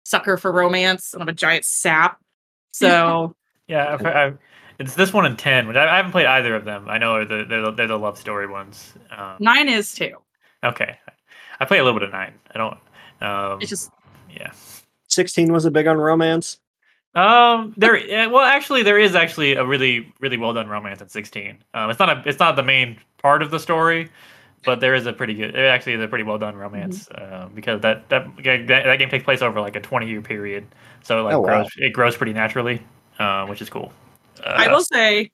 sucker 0.04 0.36
for 0.36 0.52
romance, 0.52 1.14
and 1.14 1.22
I'm 1.22 1.28
a 1.28 1.34
giant 1.34 1.64
sap. 1.64 2.20
So 2.72 3.34
yeah, 3.68 3.94
I've, 3.94 4.06
I've, 4.06 4.38
it's 4.78 4.94
this 4.94 5.12
one 5.12 5.26
and 5.26 5.38
ten, 5.38 5.66
which 5.68 5.76
I, 5.76 5.86
I 5.92 5.96
haven't 5.96 6.12
played 6.12 6.26
either 6.26 6.54
of 6.54 6.64
them. 6.64 6.88
I 6.88 6.98
know 6.98 7.14
are 7.14 7.24
the 7.24 7.44
they're 7.48 7.62
the, 7.62 7.70
they're 7.72 7.86
the 7.86 7.98
love 7.98 8.18
story 8.18 8.46
ones. 8.46 8.94
Um, 9.16 9.36
nine 9.40 9.68
is 9.68 9.94
too. 9.94 10.16
okay, 10.64 10.98
I 11.60 11.64
play 11.64 11.78
a 11.78 11.84
little 11.84 11.98
bit 11.98 12.06
of 12.08 12.12
nine. 12.12 12.34
I 12.54 12.58
don't. 12.58 12.78
Um, 13.20 13.60
It's 13.60 13.70
just 13.70 13.90
yeah. 14.30 14.52
Sixteen 15.08 15.52
was 15.52 15.64
a 15.64 15.70
big 15.70 15.86
on 15.86 15.96
romance. 15.98 16.58
Um, 17.14 17.72
there. 17.78 17.94
Well, 18.28 18.44
actually, 18.44 18.82
there 18.82 18.98
is 18.98 19.14
actually 19.14 19.54
a 19.54 19.64
really, 19.64 20.12
really 20.20 20.36
well 20.36 20.52
done 20.52 20.68
romance 20.68 21.00
at 21.00 21.10
sixteen. 21.10 21.62
Um, 21.72 21.88
it's 21.90 21.98
not 21.98 22.10
a, 22.10 22.22
it's 22.28 22.38
not 22.38 22.56
the 22.56 22.62
main 22.62 22.98
part 23.22 23.40
of 23.40 23.50
the 23.50 23.58
story, 23.58 24.10
but 24.66 24.80
there 24.80 24.94
is 24.94 25.06
a 25.06 25.14
pretty 25.14 25.32
good. 25.32 25.54
It 25.54 25.64
actually 25.64 25.94
is 25.94 26.02
a 26.02 26.08
pretty 26.08 26.24
well 26.24 26.36
done 26.36 26.56
romance 26.56 27.08
uh, 27.12 27.48
because 27.54 27.80
that, 27.80 28.06
that 28.10 28.26
that 28.44 28.66
that 28.66 28.98
game 28.98 29.08
takes 29.08 29.24
place 29.24 29.40
over 29.40 29.58
like 29.62 29.76
a 29.76 29.80
twenty 29.80 30.08
year 30.08 30.20
period, 30.20 30.66
so 31.02 31.24
like 31.24 31.34
Oh, 31.34 31.40
wow. 31.40 31.46
grows, 31.62 31.68
it 31.78 31.94
grows 31.94 32.16
pretty 32.18 32.34
naturally, 32.34 32.82
uh, 33.18 33.46
which 33.46 33.62
is 33.62 33.70
cool. 33.70 33.90
Uh, 34.44 34.48
I 34.48 34.68
will 34.72 34.82
say, 34.82 35.30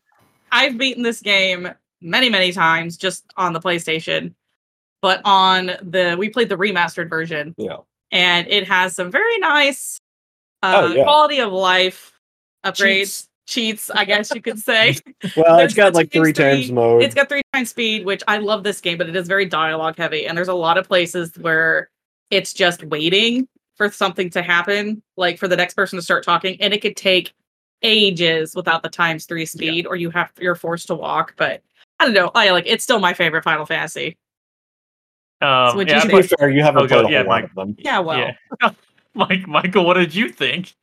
I've 0.50 0.76
beaten 0.78 1.02
this 1.02 1.20
game 1.20 1.68
many, 2.00 2.28
many 2.28 2.52
times 2.52 2.96
just 2.96 3.24
on 3.36 3.52
the 3.52 3.60
PlayStation, 3.60 4.34
but 5.00 5.20
on 5.24 5.66
the 5.82 6.16
we 6.18 6.28
played 6.28 6.48
the 6.48 6.56
remastered 6.56 7.08
version, 7.08 7.54
Yeah. 7.58 7.78
and 8.10 8.46
it 8.48 8.66
has 8.68 8.94
some 8.96 9.10
very 9.10 9.38
nice 9.38 9.98
uh, 10.62 10.82
Oh, 10.84 10.92
yeah. 10.94 11.02
quality 11.04 11.38
of 11.40 11.52
life 11.52 12.12
upgrades, 12.64 12.76
Cheats. 12.76 13.28
cheats, 13.46 13.90
I 13.90 14.04
guess 14.04 14.32
you 14.34 14.40
could 14.42 14.58
say. 14.60 14.96
Well, 15.36 15.58
it's 15.60 15.74
got 15.74 15.94
like 15.94 16.10
three 16.12 16.28
history. 16.30 16.44
times 16.56 16.70
mode. 16.72 17.02
it's 17.02 17.14
got 17.14 17.28
three 17.28 17.42
times 17.52 17.70
speed, 17.70 18.04
which 18.04 18.22
I 18.28 18.38
love 18.38 18.62
this 18.64 18.80
game, 18.80 18.98
but 18.98 19.08
it 19.08 19.16
is 19.16 19.26
very 19.28 19.46
dialogue 19.46 19.96
heavy, 19.96 20.26
and 20.26 20.36
there's 20.36 20.48
a 20.48 20.54
lot 20.54 20.78
of 20.78 20.86
places 20.86 21.32
where 21.40 21.88
it's 22.30 22.52
just 22.52 22.82
waiting 22.84 23.48
for 23.76 23.90
something 23.90 24.30
to 24.30 24.42
happen, 24.42 25.02
like 25.16 25.38
for 25.38 25.48
the 25.48 25.56
next 25.56 25.74
person 25.74 25.96
to 25.98 26.02
start 26.02 26.24
talking, 26.24 26.60
and 26.60 26.72
it 26.74 26.80
could 26.82 26.96
take 26.96 27.32
ages 27.82 28.54
without 28.54 28.82
the 28.82 28.88
times 28.88 29.26
three 29.26 29.46
speed, 29.46 29.86
or 29.86 29.96
you 29.96 30.10
have 30.10 30.30
you're 30.38 30.54
forced 30.54 30.86
to 30.88 30.94
walk. 30.94 31.34
But 31.36 31.62
I 32.00 32.04
don't 32.06 32.14
know. 32.14 32.30
I 32.34 32.50
like 32.50 32.64
it's 32.66 32.84
still 32.84 32.98
my 32.98 33.14
favorite 33.14 33.44
Final 33.44 33.66
Fantasy. 33.66 34.16
um, 35.40 35.76
would 35.76 35.88
yeah, 35.88 35.96
you 35.96 36.00
I 36.02 36.06
to 36.08 36.16
be 36.22 36.28
fair, 36.36 36.50
you 36.50 36.62
haven't 36.62 36.84
Oh, 36.84 36.88
played 36.88 37.04
a 37.06 37.10
yeah, 37.10 37.22
whole 37.22 37.28
lot 37.30 37.44
of 37.44 37.54
them. 37.54 37.76
Yeah, 37.78 37.98
well, 38.00 38.32
yeah. 38.60 38.70
Mike, 39.14 39.46
Michael, 39.46 39.84
what 39.84 39.94
did 39.94 40.14
you 40.14 40.28
think? 40.30 40.74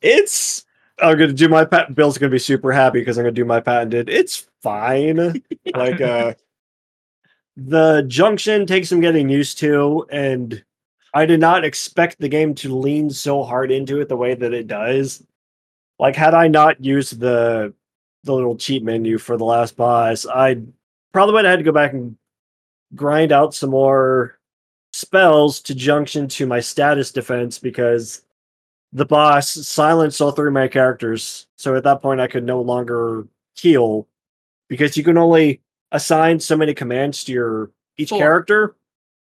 It's 0.00 0.64
I'm 1.00 1.18
gonna 1.18 1.32
do 1.32 1.48
my 1.48 1.64
patent. 1.64 1.96
Bill's 1.96 2.18
gonna 2.18 2.30
be 2.30 2.38
super 2.38 2.72
happy 2.72 3.00
because 3.00 3.18
I'm 3.18 3.24
gonna 3.24 3.32
do 3.32 3.44
my 3.44 3.60
patented. 3.60 4.08
It's 4.08 4.46
fine. 4.62 5.42
like 5.74 6.00
uh 6.00 6.34
the 7.56 8.04
junction 8.06 8.66
takes 8.66 8.88
some 8.88 9.00
getting 9.00 9.28
used 9.28 9.58
to, 9.58 10.06
and 10.10 10.62
I 11.14 11.26
did 11.26 11.40
not 11.40 11.64
expect 11.64 12.20
the 12.20 12.28
game 12.28 12.54
to 12.56 12.76
lean 12.78 13.10
so 13.10 13.42
hard 13.42 13.72
into 13.72 14.00
it 14.00 14.08
the 14.08 14.16
way 14.16 14.34
that 14.34 14.54
it 14.54 14.68
does. 14.68 15.24
Like, 15.98 16.16
had 16.16 16.34
I 16.34 16.48
not 16.48 16.82
used 16.84 17.20
the 17.20 17.74
the 18.24 18.34
little 18.34 18.56
cheat 18.56 18.84
menu 18.84 19.18
for 19.18 19.36
the 19.36 19.44
last 19.44 19.76
boss, 19.76 20.26
I 20.26 20.60
probably 21.12 21.34
would 21.34 21.44
have 21.44 21.52
had 21.52 21.58
to 21.58 21.64
go 21.64 21.72
back 21.72 21.92
and 21.92 22.16
grind 22.94 23.32
out 23.32 23.54
some 23.54 23.70
more 23.70 24.38
spells 24.92 25.60
to 25.60 25.74
junction 25.74 26.28
to 26.28 26.46
my 26.46 26.60
status 26.60 27.12
defense 27.12 27.58
because 27.58 28.22
the 28.92 29.04
boss 29.04 29.50
silenced 29.50 30.20
all 30.20 30.32
three 30.32 30.48
of 30.48 30.54
my 30.54 30.68
characters. 30.68 31.46
So 31.56 31.76
at 31.76 31.84
that 31.84 32.02
point, 32.02 32.20
I 32.20 32.26
could 32.26 32.44
no 32.44 32.60
longer 32.60 33.26
heal 33.54 34.08
because 34.68 34.96
you 34.96 35.04
can 35.04 35.18
only 35.18 35.60
assign 35.92 36.40
so 36.40 36.56
many 36.56 36.74
commands 36.74 37.24
to 37.24 37.32
your 37.32 37.70
each 37.96 38.10
Four. 38.10 38.18
character. 38.18 38.76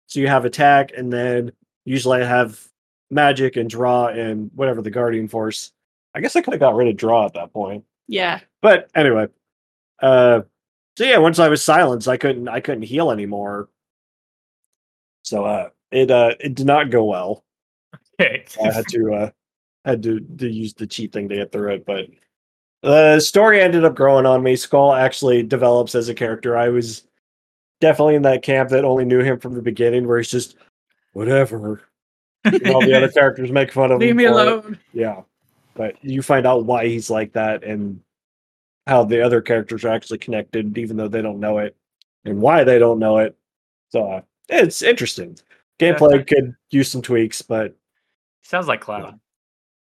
So 0.07 0.19
you 0.19 0.27
have 0.27 0.45
attack, 0.45 0.91
and 0.95 1.11
then 1.11 1.51
usually 1.85 2.21
I 2.21 2.25
have 2.25 2.61
magic 3.09 3.55
and 3.55 3.69
draw 3.69 4.07
and 4.07 4.51
whatever 4.55 4.81
the 4.81 4.91
guardian 4.91 5.27
force. 5.27 5.71
I 6.15 6.21
guess 6.21 6.35
I 6.35 6.41
could 6.41 6.53
have 6.53 6.59
got 6.59 6.75
rid 6.75 6.87
of 6.87 6.97
draw 6.97 7.25
at 7.25 7.33
that 7.33 7.53
point. 7.53 7.83
yeah. 8.07 8.39
But 8.61 8.89
anyway, 8.95 9.27
uh, 10.01 10.41
so 10.97 11.03
yeah, 11.03 11.17
once 11.17 11.39
I 11.39 11.49
was 11.49 11.63
silenced, 11.63 12.07
I 12.07 12.17
couldn't 12.17 12.47
I 12.47 12.59
couldn't 12.59 12.83
heal 12.83 13.11
anymore. 13.11 13.69
So 15.23 15.43
uh, 15.45 15.69
it 15.91 16.11
uh 16.11 16.35
it 16.39 16.55
did 16.55 16.65
not 16.67 16.89
go 16.91 17.03
well. 17.05 17.43
Okay. 18.21 18.45
I 18.63 18.71
had 18.71 18.87
to 18.89 19.13
uh 19.13 19.29
had 19.85 20.03
to, 20.03 20.19
to 20.19 20.47
use 20.47 20.73
the 20.75 20.87
cheat 20.87 21.11
thing 21.11 21.27
to 21.29 21.35
get 21.35 21.51
through 21.51 21.73
it, 21.73 21.85
but 21.85 22.05
the 22.83 23.19
story 23.19 23.59
ended 23.61 23.83
up 23.85 23.95
growing 23.95 24.25
on 24.25 24.43
me. 24.43 24.55
Squall 24.55 24.93
actually 24.93 25.41
develops 25.43 25.95
as 25.95 26.09
a 26.09 26.13
character. 26.13 26.55
I 26.57 26.69
was 26.69 27.03
definitely 27.81 28.15
in 28.15 28.21
that 28.21 28.43
camp 28.43 28.69
that 28.69 28.85
only 28.85 29.03
knew 29.03 29.19
him 29.21 29.39
from 29.39 29.55
the 29.55 29.61
beginning, 29.61 30.07
where 30.07 30.17
he's 30.19 30.29
just 30.31 30.55
whatever. 31.13 31.81
And 32.45 32.67
all 32.71 32.81
the 32.81 32.93
other 32.93 33.09
characters 33.09 33.51
make 33.53 33.71
fun 33.71 33.91
of 33.91 33.99
Leave 33.99 34.11
him. 34.11 34.17
me 34.17 34.25
for 34.25 34.29
it. 34.29 34.35
alone. 34.35 34.79
Yeah, 34.91 35.21
but 35.75 35.95
you 36.03 36.21
find 36.21 36.45
out 36.45 36.65
why 36.65 36.87
he's 36.87 37.09
like 37.09 37.33
that 37.33 37.63
and 37.63 37.99
how 38.87 39.03
the 39.03 39.21
other 39.21 39.41
characters 39.41 39.83
are 39.85 39.89
actually 39.89 40.17
connected, 40.19 40.77
even 40.77 40.97
though 40.97 41.07
they 41.07 41.21
don't 41.21 41.39
know 41.39 41.59
it, 41.59 41.75
and 42.25 42.41
why 42.41 42.63
they 42.63 42.79
don't 42.79 42.99
know 42.99 43.17
it. 43.19 43.35
So 43.89 44.09
uh, 44.11 44.21
it's 44.49 44.81
interesting. 44.81 45.37
Yeah. 45.79 45.93
Gameplay 45.93 46.25
could 46.27 46.55
use 46.71 46.89
some 46.89 47.01
tweaks, 47.01 47.41
but 47.41 47.75
Sounds 48.43 48.67
like 48.67 48.81
Cloud. 48.81 49.19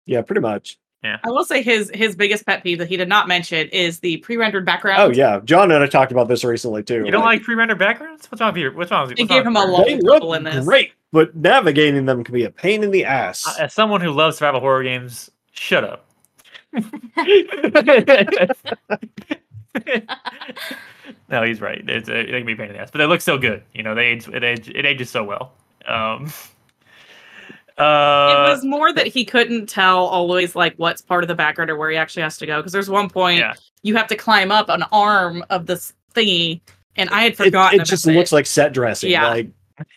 yeah, 0.05 0.21
pretty 0.21 0.41
much. 0.41 0.77
Yeah. 1.03 1.17
I 1.25 1.29
will 1.31 1.43
say 1.43 1.61
his 1.61 1.91
his 1.93 2.15
biggest 2.15 2.45
pet 2.45 2.63
peeve 2.63 2.77
that 2.79 2.87
he 2.87 2.95
did 2.95 3.09
not 3.09 3.27
mention 3.27 3.67
is 3.69 3.99
the 3.99 4.17
pre-rendered 4.17 4.65
background. 4.65 5.01
Oh 5.01 5.09
yeah, 5.09 5.41
John 5.43 5.69
and 5.71 5.83
I 5.83 5.87
talked 5.87 6.13
about 6.13 6.29
this 6.29 6.45
recently 6.45 6.81
too. 6.81 7.03
You 7.03 7.11
don't 7.11 7.25
like 7.25 7.43
pre-rendered 7.43 7.77
backgrounds? 7.77 8.31
What's 8.31 8.39
wrong 8.39 8.53
with 8.53 8.61
you? 8.61 8.71
What's 8.71 8.89
wrong 8.89 9.09
with 9.09 9.19
you? 9.19 9.25
It 9.25 9.27
gave 9.27 9.45
him 9.45 9.57
a 9.57 9.65
lot. 9.65 9.91
of 9.91 9.99
look 9.99 10.19
trouble 10.19 10.33
in 10.35 10.43
this. 10.43 10.63
great, 10.63 10.93
but 11.11 11.35
navigating 11.35 12.05
them 12.05 12.23
can 12.23 12.33
be 12.33 12.45
a 12.45 12.49
pain 12.49 12.83
in 12.83 12.91
the 12.91 13.03
ass. 13.03 13.59
As 13.59 13.73
someone 13.73 13.99
who 13.99 14.11
loves 14.11 14.37
survival 14.37 14.61
horror 14.61 14.83
games, 14.83 15.29
shut 15.53 15.83
up. 15.83 16.05
no, 21.29 21.43
he's 21.43 21.61
right. 21.61 21.83
It's 21.87 22.09
it 22.09 22.27
can 22.27 22.45
be 22.45 22.53
a 22.53 22.55
pain 22.55 22.67
in 22.67 22.73
the 22.73 22.79
ass, 22.79 22.91
but 22.91 22.99
they 22.99 23.05
look 23.05 23.21
so 23.21 23.37
good. 23.37 23.63
You 23.73 23.83
know, 23.83 23.95
they 23.95 24.05
age, 24.07 24.27
it 24.27 24.43
age, 24.43 24.69
it 24.69 24.85
ages 24.85 25.09
so 25.09 25.23
well. 25.23 25.53
Um, 25.87 26.25
uh, 27.77 28.45
it 28.47 28.49
was 28.51 28.63
more 28.63 28.93
that 28.93 29.07
he 29.07 29.25
couldn't 29.25 29.67
tell 29.67 29.99
always 30.05 30.55
like 30.55 30.75
what's 30.77 31.01
part 31.01 31.23
of 31.23 31.27
the 31.27 31.35
background 31.35 31.69
or 31.71 31.77
where 31.77 31.89
he 31.89 31.97
actually 31.97 32.23
has 32.23 32.37
to 32.37 32.45
go. 32.45 32.57
Because 32.57 32.71
there's 32.71 32.89
one 32.89 33.09
point 33.09 33.39
Yeah. 33.39 33.53
you 33.81 33.95
have 33.95 34.07
to 34.07 34.15
climb 34.15 34.51
up 34.51 34.69
an 34.69 34.83
arm 34.91 35.43
of 35.49 35.65
this 35.65 35.93
thingy, 36.13 36.61
and 36.95 37.09
I 37.09 37.23
had 37.23 37.31
it, 37.33 37.37
forgotten. 37.37 37.81
it 37.81 37.85
just 37.85 38.05
about 38.05 38.15
looks 38.15 38.31
like 38.31 38.45
set 38.45 38.73
dressing, 38.73 39.09
Yeah. 39.11 39.29
like 39.29 39.49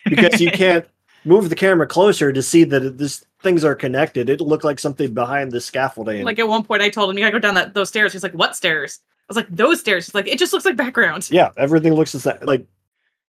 because 0.06 0.40
you 0.40 0.50
can't 0.50 0.86
move 1.26 1.50
the 1.50 1.56
camera 1.56 1.86
closer 1.86 2.32
to 2.32 2.42
see 2.42 2.64
that 2.64 2.96
this 2.98 3.25
things 3.42 3.64
are 3.64 3.74
connected. 3.74 4.28
It 4.30 4.40
looked 4.40 4.64
like 4.64 4.78
something 4.78 5.12
behind 5.14 5.52
the 5.52 5.60
scaffolding. 5.60 6.24
Like 6.24 6.38
at 6.38 6.48
one 6.48 6.64
point, 6.64 6.82
I 6.82 6.88
told 6.88 7.10
him 7.10 7.18
you 7.18 7.24
gotta 7.24 7.32
go 7.32 7.38
down 7.38 7.54
that 7.54 7.74
those 7.74 7.88
stairs. 7.88 8.12
He's 8.12 8.22
like, 8.22 8.32
"What 8.34 8.56
stairs?" 8.56 9.00
I 9.20 9.24
was 9.28 9.36
like, 9.36 9.48
"Those 9.50 9.80
stairs." 9.80 10.06
He's 10.06 10.14
like, 10.14 10.28
"It 10.28 10.38
just 10.38 10.52
looks 10.52 10.64
like 10.64 10.76
background." 10.76 11.28
yeah, 11.30 11.50
everything 11.56 11.94
looks 11.94 12.12
the 12.12 12.20
same. 12.20 12.38
Like, 12.42 12.66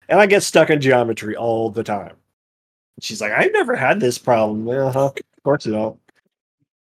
and 0.08 0.20
I 0.20 0.26
get 0.26 0.42
stuck 0.42 0.70
in 0.70 0.80
geometry 0.80 1.36
all 1.36 1.70
the 1.70 1.84
time. 1.84 2.16
She's 3.00 3.20
like, 3.20 3.32
I've 3.32 3.52
never 3.52 3.76
had 3.76 3.98
this 4.00 4.18
problem. 4.18 4.68
Uh-huh. 4.68 5.06
Of 5.06 5.42
course 5.42 5.64
you 5.64 5.72
don't. 5.72 5.98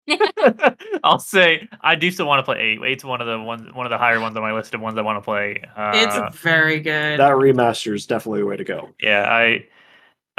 I'll 1.04 1.20
say 1.20 1.68
I 1.82 1.94
do 1.96 2.10
still 2.10 2.26
want 2.26 2.40
to 2.40 2.44
play 2.44 2.60
eight. 2.60 2.80
Eight's 2.84 3.04
one 3.04 3.22
of 3.22 3.28
the 3.28 3.40
ones, 3.40 3.72
one 3.74 3.86
of 3.86 3.92
the 3.92 3.98
higher 3.98 4.20
ones 4.20 4.36
on 4.36 4.42
my 4.42 4.54
list 4.54 4.74
of 4.74 4.82
ones 4.82 4.98
I 4.98 5.02
want 5.02 5.18
to 5.18 5.22
play. 5.22 5.62
Uh, 5.76 5.92
It's 5.94 6.38
very 6.40 6.80
good. 6.80 7.20
That 7.20 7.34
remaster 7.34 7.94
is 7.94 8.08
definitely 8.08 8.42
a 8.42 8.46
way 8.46 8.58
to 8.58 8.64
go. 8.64 8.90
yeah, 9.02 9.28
I 9.30 9.66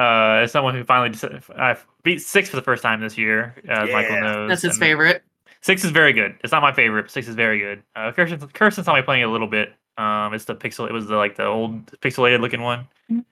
uh, 0.01 0.43
as 0.43 0.53
someone 0.53 0.75
who 0.75 0.83
finally 0.83 1.17
I 1.57 1.77
beat 2.03 2.23
six 2.23 2.49
for 2.49 2.57
the 2.57 2.63
first 2.63 2.83
time 2.83 3.01
this 3.01 3.19
year, 3.19 3.55
as 3.69 3.91
Michael 3.91 4.21
knows. 4.21 4.49
That's 4.49 4.63
his 4.63 4.73
and 4.73 4.81
favorite. 4.81 5.23
Six 5.61 5.85
is 5.85 5.91
very 5.91 6.15
good. 6.15 6.37
It's 6.43 6.53
not 6.53 6.63
my 6.63 6.73
favorite. 6.73 7.03
But 7.03 7.11
six 7.11 7.29
is 7.29 7.35
very 7.35 7.59
good. 7.59 7.83
Uh, 7.95 8.11
Kirsten, 8.13 8.41
Kirsten 8.49 8.83
saw 8.83 8.95
me 8.95 9.03
playing 9.03 9.25
a 9.25 9.29
little 9.29 9.47
bit. 9.47 9.75
Um, 9.99 10.33
it's 10.33 10.47
the 10.47 10.55
pixel. 10.55 10.89
It 10.89 10.93
was 10.93 11.07
the 11.09 11.17
like 11.17 11.37
the 11.37 11.45
old 11.45 11.87
pixelated 12.01 12.41
looking 12.41 12.63
one. 12.63 12.89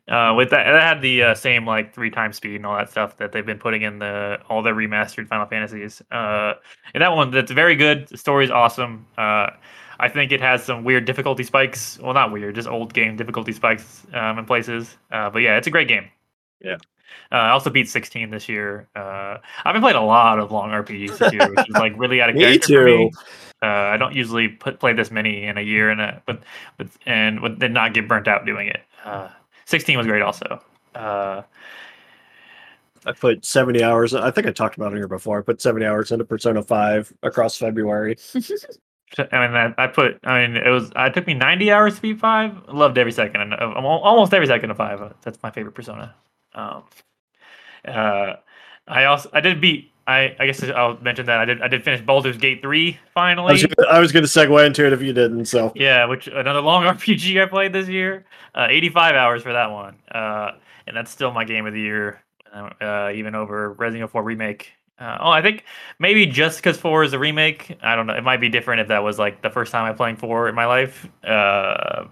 Uh, 0.08 0.34
with 0.36 0.50
that, 0.50 0.64
that 0.64 0.82
had 0.82 1.00
the 1.00 1.22
uh, 1.22 1.34
same 1.34 1.64
like 1.64 1.94
three 1.94 2.10
times 2.10 2.36
speed 2.36 2.56
and 2.56 2.66
all 2.66 2.76
that 2.76 2.90
stuff 2.90 3.16
that 3.16 3.32
they've 3.32 3.46
been 3.46 3.58
putting 3.58 3.82
in 3.82 3.98
the 4.00 4.38
all 4.50 4.62
the 4.62 4.70
remastered 4.70 5.26
Final 5.28 5.46
Fantasies. 5.46 6.02
Uh, 6.10 6.54
and 6.92 7.02
that 7.02 7.14
one 7.14 7.30
that's 7.30 7.52
very 7.52 7.76
good. 7.76 8.08
The 8.08 8.18
story's 8.18 8.50
awesome. 8.50 9.06
Uh, 9.16 9.50
I 10.00 10.08
think 10.10 10.32
it 10.32 10.40
has 10.42 10.64
some 10.64 10.84
weird 10.84 11.06
difficulty 11.06 11.44
spikes. 11.44 11.98
Well, 11.98 12.12
not 12.12 12.30
weird, 12.30 12.56
just 12.56 12.68
old 12.68 12.92
game 12.92 13.16
difficulty 13.16 13.52
spikes 13.52 14.06
um, 14.12 14.38
in 14.38 14.44
places. 14.44 14.98
Uh, 15.10 15.30
but 15.30 15.38
yeah, 15.38 15.56
it's 15.56 15.66
a 15.66 15.70
great 15.70 15.88
game. 15.88 16.10
Yeah. 16.60 16.76
Uh, 17.32 17.36
I 17.36 17.50
also 17.50 17.70
beat 17.70 17.88
16 17.88 18.30
this 18.30 18.48
year. 18.48 18.88
Uh, 18.94 19.38
I've 19.64 19.72
been 19.72 19.82
playing 19.82 19.96
a 19.96 20.04
lot 20.04 20.38
of 20.38 20.52
long 20.52 20.70
RPGs 20.70 21.18
this 21.18 21.32
year, 21.32 21.48
which 21.50 21.68
is 21.68 21.74
like 21.74 21.94
really 21.96 22.20
out 22.20 22.30
of 22.30 22.36
character 22.38 22.82
for 22.82 22.84
me. 22.84 23.10
too. 23.10 23.18
Uh, 23.62 23.66
I 23.66 23.96
don't 23.96 24.14
usually 24.14 24.48
put, 24.48 24.78
play 24.78 24.92
this 24.92 25.10
many 25.10 25.44
in 25.44 25.58
a 25.58 25.60
year, 25.60 25.90
and 25.90 26.00
a, 26.00 26.22
but 26.26 26.42
but 26.76 26.86
and 27.06 27.40
would 27.40 27.58
then 27.58 27.72
not 27.72 27.92
get 27.92 28.06
burnt 28.06 28.28
out 28.28 28.46
doing 28.46 28.68
it. 28.68 28.82
Uh, 29.04 29.28
16 29.64 29.98
was 29.98 30.06
great 30.06 30.22
also. 30.22 30.62
Uh, 30.94 31.42
I 33.04 33.12
put 33.12 33.44
70 33.44 33.82
hours. 33.82 34.14
I 34.14 34.30
think 34.30 34.46
I 34.46 34.52
talked 34.52 34.76
about 34.76 34.92
it 34.92 34.96
here 34.96 35.08
before. 35.08 35.38
I 35.38 35.42
put 35.42 35.60
70 35.60 35.84
hours 35.86 36.12
into 36.12 36.24
Persona 36.24 36.62
5 36.62 37.12
across 37.22 37.56
February. 37.56 38.16
I 39.18 39.46
mean, 39.46 39.56
I, 39.56 39.74
I 39.78 39.86
put. 39.86 40.18
I 40.24 40.46
mean, 40.46 40.56
it 40.56 40.68
was. 40.68 40.92
It 40.94 41.14
took 41.14 41.26
me 41.26 41.34
90 41.34 41.72
hours 41.72 41.96
to 41.96 42.02
beat 42.02 42.20
five. 42.20 42.54
Loved 42.68 42.98
every 42.98 43.12
second 43.12 43.54
of, 43.54 43.84
almost 43.84 44.34
every 44.34 44.46
second 44.46 44.70
of 44.70 44.76
five. 44.76 45.00
Uh, 45.00 45.10
That's 45.22 45.42
my 45.42 45.50
favorite 45.50 45.74
Persona. 45.74 46.14
Um, 46.58 46.82
uh, 47.86 48.34
I 48.86 49.04
also 49.04 49.30
I 49.32 49.40
did 49.40 49.60
beat. 49.60 49.92
I 50.06 50.34
I 50.38 50.46
guess 50.46 50.62
I'll 50.62 50.98
mention 51.00 51.26
that 51.26 51.38
I 51.38 51.44
did 51.44 51.62
I 51.62 51.68
did 51.68 51.84
finish 51.84 52.00
Baldur's 52.00 52.38
Gate 52.38 52.62
three 52.62 52.92
I 52.92 53.10
finally. 53.14 53.52
was, 53.52 53.66
gonna, 53.66 53.88
I 53.88 54.00
was 54.00 54.12
gonna 54.12 54.26
segue 54.26 54.66
into 54.66 54.86
it 54.86 54.92
if 54.92 55.02
you 55.02 55.12
didn't. 55.12 55.44
So 55.46 55.72
Yeah, 55.74 56.06
which 56.06 56.26
another 56.26 56.60
long 56.60 56.82
RPG 56.96 57.40
I 57.42 57.46
played 57.46 57.72
this 57.72 57.88
year. 57.88 58.24
Uh, 58.54 58.66
85 58.70 59.14
hours 59.14 59.42
for 59.42 59.52
that 59.52 59.70
one, 59.70 59.96
uh, 60.10 60.52
and 60.86 60.96
that's 60.96 61.10
still 61.10 61.30
my 61.30 61.44
game 61.44 61.66
of 61.66 61.74
the 61.74 61.80
year, 61.80 62.22
uh, 62.52 63.12
even 63.14 63.34
over 63.34 63.72
Resident 63.74 63.98
Evil 63.98 64.08
4 64.08 64.22
remake. 64.22 64.72
Uh, 64.98 65.18
oh, 65.20 65.30
I 65.30 65.42
think 65.42 65.64
maybe 66.00 66.26
just 66.26 66.58
because 66.58 66.76
4 66.76 67.04
is 67.04 67.12
a 67.12 67.18
remake. 67.18 67.76
I 67.82 67.94
don't 67.94 68.08
know. 68.08 68.14
It 68.14 68.24
might 68.24 68.40
be 68.40 68.48
different 68.48 68.80
if 68.80 68.88
that 68.88 69.04
was 69.04 69.16
like 69.18 69.42
the 69.42 69.50
first 69.50 69.70
time 69.70 69.84
I 69.84 69.94
playing 69.94 70.16
4 70.16 70.48
in 70.48 70.56
my 70.56 70.66
life. 70.66 71.06
Uh, 71.22 72.06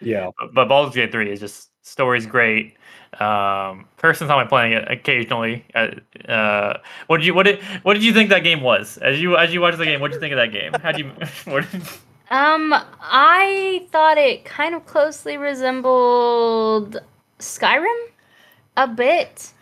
Yeah. 0.00 0.30
But, 0.38 0.54
but 0.54 0.68
Baldur's 0.68 0.94
Gate 0.94 1.10
3 1.10 1.30
is 1.32 1.40
just 1.40 1.70
story's 1.82 2.26
great. 2.26 2.76
Um, 3.18 3.88
personally, 3.96 4.32
I'm 4.32 4.48
playing 4.48 4.72
it 4.72 4.90
occasionally. 4.90 5.66
Uh, 5.74 5.88
uh, 6.28 6.78
what 7.06 7.18
did 7.18 7.26
you 7.26 7.34
what 7.34 7.44
did 7.44 7.60
what 7.82 7.94
did 7.94 8.04
you 8.04 8.12
think 8.12 8.30
that 8.30 8.44
game 8.44 8.60
was? 8.62 8.98
As 8.98 9.20
you 9.20 9.36
as 9.36 9.52
you 9.52 9.60
watched 9.60 9.78
the 9.78 9.84
game, 9.84 10.00
what 10.00 10.08
did 10.08 10.14
you 10.16 10.20
think 10.20 10.32
of 10.32 10.38
that 10.38 10.52
game? 10.52 10.76
How 10.80 10.92
do 10.92 10.98
you 11.00 11.12
what, 11.44 11.66
Um, 12.30 12.72
I 13.00 13.88
thought 13.90 14.16
it 14.18 14.44
kind 14.44 14.74
of 14.74 14.86
closely 14.86 15.36
resembled 15.36 16.98
Skyrim 17.40 17.98
a 18.76 18.88
bit, 18.88 19.52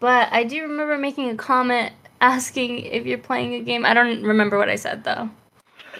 but 0.00 0.32
I 0.32 0.44
do 0.44 0.62
remember 0.62 0.98
making 0.98 1.30
a 1.30 1.36
comment 1.36 1.94
asking 2.20 2.80
if 2.80 3.06
you're 3.06 3.18
playing 3.18 3.54
a 3.54 3.62
game. 3.62 3.86
I 3.86 3.94
don't 3.94 4.22
remember 4.24 4.58
what 4.58 4.68
I 4.70 4.76
said 4.76 5.04
though. 5.04 5.30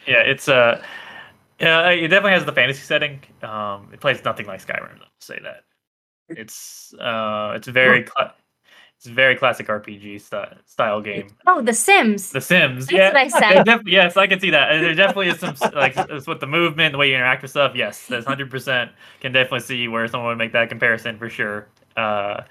yeah, 0.06 0.20
it's 0.20 0.48
uh 0.48 0.82
yeah, 1.60 1.90
it 1.90 2.08
definitely 2.08 2.32
has 2.32 2.44
the 2.44 2.52
fantasy 2.52 2.82
setting. 2.82 3.20
Um, 3.42 3.90
it 3.92 4.00
plays 4.00 4.22
nothing 4.24 4.46
like 4.46 4.66
Skyrim. 4.66 5.00
I'll 5.00 5.08
say 5.20 5.38
that. 5.42 5.64
It's 6.28 6.94
uh, 6.94 7.52
it's 7.56 7.68
very 7.68 8.02
cla- 8.04 8.34
it's 8.96 9.06
very 9.06 9.36
classic 9.36 9.68
RPG 9.68 10.18
style, 10.18 10.54
style 10.64 11.00
game. 11.00 11.28
Oh, 11.46 11.60
The 11.62 11.72
Sims. 11.72 12.32
The 12.32 12.40
Sims, 12.40 12.86
That's 12.86 12.92
yeah, 12.92 13.10
what 13.12 13.16
I 13.16 13.28
said. 13.28 13.64
There 13.64 13.76
def- 13.76 13.86
yes, 13.86 14.16
I 14.16 14.26
can 14.26 14.40
see 14.40 14.50
that. 14.50 14.80
There 14.80 14.94
definitely 14.94 15.28
is 15.28 15.38
some 15.38 15.54
like 15.74 15.96
s- 15.96 16.26
with 16.26 16.40
the 16.40 16.46
movement, 16.46 16.92
the 16.92 16.98
way 16.98 17.08
you 17.10 17.14
interact 17.14 17.42
with 17.42 17.50
stuff. 17.50 17.72
Yes, 17.74 18.06
that's 18.08 18.26
hundred 18.28 18.50
percent. 18.50 18.90
Can 19.20 19.32
definitely 19.32 19.60
see 19.60 19.88
where 19.88 20.08
someone 20.08 20.28
would 20.28 20.38
make 20.38 20.52
that 20.52 20.68
comparison 20.68 21.18
for 21.18 21.28
sure. 21.28 21.68
Uh, 21.96 22.42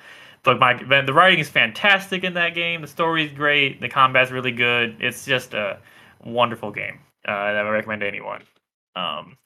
but 0.44 0.60
my 0.60 0.82
but 0.84 1.06
the 1.08 1.14
writing 1.14 1.40
is 1.40 1.50
fantastic 1.50 2.24
in 2.24 2.34
that 2.36 2.54
game. 2.54 2.82
The 2.82 2.88
story 2.88 3.26
is 3.26 3.32
great. 3.32 3.82
The 3.82 3.90
combat's 3.90 4.32
really 4.32 4.52
good. 4.52 4.98
It's 5.00 5.26
just 5.26 5.54
a 5.54 5.80
wonderful 6.24 6.72
game 6.72 7.00
uh, 7.28 7.32
that 7.54 7.58
I 7.58 7.64
would 7.64 7.70
recommend 7.72 8.02
to 8.02 8.08
anyone. 8.08 8.44
Um, 8.96 9.38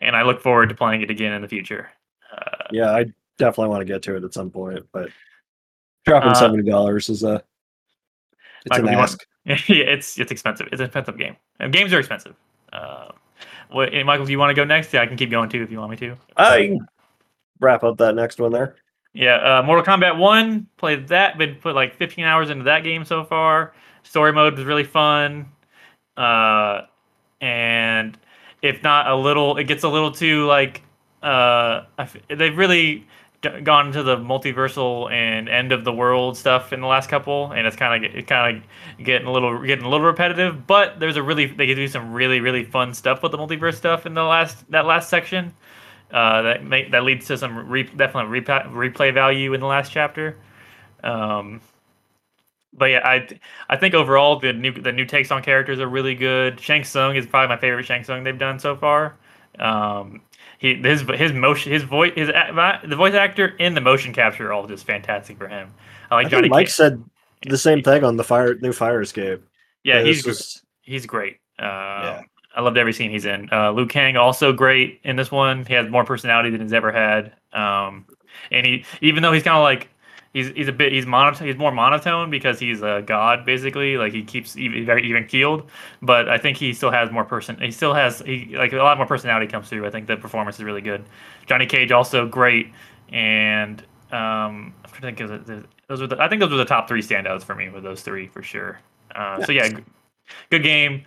and 0.00 0.16
I 0.16 0.22
look 0.22 0.40
forward 0.42 0.68
to 0.70 0.74
playing 0.74 1.02
it 1.02 1.10
again 1.10 1.32
in 1.32 1.42
the 1.42 1.48
future. 1.48 1.90
Uh, 2.30 2.68
Yeah, 2.70 2.90
I 2.90 3.04
definitely 3.38 3.68
want 3.70 3.80
to 3.80 3.92
get 3.92 4.02
to 4.02 4.16
it 4.16 4.24
at 4.24 4.34
some 4.34 4.50
point, 4.50 4.86
but 4.92 5.10
dropping 6.04 6.30
Uh, 6.30 6.34
seventy 6.34 6.68
dollars 6.68 7.08
is 7.08 7.22
a 7.22 7.42
it's 8.64 8.70
Michael, 8.70 8.88
an 8.88 8.94
ask. 8.94 9.26
yeah, 9.44 9.56
it's 9.68 10.18
it's 10.18 10.30
expensive. 10.32 10.68
It's 10.72 10.80
an 10.80 10.86
expensive 10.86 11.18
game. 11.18 11.36
And 11.58 11.72
games 11.72 11.92
are 11.92 11.98
expensive. 11.98 12.34
Uh, 12.72 13.08
what, 13.70 13.92
Michael, 14.04 14.26
do 14.26 14.32
you 14.32 14.38
want 14.38 14.50
to 14.50 14.54
go 14.54 14.64
next? 14.64 14.92
Yeah, 14.92 15.02
I 15.02 15.06
can 15.06 15.16
keep 15.16 15.30
going 15.30 15.48
too 15.48 15.62
if 15.62 15.70
you 15.70 15.78
want 15.78 15.90
me 15.90 15.96
to. 15.98 16.16
I 16.36 16.78
wrap 17.60 17.82
up 17.84 17.98
that 17.98 18.14
next 18.14 18.38
one 18.38 18.52
there. 18.52 18.76
Yeah, 19.14 19.58
uh, 19.58 19.62
Mortal 19.62 19.84
Kombat 19.84 20.16
One. 20.16 20.66
Played 20.76 21.08
that. 21.08 21.38
Been 21.38 21.56
put 21.56 21.74
like 21.74 21.96
15 21.96 22.24
hours 22.24 22.50
into 22.50 22.64
that 22.64 22.82
game 22.84 23.04
so 23.04 23.24
far. 23.24 23.74
Story 24.04 24.32
mode 24.32 24.56
was 24.56 24.64
really 24.64 24.84
fun. 24.84 25.46
Uh, 26.16 26.82
and 27.40 28.16
if 28.62 28.82
not 28.82 29.08
a 29.08 29.14
little, 29.16 29.56
it 29.58 29.64
gets 29.64 29.84
a 29.84 29.88
little 29.88 30.12
too 30.12 30.46
like 30.46 30.82
uh, 31.22 31.82
they've 32.28 32.56
really 32.56 33.06
gone 33.42 33.88
into 33.88 34.02
the 34.02 34.16
multiversal 34.16 35.10
and 35.10 35.48
end 35.48 35.72
of 35.72 35.84
the 35.84 35.92
world 35.92 36.36
stuff 36.36 36.72
in 36.72 36.80
the 36.80 36.86
last 36.86 37.08
couple, 37.08 37.52
and 37.52 37.66
it's 37.66 37.76
kind 37.76 38.04
of 38.04 38.26
kind 38.26 38.56
of 38.56 39.04
getting 39.04 39.26
a 39.26 39.32
little 39.32 39.60
getting 39.64 39.84
a 39.84 39.88
little 39.88 40.06
repetitive. 40.06 40.66
But 40.66 41.00
there's 41.00 41.16
a 41.16 41.22
really 41.22 41.46
they 41.46 41.66
do 41.66 41.88
some 41.88 42.12
really 42.12 42.40
really 42.40 42.64
fun 42.64 42.94
stuff 42.94 43.22
with 43.22 43.32
the 43.32 43.38
multiverse 43.38 43.74
stuff 43.74 44.06
in 44.06 44.14
the 44.14 44.24
last 44.24 44.70
that 44.70 44.86
last 44.86 45.08
section. 45.08 45.54
Uh, 46.12 46.42
that 46.42 46.64
make, 46.64 46.90
that 46.90 47.04
leads 47.04 47.26
to 47.26 47.38
some 47.38 47.70
re- 47.70 47.84
definitely 47.84 48.38
repa- 48.38 48.70
replay 48.70 49.14
value 49.14 49.54
in 49.54 49.60
the 49.60 49.66
last 49.66 49.90
chapter. 49.90 50.36
Um, 51.02 51.62
but 52.74 52.86
yeah, 52.86 53.00
I 53.04 53.28
I 53.68 53.76
think 53.76 53.94
overall 53.94 54.38
the 54.38 54.52
new 54.52 54.72
the 54.72 54.92
new 54.92 55.04
takes 55.04 55.30
on 55.30 55.42
characters 55.42 55.80
are 55.80 55.88
really 55.88 56.14
good. 56.14 56.60
Shang 56.60 56.84
Tsung 56.84 57.16
is 57.16 57.26
probably 57.26 57.48
my 57.54 57.60
favorite 57.60 57.84
Shang 57.84 58.04
Tsung 58.04 58.24
they've 58.24 58.38
done 58.38 58.58
so 58.58 58.76
far. 58.76 59.16
Um, 59.58 60.22
he 60.62 60.74
his 60.76 61.02
his 61.02 61.32
motion 61.32 61.72
his 61.72 61.82
voice 61.82 62.12
his 62.14 62.28
a- 62.28 62.80
the 62.84 62.96
voice 62.96 63.14
actor 63.14 63.54
and 63.58 63.76
the 63.76 63.80
motion 63.80 64.12
capture 64.14 64.48
are 64.48 64.52
all 64.52 64.66
just 64.66 64.86
fantastic 64.86 65.36
for 65.36 65.48
him. 65.48 65.68
I 66.10 66.14
like 66.14 66.26
I 66.26 66.30
Johnny 66.30 66.42
think 66.44 66.52
Mike 66.52 66.66
Cage. 66.66 66.74
said 66.74 67.04
the 67.46 67.58
same 67.58 67.82
thing 67.82 68.04
on 68.04 68.16
the 68.16 68.24
fire 68.24 68.54
new 68.54 68.72
Fire 68.72 69.00
Escape. 69.02 69.42
Yeah, 69.82 69.98
Uh, 69.98 70.04
he's 70.04 70.16
this 70.18 70.22
gr- 70.24 70.30
was- 70.30 70.62
he's 70.82 71.06
great. 71.06 71.38
Uh, 71.58 71.64
Yeah. 71.64 72.20
I 72.54 72.60
loved 72.60 72.76
every 72.78 72.92
scene 72.92 73.10
he's 73.10 73.24
in. 73.24 73.48
Uh, 73.50 73.72
Liu 73.72 73.86
Kang 73.86 74.16
also 74.16 74.52
great 74.52 75.00
in 75.04 75.16
this 75.16 75.30
one. 75.32 75.64
He 75.64 75.72
has 75.74 75.88
more 75.88 76.04
personality 76.04 76.50
than 76.50 76.60
he's 76.60 76.72
ever 76.74 76.92
had. 76.92 77.32
Um, 77.52 78.04
and 78.50 78.66
he, 78.66 78.84
even 79.00 79.22
though 79.22 79.32
he's 79.32 79.42
kind 79.42 79.56
of 79.56 79.62
like, 79.62 79.88
he's 80.32 80.48
he's 80.48 80.68
a 80.68 80.72
bit 80.72 80.92
he's 80.92 81.06
monotone. 81.06 81.46
He's 81.46 81.56
more 81.56 81.72
monotone 81.72 82.30
because 82.30 82.58
he's 82.58 82.82
a 82.82 83.02
god 83.04 83.44
basically. 83.44 83.96
Like 83.96 84.12
he 84.12 84.22
keeps 84.22 84.56
even 84.56 84.84
very 84.86 85.06
even 85.08 85.26
keeled. 85.26 85.70
But 86.00 86.28
I 86.28 86.38
think 86.38 86.56
he 86.56 86.72
still 86.72 86.90
has 86.90 87.10
more 87.10 87.24
person. 87.24 87.58
He 87.60 87.70
still 87.70 87.94
has 87.94 88.20
he 88.20 88.56
like 88.56 88.72
a 88.72 88.76
lot 88.76 88.96
more 88.96 89.06
personality 89.06 89.46
comes 89.46 89.68
through. 89.68 89.86
I 89.86 89.90
think 89.90 90.06
the 90.06 90.16
performance 90.16 90.56
is 90.56 90.64
really 90.64 90.80
good. 90.80 91.04
Johnny 91.46 91.66
Cage 91.66 91.92
also 91.92 92.26
great. 92.26 92.72
And 93.10 93.80
um, 94.10 94.74
I'm 94.84 94.90
trying 94.90 95.14
to 95.14 95.24
think 95.24 95.50
of 95.50 95.66
those 95.88 96.00
were 96.00 96.06
the, 96.06 96.22
I 96.22 96.28
think 96.28 96.40
those 96.40 96.50
were 96.50 96.56
the 96.56 96.64
top 96.64 96.88
three 96.88 97.02
standouts 97.02 97.44
for 97.44 97.54
me 97.54 97.68
with 97.68 97.82
those 97.82 98.02
three 98.02 98.26
for 98.28 98.42
sure. 98.42 98.80
Uh, 99.14 99.42
So 99.44 99.52
yeah, 99.52 99.68
g- 99.68 99.84
good 100.50 100.62
game. 100.62 101.04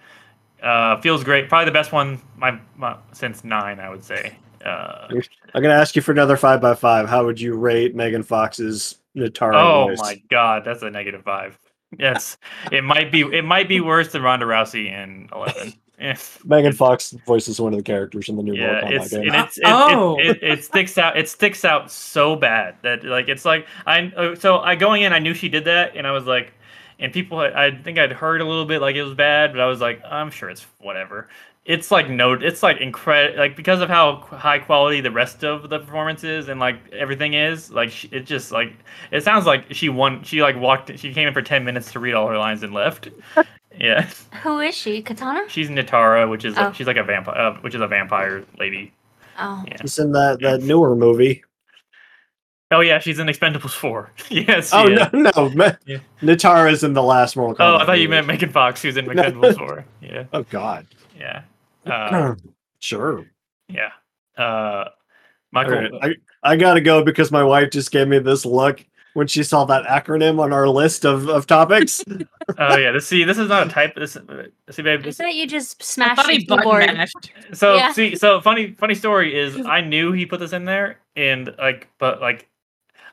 Uh, 0.61 0.99
feels 1.01 1.23
great. 1.23 1.49
Probably 1.49 1.65
the 1.65 1.71
best 1.71 1.91
one 1.91 2.21
my, 2.37 2.59
my 2.77 2.97
since 3.11 3.43
nine, 3.43 3.79
I 3.79 3.89
would 3.89 4.03
say. 4.03 4.35
Uh, 4.63 5.07
I'm 5.53 5.61
gonna 5.61 5.73
ask 5.73 5.95
you 5.95 6.01
for 6.01 6.11
another 6.11 6.37
five 6.37 6.61
by 6.61 6.73
five. 6.75 7.07
How 7.07 7.25
would 7.25 7.39
you 7.39 7.55
rate 7.55 7.95
Megan 7.95 8.23
Fox's 8.23 8.97
Nitara 9.15 9.53
oh 9.55 9.87
voice? 9.89 9.99
my 9.99 10.21
god, 10.29 10.63
that's 10.65 10.81
a 10.83 10.89
negative 10.89 11.23
five. 11.23 11.57
Yes, 11.97 12.37
it 12.71 12.83
might 12.83 13.11
be. 13.11 13.21
It 13.21 13.43
might 13.45 13.69
be 13.69 13.79
worse 13.81 14.11
than 14.11 14.21
Ronda 14.21 14.45
Rousey 14.45 14.87
in 14.91 15.29
eleven. 15.33 15.73
Yes. 15.99 16.39
Megan 16.45 16.73
Fox 16.73 17.11
voices 17.25 17.61
one 17.61 17.71
of 17.73 17.77
the 17.79 17.83
characters 17.83 18.27
in 18.27 18.35
the 18.35 18.43
new 18.43 18.53
Yeah, 18.53 18.81
Mortal 18.81 18.89
Kombat 18.89 19.01
it's, 19.01 19.09
game. 19.13 19.21
and 19.27 19.35
it's, 19.35 19.57
it, 19.57 19.63
Oh. 19.65 20.17
it, 20.19 20.25
it, 20.27 20.43
it 20.43 20.63
sticks 20.65 20.97
out. 20.97 21.17
It 21.17 21.29
sticks 21.29 21.63
out 21.63 21.89
so 21.89 22.35
bad 22.35 22.75
that 22.81 23.05
like 23.05 23.29
it's 23.29 23.45
like 23.45 23.65
I 23.85 24.07
uh, 24.17 24.35
so 24.35 24.57
I 24.59 24.75
going 24.75 25.03
in, 25.03 25.13
I 25.13 25.19
knew 25.19 25.33
she 25.33 25.47
did 25.47 25.63
that, 25.65 25.95
and 25.95 26.05
I 26.05 26.11
was 26.11 26.25
like, 26.25 26.51
and 26.99 27.13
people, 27.13 27.39
I 27.39 27.71
think 27.71 27.97
I'd 27.97 28.11
heard 28.11 28.41
a 28.41 28.45
little 28.45 28.65
bit 28.65 28.81
like 28.81 28.97
it 28.97 29.03
was 29.03 29.13
bad, 29.13 29.53
but 29.53 29.61
I 29.61 29.67
was 29.67 29.79
like, 29.79 30.01
I'm 30.03 30.31
sure 30.31 30.49
it's 30.49 30.65
whatever. 30.79 31.29
It's 31.65 31.89
like 31.89 32.09
no, 32.09 32.33
it's 32.33 32.61
like 32.61 32.77
incredible, 32.77 33.39
like 33.39 33.55
because 33.55 33.81
of 33.81 33.89
how 33.89 34.17
high 34.17 34.59
quality 34.59 35.01
the 35.01 35.09
rest 35.09 35.43
of 35.43 35.67
the 35.69 35.79
performance 35.79 36.23
is 36.23 36.47
and 36.47 36.59
like 36.59 36.77
everything 36.93 37.33
is, 37.33 37.71
like 37.71 37.89
sh- 37.89 38.05
it 38.11 38.27
just 38.27 38.51
like 38.51 38.71
it 39.11 39.23
sounds 39.23 39.47
like 39.47 39.65
she 39.73 39.89
won. 39.89 40.21
She 40.23 40.43
like 40.43 40.55
walked. 40.57 40.97
She 40.99 41.11
came 41.11 41.27
in 41.27 41.33
for 41.33 41.41
ten 41.41 41.65
minutes 41.65 41.91
to 41.93 41.99
read 41.99 42.13
all 42.13 42.27
her 42.27 42.37
lines 42.37 42.63
and 42.63 42.73
left. 42.73 43.09
Yeah, 43.77 44.07
Who 44.41 44.61
is 44.61 44.73
she? 44.73 45.01
Katana? 45.01 45.49
she's 45.49 45.67
Nitara, 45.67 46.29
which 46.29 46.45
is 46.45 46.53
Oh. 46.57 46.71
she's 46.71 46.87
like 46.87 46.95
a 46.95 47.03
vampire, 47.03 47.35
uh, 47.35 47.55
which 47.59 47.75
is 47.75 47.81
a 47.81 47.87
vampire 47.87 48.45
lady. 48.57 48.93
Oh. 49.37 49.65
Yeah. 49.67 49.75
She's 49.81 49.99
in 49.99 50.13
that, 50.13 50.39
that 50.39 50.61
newer 50.61 50.95
movie. 50.95 51.43
Oh 52.71 52.79
yeah, 52.79 52.99
she's 52.99 53.19
in 53.19 53.27
Expendables 53.27 53.73
four. 53.75 54.13
yes. 54.29 54.69
Oh 54.73 54.87
is. 54.87 54.97
no, 55.11 55.29
no, 55.35 55.49
Ma- 55.49 55.73
Yeah. 55.85 55.97
Nitara's 56.21 56.85
in 56.85 56.93
the 56.93 57.03
last 57.03 57.35
Mortal 57.35 57.55
Kombat. 57.55 57.79
Oh, 57.79 57.83
I 57.83 57.85
thought 57.85 57.99
you 57.99 58.07
meant 58.07 58.27
Megan 58.27 58.49
Fox, 58.49 58.81
who's 58.81 58.95
in 58.95 59.05
Expendables 59.07 59.57
four. 59.57 59.83
Yeah, 60.01 60.23
Oh 60.31 60.43
God. 60.43 60.87
yeah, 61.19 61.41
uh, 61.85 62.35
sure. 62.79 63.25
yeah. 63.67 63.91
Uh, 64.37 64.89
Michael, 65.51 65.75
right, 65.75 65.91
I, 66.43 66.51
I 66.51 66.55
gotta 66.57 66.81
go 66.81 67.03
because 67.03 67.31
my 67.31 67.43
wife 67.43 67.69
just 67.71 67.91
gave 67.91 68.07
me 68.07 68.19
this 68.19 68.45
look 68.45 68.85
when 69.13 69.27
she 69.27 69.43
saw 69.43 69.63
that 69.63 69.85
acronym 69.85 70.41
on 70.41 70.51
our 70.51 70.67
list 70.67 71.05
of, 71.05 71.29
of 71.29 71.47
topics. 71.47 72.03
oh 72.59 72.75
yeah. 72.75 72.91
This 72.91 73.07
see, 73.07 73.23
this 73.23 73.37
is 73.37 73.47
not 73.47 73.67
a 73.67 73.69
type. 73.69 73.95
This 73.95 74.17
uh, 74.17 74.47
see, 74.69 74.81
babe. 74.81 74.99
I 74.99 75.03
This, 75.03 75.17
thought 75.17 75.33
you 75.33 75.47
just 75.47 75.81
smashed 75.81 76.25
the 76.27 76.39
keyboard. 76.39 76.85
mashed. 76.87 77.31
so 77.53 77.75
Yeah. 77.75 77.93
see, 77.93 78.15
so 78.17 78.41
funny, 78.41 78.71
funny 78.73 78.95
story 78.95 79.39
is 79.39 79.55
I 79.65 79.79
knew 79.79 80.11
he 80.11 80.25
put 80.25 80.41
this 80.41 80.51
in 80.51 80.65
there, 80.65 80.99
and 81.15 81.55
like, 81.57 81.89
but 81.97 82.21
like. 82.21 82.49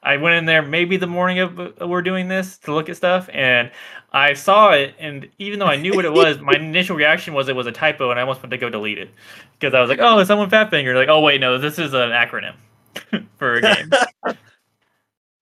I 0.04 0.16
went 0.16 0.34
in 0.34 0.46
there 0.46 0.62
maybe 0.62 0.96
the 0.96 1.06
morning 1.06 1.38
of 1.38 1.60
uh, 1.60 1.86
we're 1.86 2.02
doing 2.02 2.26
this 2.26 2.58
to 2.58 2.74
look 2.74 2.88
at 2.88 2.96
stuff, 2.96 3.28
and 3.32 3.70
I 4.12 4.34
saw 4.34 4.70
it. 4.72 4.94
And 4.98 5.28
even 5.38 5.58
though 5.58 5.66
I 5.66 5.76
knew 5.76 5.92
what 5.94 6.04
it 6.04 6.12
was, 6.12 6.38
my 6.40 6.52
initial 6.56 6.96
reaction 6.96 7.32
was 7.34 7.48
it 7.48 7.56
was 7.56 7.66
a 7.66 7.72
typo, 7.72 8.10
and 8.10 8.18
I 8.20 8.22
almost 8.22 8.42
went 8.42 8.50
to 8.50 8.58
go 8.58 8.68
delete 8.68 8.98
it 8.98 9.10
because 9.58 9.74
I 9.74 9.80
was 9.80 9.88
like, 9.88 10.00
"Oh, 10.00 10.18
is 10.18 10.28
someone 10.28 10.50
fat 10.50 10.70
finger?" 10.70 10.94
Like, 10.94 11.08
"Oh 11.08 11.20
wait, 11.20 11.40
no, 11.40 11.58
this 11.58 11.78
is 11.78 11.94
an 11.94 12.10
acronym 12.10 12.54
for 13.38 13.54
a 13.54 13.62
game." 13.62 13.90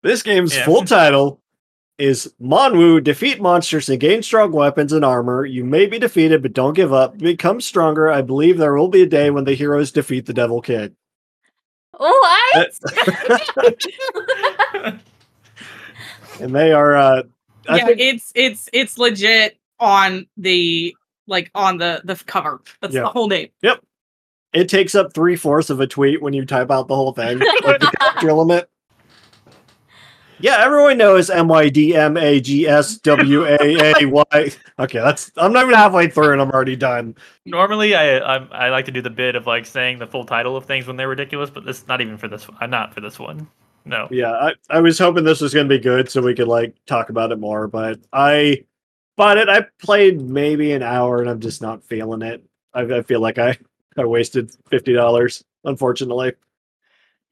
this 0.03 0.23
game's 0.23 0.57
Yeah. 0.57 0.65
full 0.65 0.85
title 0.85 1.41
is 1.99 2.33
Mon-Yu 2.39 3.01
defeat 3.03 3.43
monsters 3.43 3.89
and 3.91 4.01
gain 4.01 4.23
strong 4.23 4.53
weapons 4.53 4.93
and 4.95 5.05
armor. 5.05 5.45
You 5.45 5.65
may 5.65 5.85
be 5.87 5.99
defeated, 5.99 6.41
but 6.41 6.55
don't 6.55 6.73
give 6.73 6.95
up. 6.95 7.19
Become 7.19 7.61
stronger. 7.61 8.11
I 8.11 8.23
believe 8.23 8.57
there 8.57 8.75
will 8.75 8.89
be 8.89 9.03
a 9.03 9.07
day 9.07 9.31
when 9.31 9.45
the 9.45 9.53
heroes 9.55 9.93
defeat 9.93 10.25
the 10.25 10.33
Devil 10.33 10.63
Kid. 10.63 10.95
What? 11.99 12.71
And 16.41 16.55
they 16.55 16.73
are 16.73 16.97
uh 16.97 17.23
I 17.23 17.23
yeah, 17.77 17.87
think 17.87 18.01
it's 18.01 18.33
it's 18.35 18.69
it's 18.73 18.99
legit 18.99 19.59
on 19.79 20.27
the 20.37 20.95
like 21.27 21.51
on 21.55 21.79
the 21.79 22.01
the 22.05 22.17
cover. 22.27 22.61
That's 22.81 22.95
Yeah. 22.95 23.03
the 23.03 23.09
whole 23.09 23.29
name. 23.29 23.49
Yep. 23.63 23.83
It 24.53 24.69
takes 24.69 24.95
up 24.95 25.13
three 25.15 25.37
fourths 25.37 25.71
of 25.71 25.81
a 25.81 25.87
tweet 25.87 26.21
when 26.21 26.33
you 26.33 26.45
type 26.45 26.71
out 26.71 26.89
the 26.89 26.97
whole 26.97 27.13
thing. 27.13 27.39
like 27.39 27.81
the 27.81 27.93
character 27.99 28.33
limit. 28.33 28.69
Yeah, 30.43 30.57
everyone 30.65 30.97
knows 30.97 31.29
M 31.29 31.49
Y 31.49 31.69
D 31.69 31.95
M 31.95 32.17
A 32.17 32.41
G 32.41 32.67
S 32.67 32.97
W 32.99 33.45
A 33.45 33.59
A 34.01 34.07
Y. 34.07 34.53
Okay, 34.79 34.99
that's 34.99 35.31
I'm 35.37 35.53
not 35.53 35.65
even 35.65 35.75
halfway 35.75 36.09
through 36.09 36.33
and 36.33 36.41
I'm 36.41 36.51
already 36.51 36.77
done. 36.77 37.15
Normally, 37.45 37.95
I 37.95 38.19
I'm, 38.21 38.49
I 38.51 38.71
like 38.71 38.87
to 38.87 38.91
do 38.91 39.03
the 39.03 39.11
bit 39.11 39.37
of 39.37 39.47
like 39.47 39.67
saying 39.67 39.99
the 39.99 40.07
full 40.07 40.25
title 40.25 40.57
of 40.57 40.65
things 40.65 40.87
when 40.87 40.97
they're 40.97 41.09
ridiculous, 41.09 41.51
but 41.51 41.67
this 41.67 41.87
not 41.87 42.01
even 42.01 42.17
for 42.17 42.27
this. 42.27 42.47
I'm 42.59 42.71
not 42.71 42.95
for 42.95 43.03
this 43.03 43.19
one. 43.19 43.49
No. 43.85 44.09
Yeah, 44.11 44.33
I, 44.33 44.53
I 44.69 44.81
was 44.81 44.99
hoping 44.99 45.25
this 45.25 45.41
was 45.41 45.55
gonna 45.55 45.69
be 45.69 45.79
good 45.79 46.11
so 46.11 46.21
we 46.23 46.35
could 46.35 46.49
like 46.49 46.75
talk 46.87 47.11
about 47.11 47.33
it 47.33 47.39
more, 47.39 47.67
but 47.67 48.01
I 48.13 48.65
bought 49.17 49.39
it. 49.39 49.49
I 49.49 49.67
played 49.79 50.21
maybe 50.21 50.73
an 50.73 50.83
hour 50.83 51.21
and 51.21 51.31
I'm 51.31 51.41
just 51.41 51.63
not 51.63 51.85
feeling 51.85 52.23
it. 52.23 52.45
I, 52.75 52.83
I 52.83 53.03
feel 53.03 53.21
like 53.21 53.39
I 53.39 53.59
I 53.99 54.05
wasted 54.05 54.55
fifty 54.71 54.93
dollars, 54.93 55.45
unfortunately. 55.65 56.35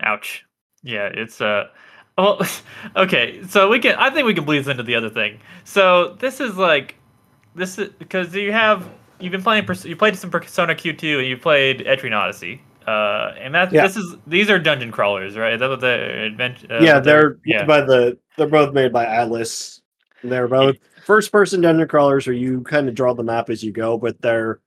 Ouch. 0.00 0.44
Yeah, 0.82 1.06
it's 1.06 1.40
uh 1.40 1.68
well 2.16 2.40
okay, 2.96 3.42
so 3.48 3.68
we 3.68 3.78
can 3.78 3.94
I 3.96 4.10
think 4.10 4.26
we 4.26 4.34
can 4.34 4.44
bleed 4.44 4.66
into 4.66 4.82
the 4.82 4.94
other 4.94 5.10
thing. 5.10 5.40
So 5.64 6.16
this 6.20 6.40
is 6.40 6.56
like 6.56 6.94
this 7.54 7.78
is 7.78 7.90
because 7.98 8.34
you 8.34 8.52
have 8.52 8.88
you've 9.20 9.32
been 9.32 9.42
playing 9.42 9.66
you 9.84 9.96
played 9.96 10.16
some 10.16 10.30
Persona 10.30 10.74
Q2 10.74 11.18
and 11.18 11.26
you 11.26 11.36
played 11.36 11.80
Etrian 11.80 12.16
Odyssey. 12.16 12.62
Uh 12.88 13.34
and 13.38 13.54
that 13.54 13.72
Yeah. 13.72 13.86
this 13.86 13.96
is 13.96 14.16
these 14.26 14.48
are 14.50 14.58
dungeon 14.58 14.90
crawlers, 14.90 15.36
right? 15.36 15.54
Is 15.54 15.60
that 15.60 15.68
what 15.68 15.80
the 15.80 16.24
adventure 16.26 16.66
uh, 16.72 16.80
yeah, 16.80 16.94
what 16.94 17.04
they're 17.04 17.38
yeah. 17.44 17.64
by 17.64 17.80
the 17.82 18.18
they're 18.36 18.46
both 18.48 18.72
made 18.72 18.92
by 18.92 19.04
Atlus. 19.04 19.80
They're 20.24 20.48
both 20.48 20.76
first 21.04 21.30
person 21.32 21.60
dungeon 21.60 21.88
crawlers 21.88 22.26
where 22.26 22.34
you 22.36 22.62
kind 22.62 22.88
of 22.88 22.94
draw 22.94 23.12
the 23.14 23.22
map 23.22 23.50
as 23.50 23.62
you 23.62 23.72
go, 23.72 23.98
but 23.98 24.20
they're 24.22 24.60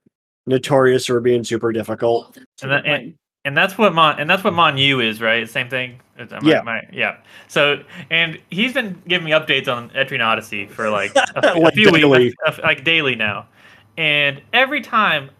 notorious 0.46 1.06
for 1.06 1.20
being 1.20 1.44
super 1.44 1.72
difficult. 1.72 2.36
and, 2.62 2.70
that, 2.70 2.84
and, 2.86 3.14
and 3.44 3.56
that's 3.56 3.78
what 3.78 3.94
Mon 3.94 4.18
and 4.20 4.28
that's 4.28 4.44
what 4.44 4.52
Mon 4.54 4.76
Yu 4.78 5.00
is, 5.00 5.20
right? 5.20 5.48
Same 5.48 5.68
thing. 5.68 6.00
Is- 6.18 6.32
Yeah. 6.42 6.60
am 6.60 6.68
I- 6.68 6.88
yeah. 6.92 7.16
So 7.48 7.82
and 8.10 8.38
he's 8.50 8.72
been 8.72 9.00
giving 9.08 9.24
me 9.24 9.32
updates 9.32 9.68
on 9.74 9.90
Etrian 9.90 10.24
Odyssey 10.24 10.66
for 10.66 10.90
like 10.90 11.12
a, 11.36 11.54
Like 11.58 11.74
few 11.74 11.90
daily. 11.90 12.18
weeks, 12.26 12.36
a 12.46 12.48
f- 12.48 12.60
like 12.62 12.84
daily 12.84 13.14
now, 13.16 13.46
and 13.96 14.40
every 14.52 14.80
time. 14.80 15.30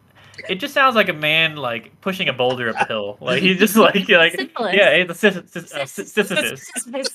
It 0.49 0.57
just 0.57 0.75
sounds 0.75 0.95
like 0.97 1.09
a 1.09 1.13
man 1.13 1.57
like 1.57 2.01
pushing 2.01 2.29
a 2.29 2.33
boulder 2.33 2.71
up 2.71 2.77
a 2.77 2.85
hill. 2.87 3.19
Like 3.21 3.43
he's 3.43 3.59
just 3.59 3.77
like 3.77 4.09
like 4.09 4.33
Syphilis. 4.33 4.75
yeah, 4.75 4.91
it's 4.91 5.11
a 5.11 5.15
Sis- 5.15 5.51
Sis- 5.53 5.73
uh, 5.73 5.87
Sis- 5.87 6.13
Sisyphus. 6.13 6.71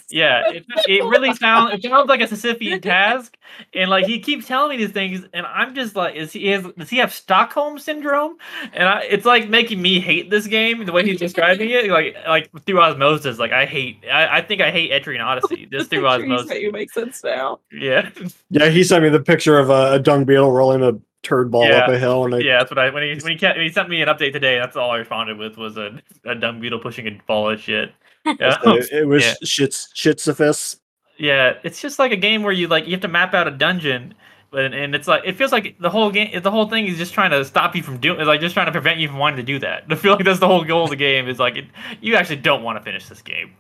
Yeah, 0.10 0.44
it, 0.50 0.66
it 0.88 1.04
really 1.04 1.34
sounds 1.36 1.74
it 1.74 1.84
sounds 1.84 2.08
like 2.08 2.22
a 2.22 2.26
Sisyphean 2.28 2.82
task, 2.82 3.38
and 3.74 3.90
like 3.90 4.06
he 4.06 4.20
keeps 4.20 4.48
telling 4.48 4.70
me 4.78 4.84
these 4.84 4.94
things, 4.94 5.26
and 5.34 5.46
I'm 5.46 5.76
just 5.76 5.96
like, 5.96 6.16
is 6.16 6.32
he 6.32 6.52
is, 6.52 6.66
does 6.78 6.90
he 6.90 6.98
have 6.98 7.14
Stockholm 7.14 7.78
syndrome? 7.80 8.38
And 8.74 8.88
I, 8.88 9.02
it's 9.02 9.26
like 9.26 9.50
making 9.50 9.82
me 9.82 10.00
hate 10.00 10.30
this 10.30 10.48
game 10.48 10.86
the 10.86 10.92
way 10.92 11.04
he's 11.06 11.20
describing 11.20 11.70
it, 11.70 11.90
like 11.90 12.16
like 12.28 12.50
through 12.66 12.80
osmosis. 12.82 13.38
Like 13.40 13.52
I 13.52 13.66
hate, 13.66 14.04
I, 14.12 14.38
I 14.38 14.42
think 14.42 14.62
I 14.62 14.72
hate 14.72 14.92
Etrian 14.92 15.24
Odyssey 15.24 15.66
just 15.72 15.90
through 15.90 16.08
osmosis. 16.08 16.58
You 16.60 16.72
make 16.72 16.92
sense 16.92 17.24
now. 17.24 17.60
Yeah, 17.72 18.10
Yeah, 18.50 18.70
he 18.70 18.84
sent 18.84 19.04
me 19.04 19.10
the 19.10 19.20
picture 19.20 19.60
of 19.60 19.70
a, 19.70 19.94
a 19.94 20.00
dung 20.00 20.24
beetle 20.26 20.52
rolling 20.52 20.84
a 20.84 20.94
turd 21.28 21.52
ball 21.52 21.64
up 21.64 21.88
Yeah. 21.88 21.92
a 21.94 21.98
hill, 22.00 22.26
and 22.26 22.36
I, 22.36 22.40
yeah, 22.40 22.60
that's 22.60 22.72
what 22.72 22.80
I 22.80 22.90
when 22.90 23.04
he 23.04 23.10
when 23.24 23.34
he, 23.34 23.38
kept, 23.38 23.58
when 23.58 23.66
he 23.66 23.72
sent 23.72 23.90
me 23.90 24.02
an 24.02 24.08
update 24.08 24.34
today. 24.34 24.58
That's 24.58 24.76
all 24.78 24.92
I 24.92 24.98
responded 24.98 25.38
with 25.38 25.58
was 25.58 25.78
a, 25.78 26.00
a 26.26 26.36
dung 26.36 26.60
beetle 26.62 26.80
pushing 26.80 27.08
a 27.08 27.20
ball 27.28 27.50
of 27.50 27.60
shit. 27.60 27.92
Yeah. 28.40 28.58
it, 28.66 28.92
it 28.92 29.08
was 29.08 29.24
Yeah. 29.24 29.34
shits 29.44 29.88
shitsifus. 29.96 30.78
Yeah, 31.18 31.54
it's 31.64 31.82
just 31.82 31.98
like 31.98 32.12
a 32.12 32.18
game 32.18 32.44
where 32.44 32.52
you 32.54 32.68
like 32.68 32.86
you 32.86 32.92
have 32.92 33.02
to 33.02 33.08
map 33.08 33.34
out 33.34 33.48
a 33.48 33.52
dungeon, 33.52 34.14
but 34.52 34.74
and 34.74 34.94
it's 34.94 35.08
like 35.08 35.24
it 35.26 35.34
feels 35.38 35.52
like 35.52 35.78
the 35.80 35.90
whole 35.90 36.12
game, 36.12 36.42
the 36.42 36.52
whole 36.52 36.68
thing 36.70 36.86
is 36.88 36.98
just 36.98 37.14
trying 37.14 37.32
to 37.32 37.44
stop 37.46 37.76
you 37.76 37.82
from 37.84 37.98
doing, 38.00 38.26
like 38.26 38.42
just 38.42 38.54
trying 38.54 38.66
to 38.68 38.72
prevent 38.72 39.00
you 39.00 39.08
from 39.08 39.18
wanting 39.18 39.38
to 39.38 39.44
do 39.44 39.60
that. 39.60 39.84
I 39.90 39.96
feel 39.96 40.14
like 40.14 40.26
that's 40.26 40.40
the 40.40 40.48
whole 40.48 40.64
goal 40.64 40.84
of 40.86 40.90
the 40.90 40.96
game 40.96 41.28
is 41.28 41.40
like 41.40 41.56
it, 41.56 41.66
you 42.02 42.16
actually 42.16 42.38
don't 42.38 42.64
want 42.64 42.78
to 42.78 42.84
finish 42.84 43.08
this 43.08 43.22
game. 43.22 43.54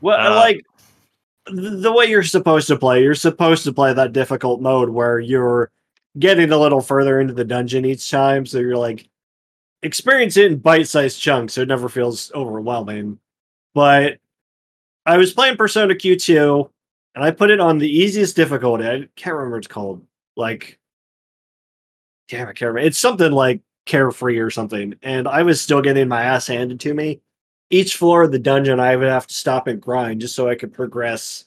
Well, 0.00 0.18
Uh, 0.32 0.36
like 0.36 0.64
the 1.46 1.90
way 1.92 2.06
you're 2.06 2.22
supposed 2.22 2.68
to 2.68 2.76
play, 2.76 3.02
you're 3.02 3.14
supposed 3.16 3.64
to 3.64 3.72
play 3.72 3.92
that 3.92 4.12
difficult 4.12 4.60
mode 4.60 4.88
where 4.90 5.18
you're 5.18 5.70
getting 6.18 6.52
a 6.52 6.58
little 6.58 6.80
further 6.80 7.20
into 7.20 7.34
the 7.34 7.44
dungeon 7.44 7.84
each 7.84 8.10
time, 8.10 8.46
so 8.46 8.58
you're 8.58 8.76
like 8.76 9.08
experience 9.82 10.36
it 10.36 10.52
in 10.52 10.58
bite-sized 10.58 11.20
chunks, 11.20 11.54
so 11.54 11.62
it 11.62 11.68
never 11.68 11.88
feels 11.88 12.30
overwhelming. 12.34 13.18
But 13.74 14.18
I 15.06 15.16
was 15.16 15.32
playing 15.32 15.56
Persona 15.56 15.94
Q2, 15.94 16.70
and 17.14 17.24
I 17.24 17.30
put 17.30 17.50
it 17.50 17.60
on 17.60 17.78
the 17.78 17.90
easiest 17.90 18.36
difficulty. 18.36 18.86
I 18.86 19.08
can't 19.16 19.34
remember 19.34 19.56
what 19.56 19.58
it's 19.58 19.66
called. 19.66 20.06
Like, 20.36 20.78
damn, 22.28 22.48
I 22.48 22.52
can't 22.52 22.68
remember. 22.68 22.86
It's 22.86 22.98
something 22.98 23.32
like 23.32 23.60
carefree 23.86 24.38
or 24.38 24.50
something, 24.50 24.94
and 25.02 25.26
I 25.26 25.42
was 25.42 25.60
still 25.60 25.82
getting 25.82 26.08
my 26.08 26.22
ass 26.22 26.46
handed 26.46 26.80
to 26.80 26.94
me 26.94 27.20
each 27.72 27.96
floor 27.96 28.22
of 28.22 28.30
the 28.30 28.38
dungeon 28.38 28.78
I 28.78 28.94
would 28.94 29.08
have 29.08 29.26
to 29.26 29.34
stop 29.34 29.66
and 29.66 29.80
grind 29.80 30.20
just 30.20 30.36
so 30.36 30.46
I 30.46 30.54
could 30.54 30.74
progress 30.74 31.46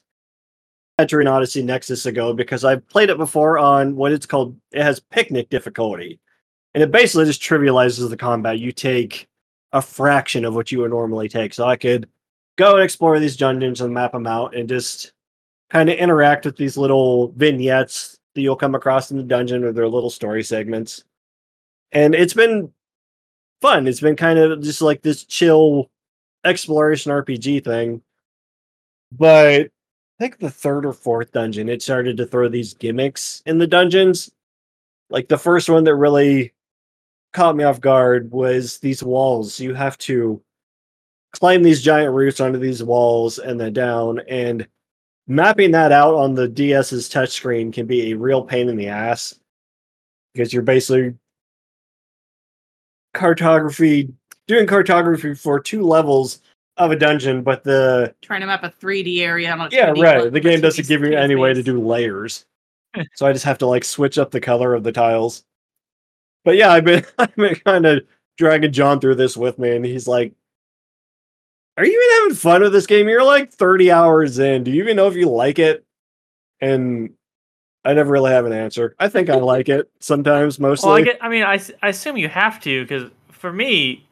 Etrian 0.98 1.30
Odyssey 1.30 1.62
Nexus 1.62 2.06
ago 2.06 2.32
because 2.32 2.64
I've 2.64 2.86
played 2.88 3.10
it 3.10 3.18
before 3.18 3.58
on 3.58 3.96
what 3.96 4.12
it's 4.12 4.26
called 4.26 4.56
it 4.72 4.82
has 4.82 5.00
picnic 5.00 5.50
difficulty. 5.50 6.18
And 6.74 6.82
it 6.82 6.90
basically 6.90 7.26
just 7.26 7.42
trivializes 7.42 8.08
the 8.08 8.16
combat. 8.16 8.58
You 8.58 8.72
take 8.72 9.28
a 9.72 9.82
fraction 9.82 10.44
of 10.44 10.54
what 10.54 10.72
you 10.72 10.80
would 10.80 10.90
normally 10.90 11.28
take. 11.28 11.52
So 11.52 11.66
I 11.66 11.76
could 11.76 12.08
go 12.56 12.74
and 12.74 12.84
explore 12.84 13.18
these 13.18 13.36
dungeons 13.36 13.80
and 13.80 13.92
map 13.92 14.12
them 14.12 14.26
out 14.26 14.54
and 14.54 14.68
just 14.68 15.12
kind 15.70 15.88
of 15.90 15.96
interact 15.96 16.44
with 16.44 16.56
these 16.56 16.76
little 16.76 17.28
vignettes 17.32 18.18
that 18.34 18.40
you'll 18.40 18.56
come 18.56 18.74
across 18.74 19.10
in 19.10 19.16
the 19.16 19.22
dungeon 19.22 19.64
or 19.64 19.72
their 19.72 19.88
little 19.88 20.10
story 20.10 20.42
segments. 20.42 21.04
And 21.92 22.14
it's 22.14 22.34
been 22.34 22.72
fun. 23.60 23.86
It's 23.86 24.00
been 24.00 24.16
kind 24.16 24.38
of 24.38 24.62
just 24.62 24.80
like 24.80 25.02
this 25.02 25.24
chill 25.24 25.90
exploration 26.44 27.12
RPG 27.12 27.64
thing. 27.64 28.02
But 29.12 29.70
I 30.18 30.24
think 30.24 30.38
the 30.38 30.50
third 30.50 30.86
or 30.86 30.94
fourth 30.94 31.32
dungeon, 31.32 31.68
it 31.68 31.82
started 31.82 32.16
to 32.16 32.26
throw 32.26 32.48
these 32.48 32.72
gimmicks 32.72 33.42
in 33.44 33.58
the 33.58 33.66
dungeons. 33.66 34.30
Like 35.10 35.28
the 35.28 35.36
first 35.36 35.68
one 35.68 35.84
that 35.84 35.94
really 35.94 36.54
caught 37.34 37.54
me 37.54 37.64
off 37.64 37.82
guard 37.82 38.30
was 38.30 38.78
these 38.78 39.02
walls. 39.02 39.60
You 39.60 39.74
have 39.74 39.98
to 39.98 40.42
climb 41.32 41.62
these 41.62 41.82
giant 41.82 42.14
roots 42.14 42.40
onto 42.40 42.58
these 42.58 42.82
walls 42.82 43.38
and 43.38 43.60
then 43.60 43.74
down. 43.74 44.20
And 44.26 44.66
mapping 45.26 45.72
that 45.72 45.92
out 45.92 46.14
on 46.14 46.34
the 46.34 46.48
DS's 46.48 47.10
touchscreen 47.10 47.70
can 47.70 47.86
be 47.86 48.10
a 48.10 48.16
real 48.16 48.42
pain 48.42 48.70
in 48.70 48.76
the 48.76 48.88
ass 48.88 49.38
because 50.32 50.50
you're 50.50 50.62
basically 50.62 51.14
cartography 53.12 54.12
doing 54.46 54.66
cartography 54.66 55.34
for 55.34 55.60
two 55.60 55.82
levels 55.82 56.40
of 56.76 56.90
a 56.90 56.96
dungeon, 56.96 57.42
but 57.42 57.64
the 57.64 58.14
Trying 58.22 58.40
to 58.40 58.46
map 58.46 58.62
a 58.64 58.70
3D 58.70 59.20
area. 59.20 59.50
On 59.52 59.60
a 59.60 59.68
yeah, 59.70 59.92
right. 59.96 60.30
The 60.32 60.40
game 60.40 60.60
doesn't 60.60 60.86
give 60.86 61.00
you 61.00 61.08
space. 61.08 61.18
any 61.18 61.34
way 61.34 61.54
to 61.54 61.62
do 61.62 61.80
layers, 61.80 62.44
so 63.14 63.26
I 63.26 63.32
just 63.32 63.44
have 63.44 63.58
to 63.58 63.66
like 63.66 63.84
switch 63.84 64.18
up 64.18 64.30
the 64.30 64.40
color 64.40 64.74
of 64.74 64.82
the 64.82 64.92
tiles. 64.92 65.44
But 66.44 66.56
yeah, 66.56 66.70
I've 66.70 66.84
been 66.84 67.04
I've 67.18 67.34
been 67.36 67.54
kind 67.56 67.86
of 67.86 68.02
dragging 68.38 68.72
John 68.72 69.00
through 69.00 69.14
this 69.16 69.36
with 69.36 69.58
me, 69.58 69.74
and 69.74 69.84
he's 69.84 70.06
like, 70.06 70.32
"Are 71.76 71.84
you 71.84 71.92
even 71.92 72.22
having 72.22 72.36
fun 72.36 72.62
with 72.62 72.72
this 72.72 72.86
game? 72.86 73.08
You're 73.08 73.24
like 73.24 73.52
30 73.52 73.90
hours 73.90 74.38
in. 74.38 74.64
Do 74.64 74.70
you 74.70 74.82
even 74.82 74.96
know 74.96 75.08
if 75.08 75.14
you 75.14 75.28
like 75.28 75.58
it?" 75.58 75.84
And 76.60 77.10
I 77.84 77.94
never 77.94 78.10
really 78.12 78.32
have 78.32 78.46
an 78.46 78.52
answer. 78.52 78.94
I 78.98 79.08
think 79.08 79.30
I 79.30 79.36
like 79.36 79.68
it 79.68 79.88
sometimes, 80.00 80.58
mostly. 80.58 80.88
Well, 80.88 80.96
I 80.98 81.02
get. 81.02 81.18
I 81.22 81.28
mean, 81.28 81.42
I, 81.42 81.54
s- 81.54 81.70
I 81.82 81.88
assume 81.88 82.16
you 82.16 82.28
have 82.28 82.60
to 82.60 82.82
because 82.82 83.10
for 83.30 83.52
me, 83.52 84.06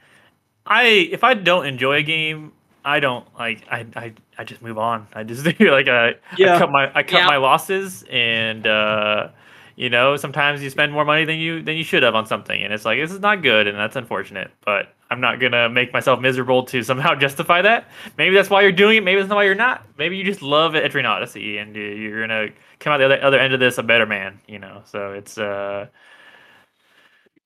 I 0.67 0.85
if 1.11 1.25
I 1.25 1.35
don't 1.35 1.67
enjoy 1.67 1.97
a 1.97 2.03
game, 2.03 2.53
I 2.85 3.01
don't 3.01 3.27
like. 3.39 3.65
I 3.71 3.87
I, 3.97 4.13
I 4.39 4.45
just 4.45 4.61
move 4.63 4.79
on. 4.79 5.07
I 5.15 5.23
just 5.25 5.45
do 5.59 5.71
like 5.71 5.89
I, 5.89 6.15
Yeah. 6.37 6.57
I 6.57 6.59
cut 6.59 6.71
my 6.71 6.91
I 6.95 7.03
cut 7.03 7.13
Yeah. 7.19 7.27
my 7.27 7.37
losses, 7.37 8.05
and 8.11 8.67
uh, 8.67 9.29
you 9.77 9.89
know 9.91 10.17
sometimes 10.17 10.63
you 10.63 10.71
spend 10.71 10.93
more 10.93 11.05
money 11.05 11.25
than 11.25 11.39
you 11.39 11.63
than 11.63 11.77
you 11.77 11.85
should 11.85 12.03
have 12.03 12.15
on 12.15 12.27
something, 12.27 12.63
and 12.63 12.73
it's 12.73 12.85
like 12.85 12.99
this 12.99 13.11
is 13.13 13.21
not 13.21 13.43
good, 13.43 13.67
and 13.67 13.79
that's 13.79 13.97
unfortunate. 13.97 14.51
But 14.65 14.95
I'm 15.11 15.21
not 15.21 15.41
gonna 15.41 15.69
make 15.69 15.93
myself 15.93 16.21
miserable 16.21 16.65
to 16.65 16.83
somehow 16.91 17.15
justify 17.15 17.63
that. 17.63 17.89
Maybe 18.19 18.35
that's 18.35 18.51
why 18.51 18.63
you're 18.63 18.73
doing 18.73 18.99
it. 18.99 19.05
Maybe 19.05 19.21
that's 19.21 19.29
not 19.31 19.37
why 19.37 19.45
you're 19.45 19.55
not. 19.55 19.87
Maybe 19.97 20.17
you 20.17 20.25
just 20.25 20.43
love 20.43 20.73
Etrian 20.75 21.09
Odyssey, 21.09 21.59
and 21.59 21.75
you- 21.75 21.83
you're 21.83 22.21
gonna 22.27 22.49
come 22.81 22.93
out 22.93 22.99
the 22.99 23.05
other 23.07 23.23
other 23.23 23.39
end 23.39 23.55
of 23.55 23.61
this 23.61 23.79
a 23.79 23.83
better 23.83 24.07
man. 24.07 24.41
You 24.47 24.59
know, 24.59 24.83
so 24.85 25.13
it's 25.13 25.39
uh. 25.39 25.87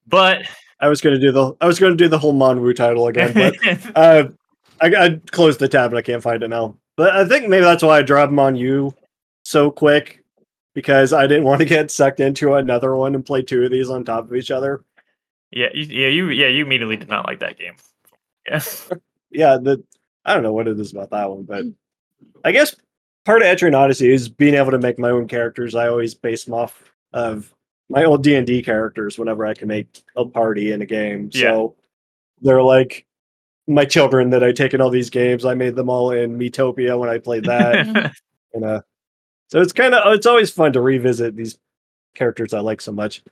But 0.07 0.43
I 0.81 0.89
was 0.89 1.01
gonna 1.01 1.19
do 1.19 1.33
the 1.33 1.53
I 1.61 1.67
was 1.67 1.79
gonna 1.79 1.95
do 1.97 2.09
the 2.09 2.19
whole 2.19 2.33
Mon-Yu 2.33 2.73
title 2.75 3.09
again, 3.09 3.33
but 3.35 3.55
uh, 3.97 4.29
I, 4.81 4.87
I 4.95 5.21
closed 5.31 5.61
the 5.61 5.69
tab 5.69 5.91
and 5.91 5.99
I 5.99 6.03
can't 6.03 6.23
find 6.23 6.43
it 6.43 6.49
now. 6.49 6.77
But 6.97 7.15
I 7.15 7.27
think 7.27 7.49
maybe 7.49 7.65
that's 7.65 7.83
why 7.83 7.99
I 7.99 8.03
dropped 8.03 8.31
them 8.31 8.39
on 8.39 8.57
you 8.57 8.95
so 9.45 9.71
quick 9.71 10.23
because 10.75 11.13
I 11.13 11.27
didn't 11.27 11.45
want 11.45 11.61
to 11.61 11.65
get 11.77 11.91
sucked 11.91 12.21
into 12.21 12.55
another 12.55 12.95
one 12.97 13.15
and 13.15 13.25
play 13.25 13.43
two 13.43 13.65
of 13.65 13.71
these 13.71 13.91
on 13.91 14.05
top 14.05 14.25
of 14.25 14.35
each 14.35 14.51
other. 14.51 14.85
yeah, 15.51 15.69
you, 15.73 15.85
yeah, 15.85 16.09
you 16.09 16.29
yeah 16.31 16.49
you 16.49 16.65
immediately 16.65 16.97
did 16.97 17.09
not 17.09 17.27
like 17.27 17.41
that 17.41 17.59
game. 17.59 17.75
Yes. 18.47 18.89
Yeah, 19.31 19.59
the 19.59 19.85
I 20.25 20.33
don't 20.33 20.43
know 20.43 20.55
what 20.55 20.69
it 20.69 20.81
is 20.81 20.93
about 20.93 21.11
that 21.11 21.29
one, 21.29 21.43
but 21.43 21.67
I 22.45 22.51
guess 22.51 22.75
part 23.27 23.43
of 23.43 23.47
Etrian 23.49 23.77
Odyssey 23.77 24.11
is 24.11 24.27
being 24.27 24.55
able 24.55 24.71
to 24.71 24.79
make 24.79 24.99
my 24.99 25.11
own 25.11 25.29
characters. 25.29 25.75
I 25.75 25.89
always 25.89 26.15
base 26.15 26.45
them 26.45 26.55
off 26.55 26.91
of 27.13 27.55
my 27.91 28.05
old 28.05 28.23
D 28.23 28.37
and 28.37 28.47
D 28.47 28.63
characters 28.63 29.19
whenever 29.19 29.45
I 29.45 29.53
can 29.53 29.69
make 29.69 30.03
a 30.17 30.25
party 30.25 30.73
in 30.73 30.81
a 30.81 30.87
game. 30.87 31.29
Yeah. 31.35 31.51
So 31.51 31.77
they're 32.41 32.63
like 32.63 33.05
my 33.69 33.85
children 33.85 34.31
that 34.31 34.43
I 34.43 34.53
take 34.53 34.75
in 34.75 34.81
all 34.81 34.91
these 34.91 35.11
games. 35.11 35.45
I 35.45 35.55
made 35.55 35.77
them 35.77 35.91
all 35.91 36.11
in 36.11 36.39
Miitopia 36.39 36.99
when 36.99 37.09
I 37.09 37.19
played 37.19 37.45
that. 37.45 38.15
And 38.55 38.65
uh, 38.65 38.81
so 39.49 39.61
it's 39.61 39.75
kind 39.75 39.95
of 39.95 40.15
it's 40.15 40.25
always 40.25 40.51
fun 40.51 40.73
to 40.73 40.81
revisit 40.81 41.37
these 41.37 41.59
characters 42.15 42.55
I 42.55 42.61
like 42.61 42.81
so 42.81 42.93
much. 42.93 43.23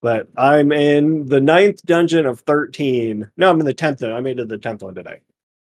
But 0.00 0.28
I'm 0.36 0.70
in 0.70 1.26
the 1.26 1.40
ninth 1.40 1.84
dungeon 1.84 2.24
of 2.24 2.40
thirteen. 2.40 3.28
No, 3.36 3.50
I'm 3.50 3.58
in 3.58 3.66
the 3.66 3.74
tenth. 3.74 4.02
I 4.04 4.20
made 4.20 4.38
it 4.38 4.46
the 4.46 4.56
tenth 4.56 4.82
one 4.82 4.94
today. 4.94 5.20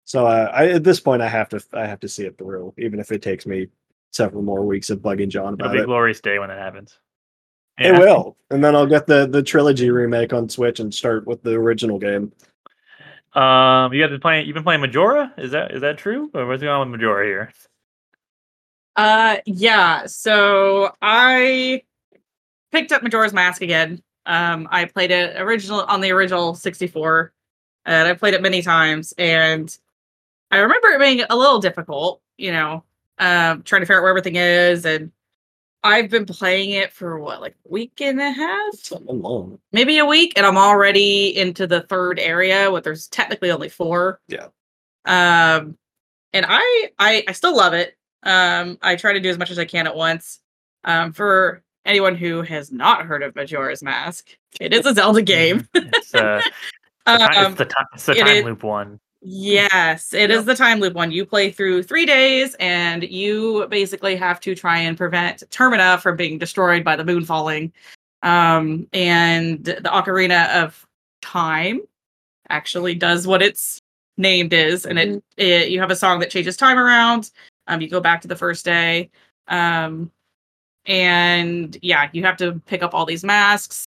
So 0.03 0.27
uh, 0.27 0.51
I, 0.53 0.67
at 0.71 0.83
this 0.83 0.99
point, 0.99 1.21
I 1.21 1.29
have 1.29 1.47
to 1.49 1.63
I 1.71 1.85
have 1.85 2.01
to 2.01 2.09
see 2.09 2.25
it 2.25 2.37
through, 2.37 2.73
even 2.77 2.99
if 2.99 3.11
it 3.13 3.21
takes 3.21 3.45
me 3.45 3.67
several 4.11 4.43
more 4.43 4.65
weeks 4.65 4.89
of 4.89 4.99
bugging 4.99 5.29
John 5.29 5.53
It'll 5.53 5.65
about 5.65 5.71
be 5.73 5.79
a 5.79 5.83
it. 5.83 5.85
glorious 5.85 6.19
day 6.19 6.39
when 6.39 6.51
it 6.51 6.59
happens. 6.59 6.97
It 7.79 7.97
will, 7.97 8.35
and 8.51 8.63
then 8.63 8.75
I'll 8.75 8.85
get 8.85 9.07
the 9.07 9.27
the 9.27 9.41
trilogy 9.41 9.89
remake 9.89 10.33
on 10.33 10.49
Switch 10.49 10.81
and 10.81 10.93
start 10.93 11.25
with 11.25 11.41
the 11.41 11.53
original 11.53 11.97
game. 11.97 12.33
Um, 13.35 13.93
you 13.93 14.01
guys 14.01 14.11
been 14.11 14.19
playing? 14.19 14.45
You've 14.45 14.53
been 14.53 14.63
playing 14.63 14.81
Majora? 14.81 15.33
Is 15.37 15.51
that 15.51 15.71
is 15.71 15.81
that 15.81 15.97
true? 15.97 16.29
Or 16.33 16.45
what's 16.45 16.61
going 16.61 16.73
on 16.73 16.91
with 16.91 16.99
Majora 16.99 17.25
here? 17.25 17.53
Uh, 18.95 19.37
yeah. 19.45 20.05
So 20.05 20.93
I 21.01 21.81
picked 22.71 22.91
up 22.91 23.01
Majora's 23.01 23.33
Mask 23.33 23.61
again. 23.61 24.03
Um, 24.25 24.67
I 24.71 24.85
played 24.85 25.11
it 25.11 25.39
original 25.39 25.81
on 25.81 26.01
the 26.01 26.11
original 26.11 26.55
64, 26.55 27.33
and 27.85 28.07
I 28.07 28.13
played 28.13 28.35
it 28.35 28.41
many 28.41 28.61
times. 28.61 29.13
And 29.17 29.75
I 30.51 30.57
remember 30.57 30.89
it 30.89 30.99
being 30.99 31.25
a 31.29 31.35
little 31.35 31.59
difficult, 31.59 32.21
you 32.37 32.51
know, 32.51 32.83
um, 33.17 33.63
trying 33.63 33.81
to 33.81 33.85
figure 33.85 33.97
out 33.97 34.03
where 34.03 34.09
everything 34.09 34.35
is. 34.35 34.85
And 34.85 35.11
I've 35.83 36.09
been 36.09 36.25
playing 36.25 36.71
it 36.71 36.93
for 36.93 37.19
what, 37.19 37.41
like 37.41 37.55
a 37.65 37.69
week 37.71 37.99
and 38.01 38.19
a 38.21 38.31
half, 38.31 38.73
Something 38.75 39.21
long. 39.21 39.59
maybe 39.73 39.97
a 39.97 40.05
week, 40.05 40.33
and 40.37 40.45
I'm 40.45 40.57
already 40.57 41.37
into 41.37 41.67
the 41.67 41.81
third 41.81 42.19
area. 42.19 42.71
What 42.71 42.83
there's 42.85 43.07
technically 43.07 43.51
only 43.51 43.67
four. 43.69 44.21
Yeah. 44.29 44.47
Um, 45.05 45.77
and 46.31 46.45
I 46.47 46.89
I 46.97 47.23
I 47.27 47.31
still 47.33 47.55
love 47.55 47.73
it. 47.73 47.97
Um, 48.23 48.77
I 48.81 48.95
try 48.95 49.13
to 49.13 49.19
do 49.19 49.29
as 49.29 49.37
much 49.37 49.51
as 49.51 49.59
I 49.59 49.65
can 49.65 49.85
at 49.87 49.95
once. 49.95 50.39
Um, 50.85 51.11
for 51.11 51.61
anyone 51.85 52.15
who 52.15 52.41
has 52.43 52.71
not 52.71 53.05
heard 53.05 53.21
of 53.23 53.35
Majora's 53.35 53.83
Mask, 53.83 54.29
it 54.61 54.73
is 54.73 54.85
a 54.85 54.93
Zelda 54.93 55.21
game. 55.35 55.67
It's, 55.73 56.15
uh, 56.15 56.41
the 57.05 57.17
ti- 57.17 57.23
Um, 57.37 57.51
it's 57.51 57.57
the, 57.57 57.65
ti- 57.65 57.73
it's 57.93 58.05
the 58.05 58.13
time 58.15 58.27
is- 58.27 58.45
loop 58.45 58.63
one. 58.63 58.99
Yes, 59.25 60.13
it 60.13 60.31
is 60.31 60.43
the 60.43 60.55
time 60.55 60.79
loop 60.81 60.95
one. 60.95 61.11
You 61.11 61.25
play 61.25 61.49
through 61.49 61.83
three 61.83 62.05
days, 62.05 62.55
and 62.59 63.03
you 63.03 63.65
basically 63.69 64.17
have 64.17 64.39
to 64.41 64.53
try 64.53 64.79
and 64.79 64.97
prevent 64.97 65.43
Termina 65.49 66.01
from 66.01 66.17
being 66.17 66.37
destroyed 66.37 66.83
by 66.83 66.97
the 66.97 67.05
moon 67.05 67.23
falling. 67.23 67.71
Um, 68.21 68.87
and 68.91 69.63
the 69.63 69.75
Ocarina 69.85 70.63
of 70.63 70.85
Time 71.21 71.81
actually 72.49 72.95
does 72.95 73.25
what 73.25 73.41
its 73.41 73.79
named 74.17 74.51
is, 74.53 74.85
and 74.85 74.99
it, 74.99 75.23
it 75.37 75.69
you 75.69 75.79
have 75.79 75.91
a 75.91 75.95
song 75.95 76.19
that 76.19 76.29
changes 76.29 76.57
time 76.57 76.77
around. 76.77 77.31
Um, 77.67 77.79
you 77.81 77.89
go 77.89 78.01
back 78.01 78.21
to 78.23 78.27
the 78.27 78.35
first 78.35 78.65
day. 78.65 79.09
Um, 79.47 80.11
and 80.85 81.77
yeah, 81.81 82.09
you 82.13 82.23
have 82.23 82.37
to 82.37 82.61
pick 82.65 82.83
up 82.83 82.93
all 82.93 83.05
these 83.05 83.23
masks 83.23 83.85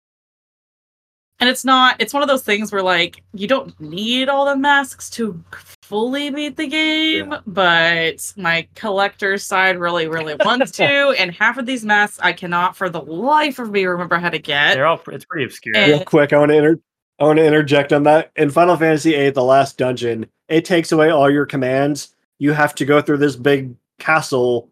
and 1.39 1.49
it's 1.49 1.63
not 1.63 1.95
it's 1.99 2.13
one 2.13 2.21
of 2.23 2.29
those 2.29 2.43
things 2.43 2.71
where 2.71 2.81
like 2.83 3.23
you 3.33 3.47
don't 3.47 3.79
need 3.79 4.29
all 4.29 4.45
the 4.45 4.55
masks 4.55 5.09
to 5.09 5.41
fully 5.81 6.29
beat 6.29 6.57
the 6.57 6.67
game 6.67 7.33
but 7.47 8.33
my 8.37 8.67
collector 8.75 9.37
side 9.37 9.77
really 9.77 10.07
really 10.07 10.35
wants 10.45 10.71
to 10.71 10.83
and 11.19 11.31
half 11.33 11.57
of 11.57 11.65
these 11.65 11.83
masks 11.83 12.19
i 12.21 12.31
cannot 12.31 12.75
for 12.75 12.89
the 12.89 13.01
life 13.01 13.57
of 13.59 13.71
me 13.71 13.85
remember 13.85 14.17
how 14.17 14.29
to 14.29 14.39
get 14.39 14.75
They're 14.75 14.85
all 14.85 15.01
it's 15.11 15.25
pretty 15.25 15.45
obscure. 15.45 15.75
And- 15.75 15.91
Real 15.91 16.03
quick, 16.03 16.33
I 16.33 16.37
want 16.37 16.51
to 16.51 16.57
inter- 16.57 16.79
I 17.19 17.25
want 17.25 17.37
to 17.37 17.45
interject 17.45 17.91
on 17.91 18.03
that. 18.03 18.31
In 18.37 18.49
Final 18.49 18.77
Fantasy 18.77 19.11
VIII, 19.11 19.31
the 19.31 19.43
last 19.43 19.77
dungeon, 19.77 20.25
it 20.47 20.63
takes 20.63 20.93
away 20.93 21.09
all 21.09 21.29
your 21.29 21.45
commands. 21.45 22.15
You 22.37 22.53
have 22.53 22.73
to 22.75 22.85
go 22.85 23.01
through 23.01 23.17
this 23.17 23.35
big 23.35 23.75
castle, 23.97 24.69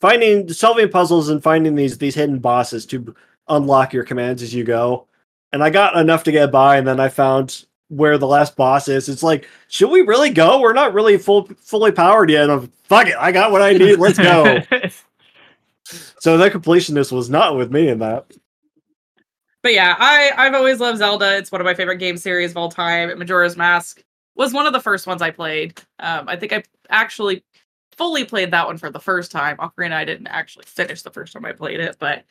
finding, 0.00 0.48
solving 0.50 0.88
puzzles, 0.88 1.30
and 1.30 1.42
finding 1.42 1.74
these 1.74 1.98
these 1.98 2.14
hidden 2.14 2.38
bosses 2.38 2.86
to 2.86 3.12
unlock 3.48 3.92
your 3.92 4.04
commands 4.04 4.40
as 4.40 4.54
you 4.54 4.62
go. 4.62 5.08
And 5.54 5.62
I 5.62 5.70
got 5.70 5.96
enough 5.96 6.24
to 6.24 6.32
get 6.32 6.50
by, 6.52 6.76
and 6.76 6.86
then 6.86 7.00
I 7.00 7.08
found 7.08 7.64
where 7.88 8.18
the 8.18 8.26
last 8.26 8.56
boss 8.56 8.88
is. 8.88 9.08
It's 9.08 9.22
like, 9.22 9.48
should 9.68 9.90
we 9.90 10.00
really 10.02 10.30
go? 10.30 10.60
We're 10.60 10.72
not 10.72 10.92
really 10.94 11.16
full 11.16 11.46
fully 11.60 11.92
powered 11.92 12.28
yet. 12.30 12.50
I'm 12.50 12.66
fuck 12.84 13.06
it. 13.06 13.16
I 13.18 13.32
got 13.32 13.52
what 13.52 13.62
I 13.62 13.72
need. 13.78 13.98
Let's 13.98 14.18
go. 14.18 14.60
so 16.20 16.36
the 16.38 16.50
completionist 16.50 17.12
was 17.12 17.30
not 17.30 17.56
with 17.56 17.70
me 17.70 17.88
in 17.88 17.98
that. 17.98 18.26
but 19.62 19.74
yeah 19.74 19.94
i 19.98 20.30
i've 20.36 20.54
always 20.54 20.80
loved 20.80 20.98
zelda 20.98 21.36
it's 21.36 21.52
one 21.52 21.60
of 21.60 21.64
my 21.66 21.74
favorite 21.74 21.98
game 21.98 22.16
series 22.16 22.50
of 22.52 22.56
all 22.56 22.70
time 22.70 23.16
majora's 23.18 23.56
mask 23.56 24.02
was 24.34 24.52
one 24.54 24.66
of 24.66 24.72
the 24.72 24.80
first 24.80 25.06
ones 25.06 25.20
i 25.20 25.30
played 25.30 25.78
um 25.98 26.26
i 26.28 26.36
think 26.36 26.52
i 26.54 26.62
actually 26.88 27.44
fully 27.92 28.24
played 28.24 28.50
that 28.50 28.66
one 28.66 28.78
for 28.78 28.90
the 28.90 28.98
first 28.98 29.30
time 29.30 29.56
ocarina 29.58 29.92
i 29.92 30.04
didn't 30.06 30.26
actually 30.28 30.64
finish 30.66 31.02
the 31.02 31.10
first 31.10 31.34
time 31.34 31.44
i 31.44 31.52
played 31.52 31.80
it 31.80 31.96
but 31.98 32.24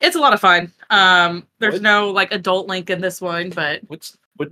it's 0.00 0.16
a 0.16 0.20
lot 0.20 0.32
of 0.32 0.40
fun 0.40 0.72
um 0.90 1.46
there's 1.58 1.74
What? 1.74 1.82
no 1.82 2.10
like 2.10 2.32
adult 2.32 2.66
link 2.68 2.88
in 2.90 3.00
this 3.00 3.20
one 3.20 3.50
but 3.50 3.80
What's 3.88 4.16
what 4.36 4.48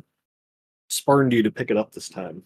spurned 0.89 1.33
you 1.33 1.43
to 1.43 1.51
pick 1.51 1.71
it 1.71 1.77
up 1.77 1.93
this 1.93 2.09
time? 2.09 2.43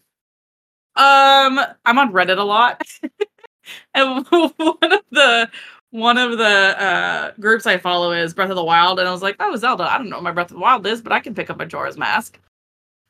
Um, 0.97 1.61
I'm 1.87 1.99
on 1.99 2.13
Reddit 2.13 2.39
a 2.39 2.43
lot, 2.43 2.83
and 3.95 4.27
one 4.29 4.93
of 4.93 5.01
the 5.13 5.51
one 5.91 6.19
of 6.19 6.37
the 6.37 6.45
uh, 6.45 7.33
groups 7.41 7.65
I 7.67 7.79
follow 7.79 8.13
is 8.13 8.35
Breath 8.35 8.51
of 8.51 8.57
the 8.57 8.65
Wild, 8.65 8.99
and 8.99 9.09
I 9.09 9.13
was 9.13 9.23
like, 9.23 9.37
"Oh, 9.41 9.55
Zelda! 9.57 9.85
I 9.85 9.97
don't 9.99 10.11
know 10.11 10.17
what 10.17 10.25
my 10.25 10.33
Breath 10.33 10.51
of 10.51 10.55
the 10.57 10.61
Wild 10.61 10.87
is, 10.87 11.01
but 11.01 11.13
I 11.13 11.21
can 11.21 11.35
pick 11.35 11.49
up 11.49 11.57
a 11.57 11.59
Majora's 11.61 11.97
Mask." 11.97 12.39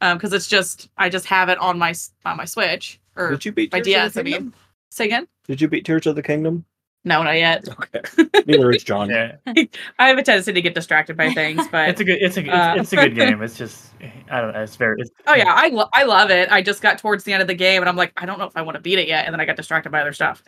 Um, 0.03 0.19
because 0.19 0.33
it's 0.35 0.47
just 0.47 0.89
I 0.99 1.09
just 1.09 1.27
have 1.27 1.49
it 1.49 1.59
on 1.59 1.79
my 1.79 1.91
s- 1.91 2.13
on 2.25 2.37
my 2.37 2.45
Switch 2.45 3.01
or 3.17 3.31
Did 3.31 3.45
you 3.47 3.53
beat 3.53 3.73
my 3.73 3.81
Tears 3.81 3.87
of 3.97 4.03
DS. 4.03 4.15
the 4.15 4.21
I 4.21 4.23
Kingdom? 4.25 4.45
mean, 4.45 4.55
say 4.91 5.05
again? 5.07 5.27
Did 5.49 5.61
you 5.61 5.69
beat 5.69 5.85
Tears 5.85 6.07
of 6.07 6.17
the 6.17 6.23
Kingdom? 6.23 6.65
No, 7.05 7.23
not 7.23 7.33
yet. 7.37 7.65
Okay. 7.95 8.43
Neither 8.47 8.71
is 8.73 8.85
John. 8.85 9.09
yeah, 9.09 9.37
I 9.99 10.09
have 10.09 10.19
a 10.19 10.23
tendency 10.23 10.53
to 10.53 10.61
get 10.63 10.75
distracted 10.75 11.17
by 11.17 11.33
things, 11.33 11.67
but 11.73 11.89
it's 11.89 12.01
a 12.01 12.05
good. 12.05 12.19
It's 12.21 12.37
a. 12.37 12.41
It's, 12.41 12.51
Uh, 12.51 12.75
it's 12.79 12.93
a 12.93 12.97
good 12.97 13.15
game. 13.17 13.43
It's 13.43 13.57
just. 13.57 13.91
I 14.31 14.41
don't 14.41 14.53
know. 14.53 14.63
It's 14.63 14.77
very. 14.77 15.01
It's, 15.01 15.11
Oh 15.27 15.35
yeah, 15.35 15.53
I 15.55 15.69
lo- 15.69 15.89
I 15.95 16.05
love 16.05 16.31
it. 16.31 16.51
I 16.53 16.61
just 16.63 16.83
got 16.83 16.99
towards 16.99 17.25
the 17.25 17.33
end 17.33 17.41
of 17.43 17.49
the 17.49 17.55
game 17.55 17.83
and 17.83 17.89
I'm 17.89 17.97
like, 17.97 18.13
I 18.17 18.27
don't 18.27 18.39
know 18.39 18.45
if 18.47 18.57
I 18.57 18.63
want 18.63 18.75
to 18.77 18.81
beat 18.81 18.99
it 18.99 19.09
yet, 19.09 19.25
and 19.25 19.33
then 19.33 19.41
I 19.41 19.45
got 19.47 19.57
distracted 19.57 19.91
by 19.91 20.01
other 20.03 20.13
stuff. 20.13 20.43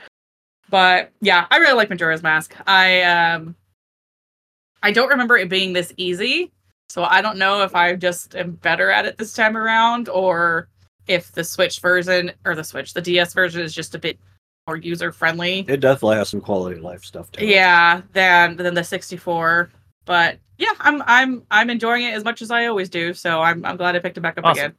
But 0.68 1.10
yeah, 1.20 1.46
I 1.50 1.56
really 1.58 1.74
like 1.74 1.88
Majora's 1.90 2.22
Mask. 2.22 2.54
I 2.66 3.02
um 3.02 3.54
I 4.82 4.90
don't 4.92 5.08
remember 5.08 5.36
it 5.38 5.48
being 5.48 5.72
this 5.72 5.92
easy, 5.96 6.52
so 6.88 7.04
I 7.04 7.22
don't 7.22 7.38
know 7.38 7.62
if 7.62 7.74
I 7.74 7.94
just 7.96 8.34
am 8.34 8.52
better 8.52 8.90
at 8.90 9.06
it 9.06 9.16
this 9.18 9.32
time 9.32 9.56
around 9.56 10.08
or 10.08 10.68
if 11.06 11.32
the 11.32 11.44
Switch 11.44 11.80
version 11.80 12.32
or 12.44 12.54
the 12.54 12.64
Switch, 12.64 12.92
the 12.94 13.02
DS 13.02 13.32
version 13.34 13.60
is 13.62 13.74
just 13.74 13.94
a 13.94 13.98
bit 13.98 14.18
more 14.66 14.76
user 14.76 15.12
friendly. 15.12 15.64
It 15.68 15.80
definitely 15.80 16.16
has 16.16 16.28
some 16.28 16.40
quality 16.40 16.76
of 16.76 16.82
life 16.82 17.04
stuff 17.04 17.30
too. 17.32 17.44
Yeah, 17.46 18.02
than 18.12 18.56
than 18.56 18.74
the 18.74 18.84
64. 18.84 19.70
But 20.04 20.38
yeah, 20.58 20.72
I'm 20.80 21.02
I'm 21.06 21.42
I'm 21.50 21.70
enjoying 21.70 22.04
it 22.04 22.14
as 22.14 22.24
much 22.24 22.42
as 22.42 22.50
I 22.50 22.66
always 22.66 22.88
do. 22.88 23.12
So 23.14 23.40
I'm 23.40 23.64
I'm 23.64 23.76
glad 23.76 23.96
I 23.96 23.98
picked 23.98 24.18
it 24.18 24.20
back 24.20 24.38
up 24.38 24.44
Awesome. 24.44 24.74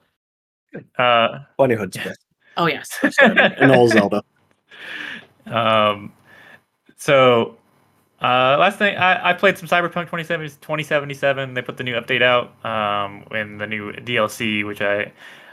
again. 0.73 0.85
uh, 0.97 1.39
Bunny 1.57 1.75
Hood's 1.75 1.97
best. 1.97 2.19
Oh 2.57 2.67
yes. 2.67 2.89
And 3.21 3.71
all 3.71 3.87
Zelda. 3.87 4.23
um, 5.47 6.13
so 6.97 7.57
uh, 8.21 8.55
last 8.59 8.77
thing 8.77 8.95
I, 8.95 9.31
I 9.31 9.33
played 9.33 9.57
some 9.57 9.67
Cyberpunk 9.67 10.05
2070 10.05 10.49
2077. 10.61 11.53
They 11.53 11.61
put 11.61 11.77
the 11.77 11.83
new 11.83 11.95
update 11.95 12.21
out 12.21 12.53
um, 12.65 13.25
in 13.31 13.57
the 13.57 13.67
new 13.67 13.91
DLC, 13.93 14.65
which 14.65 14.81
I 14.81 15.11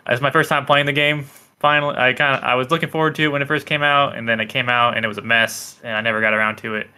it's 0.09 0.23
my 0.23 0.31
first 0.31 0.49
time 0.49 0.67
playing 0.67 0.87
the 0.87 0.93
game. 0.93 1.27
Finally, 1.61 1.97
I 1.99 2.13
kind 2.15 2.37
of 2.37 2.43
I 2.43 2.55
was 2.55 2.71
looking 2.71 2.89
forward 2.89 3.15
to 3.17 3.23
it 3.25 3.29
when 3.29 3.43
it 3.43 3.49
first 3.49 3.67
came 3.67 3.83
out, 3.83 4.17
and 4.17 4.29
then 4.29 4.41
it 4.41 4.49
came 4.49 4.69
out 4.69 4.97
and 4.97 5.05
it 5.05 5.09
was 5.09 5.19
a 5.19 5.23
mess, 5.23 5.79
and 5.85 5.95
I 5.95 6.01
never 6.01 6.21
got 6.21 6.33
around 6.35 6.57
to 6.59 6.75
it. 6.77 6.89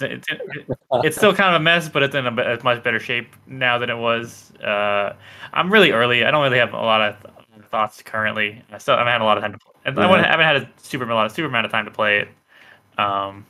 It's, 0.00 0.26
it's, 0.28 0.70
it's 1.04 1.16
still 1.16 1.34
kind 1.34 1.54
of 1.54 1.60
a 1.60 1.64
mess, 1.64 1.88
but 1.88 2.02
it's 2.02 2.14
in 2.14 2.26
a, 2.26 2.30
a 2.30 2.62
much 2.62 2.82
better 2.82 3.00
shape 3.00 3.34
now 3.46 3.78
than 3.78 3.88
it 3.90 3.96
was. 3.96 4.52
Uh, 4.56 5.14
I'm 5.54 5.72
really 5.72 5.92
early. 5.92 6.24
I 6.24 6.30
don't 6.30 6.42
really 6.42 6.58
have 6.58 6.74
a 6.74 6.76
lot 6.76 7.00
of 7.00 7.22
th- 7.22 7.64
thoughts 7.70 8.02
currently. 8.02 8.62
I 8.70 8.78
still 8.78 8.94
I 8.94 8.98
haven't 8.98 9.12
had 9.12 9.20
a 9.22 9.24
lot 9.24 9.38
of 9.38 9.42
time 9.42 9.52
to. 9.52 9.58
Play. 9.58 9.72
I 10.04 10.10
Yeah. 10.10 10.30
haven't 10.30 10.46
had 10.46 10.56
a 10.56 10.70
super 10.82 11.08
a 11.08 11.14
lot 11.14 11.26
of 11.26 11.32
super 11.32 11.48
amount 11.48 11.66
of 11.66 11.72
time 11.72 11.86
to 11.86 11.90
play 11.90 12.18
it. 12.18 12.28
Um, 12.98 13.46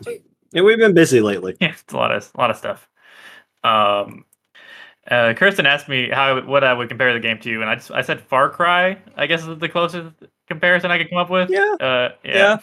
Yeah, 0.53 0.63
we've 0.63 0.79
been 0.79 0.95
busy 0.95 1.21
lately. 1.21 1.57
yeah, 1.61 1.71
it's 1.73 1.93
a 1.93 1.97
lot 1.97 2.13
of 2.13 2.31
a 2.35 2.41
lot 2.41 2.51
of 2.51 2.57
stuff. 2.57 2.89
Um, 3.65 4.25
uh, 5.11 5.35
Kirsten 5.35 5.67
asked 5.67 5.89
me 5.89 6.11
how 6.11 6.41
what 6.43 6.63
I 6.63 6.73
would 6.73 6.89
compare 6.89 7.13
the 7.13 7.21
game 7.21 7.39
to, 7.41 7.61
and 7.61 7.69
I 7.69 7.75
just, 7.75 7.91
I 7.91 8.03
said 8.03 8.21
Far 8.21 8.51
Cry. 8.51 8.99
I 9.17 9.27
guess 9.27 9.47
is 9.47 9.59
the 9.59 9.69
closest 9.69 10.15
comparison 10.49 10.91
I 10.91 10.99
could 10.99 11.09
come 11.11 11.19
up 11.19 11.31
with. 11.31 11.51
Yeah. 11.51 11.75
Uh, 11.81 12.09
yeah. 12.25 12.59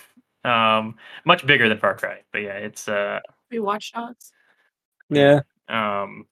Um, 0.45 0.95
much 1.25 1.45
bigger 1.45 1.67
than 1.69 1.79
Far 1.79 1.95
Cry, 1.95 2.19
but 2.31 2.39
yeah, 2.39 2.53
it's 2.53 2.87
uh, 2.87 3.19
We 3.51 3.59
watch 3.59 3.91
dogs. 3.93 4.31
Yeah. 5.09 5.41
um, 5.67 6.25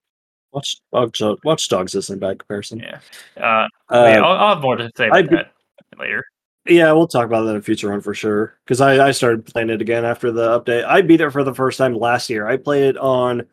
Watch 0.54 0.78
Watch, 0.92 1.22
Watch 1.44 1.68
Dogs 1.68 1.94
isn't 1.94 2.18
a 2.18 2.20
bad 2.20 2.40
comparison. 2.40 2.80
yeah. 2.80 3.00
Uh, 3.36 3.68
Uh, 3.94 4.08
yeah, 4.08 4.22
I'll, 4.22 4.38
I'll 4.38 4.54
have 4.56 4.62
more 4.64 4.78
to 4.78 4.90
say 4.96 5.08
about 5.08 5.18
I'd 5.18 5.30
that 5.30 5.52
later. 6.00 6.24
Yeah, 6.66 6.92
we'll 6.94 7.08
talk 7.08 7.26
about 7.26 7.44
that 7.44 7.52
in 7.52 7.58
a 7.58 7.62
future 7.62 7.90
one 7.92 8.02
for 8.02 8.14
sure. 8.14 8.58
Because 8.66 8.82
I, 8.82 9.08
I 9.08 9.12
started 9.12 9.46
playing 9.46 9.70
it 9.70 9.82
again 9.82 10.04
after 10.06 10.32
the 10.32 10.60
update. 10.60 10.86
I 10.86 11.02
beat 11.02 11.22
it 11.22 11.32
for 11.32 11.44
the 11.44 11.54
first 11.54 11.78
time 11.78 11.94
last 11.96 12.30
year. 12.30 12.48
I 12.48 12.58
played 12.58 12.84
it 12.84 12.98
on 12.98 13.46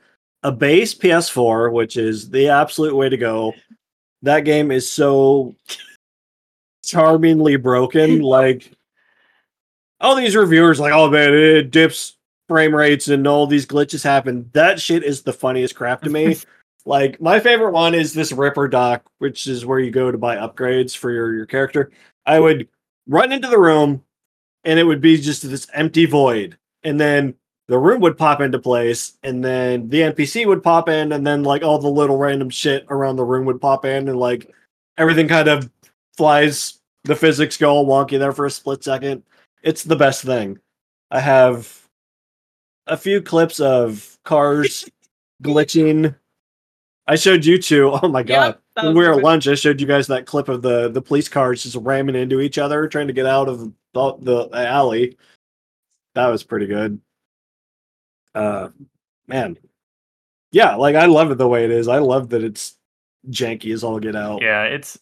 a 0.42 0.50
base 0.52 0.94
PS4, 0.94 1.72
which 1.72 1.96
is 1.96 2.30
the 2.30 2.48
absolute 2.48 2.94
way 2.94 3.08
to 3.08 3.16
go. 3.16 3.54
That 4.22 4.40
game 4.40 4.70
is 4.70 4.90
so 4.90 5.54
charmingly 6.85 7.56
broken. 7.56 8.20
like 8.23 8.70
all 10.01 10.15
these 10.15 10.36
reviewers, 10.36 10.81
like, 10.81 10.93
oh 10.93 11.11
man, 11.11 11.32
it 11.35 11.70
dips 11.70 12.16
frame 12.48 12.74
rates 12.74 13.09
and 13.09 13.27
all 13.27 13.47
these 13.47 13.66
glitches 13.66 14.05
happen. 14.05 14.51
That 14.52 14.81
shit 14.81 15.02
is 15.02 15.23
the 15.23 15.32
funniest 15.32 15.74
crap 15.74 16.02
to 16.02 16.11
me. 16.11 16.36
like 16.85 17.20
my 17.20 17.40
favorite 17.40 17.73
one 17.73 17.94
is 17.94 18.12
this 18.12 18.32
Ripperdoc, 18.32 19.01
which 19.19 19.47
is 19.47 19.65
where 19.65 19.78
you 19.78 19.90
go 19.90 20.11
to 20.11 20.19
buy 20.19 20.36
upgrades 20.36 20.97
for 20.97 21.11
your 21.11 21.35
your 21.35 21.47
character. 21.47 21.90
I 22.27 22.40
would 22.40 22.69
run 23.06 23.32
into 23.32 23.48
the 23.48 23.59
room, 23.59 24.05
and 24.65 24.78
it 24.78 24.85
would 24.85 25.01
be 25.01 25.20
just 25.20 25.48
this 25.48 25.66
empty 25.73 26.06
void, 26.06 26.59
and 26.82 27.01
then 27.01 27.35
the 27.69 27.78
room 27.78 28.01
would 28.02 28.19
pop 28.19 28.40
into 28.40 28.59
place, 28.59 29.15
and 29.23 29.43
then 29.43 29.89
the 29.89 30.01
NPC 30.01 30.47
would 30.47 30.62
pop 30.62 30.89
in, 30.89 31.12
and 31.12 31.27
then 31.27 31.43
like 31.43 31.62
all 31.62 31.78
the 31.78 31.89
little 31.89 32.19
random 32.19 32.51
shit 32.51 32.86
around 32.90 33.16
the 33.16 33.24
room 33.24 33.47
would 33.47 33.61
pop 33.61 33.85
in, 33.85 34.09
and 34.09 34.19
like 34.19 34.52
everything 34.98 35.28
kind 35.28 35.48
of 35.48 35.70
flies. 36.16 36.81
The 37.05 37.16
physics 37.16 37.57
go 37.57 37.70
all 37.70 37.86
wonky 37.86 38.19
there 38.19 38.32
for 38.32 38.47
a 38.47 38.51
split 38.51 38.82
second. 38.82 39.23
It's 39.62 39.82
the 39.82 39.97
best 39.97 40.24
thing. 40.24 40.59
I 41.11 41.20
have 41.20 41.89
a 42.86 42.97
few 42.97 43.20
clips 43.20 43.61
of 43.61 44.19
cars 44.24 44.89
glitching. 45.43 46.15
I 47.07 47.16
showed 47.16 47.45
you 47.45 47.59
two. 47.59 47.91
Oh 48.03 48.09
my 48.09 48.23
god! 48.23 48.59
that 48.77 48.85
when 48.86 48.95
we 48.95 49.07
were 49.07 49.15
at 49.15 49.23
lunch, 49.23 49.47
I 49.47 49.55
showed 49.55 49.81
you 49.81 49.86
guys 49.86 50.07
that 50.07 50.27
clip 50.27 50.49
of 50.49 50.62
the 50.62 50.89
the 50.89 51.03
police 51.03 51.28
cars 51.28 51.62
just 51.62 51.77
ramming 51.77 52.16
into 52.16 52.41
each 52.41 52.59
other, 52.59 52.89
trying 52.89 53.07
to 53.09 53.12
get 53.12 53.27
out 53.27 53.49
of 53.49 53.73
the, 53.93 54.15
the 54.20 54.49
alley. 54.55 55.16
That 56.15 56.28
was 56.28 56.43
pretty 56.43 56.66
good. 56.66 57.01
Uh, 58.35 58.70
man, 59.27 59.59
yeah, 60.53 60.77
like 60.77 60.97
I 60.97 61.07
love 61.07 61.31
it 61.31 61.39
the 61.39 61.49
way 61.49 61.65
it 61.65 61.70
is. 61.70 61.89
I 61.89 61.99
love 61.99 62.31
that 62.31 62.43
it's 62.43 62.77
janky 63.28 63.73
as 63.73 63.85
all 63.85 63.99
get 63.99 64.16
out. 64.16 64.43
Yeah, 64.43 64.65
it's 64.65 64.99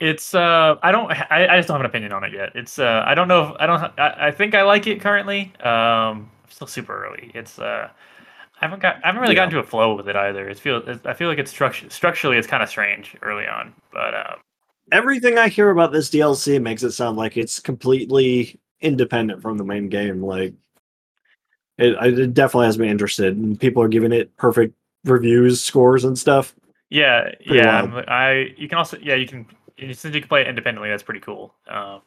it's 0.00 0.34
uh 0.34 0.76
I 0.82 0.92
don't 0.92 1.10
I, 1.10 1.46
I 1.48 1.56
just 1.58 1.68
don't 1.68 1.76
have 1.76 1.82
an 1.84 1.86
opinion 1.86 2.12
on 2.12 2.24
it 2.24 2.32
yet. 2.32 2.52
It's 2.54 2.78
uh 2.78 3.04
I 3.06 3.14
don't 3.14 3.28
know 3.28 3.50
if 3.50 3.56
I 3.60 3.66
don't 3.66 3.80
I, 3.98 4.28
I 4.28 4.30
think 4.30 4.54
I 4.54 4.62
like 4.62 4.86
it 4.86 5.00
currently. 5.00 5.52
Um 5.60 6.30
still 6.48 6.66
super 6.66 7.06
early. 7.06 7.30
It's 7.34 7.58
uh 7.58 7.88
I 8.60 8.64
haven't 8.64 8.80
got 8.82 8.96
I 9.04 9.08
haven't 9.08 9.22
really 9.22 9.34
Yeah. 9.34 9.36
gotten 9.36 9.52
to 9.54 9.60
a 9.60 9.64
flow 9.64 9.96
with 9.96 10.08
it 10.08 10.16
either. 10.16 10.48
It 10.48 10.58
feels 10.58 10.84
I 11.04 11.14
feel 11.14 11.28
like 11.28 11.38
it's 11.38 11.50
structure 11.50 11.90
structurally 11.90 12.38
it's 12.38 12.48
kind 12.48 12.62
of 12.62 12.68
strange 12.70 13.16
early 13.22 13.46
on, 13.46 13.74
but 13.92 14.14
uh 14.14 14.36
Everything 14.92 15.36
I 15.38 15.48
hear 15.48 15.70
about 15.70 15.92
this 15.92 16.08
DLC 16.10 16.58
makes 16.58 16.82
it 16.82 16.92
sound 16.92 17.16
like 17.16 17.36
it's 17.36 17.58
completely 17.60 18.60
independent 18.80 19.42
from 19.42 19.58
the 19.58 19.64
main 19.64 19.88
game. 19.88 20.22
Like, 20.22 20.54
it, 21.78 22.18
it 22.18 22.34
definitely 22.34 22.66
has 22.66 22.78
me 22.78 22.88
interested, 22.88 23.36
and 23.36 23.58
people 23.58 23.82
are 23.82 23.88
giving 23.88 24.12
it 24.12 24.36
perfect 24.36 24.74
reviews, 25.04 25.60
scores, 25.60 26.04
and 26.04 26.18
stuff. 26.18 26.54
yeah, 26.90 27.30
Pretty 27.46 27.62
yeah, 27.62 27.62
wild. 27.62 27.92
I 28.08 28.54
you 28.56 28.68
can 28.68 28.78
also 28.78 28.98
yeah, 29.02 29.14
you 29.14 29.26
can 29.26 29.46
since 29.78 30.04
you 30.04 30.20
can 30.20 30.28
play 30.28 30.42
it 30.42 30.48
independently, 30.48 30.88
that's 30.90 31.02
pretty 31.02 31.20
cool. 31.20 31.54
Um 31.68 32.02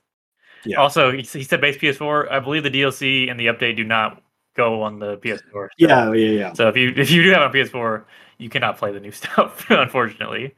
Yeah. 0.66 0.78
Also, 0.78 1.12
he, 1.12 1.20
he 1.22 1.44
said 1.44 1.62
base 1.62 1.78
PS4. 1.78 2.32
I 2.32 2.40
believe 2.40 2.64
the 2.64 2.72
DLC 2.72 3.30
and 3.30 3.40
the 3.40 3.48
update 3.48 3.76
do 3.78 3.84
not 3.84 4.22
go 4.56 4.82
on 4.82 5.00
the 5.00 5.18
PS4. 5.18 5.40
so- 5.52 5.68
Yeah, 5.78 6.12
yeah, 6.14 6.30
yeah. 6.32 6.54
So 6.54 6.68
if 6.68 6.76
you 6.78 6.90
if 6.98 7.12
you 7.12 7.24
do 7.24 7.30
have 7.32 7.54
a 7.54 7.58
PS4, 7.58 8.04
you 8.38 8.50
cannot 8.50 8.78
play 8.78 8.92
the 8.92 9.00
new 9.00 9.12
stuff, 9.22 9.66
unfortunately. 9.70 10.56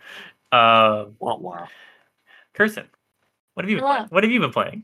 Um, 0.51 1.15
Wow, 1.19 1.37
wow. 1.39 1.67
Kirsten, 2.53 2.87
what 3.53 3.63
have 3.65 3.69
you 3.69 3.77
been 3.77 3.83
Hello. 3.85 3.95
playing? 3.97 4.09
what 4.09 4.23
have 4.23 4.31
you 4.31 4.39
been 4.39 4.51
playing? 4.51 4.83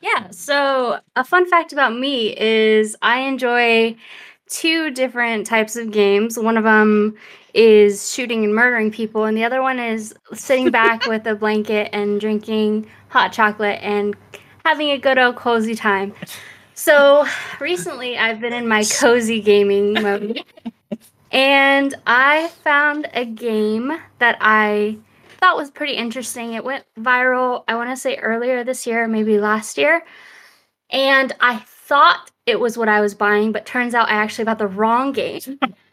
Yeah, 0.00 0.30
so 0.30 0.98
a 1.16 1.24
fun 1.24 1.48
fact 1.48 1.72
about 1.72 1.96
me 1.96 2.36
is 2.38 2.96
I 3.02 3.20
enjoy 3.20 3.96
two 4.48 4.90
different 4.90 5.46
types 5.46 5.74
of 5.76 5.90
games. 5.90 6.38
One 6.38 6.56
of 6.56 6.64
them 6.64 7.16
is 7.56 8.12
shooting 8.12 8.44
and 8.44 8.54
murdering 8.54 8.90
people, 8.90 9.24
and 9.24 9.36
the 9.36 9.44
other 9.44 9.62
one 9.62 9.78
is 9.78 10.14
sitting 10.34 10.70
back 10.70 11.06
with 11.08 11.26
a 11.26 11.34
blanket 11.34 11.88
and 11.92 12.20
drinking 12.20 12.86
hot 13.08 13.32
chocolate 13.32 13.78
and 13.82 14.14
having 14.64 14.90
a 14.90 14.98
good 14.98 15.18
old 15.18 15.36
cozy 15.36 15.74
time. 15.74 16.12
So 16.74 17.26
recently, 17.58 18.18
I've 18.18 18.40
been 18.40 18.52
in 18.52 18.68
my 18.68 18.84
cozy 18.84 19.40
gaming 19.40 19.94
mode, 19.94 20.44
and 21.32 21.94
I 22.06 22.48
found 22.62 23.08
a 23.14 23.24
game 23.24 23.98
that 24.18 24.36
I 24.40 24.98
thought 25.38 25.56
was 25.56 25.70
pretty 25.70 25.94
interesting. 25.94 26.52
It 26.52 26.64
went 26.64 26.84
viral, 26.98 27.64
I 27.68 27.74
want 27.76 27.88
to 27.88 27.96
say 27.96 28.16
earlier 28.16 28.64
this 28.64 28.86
year, 28.86 29.08
maybe 29.08 29.38
last 29.38 29.78
year. 29.78 30.04
And 30.90 31.32
I 31.40 31.58
thought 31.58 32.30
it 32.44 32.60
was 32.60 32.76
what 32.76 32.88
I 32.88 33.00
was 33.00 33.14
buying, 33.14 33.52
but 33.52 33.64
turns 33.64 33.94
out 33.94 34.08
I 34.08 34.14
actually 34.14 34.44
bought 34.44 34.58
the 34.58 34.66
wrong 34.66 35.12
game. 35.12 35.58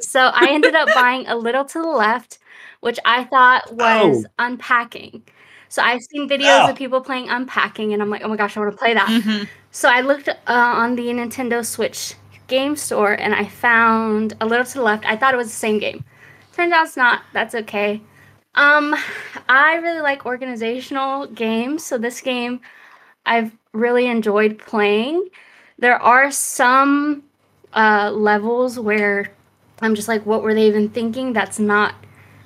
so 0.00 0.30
I 0.34 0.48
ended 0.50 0.74
up 0.74 0.88
buying 0.94 1.26
A 1.26 1.36
Little 1.36 1.64
to 1.64 1.80
the 1.82 1.88
Left, 1.88 2.38
which 2.80 2.98
I 3.04 3.24
thought 3.24 3.72
was 3.74 4.24
Oh. 4.26 4.30
unpacking. 4.38 5.22
So 5.68 5.82
I've 5.82 6.02
seen 6.02 6.28
videos 6.28 6.66
Oh. 6.66 6.70
of 6.70 6.76
people 6.76 7.00
playing 7.00 7.28
unpacking, 7.30 7.92
and 7.92 8.00
I'm 8.02 8.10
like, 8.10 8.22
oh 8.22 8.28
my 8.28 8.36
gosh, 8.36 8.56
I 8.56 8.60
want 8.60 8.72
to 8.72 8.78
play 8.78 8.94
that. 8.94 9.08
Mhm. 9.08 9.48
So 9.70 9.88
I 9.88 10.02
looked 10.02 10.28
uh, 10.28 10.34
on 10.46 10.94
the 10.96 11.06
Nintendo 11.08 11.64
Switch 11.66 12.14
game 12.46 12.76
store 12.76 13.12
and 13.14 13.34
I 13.34 13.46
found 13.46 14.34
a 14.40 14.46
little 14.46 14.64
to 14.66 14.74
the 14.74 14.82
left. 14.82 15.04
I 15.06 15.16
thought 15.16 15.34
it 15.34 15.36
was 15.38 15.48
the 15.48 15.54
same 15.56 15.78
game. 15.78 16.04
Turns 16.52 16.72
out 16.72 16.86
it's 16.86 16.96
not. 16.96 17.22
That's 17.32 17.54
okay. 17.54 18.00
Um, 18.54 18.94
I 19.48 19.76
really 19.76 20.00
like 20.00 20.26
organizational 20.26 21.26
games, 21.26 21.84
so 21.84 21.98
this 21.98 22.20
game 22.20 22.60
I've 23.26 23.50
really 23.72 24.06
enjoyed 24.06 24.58
playing. 24.58 25.28
There 25.78 26.00
are 26.00 26.30
some 26.30 27.24
uh, 27.72 28.12
levels 28.12 28.78
where 28.78 29.32
I'm 29.80 29.94
just 29.94 30.08
like, 30.08 30.24
what 30.24 30.42
were 30.42 30.54
they 30.54 30.66
even 30.66 30.88
thinking? 30.88 31.32
That's 31.32 31.58
not 31.58 31.94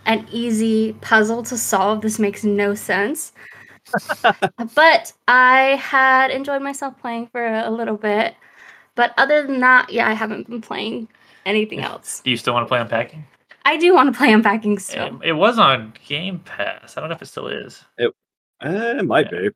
an 0.06 0.26
easy 0.30 0.94
puzzle 1.00 1.42
to 1.44 1.56
solve. 1.56 2.00
This 2.00 2.18
makes 2.18 2.44
no 2.44 2.74
sense. 2.74 3.32
but 4.74 5.12
I 5.28 5.78
had 5.80 6.30
enjoyed 6.30 6.62
myself 6.62 6.98
playing 6.98 7.28
for 7.28 7.44
a 7.44 7.70
little 7.70 7.96
bit. 7.96 8.34
But 8.94 9.14
other 9.16 9.46
than 9.46 9.60
that, 9.60 9.92
yeah, 9.92 10.08
I 10.08 10.12
haven't 10.12 10.48
been 10.48 10.60
playing 10.60 11.08
anything 11.46 11.80
else. 11.80 12.20
Do 12.20 12.30
you 12.30 12.36
still 12.36 12.54
want 12.54 12.64
to 12.64 12.68
play 12.68 12.80
Unpacking? 12.80 13.24
I 13.68 13.76
do 13.76 13.92
want 13.92 14.10
to 14.10 14.16
play 14.16 14.32
unpacking 14.32 14.78
still. 14.78 15.20
It, 15.20 15.28
it 15.28 15.32
was 15.34 15.58
on 15.58 15.92
Game 16.06 16.38
Pass. 16.38 16.96
I 16.96 17.00
don't 17.00 17.10
know 17.10 17.14
if 17.14 17.20
it 17.20 17.26
still 17.26 17.48
is. 17.48 17.84
Eh, 17.98 18.08
it 18.62 19.04
might 19.04 19.30
be. 19.30 19.50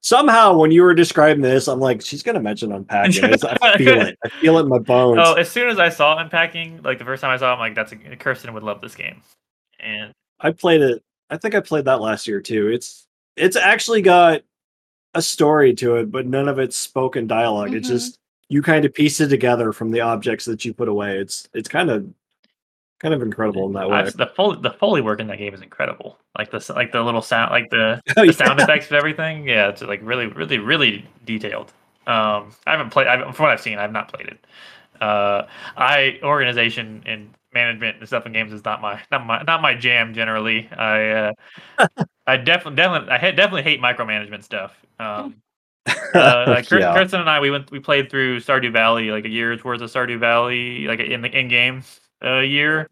Somehow, 0.00 0.56
when 0.56 0.70
you 0.70 0.82
were 0.82 0.94
describing 0.94 1.42
this, 1.42 1.68
I'm 1.68 1.80
like, 1.80 2.02
she's 2.02 2.22
gonna 2.22 2.40
mention 2.40 2.72
unpacking. 2.72 3.24
I 3.24 3.76
feel 3.76 4.00
it. 4.02 4.18
I 4.24 4.28
feel 4.28 4.58
it 4.58 4.62
in 4.62 4.68
my 4.68 4.78
bones. 4.78 5.20
Oh, 5.22 5.34
as 5.34 5.50
soon 5.50 5.68
as 5.68 5.78
I 5.78 5.88
saw 5.88 6.18
Unpacking, 6.18 6.82
like 6.82 6.98
the 6.98 7.04
first 7.04 7.20
time 7.20 7.30
I 7.30 7.36
saw 7.36 7.50
it, 7.50 7.54
I'm 7.54 7.58
like, 7.58 7.74
that's 7.74 7.92
a, 7.92 7.96
Kirsten 8.16 8.52
would 8.54 8.62
love 8.62 8.80
this 8.80 8.94
game. 8.94 9.22
And 9.80 10.12
I 10.40 10.52
played 10.52 10.80
it. 10.82 11.02
I 11.30 11.36
think 11.36 11.54
I 11.54 11.60
played 11.60 11.86
that 11.86 12.00
last 12.00 12.26
year 12.28 12.40
too. 12.40 12.68
It's 12.68 13.06
it's 13.36 13.56
actually 13.56 14.02
got 14.02 14.42
a 15.14 15.22
story 15.22 15.74
to 15.74 15.96
it, 15.96 16.10
but 16.10 16.26
none 16.26 16.48
of 16.48 16.58
it's 16.58 16.76
spoken 16.76 17.26
dialog 17.26 17.72
It's 17.74 17.88
Mhm. 17.88 17.92
just 17.92 18.18
you 18.48 18.62
kind 18.62 18.84
of 18.84 18.92
piece 18.92 19.20
it 19.20 19.28
together 19.28 19.72
from 19.72 19.90
the 19.90 20.00
objects 20.00 20.44
that 20.44 20.64
you 20.64 20.74
put 20.74 20.88
away. 20.88 21.18
It's 21.18 21.48
it's 21.54 21.68
kind 21.68 21.90
of 21.90 22.06
kind 23.04 23.12
of 23.12 23.20
incredible 23.20 23.66
in 23.66 23.74
that 23.74 23.90
way. 23.90 24.10
The 24.14 24.32
foley, 24.34 24.58
the 24.62 24.70
foley 24.70 25.02
work 25.02 25.20
in 25.20 25.26
that 25.26 25.36
game 25.36 25.52
is 25.52 25.60
incredible. 25.60 26.18
Like 26.38 26.50
the 26.50 26.72
like 26.74 26.90
the 26.90 27.02
little 27.02 27.20
sound, 27.20 27.50
like 27.50 27.68
the 27.68 28.00
Oh, 28.16 28.24
the 28.26 28.32
sound 28.32 28.58
effects 28.60 28.86
of 28.86 28.92
everything. 28.92 29.46
Yeah, 29.46 29.68
it's 29.68 29.82
like 29.82 30.00
really, 30.02 30.26
really, 30.26 30.58
really 30.58 31.06
detailed. 31.26 31.70
Um, 32.06 32.54
I 32.66 32.70
haven't 32.72 32.90
played. 32.90 33.06
I, 33.06 33.18
from 33.32 33.44
what 33.44 33.52
I've 33.52 33.60
seen, 33.60 33.78
I've 33.78 33.92
not 33.92 34.10
played 34.10 34.28
it. 34.28 34.46
Uh, 35.02 35.46
I 35.76 36.18
organization 36.22 37.02
and 37.04 37.28
management 37.52 37.98
and 37.98 38.06
stuff 38.06 38.24
in 38.24 38.32
games 38.32 38.54
is 38.54 38.64
not 38.64 38.80
my 38.80 38.98
not 39.12 39.26
my 39.26 39.42
not 39.42 39.60
my 39.60 39.74
jam 39.74 40.14
generally. 40.14 40.66
I 40.72 41.10
uh, 41.10 41.32
I 42.26 42.38
definitely 42.38 42.76
definitely 42.76 43.10
I 43.10 43.18
definitely 43.32 43.64
hate 43.64 43.82
micromanagement 43.82 44.44
stuff. 44.44 44.74
Um, 44.98 45.42
uh, 46.14 46.44
like 46.48 46.66
Kir- 46.66 46.80
Yeah. 46.80 46.94
Kirsten 46.94 47.20
and 47.20 47.28
I, 47.28 47.40
we 47.40 47.50
went 47.50 47.70
we 47.70 47.80
played 47.80 48.08
through 48.10 48.40
Stardew 48.40 48.72
Valley 48.72 49.10
like 49.10 49.26
a 49.26 49.28
year's 49.28 49.62
worth 49.62 49.82
of 49.82 49.90
Stardew 49.90 50.18
Valley 50.18 50.86
like 50.86 51.00
in 51.00 51.20
the 51.20 51.38
in 51.38 51.48
game 51.48 51.82
uh, 52.22 52.40
year, 52.40 52.88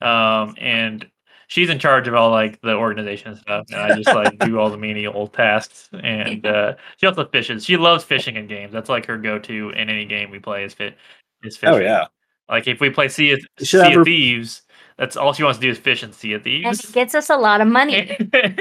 um, 0.00 0.54
and 0.58 1.06
she's 1.48 1.70
in 1.70 1.78
charge 1.78 2.08
of 2.08 2.14
all 2.14 2.30
like 2.30 2.60
the 2.62 2.74
organization 2.74 3.28
and 3.28 3.38
stuff, 3.38 3.64
and 3.70 3.80
I 3.80 3.94
just 3.94 4.14
like 4.14 4.38
do 4.40 4.58
all 4.58 4.70
the 4.70 4.78
menial 4.78 5.28
tasks. 5.28 5.88
And 5.92 6.44
uh, 6.46 6.74
she 6.96 7.06
also 7.06 7.26
fishes. 7.26 7.64
She 7.64 7.76
loves 7.76 8.04
fishing 8.04 8.36
in 8.36 8.46
games. 8.46 8.72
That's 8.72 8.88
like 8.88 9.06
her 9.06 9.16
go-to 9.16 9.70
in 9.70 9.88
any 9.88 10.04
game 10.04 10.30
we 10.30 10.38
play 10.38 10.64
is 10.64 10.74
fit 10.74 10.96
is 11.42 11.56
fishing. 11.56 11.74
Oh 11.74 11.78
yeah. 11.78 12.06
Like 12.48 12.66
if 12.66 12.80
we 12.80 12.90
play 12.90 13.08
Sea 13.08 13.32
of, 13.32 13.40
sea 13.58 13.94
of 13.94 14.04
Thieves, 14.04 14.62
that's 14.98 15.16
all 15.16 15.32
she 15.32 15.42
wants 15.42 15.58
to 15.58 15.62
do 15.66 15.70
is 15.70 15.78
fish 15.78 16.02
and 16.02 16.14
Sea 16.14 16.34
of 16.34 16.46
And 16.46 16.66
it 16.66 16.92
gets 16.92 17.14
us 17.14 17.30
a 17.30 17.36
lot 17.36 17.60
of 17.60 17.68
money. 17.68 18.16
yeah. 18.34 18.52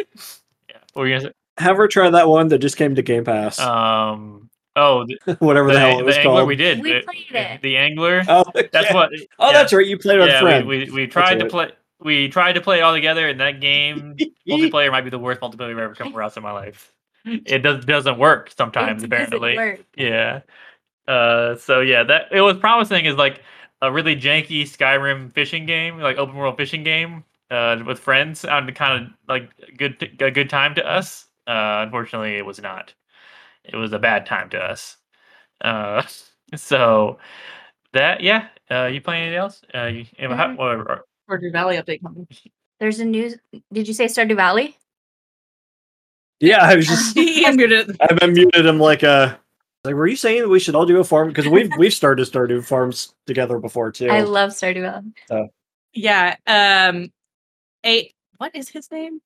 What 0.94 1.02
were 1.02 1.08
you 1.08 1.20
gonna 1.20 1.34
Have 1.58 1.78
her 1.78 1.88
try 1.88 2.10
that 2.10 2.30
one 2.30 2.48
that 2.50 2.60
just 2.60 2.78
came 2.78 2.96
to 2.96 3.02
Game 3.02 3.26
Pass. 3.26 3.60
Um. 3.60 4.50
Oh, 4.76 5.06
the, 5.06 5.36
whatever 5.40 5.68
the, 5.68 5.74
the, 5.74 5.80
hell 5.80 6.00
it 6.00 6.04
was 6.06 6.16
the 6.16 6.22
angler 6.22 6.36
called. 6.38 6.48
we 6.48 6.56
did. 6.56 6.82
We 6.82 6.94
the, 6.94 7.02
played 7.02 7.26
it. 7.32 7.62
The 7.62 7.78
angler. 7.78 8.24
Oh, 8.28 8.44
That's 8.72 8.94
what. 8.94 9.12
Oh, 9.40 9.48
yeah. 9.48 9.54
that's 9.54 9.72
right. 9.74 9.86
You 9.86 9.98
played 10.00 10.20
with 10.20 10.30
a 10.30 10.32
Yeah, 10.32 10.42
friend. 10.42 10.68
we, 10.68 10.86
we, 10.86 10.92
we 10.92 11.08
tried 11.08 11.36
to 11.36 11.44
right. 11.46 11.52
play. 11.52 11.72
We 12.00 12.28
tried 12.28 12.54
to 12.54 12.62
play 12.62 12.80
it 12.80 12.82
all 12.82 12.94
together, 12.94 13.28
and 13.30 13.40
that 13.40 13.62
game 13.62 14.18
multiplayer 14.50 14.92
might 14.92 15.02
be 15.02 15.10
the 15.10 15.20
worst 15.20 15.40
multiplayer 15.42 15.72
I've 15.72 15.78
ever 15.78 15.96
come 15.96 16.08
across 16.10 16.36
in 16.36 16.44
my 16.44 16.52
life. 16.52 16.92
It 17.26 17.60
does 17.60 17.86
doesn't 17.86 18.18
work 18.18 18.52
sometimes 18.58 19.04
It 19.04 19.06
apparently. 19.06 19.56
work. 19.56 19.80
Yeah. 19.96 20.42
Uh. 21.08 21.56
So 21.56 21.80
yeah, 21.82 22.04
that 22.04 22.28
it 22.32 22.42
was 22.42 22.58
promising 22.58 23.06
is 23.06 23.16
like 23.16 23.42
a 23.82 23.92
really 23.92 24.16
janky 24.16 24.64
Skyrim 24.64 25.34
fishing 25.34 25.66
game, 25.66 26.00
like 26.00 26.18
open 26.18 26.36
world 26.36 26.58
fishing 26.58 26.84
game, 26.84 27.24
uh, 27.52 27.82
with 27.86 28.00
friends. 28.00 28.42
Sounded 28.42 28.76
kind 28.76 29.06
of 29.06 29.14
like 29.30 29.50
good 29.78 30.12
a 30.20 30.32
good 30.32 30.50
time 30.50 30.76
to 30.76 30.86
us. 30.86 31.28
Uh, 31.48 31.84
unfortunately, 31.86 32.36
it 32.38 32.46
was 32.46 32.60
not. 32.62 32.94
It 33.64 33.76
was 33.76 33.94
a 33.94 34.00
bad 34.00 34.26
time 34.26 34.50
to 34.52 34.60
us. 34.60 34.98
Uh, 35.62 36.04
so 36.56 37.18
that 37.94 38.22
yeah, 38.22 38.48
uh, 38.70 38.86
you 38.86 39.02
playing 39.02 39.24
anything 39.24 39.40
else? 39.40 39.62
Uh, 39.74 39.86
you, 39.86 40.06
mm-hmm. 40.20 40.34
how, 40.34 40.56
or, 40.56 40.80
or, 40.80 41.06
Stardew 41.30 41.52
Valley 41.52 41.78
update 41.78 42.02
coming. 42.02 42.28
There's 42.80 43.00
a 43.00 43.06
new. 43.06 43.34
Did 43.72 43.88
you 43.88 43.94
say 43.94 44.06
Stardew 44.06 44.36
Valley? 44.36 44.78
Yeah, 46.40 46.60
I 46.62 46.76
was 46.76 46.88
just. 46.88 47.16
he 47.16 47.46
unmuted. 47.46 47.96
I've 48.02 48.20
unmuted 48.20 48.66
him 48.66 48.80
like 48.80 49.04
a. 49.04 49.40
Like, 49.86 49.96
were 49.96 50.08
you 50.08 50.16
saying 50.16 50.42
that 50.42 50.50
we 50.50 50.60
should 50.60 50.76
all 50.76 50.86
do 50.86 51.00
a 51.00 51.04
farm? 51.04 51.28
Because 51.30 51.48
we've 51.48 51.72
we've 51.78 51.94
started 51.94 52.28
Stardew 52.28 52.66
farms 52.66 53.14
together 53.28 53.60
before 53.60 53.92
too. 53.92 54.10
I 54.10 54.22
love 54.22 54.52
Stardew 54.52 54.82
Valley. 54.82 55.14
So. 55.28 55.48
Yeah. 55.94 56.36
Um. 56.48 57.12
Eight. 57.84 58.14
What 58.38 58.56
is 58.56 58.70
his 58.70 58.92
name? 58.92 59.22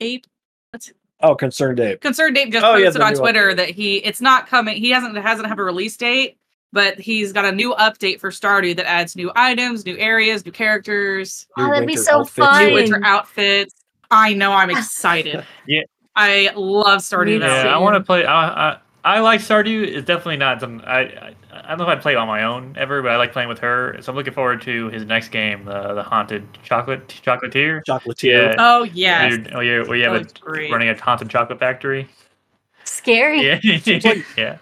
Ape. 0.00 0.26
What's 0.72 0.92
Oh, 1.22 1.36
ConcernedApe. 1.36 2.00
Concerned 2.00 2.34
Dave 2.34 2.50
just 2.50 2.64
oh, 2.64 2.74
posted 2.74 3.00
yeah, 3.00 3.06
on 3.06 3.14
Twitter 3.14 3.50
update. 3.50 3.56
that 3.56 3.70
he 3.70 3.96
it's 3.98 4.20
not 4.20 4.46
coming. 4.46 4.76
He 4.76 4.90
hasn't 4.90 5.16
hasn't 5.18 5.48
have 5.48 5.58
a 5.58 5.64
release 5.64 5.96
date, 5.96 6.38
but 6.72 6.98
he's 6.98 7.32
got 7.32 7.44
a 7.44 7.52
new 7.52 7.74
update 7.74 8.20
for 8.20 8.30
Stardew 8.30 8.76
that 8.76 8.86
adds 8.86 9.16
new 9.16 9.30
items, 9.36 9.84
new 9.84 9.98
areas, 9.98 10.44
new 10.44 10.52
characters. 10.52 11.46
Oh, 11.58 11.70
that'd 11.70 11.86
be 11.86 11.96
so 11.96 12.20
outfits. 12.20 12.34
fun! 12.34 12.66
New 12.68 12.74
winter 12.74 13.00
outfits. 13.04 13.74
I 14.10 14.34
know. 14.34 14.52
I'm 14.52 14.70
excited. 14.70 15.44
yeah, 15.66 15.82
I 16.16 16.52
love 16.56 17.00
Stardew. 17.00 17.40
Yeah, 17.40 17.74
I 17.74 17.78
want 17.78 17.96
to 17.96 18.00
play. 18.00 18.24
I, 18.24 18.70
I 18.70 18.78
I 19.04 19.20
like 19.20 19.40
Stardew. 19.40 19.86
It's 19.86 20.06
definitely 20.06 20.38
not 20.38 20.60
something 20.60 20.86
I, 20.86 21.00
I 21.00 21.34
I 21.64 21.68
don't 21.68 21.78
know 21.78 21.84
if 21.84 21.90
I'd 21.90 22.02
play 22.02 22.12
it 22.12 22.16
on 22.16 22.26
my 22.26 22.44
own 22.44 22.74
ever, 22.78 23.02
but 23.02 23.12
I 23.12 23.16
like 23.16 23.32
playing 23.32 23.48
with 23.48 23.58
her. 23.60 23.96
So 24.00 24.12
I'm 24.12 24.16
looking 24.16 24.32
forward 24.32 24.62
to 24.62 24.88
his 24.88 25.04
next 25.04 25.28
game, 25.28 25.64
the 25.64 25.94
the 25.94 26.02
haunted 26.02 26.46
chocolate 26.62 27.08
chocolatier. 27.08 27.82
Chocolatier. 27.84 28.54
Yeah. 28.54 28.54
Oh 28.58 28.82
yeah. 28.84 29.36
Oh, 29.52 29.60
you're, 29.60 29.86
where 29.86 29.96
you 29.96 30.04
have 30.04 30.22
a, 30.22 30.50
running 30.70 30.88
a 30.88 31.00
haunted 31.00 31.28
chocolate 31.28 31.58
factory. 31.58 32.08
Scary. 32.84 33.46
Yeah. 33.46 33.60
yeah. 34.36 34.58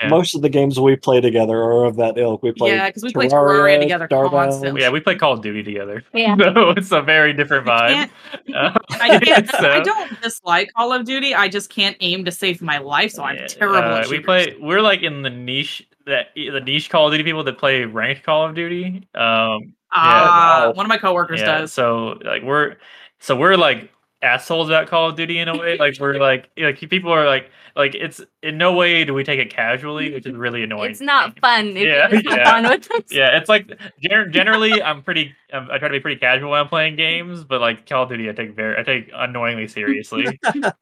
Yeah. 0.00 0.08
Most 0.08 0.34
of 0.34 0.40
the 0.40 0.48
games 0.48 0.80
we 0.80 0.96
play 0.96 1.20
together 1.20 1.58
are 1.58 1.84
of 1.84 1.96
that 1.96 2.16
ilk. 2.16 2.42
We 2.42 2.52
play 2.52 2.70
yeah, 2.70 2.88
because 2.88 3.02
we 3.02 3.12
play 3.12 3.28
Terraria 3.28 3.78
together 3.78 4.08
constantly. 4.08 4.80
Yeah, 4.80 4.90
we 4.90 5.00
play 5.00 5.14
Call 5.14 5.34
of 5.34 5.42
Duty 5.42 5.62
together. 5.62 6.02
Yeah, 6.14 6.36
so 6.38 6.70
it's 6.70 6.90
a 6.90 7.02
very 7.02 7.34
different 7.34 7.66
vibe. 7.66 8.08
Uh, 8.54 8.72
I, 8.92 9.18
can't, 9.18 9.50
so. 9.50 9.70
I 9.70 9.80
don't 9.80 10.20
dislike 10.22 10.70
Call 10.74 10.94
of 10.94 11.04
Duty. 11.04 11.34
I 11.34 11.48
just 11.48 11.68
can't 11.68 11.98
aim 12.00 12.24
to 12.24 12.32
save 12.32 12.62
my 12.62 12.78
life, 12.78 13.12
so 13.12 13.24
I'm 13.24 13.36
yeah, 13.36 13.46
terrible. 13.46 13.92
Uh, 13.92 14.06
we 14.08 14.20
play. 14.20 14.56
We're 14.58 14.80
like 14.80 15.02
in 15.02 15.20
the 15.20 15.30
niche 15.30 15.86
that 16.06 16.28
the 16.34 16.60
niche 16.60 16.90
Call 16.90 17.06
of 17.06 17.12
Duty 17.12 17.24
people 17.24 17.44
that 17.44 17.58
play 17.58 17.84
ranked 17.84 18.22
Call 18.22 18.46
of 18.46 18.54
Duty. 18.54 19.08
Um, 19.14 19.74
ah, 19.92 20.66
yeah, 20.66 20.72
one 20.72 20.86
of 20.86 20.88
my 20.88 20.98
coworkers 20.98 21.40
yeah, 21.40 21.58
does. 21.58 21.72
So 21.72 22.18
like 22.24 22.42
we're 22.42 22.76
so 23.18 23.36
we're 23.36 23.56
like 23.56 23.90
assholes 24.22 24.68
about 24.68 24.88
Call 24.88 25.08
of 25.08 25.16
Duty 25.16 25.38
in 25.38 25.48
a 25.48 25.56
way. 25.56 25.78
like 25.78 25.98
we're 25.98 26.18
like 26.18 26.50
like 26.58 26.78
people 26.78 27.12
are 27.12 27.26
like 27.26 27.50
like 27.76 27.94
it's 27.94 28.20
in 28.42 28.58
no 28.58 28.72
way 28.72 29.04
do 29.04 29.14
we 29.14 29.24
take 29.24 29.38
it 29.38 29.50
casually, 29.50 30.12
which 30.12 30.26
is 30.26 30.34
really 30.34 30.62
annoying. 30.62 30.90
It's 30.90 31.00
not 31.00 31.38
fun. 31.40 31.76
yeah, 31.76 32.08
yeah. 32.12 32.44
Fun 32.44 32.64
with 32.64 32.88
yeah. 33.10 33.36
It's 33.38 33.48
like 33.48 33.78
generally 34.00 34.82
I'm 34.82 35.02
pretty 35.02 35.34
I'm, 35.52 35.70
i 35.70 35.78
try 35.78 35.88
to 35.88 35.92
be 35.92 36.00
pretty 36.00 36.20
casual 36.20 36.50
when 36.50 36.60
I'm 36.60 36.68
playing 36.68 36.96
games, 36.96 37.44
but 37.44 37.60
like 37.60 37.88
Call 37.88 38.04
of 38.04 38.10
Duty 38.10 38.28
I 38.28 38.32
take 38.32 38.54
very 38.54 38.78
I 38.78 38.82
take 38.82 39.10
annoyingly 39.14 39.68
seriously. 39.68 40.26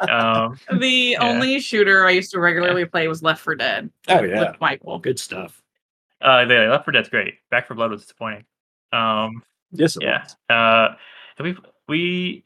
um, 0.00 0.58
the 0.78 0.88
yeah. 0.88 1.18
only 1.20 1.60
shooter 1.60 2.06
I 2.06 2.10
used 2.10 2.32
to 2.32 2.40
regularly 2.40 2.84
play 2.84 3.06
was 3.08 3.22
Left 3.22 3.40
4 3.40 3.54
Dead. 3.56 3.90
Oh 4.08 4.22
yeah, 4.22 4.50
with 4.50 4.60
Michael. 4.60 4.98
Good 4.98 5.18
stuff. 5.18 5.62
Uh, 6.20 6.44
yeah, 6.48 6.70
Left 6.70 6.84
4 6.84 6.92
Dead's 6.92 7.08
great. 7.08 7.34
Back 7.50 7.68
4 7.68 7.76
Blood 7.76 7.90
was 7.90 8.02
disappointing. 8.02 8.44
Um, 8.92 9.42
yes, 9.72 9.96
yeah. 10.00 10.24
Was. 10.48 10.96
Uh, 11.38 11.42
we 11.42 11.56
we 11.86 12.44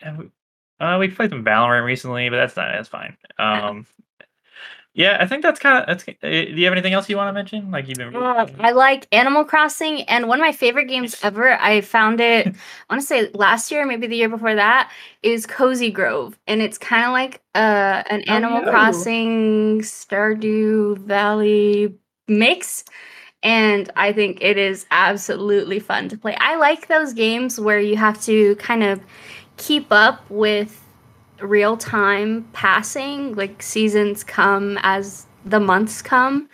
uh, 0.83 0.99
we 0.99 1.09
played 1.09 1.31
some 1.31 1.45
Valorant 1.45 1.85
recently, 1.85 2.29
but 2.29 2.37
that's 2.37 2.57
not 2.57 2.73
that's 2.73 2.89
fine. 2.89 3.17
Um, 3.39 3.87
yeah, 4.95 5.17
I 5.21 5.27
think 5.27 5.43
that's 5.43 5.61
kind 5.61 5.79
of 5.79 5.87
that's. 5.87 6.07
Uh, 6.09 6.29
do 6.29 6.55
you 6.55 6.65
have 6.65 6.73
anything 6.73 6.93
else 6.93 7.09
you 7.09 7.17
want 7.17 7.29
to 7.29 7.33
mention? 7.33 7.71
Like 7.71 7.89
you've 7.89 7.99
been. 7.99 8.15
Uh, 8.15 8.47
I 8.59 8.73
like 8.73 9.07
Animal 9.13 9.45
Crossing, 9.45 10.03
and 10.03 10.27
one 10.27 10.41
of 10.41 10.45
my 10.45 10.53
favorite 10.53 10.87
games 10.87 11.17
ever. 11.23 11.53
I 11.53 11.83
found 11.83 12.21
it. 12.21 12.49
I 12.49 12.53
want 12.91 13.01
to 13.01 13.07
say 13.07 13.31
last 13.33 13.71
year, 13.71 13.87
maybe 13.87 14.09
the 14.09 14.17
year 14.17 14.29
before 14.29 14.55
that, 14.57 14.91
is 15.23 15.47
Cozy 15.47 15.91
Grove, 15.91 16.37
and 16.47 16.61
it's 16.61 16.79
kind 16.79 17.07
of 17.07 17.13
like 17.13 17.41
uh, 17.55 18.03
an 18.11 18.25
oh, 18.29 18.33
Animal. 18.33 18.63
Crossing 18.63 19.81
Stardew 19.83 20.99
Valley 20.99 21.95
mix 22.29 22.85
and 23.43 23.91
I 23.97 24.13
think 24.13 24.41
it 24.41 24.57
is 24.57 24.87
absolutely 24.91 25.81
fun 25.81 26.09
to 26.11 26.17
play. 26.17 26.37
I 26.39 26.57
like 26.57 26.87
those 26.87 27.13
games 27.13 27.59
where 27.59 27.81
you 27.81 27.97
have 27.97 28.23
to 28.25 28.55
kind 28.57 28.85
of 28.85 29.01
keep 29.63 29.93
up 29.93 30.29
with 30.29 30.83
real 31.41 31.77
time 31.77 32.49
passing, 32.53 33.35
like 33.37 33.63
seasons 33.63 34.25
come 34.25 34.79
as 34.83 35.27
the 35.45 35.61
months 35.61 36.03
come. 36.03 36.49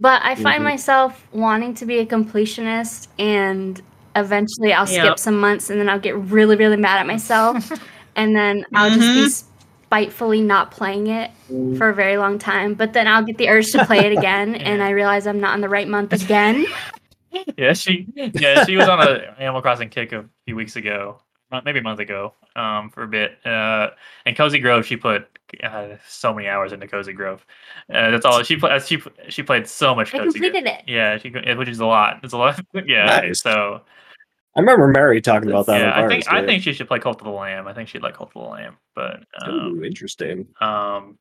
But 0.00 0.22
I 0.24 0.34
find 0.34 0.56
mm-hmm. 0.56 0.64
myself 0.64 1.24
wanting 1.32 1.74
to 1.74 1.86
be 1.86 1.98
a 1.98 2.06
completionist 2.06 3.06
and 3.18 3.80
eventually 4.16 4.72
I'll 4.72 4.86
skip 4.86 5.18
some 5.18 5.38
months 5.38 5.70
and 5.70 5.78
then 5.78 5.88
I'll 5.88 6.00
get 6.00 6.16
really, 6.16 6.56
really 6.56 6.76
mad 6.76 6.98
at 6.98 7.06
myself. 7.06 7.70
and 8.16 8.34
then 8.34 8.64
I'll 8.74 8.90
mm-hmm. 8.90 9.00
just 9.00 9.14
be 9.14 9.20
mm-hmm. 9.20 9.84
spitefully 9.86 10.40
not 10.40 10.72
playing 10.72 11.06
it 11.06 11.30
mm. 11.48 11.78
for 11.78 11.90
a 11.90 11.94
very 11.94 12.16
long 12.16 12.40
time. 12.40 12.74
But 12.74 12.92
then 12.92 13.06
I'll 13.06 13.22
get 13.22 13.38
the 13.38 13.48
urge 13.48 13.70
to 13.72 13.84
play 13.86 13.98
it 13.98 14.18
again 14.18 14.54
yeah. 14.54 14.60
and 14.68 14.82
I 14.82 14.90
realize 14.90 15.28
I'm 15.28 15.40
not 15.40 15.54
in 15.54 15.60
the 15.60 15.68
right 15.68 15.86
month 15.86 16.12
again. 16.12 16.66
yeah, 17.56 17.72
she 17.72 18.08
yeah, 18.16 18.64
she 18.64 18.76
was 18.76 18.88
on 18.88 19.00
a 19.00 19.34
Animal 19.38 19.62
Crossing 19.62 19.88
kick 19.88 20.12
a 20.12 20.24
few 20.44 20.56
weeks 20.56 20.74
ago 20.74 21.20
maybe 21.64 21.78
a 21.78 21.82
month 21.82 22.00
ago 22.00 22.34
um, 22.56 22.90
for 22.90 23.02
a 23.02 23.08
bit. 23.08 23.44
Uh, 23.44 23.90
and 24.26 24.36
Cozy 24.36 24.58
Grove, 24.58 24.86
she 24.86 24.96
put 24.96 25.28
uh, 25.62 25.96
so 26.06 26.32
many 26.32 26.48
hours 26.48 26.72
into 26.72 26.86
Cozy 26.88 27.12
Grove. 27.12 27.44
Uh, 27.92 28.10
that's 28.10 28.24
all 28.24 28.42
she 28.42 28.56
played. 28.56 28.82
She 28.82 29.02
she 29.28 29.42
played 29.42 29.66
so 29.66 29.94
much. 29.94 30.14
I 30.14 30.18
Cozy 30.18 30.38
completed 30.38 30.64
Grove. 30.64 30.78
it. 30.78 30.90
Yeah, 30.90 31.18
she 31.18 31.30
which 31.30 31.68
is 31.68 31.80
a 31.80 31.86
lot. 31.86 32.20
It's 32.22 32.32
a 32.32 32.38
lot. 32.38 32.60
yeah. 32.86 33.06
Nice. 33.06 33.40
So. 33.40 33.82
I 34.54 34.60
remember 34.60 34.86
Mary 34.86 35.22
talking 35.22 35.48
about 35.48 35.64
that. 35.66 35.80
Yeah, 35.80 35.98
I 35.98 36.06
think 36.06 36.30
I 36.30 36.44
think 36.44 36.62
she 36.62 36.74
should 36.74 36.86
play 36.86 36.98
Cult 36.98 37.18
of 37.22 37.24
the 37.24 37.30
Lamb. 37.30 37.66
I 37.66 37.72
think 37.72 37.88
she'd 37.88 38.02
like 38.02 38.14
Cult 38.14 38.32
of 38.34 38.42
the 38.42 38.48
Lamb, 38.48 38.76
but 38.94 39.24
um, 39.42 39.78
Ooh, 39.78 39.82
interesting. 39.82 40.46
Um, 40.60 41.18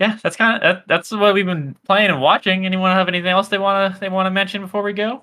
yeah, 0.00 0.18
that's 0.20 0.34
kind 0.34 0.56
of 0.56 0.62
that, 0.62 0.88
that's 0.88 1.12
what 1.12 1.32
we've 1.32 1.46
been 1.46 1.76
playing 1.86 2.10
and 2.10 2.20
watching. 2.20 2.66
Anyone 2.66 2.90
have 2.90 3.06
anything 3.06 3.30
else 3.30 3.46
they 3.46 3.58
want 3.58 3.94
to 3.94 4.00
they 4.00 4.08
want 4.08 4.26
to 4.26 4.30
mention 4.30 4.60
before 4.60 4.82
we 4.82 4.92
go? 4.92 5.22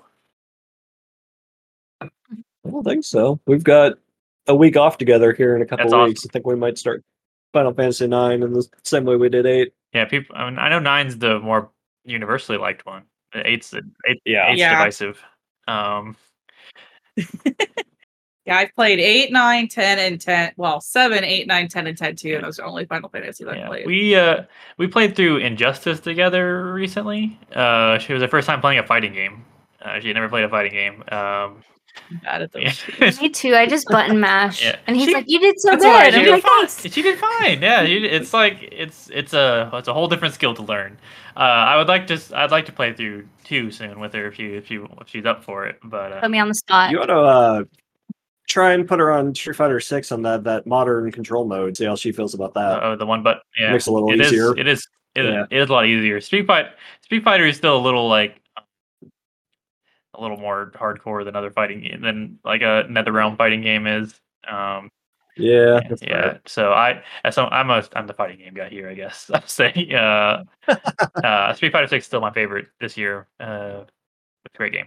I 2.70 2.72
don't 2.72 2.84
think 2.84 3.04
so. 3.04 3.40
We've 3.46 3.64
got 3.64 3.98
a 4.46 4.54
week 4.54 4.76
off 4.76 4.98
together 4.98 5.32
here 5.32 5.56
in 5.56 5.62
a 5.62 5.66
couple 5.66 5.90
That's 5.90 6.08
weeks. 6.08 6.20
Awesome. 6.20 6.30
I 6.30 6.32
think 6.32 6.46
we 6.46 6.56
might 6.56 6.78
start 6.78 7.04
Final 7.52 7.74
Fantasy 7.74 8.06
Nine 8.06 8.42
in 8.42 8.52
the 8.52 8.66
same 8.84 9.04
way 9.04 9.16
we 9.16 9.28
did 9.28 9.46
eight. 9.46 9.72
Yeah, 9.92 10.04
people. 10.04 10.36
I 10.36 10.48
mean, 10.48 10.58
I 10.58 10.68
know 10.68 10.78
nine's 10.78 11.18
the 11.18 11.40
more 11.40 11.70
universally 12.04 12.58
liked 12.58 12.86
one. 12.86 13.02
Eight's 13.34 13.70
the 13.70 13.82
eight, 14.08 14.22
yeah, 14.24 14.50
eight's 14.50 14.60
yeah. 14.60 14.78
divisive. 14.78 15.22
Um, 15.66 16.16
yeah, 17.16 18.56
I've 18.56 18.74
played 18.74 19.00
eight, 19.00 19.32
nine, 19.32 19.68
ten, 19.68 19.98
and 19.98 20.20
ten. 20.20 20.52
Well, 20.56 20.80
seven, 20.80 21.24
eight, 21.24 21.46
nine, 21.46 21.68
ten, 21.68 21.86
and 21.86 21.98
ten 21.98 22.16
too. 22.16 22.34
And 22.36 22.44
Those 22.44 22.58
are 22.58 22.66
only 22.66 22.86
Final 22.86 23.08
Fantasy 23.08 23.44
that 23.44 23.56
yeah. 23.56 23.64
I 23.64 23.68
played. 23.68 23.86
We 23.86 24.14
uh 24.14 24.44
we 24.78 24.86
played 24.86 25.16
through 25.16 25.38
Injustice 25.38 26.00
together 26.00 26.72
recently. 26.72 27.38
Uh, 27.52 27.98
she 27.98 28.12
was 28.12 28.20
the 28.20 28.28
first 28.28 28.46
time 28.46 28.60
playing 28.60 28.78
a 28.78 28.86
fighting 28.86 29.12
game. 29.12 29.44
Uh, 29.82 29.98
she 29.98 30.08
had 30.08 30.14
never 30.14 30.28
played 30.28 30.44
a 30.44 30.48
fighting 30.48 30.72
game. 30.72 31.04
Um, 31.10 31.62
bad 32.22 32.42
at 32.42 32.52
those. 32.52 32.82
Yeah. 32.98 33.12
Me 33.20 33.28
too. 33.28 33.54
I 33.54 33.66
just 33.66 33.88
button 33.88 34.20
mash, 34.20 34.62
yeah. 34.62 34.76
and 34.86 34.96
he's 34.96 35.06
she, 35.06 35.14
like, 35.14 35.24
"You 35.28 35.40
did 35.40 35.60
so 35.60 35.76
good." 35.76 35.84
Right. 35.84 36.12
She, 36.12 36.22
did 36.22 36.42
fine. 36.42 36.90
she 36.90 37.02
did 37.02 37.18
fine. 37.18 37.62
Yeah, 37.62 37.82
it's 37.82 38.32
like 38.32 38.68
it's 38.72 39.10
it's 39.12 39.32
a 39.32 39.70
it's 39.74 39.88
a 39.88 39.94
whole 39.94 40.08
different 40.08 40.34
skill 40.34 40.54
to 40.54 40.62
learn. 40.62 40.98
Uh, 41.36 41.40
I 41.40 41.76
would 41.76 41.88
like 41.88 42.06
to 42.08 42.20
I'd 42.34 42.50
like 42.50 42.66
to 42.66 42.72
play 42.72 42.92
through 42.92 43.26
two 43.44 43.70
soon 43.70 44.00
with 44.00 44.12
her 44.14 44.26
if 44.26 44.38
you 44.38 44.54
if 44.54 44.70
you 44.70 44.88
if 45.00 45.08
she's 45.08 45.24
up 45.24 45.44
for 45.44 45.66
it. 45.66 45.78
But 45.82 46.12
uh, 46.12 46.20
put 46.20 46.30
me 46.30 46.38
on 46.38 46.48
the 46.48 46.54
spot. 46.54 46.90
You 46.90 47.00
ought 47.00 47.06
to 47.06 47.18
uh, 47.18 47.64
try 48.48 48.72
and 48.72 48.86
put 48.86 48.98
her 48.98 49.10
on 49.10 49.34
Street 49.34 49.56
Fighter 49.56 49.80
Six 49.80 50.12
on 50.12 50.22
that 50.22 50.44
that 50.44 50.66
modern 50.66 51.10
control 51.12 51.46
mode. 51.46 51.76
See 51.76 51.84
how 51.84 51.96
she 51.96 52.12
feels 52.12 52.34
about 52.34 52.54
that. 52.54 52.82
Oh, 52.82 52.96
the 52.96 53.06
one, 53.06 53.22
but 53.22 53.42
yeah, 53.58 53.72
makes 53.72 53.86
it 53.86 53.90
a 53.90 53.92
little 53.92 54.12
it 54.12 54.20
easier. 54.20 54.52
Is, 54.52 54.58
it 54.58 54.68
is. 54.68 54.88
It, 55.14 55.24
yeah. 55.24 55.44
it 55.50 55.62
is 55.62 55.70
a 55.70 55.72
lot 55.72 55.86
easier. 55.86 56.20
Street 56.20 56.46
Fight 56.46 56.66
Street 57.02 57.24
Fighter 57.24 57.46
is 57.46 57.56
still 57.56 57.76
a 57.76 57.82
little 57.82 58.08
like 58.08 58.39
a 60.20 60.22
little 60.22 60.36
more 60.36 60.70
hardcore 60.74 61.24
than 61.24 61.34
other 61.34 61.50
fighting 61.50 61.80
game 61.80 62.02
than 62.02 62.38
like 62.44 62.62
a 62.62 62.84
NetherRealm 62.88 63.36
fighting 63.36 63.62
game 63.62 63.86
is. 63.86 64.20
Um, 64.48 64.90
yeah, 65.36 65.80
yeah. 66.02 66.38
So 66.46 66.72
I, 66.72 67.02
so 67.30 67.46
I'm 67.46 67.70
a, 67.70 67.82
I'm 67.94 68.06
the 68.06 68.12
fighting 68.12 68.38
game 68.38 68.54
guy 68.54 68.68
here, 68.68 68.88
I 68.88 68.94
guess. 68.94 69.30
I'm 69.34 69.46
saying, 69.46 69.94
uh, 69.94 70.44
uh, 71.24 71.52
Street 71.54 71.72
Fighter 71.72 71.86
Six 71.86 72.06
still 72.06 72.20
my 72.20 72.32
favorite 72.32 72.68
this 72.80 72.96
year. 72.96 73.26
Uh, 73.38 73.84
it's 74.44 74.54
a 74.54 74.58
great 74.58 74.72
game. 74.72 74.86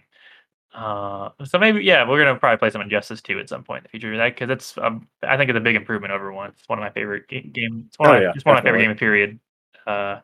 Uh, 0.73 1.29
so 1.45 1.59
maybe 1.59 1.83
yeah, 1.83 2.07
we're 2.07 2.23
gonna 2.23 2.37
probably 2.37 2.57
play 2.57 2.69
some 2.69 2.81
Injustice 2.81 3.21
2 3.21 3.39
at 3.39 3.49
some 3.49 3.63
point 3.63 3.79
in 3.79 3.83
the 3.83 3.89
future. 3.89 4.15
That 4.17 4.35
because 4.35 4.49
it's 4.49 4.77
um, 4.77 5.07
I 5.21 5.37
think 5.37 5.49
it's 5.49 5.57
a 5.57 5.61
big 5.61 5.75
improvement 5.75 6.13
over 6.13 6.31
one. 6.31 6.49
It's 6.49 6.67
one 6.67 6.79
of 6.79 6.83
my 6.83 6.89
favorite 6.91 7.27
game. 7.27 7.51
game 7.53 7.85
it's 7.87 7.99
one, 7.99 8.09
oh, 8.09 8.15
of, 8.15 8.21
yeah, 8.21 8.31
it's 8.35 8.45
one 8.45 8.57
of 8.57 8.63
my 8.63 8.67
favorite 8.67 8.85
games. 8.85 8.99
Period. 8.99 9.39
Uh, 9.85 10.19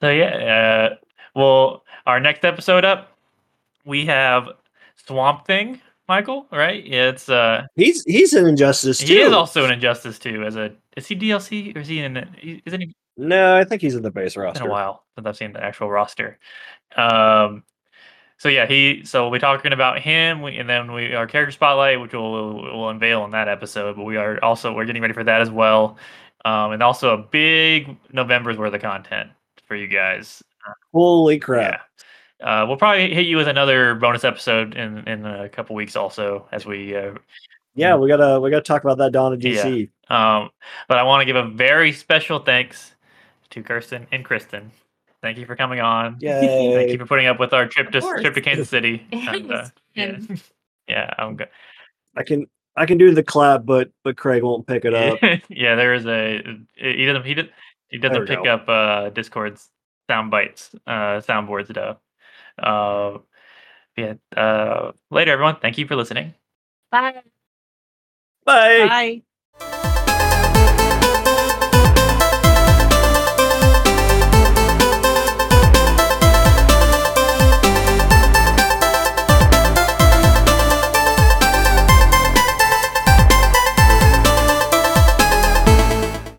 so 0.00 0.10
yeah, 0.10 0.90
uh, 0.92 0.96
well, 1.34 1.84
our 2.04 2.20
next 2.20 2.44
episode 2.44 2.84
up 2.84 3.11
we 3.84 4.06
have 4.06 4.48
Swamp 5.06 5.46
Thing, 5.46 5.80
Michael. 6.08 6.46
Right? 6.50 6.84
It's 6.86 7.28
uh, 7.28 7.66
he's 7.74 8.02
he's 8.04 8.32
an 8.32 8.46
Injustice 8.46 8.98
2. 8.98 9.06
He 9.06 9.20
is 9.20 9.32
also 9.32 9.64
an 9.64 9.72
Injustice 9.72 10.18
2. 10.18 10.44
As 10.44 10.56
a 10.56 10.72
is 10.96 11.06
he 11.06 11.16
DLC 11.16 11.76
or 11.76 11.80
is 11.80 11.88
he 11.88 12.00
in? 12.00 12.16
Isn't 12.66 12.80
he? 12.80 12.94
No, 13.16 13.56
I 13.56 13.64
think 13.64 13.82
he's 13.82 13.94
in 13.94 14.02
the 14.02 14.10
base 14.10 14.36
It's 14.36 14.58
been 14.58 14.68
a 14.68 14.70
while 14.70 15.04
since 15.14 15.26
I've 15.26 15.36
seen 15.36 15.52
the 15.52 15.62
actual 15.62 15.90
roster. 15.90 16.38
Um, 16.96 17.62
so 18.38 18.48
yeah, 18.48 18.66
he. 18.66 19.02
So 19.04 19.28
we're 19.28 19.38
talking 19.38 19.72
about 19.72 20.00
him, 20.00 20.42
we, 20.42 20.56
and 20.56 20.68
then 20.68 20.92
we 20.92 21.14
our 21.14 21.26
character 21.26 21.52
spotlight, 21.52 22.00
which 22.00 22.12
we'll 22.12 22.54
we'll 22.54 22.88
unveil 22.88 23.24
in 23.24 23.30
that 23.32 23.48
episode. 23.48 23.96
But 23.96 24.04
we 24.04 24.16
are 24.16 24.42
also 24.42 24.72
we're 24.72 24.84
getting 24.84 25.02
ready 25.02 25.14
for 25.14 25.24
that 25.24 25.40
as 25.40 25.50
well, 25.50 25.96
um, 26.44 26.72
and 26.72 26.82
also 26.82 27.14
a 27.14 27.18
big 27.18 27.96
November's 28.12 28.58
worth 28.58 28.74
of 28.74 28.82
content 28.82 29.30
for 29.66 29.76
you 29.76 29.86
guys. 29.86 30.42
Holy 30.92 31.38
crap! 31.38 31.72
Yeah. 31.72 32.04
Uh, 32.42 32.64
we'll 32.66 32.76
probably 32.76 33.14
hit 33.14 33.26
you 33.26 33.36
with 33.36 33.48
another 33.48 33.94
bonus 33.94 34.24
episode 34.24 34.74
in 34.74 35.06
in 35.08 35.24
a 35.24 35.48
couple 35.48 35.76
weeks 35.76 35.96
also 35.96 36.48
as 36.52 36.66
we 36.66 36.96
uh, 36.96 37.14
Yeah, 37.74 37.96
we 37.96 38.08
gotta 38.08 38.40
we 38.40 38.50
gotta 38.50 38.62
talk 38.62 38.82
about 38.82 38.98
that 38.98 39.12
Dawn 39.12 39.32
of 39.32 39.40
DC. 39.40 39.88
um, 40.08 40.50
but 40.88 40.98
I 40.98 41.04
want 41.04 41.20
to 41.20 41.24
give 41.24 41.36
a 41.36 41.48
very 41.48 41.92
special 41.92 42.38
thanks 42.40 42.94
to 43.50 43.62
Kirsten 43.62 44.06
and 44.10 44.24
Kristen. 44.24 44.72
Thank 45.22 45.38
you 45.38 45.46
for 45.46 45.54
coming 45.54 45.80
on. 45.80 46.16
Yeah. 46.18 46.40
Thank 46.40 46.90
you 46.90 46.98
for 46.98 47.06
putting 47.06 47.26
up 47.26 47.38
with 47.38 47.52
our 47.52 47.66
trip 47.66 47.92
to 47.92 48.00
trip 48.00 48.34
to 48.34 48.40
Kansas 48.40 48.68
City. 48.68 49.06
And, 49.12 49.52
uh, 49.52 49.68
yeah, 49.94 50.18
yeah, 50.88 51.14
I'm 51.16 51.36
good. 51.36 51.48
I 52.16 52.24
can 52.24 52.46
I 52.76 52.86
can 52.86 52.98
do 52.98 53.14
the 53.14 53.22
clap, 53.22 53.64
but 53.64 53.90
but 54.02 54.16
Craig 54.16 54.42
won't 54.42 54.66
pick 54.66 54.84
it 54.84 54.94
up. 54.94 55.18
yeah, 55.48 55.76
there 55.76 55.94
is 55.94 56.06
a 56.06 56.42
he 56.74 57.06
doesn't 57.06 57.24
he 57.24 57.34
did 57.34 57.50
he 57.88 57.98
doesn't 57.98 58.26
pick 58.26 58.42
go. 58.42 58.52
up 58.52 58.68
uh 58.68 59.10
Discord's 59.10 59.68
sound 60.10 60.32
bites, 60.32 60.74
uh 60.88 61.20
soundboards 61.20 61.72
though. 61.72 61.98
Uh, 62.58 63.18
yeah. 63.96 64.14
Uh, 64.36 64.92
later, 65.10 65.32
everyone. 65.32 65.56
Thank 65.60 65.78
you 65.78 65.86
for 65.86 65.96
listening. 65.96 66.34
Bye. 66.90 67.22
Bye. 68.44 68.86
Bye. 68.88 69.22